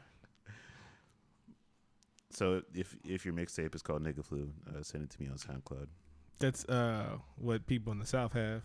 So 2.34 2.62
if 2.74 2.96
if 3.04 3.26
your 3.26 3.34
mixtape 3.34 3.74
is 3.74 3.82
called 3.82 4.02
Nigga 4.02 4.24
Flu, 4.24 4.50
uh, 4.66 4.82
send 4.82 5.04
it 5.04 5.10
to 5.10 5.20
me 5.22 5.28
on 5.28 5.36
SoundCloud. 5.36 5.86
That's 6.38 6.64
uh 6.64 7.18
what 7.36 7.66
people 7.66 7.92
in 7.92 7.98
the 7.98 8.06
South 8.06 8.32
have. 8.32 8.62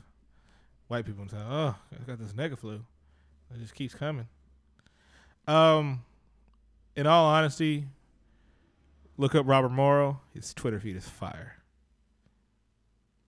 White 0.87 1.05
people 1.05 1.23
in 1.23 1.27
the 1.27 1.35
South. 1.35 1.47
Oh, 1.51 1.75
I 1.91 2.03
got 2.07 2.17
this 2.17 2.31
nigga 2.31 2.57
flu. 2.57 2.75
It 3.53 3.59
just 3.59 3.75
keeps 3.75 3.93
coming. 3.93 4.27
Um, 5.47 6.03
in 6.95 7.07
all 7.07 7.25
honesty, 7.25 7.85
look 9.17 9.35
up 9.35 9.47
Robert 9.47 9.69
Morrow. 9.69 10.21
His 10.33 10.53
Twitter 10.53 10.79
feed 10.79 10.95
is 10.95 11.07
fire. 11.07 11.55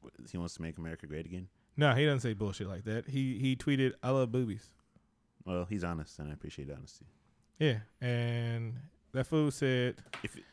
What, 0.01 0.13
He 0.31 0.37
wants 0.37 0.55
to 0.55 0.61
make 0.61 0.77
America 0.77 1.07
great 1.07 1.25
again. 1.25 1.47
No, 1.77 1.93
he 1.93 2.05
doesn't 2.05 2.19
say 2.21 2.33
bullshit 2.33 2.67
like 2.67 2.83
that. 2.85 3.07
He 3.07 3.37
he 3.39 3.55
tweeted, 3.55 3.93
"I 4.03 4.09
love 4.09 4.31
boobies." 4.31 4.69
Well, 5.45 5.65
he's 5.69 5.83
honest, 5.83 6.19
and 6.19 6.29
I 6.29 6.33
appreciate 6.33 6.69
honesty. 6.69 7.05
Yeah, 7.57 7.79
and 8.01 8.73
that 9.13 9.25
fool 9.27 9.49
said, 9.51 9.95
If 10.23 10.35
it- 10.37 10.43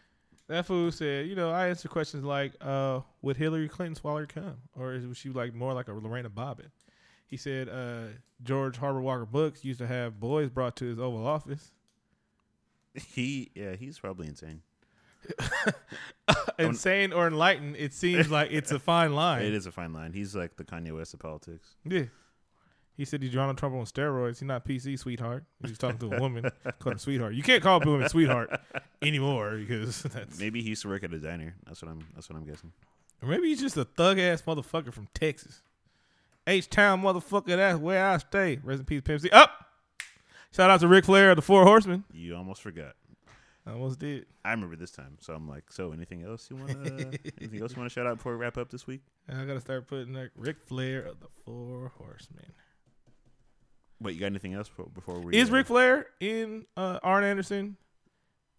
that 0.49 0.64
fool 0.67 0.93
said, 0.93 1.27
you 1.27 1.35
know, 1.35 1.51
I 1.51 1.69
answer 1.69 1.89
questions 1.89 2.23
like, 2.25 2.55
uh, 2.61 3.01
would 3.23 3.37
Hillary 3.37 3.69
Clinton 3.69 3.97
swallow 3.97 4.19
her 4.21 4.27
cum, 4.27 4.57
or 4.77 4.95
is 4.95 5.17
she 5.17 5.31
like 5.31 5.53
more 5.55 5.73
like 5.75 5.89
a 5.89 5.93
Lorena 5.93 6.31
Bobbitt? 6.31 6.71
He 7.27 7.37
said, 7.37 7.68
uh, 7.68 8.12
George 8.43 8.77
Herbert 8.77 9.01
Walker 9.01 9.27
Bush 9.27 9.62
used 9.62 9.81
to 9.81 9.87
have 9.87 10.20
boys 10.20 10.49
brought 10.51 10.77
to 10.77 10.85
his 10.85 10.99
Oval 10.99 11.27
Office. 11.27 11.72
he, 12.95 13.51
yeah, 13.55 13.74
he's 13.74 13.99
probably 13.99 14.27
insane. 14.29 14.62
Insane 16.59 17.12
or 17.12 17.27
enlightened, 17.27 17.77
it 17.77 17.93
seems 17.93 18.31
like 18.31 18.51
it's 18.53 18.70
a 18.70 18.79
fine 18.79 19.12
line. 19.14 19.43
It 19.45 19.55
is 19.55 19.66
a 19.66 19.72
fine 19.72 19.93
line. 19.93 20.12
He's 20.12 20.35
like 20.37 20.57
the 20.57 20.64
Kanye 20.64 20.97
West 20.97 21.14
of 21.14 21.20
politics. 21.20 21.74
Yeah. 21.85 22.05
He 22.97 23.05
said 23.05 23.22
he's 23.22 23.35
Donald 23.35 23.59
Trump 23.59 23.74
on 23.74 23.85
steroids. 23.85 24.39
He's 24.39 24.43
not 24.43 24.64
PC, 24.64 24.99
sweetheart. 24.99 25.45
He's 25.66 25.77
talking 25.77 25.99
to 25.99 26.16
a 26.16 26.20
woman, 26.20 26.49
called 26.79 26.95
her 26.95 26.99
sweetheart. 26.99 27.35
You 27.35 27.43
can't 27.43 27.62
call 27.62 27.83
a 27.83 27.85
woman 27.87 28.09
sweetheart 28.09 28.59
anymore 29.03 29.57
because 29.59 30.03
that's 30.05 30.39
Maybe 30.39 30.62
he 30.62 30.70
used 30.70 30.83
to 30.83 30.89
work 30.89 31.05
at 31.05 31.12
a 31.12 31.18
diner. 31.18 31.55
That's 31.66 31.83
what 31.83 31.91
I'm. 31.91 32.07
That's 32.14 32.31
what 32.31 32.37
I'm 32.39 32.45
guessing. 32.47 32.72
Or 33.20 33.29
maybe 33.29 33.49
he's 33.49 33.61
just 33.61 33.77
a 33.77 33.85
thug 33.85 34.18
ass 34.18 34.43
motherfucker 34.43 34.93
from 34.95 35.09
Texas. 35.12 35.61
H 36.47 36.70
Town 36.70 37.03
motherfucker, 37.03 37.57
that's 37.57 37.78
where 37.78 38.05
I 38.07 38.18
stay. 38.18 38.59
Rest 38.62 38.80
in 38.80 38.86
peace, 38.86 39.03
Pimp 39.05 39.20
C. 39.20 39.30
Up! 39.30 39.51
Shout 40.53 40.70
out 40.70 40.80
to 40.80 40.88
Ric 40.88 41.05
Flair 41.05 41.30
of 41.30 41.36
the 41.36 41.42
Four 41.42 41.64
Horsemen. 41.64 42.05
You 42.12 42.36
almost 42.36 42.62
forgot. 42.62 42.94
I 43.66 43.72
almost 43.72 43.99
did. 43.99 44.26
I 44.44 44.53
remember 44.53 44.76
this 44.76 44.92
time, 44.92 45.18
so 45.20 45.34
I'm 45.34 45.49
like, 45.49 45.72
so 45.72 45.90
anything 45.90 46.22
else 46.22 46.49
you 46.51 46.57
want 46.57 46.70
to? 46.70 47.18
anything 47.40 47.61
else 47.61 47.72
you 47.72 47.78
want 47.78 47.90
to 47.90 47.92
shout 47.92 48.07
out 48.07 48.18
before 48.18 48.32
we 48.32 48.38
wrap 48.38 48.57
up 48.57 48.70
this 48.70 48.86
week? 48.86 49.01
I 49.28 49.44
gotta 49.44 49.61
start 49.61 49.88
putting 49.88 50.14
like 50.14 50.30
Ric 50.36 50.57
Flair 50.64 51.01
of 51.03 51.18
the 51.20 51.26
Four 51.44 51.92
Horsemen. 51.99 52.53
Wait, 54.01 54.14
you 54.14 54.20
got 54.20 54.26
anything 54.26 54.55
else 54.55 54.68
before, 54.68 54.86
before 54.86 55.18
we? 55.18 55.36
Is 55.36 55.51
uh, 55.51 55.55
Ric 55.55 55.66
Flair 55.66 56.07
in 56.20 56.64
uh 56.76 57.01
Arn 57.03 57.24
Anderson? 57.24 57.76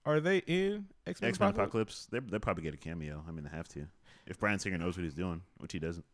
Are 0.06 0.20
they 0.20 0.40
in 0.40 0.88
X 1.06 1.22
Men 1.22 1.30
X 1.30 1.40
Men 1.40 1.50
Apocalypse? 1.50 2.08
Apocalypse? 2.08 2.08
They 2.12 2.20
they 2.20 2.40
probably 2.40 2.64
get 2.64 2.74
a 2.74 2.78
cameo. 2.78 3.24
I 3.28 3.32
mean, 3.32 3.46
they 3.46 3.56
have 3.56 3.70
to. 3.70 3.88
If 4.26 4.40
Bryan 4.40 4.60
Singer 4.60 4.78
knows 4.78 4.98
what 4.98 5.04
he's 5.04 5.14
doing, 5.14 5.42
which 5.58 5.72
he 5.72 5.80
doesn't, 5.80 6.06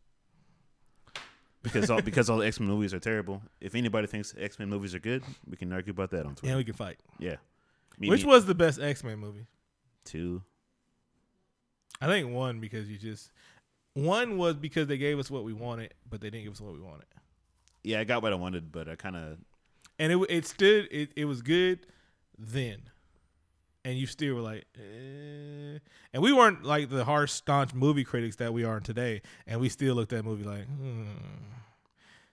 because 1.64 1.90
all 1.90 2.02
because 2.10 2.30
all 2.30 2.38
the 2.38 2.46
X 2.46 2.60
Men 2.60 2.70
movies 2.70 2.94
are 2.94 3.00
terrible. 3.00 3.42
If 3.60 3.74
anybody 3.76 4.08
thinks 4.08 4.36
X 4.38 4.60
Men 4.60 4.70
movies 4.70 4.94
are 4.94 5.00
good, 5.00 5.24
we 5.50 5.58
can 5.58 5.74
argue 5.74 5.92
about 5.92 6.12
that 6.12 6.26
on 6.26 6.36
Twitter. 6.36 6.50
And 6.52 6.58
we 6.58 6.64
can 6.64 6.74
fight. 6.76 7.00
Yeah. 7.20 7.38
Which 7.98 8.26
me- 8.26 8.30
was 8.30 8.46
the 8.46 8.56
best 8.56 8.80
X 8.80 9.04
Men 9.04 9.20
movie? 9.20 9.48
two? 10.06 10.44
I 12.02 12.08
think 12.08 12.34
one 12.34 12.60
because 12.60 12.90
you 12.90 12.98
just 12.98 13.32
one 13.94 14.38
was 14.38 14.56
because 14.56 14.88
they 14.88 14.98
gave 14.98 15.20
us 15.20 15.32
what 15.32 15.44
we 15.44 15.54
wanted, 15.54 15.94
but 16.10 16.20
they 16.20 16.30
didn't 16.30 16.44
give 16.44 16.54
us 16.54 16.62
what 16.62 16.74
we 16.74 16.80
wanted. 16.80 17.06
Yeah, 17.84 18.00
I 18.00 18.04
got 18.04 18.22
what 18.22 18.34
I 18.34 18.36
wanted, 18.36 18.72
but 18.72 18.90
I 18.90 18.96
kind 18.96 19.16
of 19.16 19.38
and 20.00 20.12
it 20.12 20.18
it 20.30 20.46
stood 20.46 20.88
it, 20.92 21.12
it 21.16 21.26
was 21.26 21.42
good 21.42 21.86
then 22.38 22.82
and 23.86 23.98
you 23.98 24.06
still 24.08 24.36
were 24.36 24.42
like 24.42 24.66
eh. 24.78 25.80
and 26.14 26.22
we 26.24 26.32
weren't 26.32 26.64
like 26.64 26.90
the 26.90 27.04
harsh 27.06 27.32
staunch 27.32 27.74
movie 27.74 28.04
critics 28.04 28.38
that 28.38 28.54
we 28.54 28.64
are 28.64 28.80
today 28.80 29.22
and 29.48 29.60
we 29.60 29.70
still 29.70 29.96
looked 29.96 30.14
at 30.14 30.24
that 30.24 30.30
movie 30.30 30.44
like 30.44 30.66
hmm. 30.68 31.04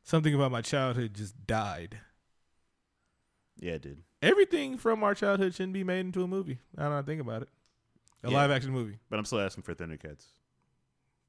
something 0.02 0.34
about 0.34 0.50
my 0.52 0.60
childhood 0.62 1.14
just 1.14 1.34
died 1.46 1.98
yeah, 3.58 3.72
it 3.72 3.82
did. 3.82 4.02
everything 4.22 4.78
from 4.78 5.02
our 5.04 5.14
childhood 5.14 5.54
shouldn't 5.54 5.74
be 5.74 5.84
made 5.84 6.00
into 6.00 6.22
a 6.22 6.26
movie 6.28 6.58
i 6.78 6.82
don't 6.84 6.92
know 6.92 7.02
think 7.02 7.20
about 7.20 7.42
it 7.42 7.48
a 8.22 8.30
Yeah. 8.30 8.36
live 8.36 8.50
action 8.50 8.70
movie 8.70 8.98
But 9.08 9.18
I'm 9.18 9.24
still 9.24 9.40
asking 9.40 9.62
for 9.64 9.74
Thundercats. 9.74 10.26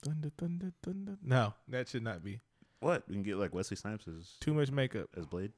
thunder 0.04 0.32
thunder 0.38 0.72
thunder 0.84 1.18
no 1.24 1.54
that 1.68 1.88
should 1.90 2.04
not 2.04 2.24
be 2.24 2.42
What 2.80 3.08
we 3.08 3.16
can 3.16 3.24
get 3.24 3.38
like 3.38 3.54
Wesley 3.54 3.78
Snipes 3.78 4.08
as 4.08 4.34
too 4.40 4.54
much 4.54 4.72
makeup 4.72 5.10
as 5.18 5.26
Blade. 5.26 5.52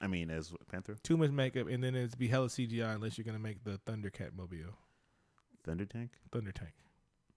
I 0.00 0.06
mean, 0.06 0.30
as 0.30 0.52
Panther, 0.70 0.96
too 1.02 1.16
much 1.16 1.30
makeup 1.30 1.68
and 1.68 1.82
then 1.82 1.94
it's 1.94 2.14
be 2.14 2.28
hella 2.28 2.48
cgi 2.48 2.94
unless 2.94 3.16
you're 3.16 3.24
gonna 3.24 3.38
make 3.38 3.64
the 3.64 3.80
thundercat 3.86 4.36
mobile 4.36 4.76
Thunder 5.64 5.86
Tank. 5.86 6.10
thunder 6.30 6.52
tank 6.52 6.72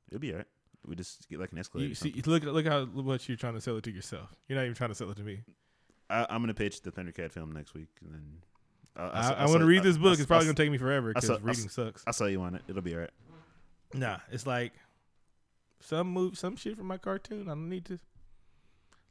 It'll 0.09 0.19
be 0.19 0.31
alright. 0.31 0.47
We 0.85 0.95
just 0.95 1.27
get 1.29 1.39
like 1.39 1.51
an 1.51 1.57
Escalade. 1.57 1.89
You 1.89 1.95
see, 1.95 2.11
look 2.25 2.43
look 2.43 2.65
how 2.65 2.85
much 2.85 3.27
you're 3.27 3.37
trying 3.37 3.53
to 3.53 3.61
sell 3.61 3.77
it 3.77 3.83
to 3.83 3.91
yourself. 3.91 4.33
You're 4.47 4.57
not 4.57 4.63
even 4.63 4.75
trying 4.75 4.89
to 4.89 4.95
sell 4.95 5.09
it 5.11 5.17
to 5.17 5.23
me. 5.23 5.41
I, 6.09 6.25
I'm 6.29 6.41
gonna 6.41 6.53
pitch 6.53 6.81
the 6.81 6.91
Thundercat 6.91 7.31
film 7.31 7.51
next 7.51 7.73
week, 7.73 7.89
and 8.03 8.13
then 8.13 8.23
I, 8.95 9.33
I 9.33 9.45
want 9.45 9.59
to 9.59 9.65
read 9.65 9.83
this 9.83 9.97
book. 9.97 10.17
It's 10.17 10.25
probably 10.25 10.45
gonna 10.45 10.55
take 10.55 10.71
me 10.71 10.77
forever 10.77 11.13
because 11.13 11.41
reading 11.41 11.69
sucks. 11.69 12.03
I'll 12.07 12.13
sell 12.13 12.29
you 12.29 12.41
on 12.41 12.55
it. 12.55 12.63
It'll 12.67 12.81
be 12.81 12.93
alright. 12.93 13.11
Nah, 13.93 14.17
it's 14.31 14.47
like 14.47 14.73
some 15.81 16.07
move, 16.07 16.37
some 16.37 16.55
shit 16.55 16.77
from 16.77 16.87
my 16.87 16.97
cartoon. 16.97 17.43
I 17.43 17.51
don't 17.51 17.69
need 17.69 17.85
to. 17.85 17.99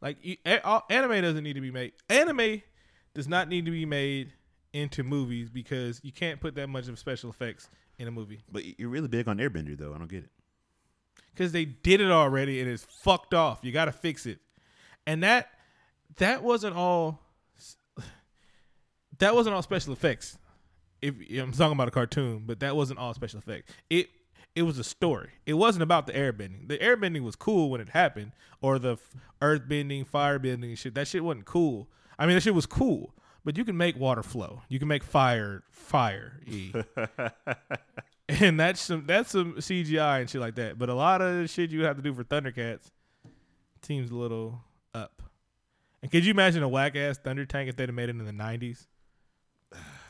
Like 0.00 0.16
you, 0.22 0.36
a, 0.46 0.64
all, 0.64 0.84
anime 0.90 1.20
doesn't 1.22 1.42
need 1.42 1.54
to 1.54 1.60
be 1.60 1.70
made. 1.70 1.92
Anime 2.08 2.62
does 3.14 3.28
not 3.28 3.48
need 3.48 3.64
to 3.64 3.70
be 3.70 3.84
made 3.86 4.32
into 4.72 5.02
movies 5.02 5.48
because 5.50 6.00
you 6.02 6.12
can't 6.12 6.40
put 6.40 6.54
that 6.56 6.68
much 6.68 6.88
of 6.88 6.98
special 6.98 7.30
effects 7.30 7.68
in 7.98 8.06
a 8.06 8.10
movie 8.10 8.40
But 8.52 8.78
you're 8.78 8.90
really 8.90 9.08
big 9.08 9.26
on 9.26 9.38
Airbender, 9.38 9.76
though. 9.76 9.94
I 9.94 9.98
don't 9.98 10.10
get 10.10 10.24
it. 10.24 10.30
because 11.34 11.52
they 11.52 11.64
did 11.64 12.00
it 12.00 12.10
already 12.10 12.60
and 12.60 12.70
it's 12.70 12.84
fucked 12.84 13.34
off. 13.34 13.60
You 13.62 13.72
got 13.72 13.86
to 13.86 13.92
fix 13.92 14.26
it, 14.26 14.38
and 15.06 15.22
that 15.22 15.48
that 16.16 16.42
wasn't 16.42 16.76
all. 16.76 17.20
That 19.18 19.34
wasn't 19.34 19.56
all 19.56 19.62
special 19.62 19.92
effects. 19.92 20.38
If 21.02 21.14
I'm 21.40 21.50
talking 21.52 21.72
about 21.72 21.88
a 21.88 21.92
cartoon, 21.92 22.44
but 22.46 22.60
that 22.60 22.76
wasn't 22.76 22.98
all 23.00 23.14
special 23.14 23.38
effects. 23.40 23.72
It 23.90 24.10
it 24.54 24.62
was 24.62 24.78
a 24.78 24.84
story. 24.84 25.30
It 25.46 25.54
wasn't 25.54 25.82
about 25.82 26.06
the 26.06 26.12
airbending. 26.12 26.68
The 26.68 26.78
airbending 26.78 27.22
was 27.22 27.36
cool 27.36 27.70
when 27.70 27.80
it 27.80 27.88
happened, 27.90 28.32
or 28.60 28.78
the 28.78 28.92
f- 28.92 29.14
earth 29.42 29.62
bending, 29.68 30.04
fire 30.04 30.38
bending 30.38 30.74
shit. 30.76 30.94
That 30.94 31.06
shit 31.08 31.22
wasn't 31.24 31.46
cool. 31.46 31.88
I 32.18 32.26
mean, 32.26 32.34
that 32.34 32.42
shit 32.42 32.54
was 32.54 32.66
cool, 32.66 33.14
but 33.44 33.56
you 33.56 33.64
can 33.64 33.76
make 33.76 33.96
water 33.98 34.22
flow. 34.22 34.62
You 34.68 34.78
can 34.78 34.88
make 34.88 35.04
fire 35.04 35.62
fire. 35.70 36.40
E. 36.46 36.72
and 38.28 38.58
that's 38.58 38.80
some 38.80 39.04
that's 39.06 39.30
some 39.30 39.54
CGI 39.54 40.20
and 40.20 40.28
shit 40.30 40.40
like 40.40 40.56
that. 40.56 40.78
But 40.78 40.88
a 40.88 40.94
lot 40.94 41.20
of 41.22 41.36
the 41.36 41.48
shit 41.48 41.70
you 41.70 41.84
have 41.84 41.96
to 41.96 42.02
do 42.02 42.12
for 42.12 42.24
Thundercats 42.24 42.90
seems 43.82 44.10
a 44.10 44.14
little 44.16 44.60
up. 44.94 45.22
And 46.02 46.10
could 46.10 46.24
you 46.24 46.30
imagine 46.32 46.62
a 46.62 46.68
whack 46.68 46.96
ass 46.96 47.18
Thunder 47.18 47.46
Tank 47.46 47.68
if 47.68 47.76
they'd 47.76 47.88
have 47.88 47.94
made 47.94 48.08
it 48.08 48.16
in 48.16 48.24
the 48.24 48.32
nineties? 48.32 48.86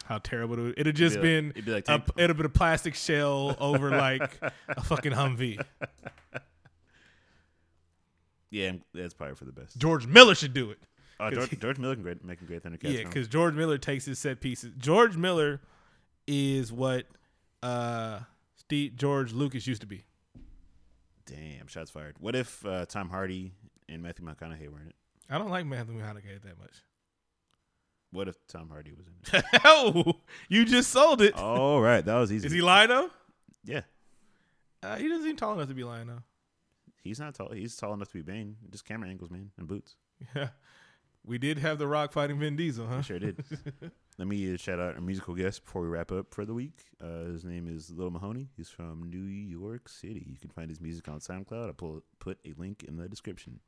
How 0.06 0.16
terrible 0.16 0.59
it 0.59 0.62
would 0.62 0.72
it'd 0.72 0.86
have 0.86 0.94
just 0.96 1.16
It'd 1.18 1.22
be 1.22 1.34
like- 1.34 1.42
been 1.42 1.50
it'd 1.50 1.64
be 1.66 1.72
like 1.72 1.88
a, 1.88 2.02
it'd 2.16 2.30
have 2.30 2.36
been 2.38 2.46
a 2.46 2.50
plastic 2.50 2.94
shell 2.94 3.54
over 3.61 3.90
like 3.90 4.38
a 4.68 4.82
fucking 4.82 5.12
Humvee. 5.12 5.62
Yeah, 8.50 8.72
that's 8.94 9.12
probably 9.14 9.34
for 9.34 9.44
the 9.44 9.52
best. 9.52 9.76
George 9.76 10.06
Miller 10.06 10.34
should 10.34 10.54
do 10.54 10.70
it. 10.70 10.78
Uh, 11.20 11.30
George, 11.30 11.58
George 11.60 11.78
Miller 11.78 11.94
can 11.94 12.02
great, 12.04 12.24
making 12.24 12.46
great 12.46 12.62
Thundercats. 12.62 12.92
yeah, 12.96 13.02
because 13.04 13.26
George 13.28 13.54
Miller 13.54 13.76
takes 13.78 14.04
his 14.04 14.18
set 14.18 14.40
pieces. 14.40 14.72
George 14.78 15.16
Miller 15.16 15.60
is 16.26 16.72
what 16.72 17.06
uh 17.62 18.20
Steve 18.56 18.94
George 18.96 19.32
Lucas 19.32 19.66
used 19.66 19.80
to 19.80 19.86
be. 19.86 20.04
damn, 21.26 21.66
shots 21.66 21.90
fired. 21.90 22.16
What 22.20 22.36
if 22.36 22.64
uh, 22.64 22.86
Tom 22.86 23.08
Hardy 23.10 23.52
and 23.88 24.02
Matthew 24.02 24.24
McConaughey 24.24 24.68
were 24.68 24.80
in 24.80 24.88
it? 24.88 24.94
I 25.30 25.38
don't 25.38 25.50
like 25.50 25.66
Matthew 25.66 25.94
McConaughey 25.94 26.40
that 26.42 26.58
much. 26.58 26.74
What 28.10 28.28
if 28.28 28.36
Tom 28.46 28.68
Hardy 28.70 28.92
was 28.92 29.06
in 29.06 29.14
it? 29.38 29.44
oh, 29.64 30.14
you 30.48 30.64
just 30.64 30.90
sold 30.90 31.20
it. 31.20 31.34
All 31.34 31.80
right, 31.82 32.02
that 32.04 32.14
was 32.16 32.32
easy. 32.32 32.46
Is 32.46 32.52
he 32.52 32.62
Lion-O? 32.62 33.10
Yeah, 33.64 33.82
Uh, 34.82 34.96
he 34.96 35.08
doesn't 35.08 35.24
seem 35.24 35.36
tall 35.36 35.52
enough 35.54 35.68
to 35.68 35.74
be 35.74 35.84
Lion-O. 35.84 36.18
he's 37.02 37.18
not 37.20 37.34
tall. 37.34 37.50
He's 37.52 37.76
tall 37.76 37.92
enough 37.92 38.08
to 38.08 38.14
be 38.14 38.22
Bane. 38.22 38.56
Just 38.70 38.84
camera 38.86 39.08
angles, 39.10 39.30
man, 39.30 39.50
and 39.58 39.66
boots. 39.66 39.96
Yeah. 40.34 40.48
We 41.29 41.37
did 41.37 41.59
have 41.59 41.76
The 41.79 41.87
Rock 41.87 42.14
fighting 42.14 42.39
Vin 42.39 42.57
Diesel, 42.57 42.87
huh? 42.87 43.03
Sure 43.03 43.18
did. 43.18 43.45
Let 44.18 44.26
me 44.26 44.55
uh, 44.55 44.57
shout 44.57 44.81
out 44.81 44.95
our 44.95 45.01
musical 45.03 45.35
guest 45.35 45.62
before 45.62 45.83
we 45.83 45.89
wrap 45.89 46.11
up 46.11 46.33
for 46.33 46.47
the 46.47 46.55
week. 46.55 46.85
Uh, 47.03 47.26
his 47.26 47.45
name 47.45 47.68
is 47.68 47.91
Lil 47.91 48.11
Mahoney. 48.11 48.49
He's 48.57 48.70
from 48.70 49.11
New 49.11 49.24
York 49.24 49.91
City. 49.91 50.24
You 50.26 50.39
can 50.39 50.49
find 50.49 50.70
his 50.70 50.81
music 50.81 51.07
on 51.07 51.18
SoundCloud. 51.20 51.66
I'll 51.66 51.74
pull, 51.74 52.03
put 52.18 52.39
a 52.47 52.55
link 52.57 52.83
in 52.83 52.97
the 52.97 53.11
description. 53.11 53.61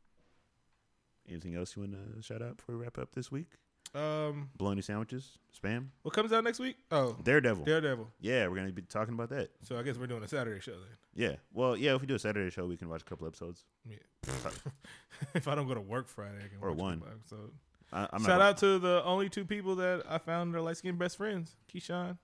Anything 1.28 1.54
else 1.54 1.76
you 1.76 1.82
want 1.82 1.92
to 1.92 2.22
shout 2.22 2.40
out 2.40 2.56
before 2.56 2.78
we 2.78 2.82
wrap 2.82 2.96
up 2.96 3.14
this 3.14 3.30
week? 3.30 3.48
Um, 3.92 4.50
Bologna 4.56 4.82
sandwiches, 4.82 5.38
spam, 5.52 5.86
what 6.02 6.14
comes 6.14 6.32
out 6.32 6.44
next 6.44 6.60
week? 6.60 6.76
Oh, 6.92 7.16
Daredevil. 7.24 7.64
Daredevil. 7.64 8.08
yeah, 8.20 8.46
we're 8.46 8.54
gonna 8.56 8.70
be 8.70 8.82
talking 8.82 9.14
about 9.14 9.30
that. 9.30 9.50
So 9.62 9.76
I 9.78 9.82
guess 9.82 9.96
we're 9.96 10.06
doing 10.06 10.22
a 10.22 10.28
Saturday 10.28 10.60
show 10.60 10.72
then. 10.72 10.96
Yeah. 11.14 11.36
Well, 11.52 11.76
yeah. 11.76 11.94
If 11.96 12.00
we 12.00 12.06
do 12.06 12.14
a 12.14 12.18
Saturday 12.20 12.50
show, 12.50 12.66
we 12.66 12.76
can 12.76 12.88
watch 12.88 13.02
a 13.02 13.04
couple 13.04 13.26
episodes. 13.26 13.64
Yeah. 13.84 13.96
if 15.34 15.48
I 15.48 15.54
don't 15.56 15.66
go 15.66 15.74
to 15.74 15.80
work 15.80 16.06
Friday, 16.06 16.38
I 16.38 16.48
can 16.48 16.58
Or 16.60 16.70
watch 16.70 16.78
one. 16.78 16.98
couple 17.00 17.14
episodes. 17.14 17.58
I, 17.92 18.08
I'm 18.12 18.20
Shout 18.20 18.38
not, 18.38 18.40
out 18.42 18.56
to 18.58 18.78
the 18.78 19.02
only 19.04 19.28
two 19.28 19.44
people 19.44 19.74
that 19.76 20.04
I 20.08 20.18
found 20.18 20.54
are 20.54 20.60
light 20.60 20.76
skinned 20.76 20.98
best 20.98 21.16
friends, 21.16 21.56
Keyshawn 21.74 22.16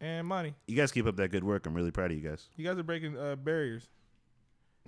and 0.00 0.26
money. 0.26 0.54
You 0.66 0.74
guys 0.76 0.90
keep 0.90 1.06
up 1.06 1.14
that 1.16 1.28
good 1.30 1.44
work. 1.44 1.64
I'm 1.66 1.74
really 1.74 1.92
proud 1.92 2.10
of 2.10 2.16
you 2.20 2.28
guys. 2.28 2.48
You 2.56 2.66
guys 2.66 2.76
are 2.76 2.82
breaking 2.82 3.16
uh, 3.16 3.36
barriers. 3.36 3.88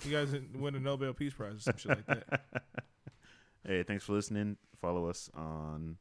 You 0.04 0.10
guys 0.10 0.34
win 0.58 0.74
a 0.74 0.80
Nobel 0.80 1.12
Peace 1.12 1.32
Prize 1.34 1.54
or 1.54 1.60
some 1.60 1.76
shit 1.76 1.90
like 1.90 2.06
that. 2.06 2.40
Hey, 3.66 3.82
thanks 3.82 4.04
for 4.04 4.12
listening. 4.12 4.58
Follow 4.82 5.06
us 5.06 5.30
on 5.32 5.96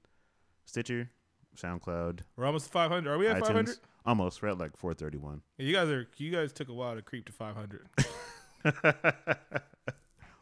Stitcher, 0.65 1.09
SoundCloud, 1.55 2.21
We're 2.35 2.45
almost 2.45 2.71
500. 2.71 3.09
Are 3.09 3.17
we 3.17 3.27
at 3.27 3.39
500? 3.39 3.77
Almost. 4.05 4.41
We're 4.41 4.49
at 4.49 4.57
like 4.57 4.75
431. 4.77 5.41
Yeah, 5.57 5.65
you 5.65 5.73
guys 5.73 5.89
are. 5.89 6.07
You 6.17 6.31
guys 6.31 6.51
took 6.51 6.69
a 6.69 6.73
while 6.73 6.95
to 6.95 7.01
creep 7.01 7.25
to 7.25 7.31
500. 7.31 7.87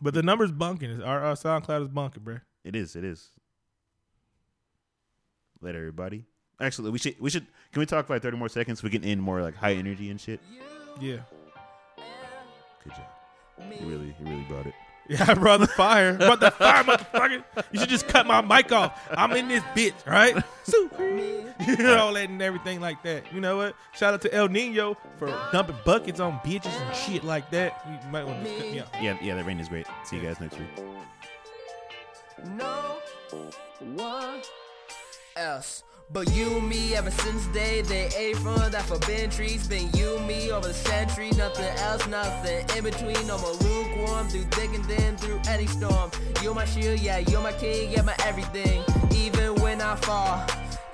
but 0.01 0.13
the 0.13 0.23
number's 0.23 0.51
bunking. 0.51 1.01
Our, 1.03 1.21
our 1.21 1.35
SoundCloud 1.35 1.83
is 1.83 1.87
bunking, 1.89 2.23
bro. 2.23 2.37
It 2.63 2.75
is. 2.75 2.95
It 2.95 3.03
is. 3.03 3.29
Later, 5.61 5.79
everybody. 5.79 6.25
Actually, 6.59 6.91
we 6.91 6.99
should. 6.99 7.19
We 7.19 7.29
should. 7.29 7.45
Can 7.71 7.79
we 7.79 7.85
talk 7.85 8.07
for 8.07 8.13
like 8.13 8.21
30 8.21 8.37
more 8.37 8.49
seconds? 8.49 8.81
We 8.81 8.89
can 8.89 9.03
end 9.03 9.21
more 9.21 9.41
like 9.41 9.55
high 9.55 9.73
energy 9.73 10.09
and 10.09 10.19
shit. 10.19 10.39
Yeah. 10.99 11.17
Good 12.83 12.93
job. 12.93 13.07
You 13.79 13.87
really, 13.87 14.15
you 14.19 14.25
really 14.25 14.45
brought 14.49 14.65
it. 14.65 14.73
Yeah, 15.19 15.25
I 15.27 15.33
brought 15.33 15.59
the 15.59 15.67
fire. 15.67 16.13
brought 16.13 16.39
the 16.39 16.51
fire, 16.51 16.85
motherfucker. 16.85 17.43
You 17.73 17.79
should 17.81 17.89
just 17.89 18.07
cut 18.07 18.25
my 18.25 18.39
mic 18.39 18.71
off. 18.71 18.97
I'm 19.11 19.33
in 19.33 19.49
this 19.49 19.61
bitch, 19.75 20.05
right? 20.05 20.41
Super. 20.63 21.03
You 21.67 21.77
know, 21.77 21.97
all 21.97 22.13
that 22.13 22.27
and 22.27 22.41
everything 22.41 22.81
like 22.81 23.03
that. 23.03 23.31
You 23.31 23.39
know 23.39 23.57
what? 23.57 23.75
Shout 23.93 24.15
out 24.15 24.21
to 24.21 24.33
El 24.33 24.47
Nino 24.47 24.97
for 25.17 25.27
dumping 25.51 25.75
buckets 25.85 26.19
on 26.19 26.39
bitches 26.39 26.73
and 26.73 26.95
shit 26.95 27.23
like 27.23 27.51
that. 27.51 27.85
You 27.87 28.09
might 28.09 28.25
want 28.25 28.43
to 28.43 28.49
just 28.49 28.63
cut 28.63 28.71
me 28.71 28.79
off. 28.79 28.89
Yeah, 28.99 29.17
yeah. 29.21 29.35
That 29.35 29.45
rain 29.45 29.59
is 29.59 29.69
great. 29.69 29.85
See 30.05 30.15
you 30.15 30.23
guys 30.23 30.39
next 30.39 30.57
week. 30.57 30.67
no 32.55 32.97
one 33.79 34.41
else. 35.35 35.83
But 36.13 36.33
you 36.33 36.57
and 36.57 36.67
me 36.67 36.93
ever 36.93 37.09
since 37.09 37.45
day 37.47 37.81
they 37.81 38.09
ate 38.17 38.35
from 38.37 38.57
that 38.71 38.83
forbidden 38.83 39.29
trees. 39.29 39.65
Been 39.65 39.89
you 39.93 40.17
and 40.17 40.27
me 40.27 40.51
over 40.51 40.67
the 40.67 40.73
centuries, 40.73 41.37
nothing 41.37 41.65
else, 41.77 42.05
nothing 42.07 42.65
in 42.75 42.83
between. 42.83 43.25
No 43.27 43.37
more 43.37 43.53
lukewarm, 43.53 44.27
through 44.27 44.43
thick 44.51 44.73
and 44.75 44.85
thin, 44.85 45.15
through 45.15 45.39
any 45.47 45.67
storm. 45.67 46.11
You're 46.41 46.53
my 46.53 46.65
shield, 46.65 46.99
yeah, 46.99 47.19
you're 47.19 47.41
my 47.41 47.53
king, 47.53 47.91
yeah, 47.91 48.01
my 48.01 48.15
everything. 48.25 48.83
Even 49.15 49.55
when 49.61 49.79
I 49.79 49.95
fall, 49.95 50.45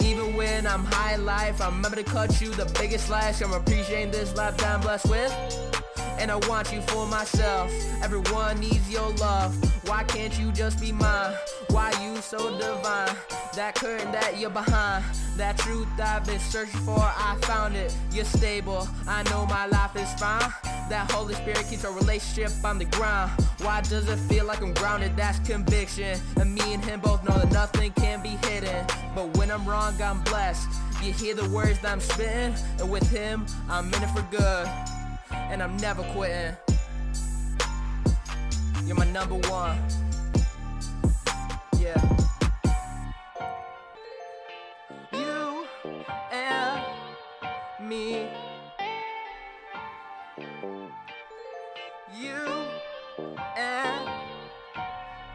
even 0.02 0.36
when 0.36 0.68
I'm 0.68 0.86
high 0.86 1.16
life, 1.16 1.62
I 1.62 1.70
remember 1.70 1.96
to 1.96 2.04
cut 2.04 2.40
you 2.40 2.52
the 2.52 2.66
biggest 2.80 3.08
slash. 3.08 3.42
I'm 3.42 3.54
appreciating 3.54 4.12
this 4.12 4.36
lifetime 4.36 4.76
I'm 4.76 4.82
blessed 4.82 5.10
with. 5.10 5.77
And 6.20 6.32
I 6.32 6.36
want 6.48 6.74
you 6.74 6.82
for 6.82 7.06
myself. 7.06 7.72
Everyone 8.02 8.60
needs 8.60 8.90
your 8.90 9.10
love. 9.18 9.56
Why 9.88 10.04
can't 10.04 10.38
you 10.40 10.52
just 10.52 10.82
be 10.82 10.92
mine? 10.92 11.34
Why 11.70 11.92
you 12.04 12.18
so 12.22 12.58
divine? 12.58 13.16
That 13.56 13.76
curtain 13.76 14.12
that 14.12 14.40
you're 14.40 14.50
behind. 14.50 15.06
That 15.38 15.58
truth 15.60 15.88
I've 16.00 16.26
been 16.26 16.40
searching 16.40 16.80
for, 16.82 17.00
I 17.00 17.38
found 17.42 17.76
it. 17.76 17.96
You're 18.12 18.26
stable. 18.26 18.88
I 19.08 19.22
know 19.30 19.46
my 19.46 19.68
life 19.68 19.96
is 19.96 20.12
fine. 20.16 20.52
That 20.90 21.12
Holy 21.12 21.36
Spirit 21.36 21.66
keeps 21.70 21.86
our 21.86 21.94
relationship 21.94 22.52
on 22.66 22.80
the 22.80 22.86
ground. 22.86 23.32
Why 23.60 23.82
does 23.82 24.10
it 24.10 24.18
feel 24.18 24.46
like 24.46 24.62
I'm 24.62 24.74
grounded? 24.74 25.16
That's 25.16 25.40
conviction. 25.48 26.20
And 26.38 26.56
me 26.56 26.74
and 26.74 26.84
him 26.84 27.00
both 27.00 27.24
know 27.24 27.38
that 27.38 27.52
nothing 27.52 27.92
can 27.92 28.24
be 28.24 28.38
hidden. 28.48 28.86
But 29.14 29.38
when 29.38 29.52
I'm 29.52 29.66
wrong, 29.66 30.02
I'm 30.02 30.22
blessed. 30.24 30.68
You 31.04 31.14
hear 31.14 31.36
the 31.36 31.48
words 31.50 31.78
that 31.80 31.92
I'm 31.92 32.00
spitting, 32.00 32.56
and 32.80 32.90
with 32.90 33.08
him, 33.12 33.46
I'm 33.70 33.94
in 33.94 34.02
it 34.02 34.10
for 34.10 34.24
good 34.32 34.68
and 35.32 35.62
I'm 35.64 35.78
never 35.78 36.04
quitting. 36.04 36.56
You're 38.86 38.96
my 38.96 39.06
number 39.06 39.36
one. 39.50 39.78
Yeah. 41.78 42.02
You 45.12 45.66
and 46.32 46.82
me. 47.82 48.28
You 52.16 52.46
and 53.58 54.10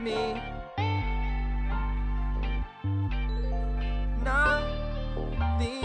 me. 0.00 0.42
Nothing 4.24 5.84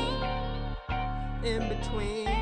in 1.43 1.69
between. 1.69 2.36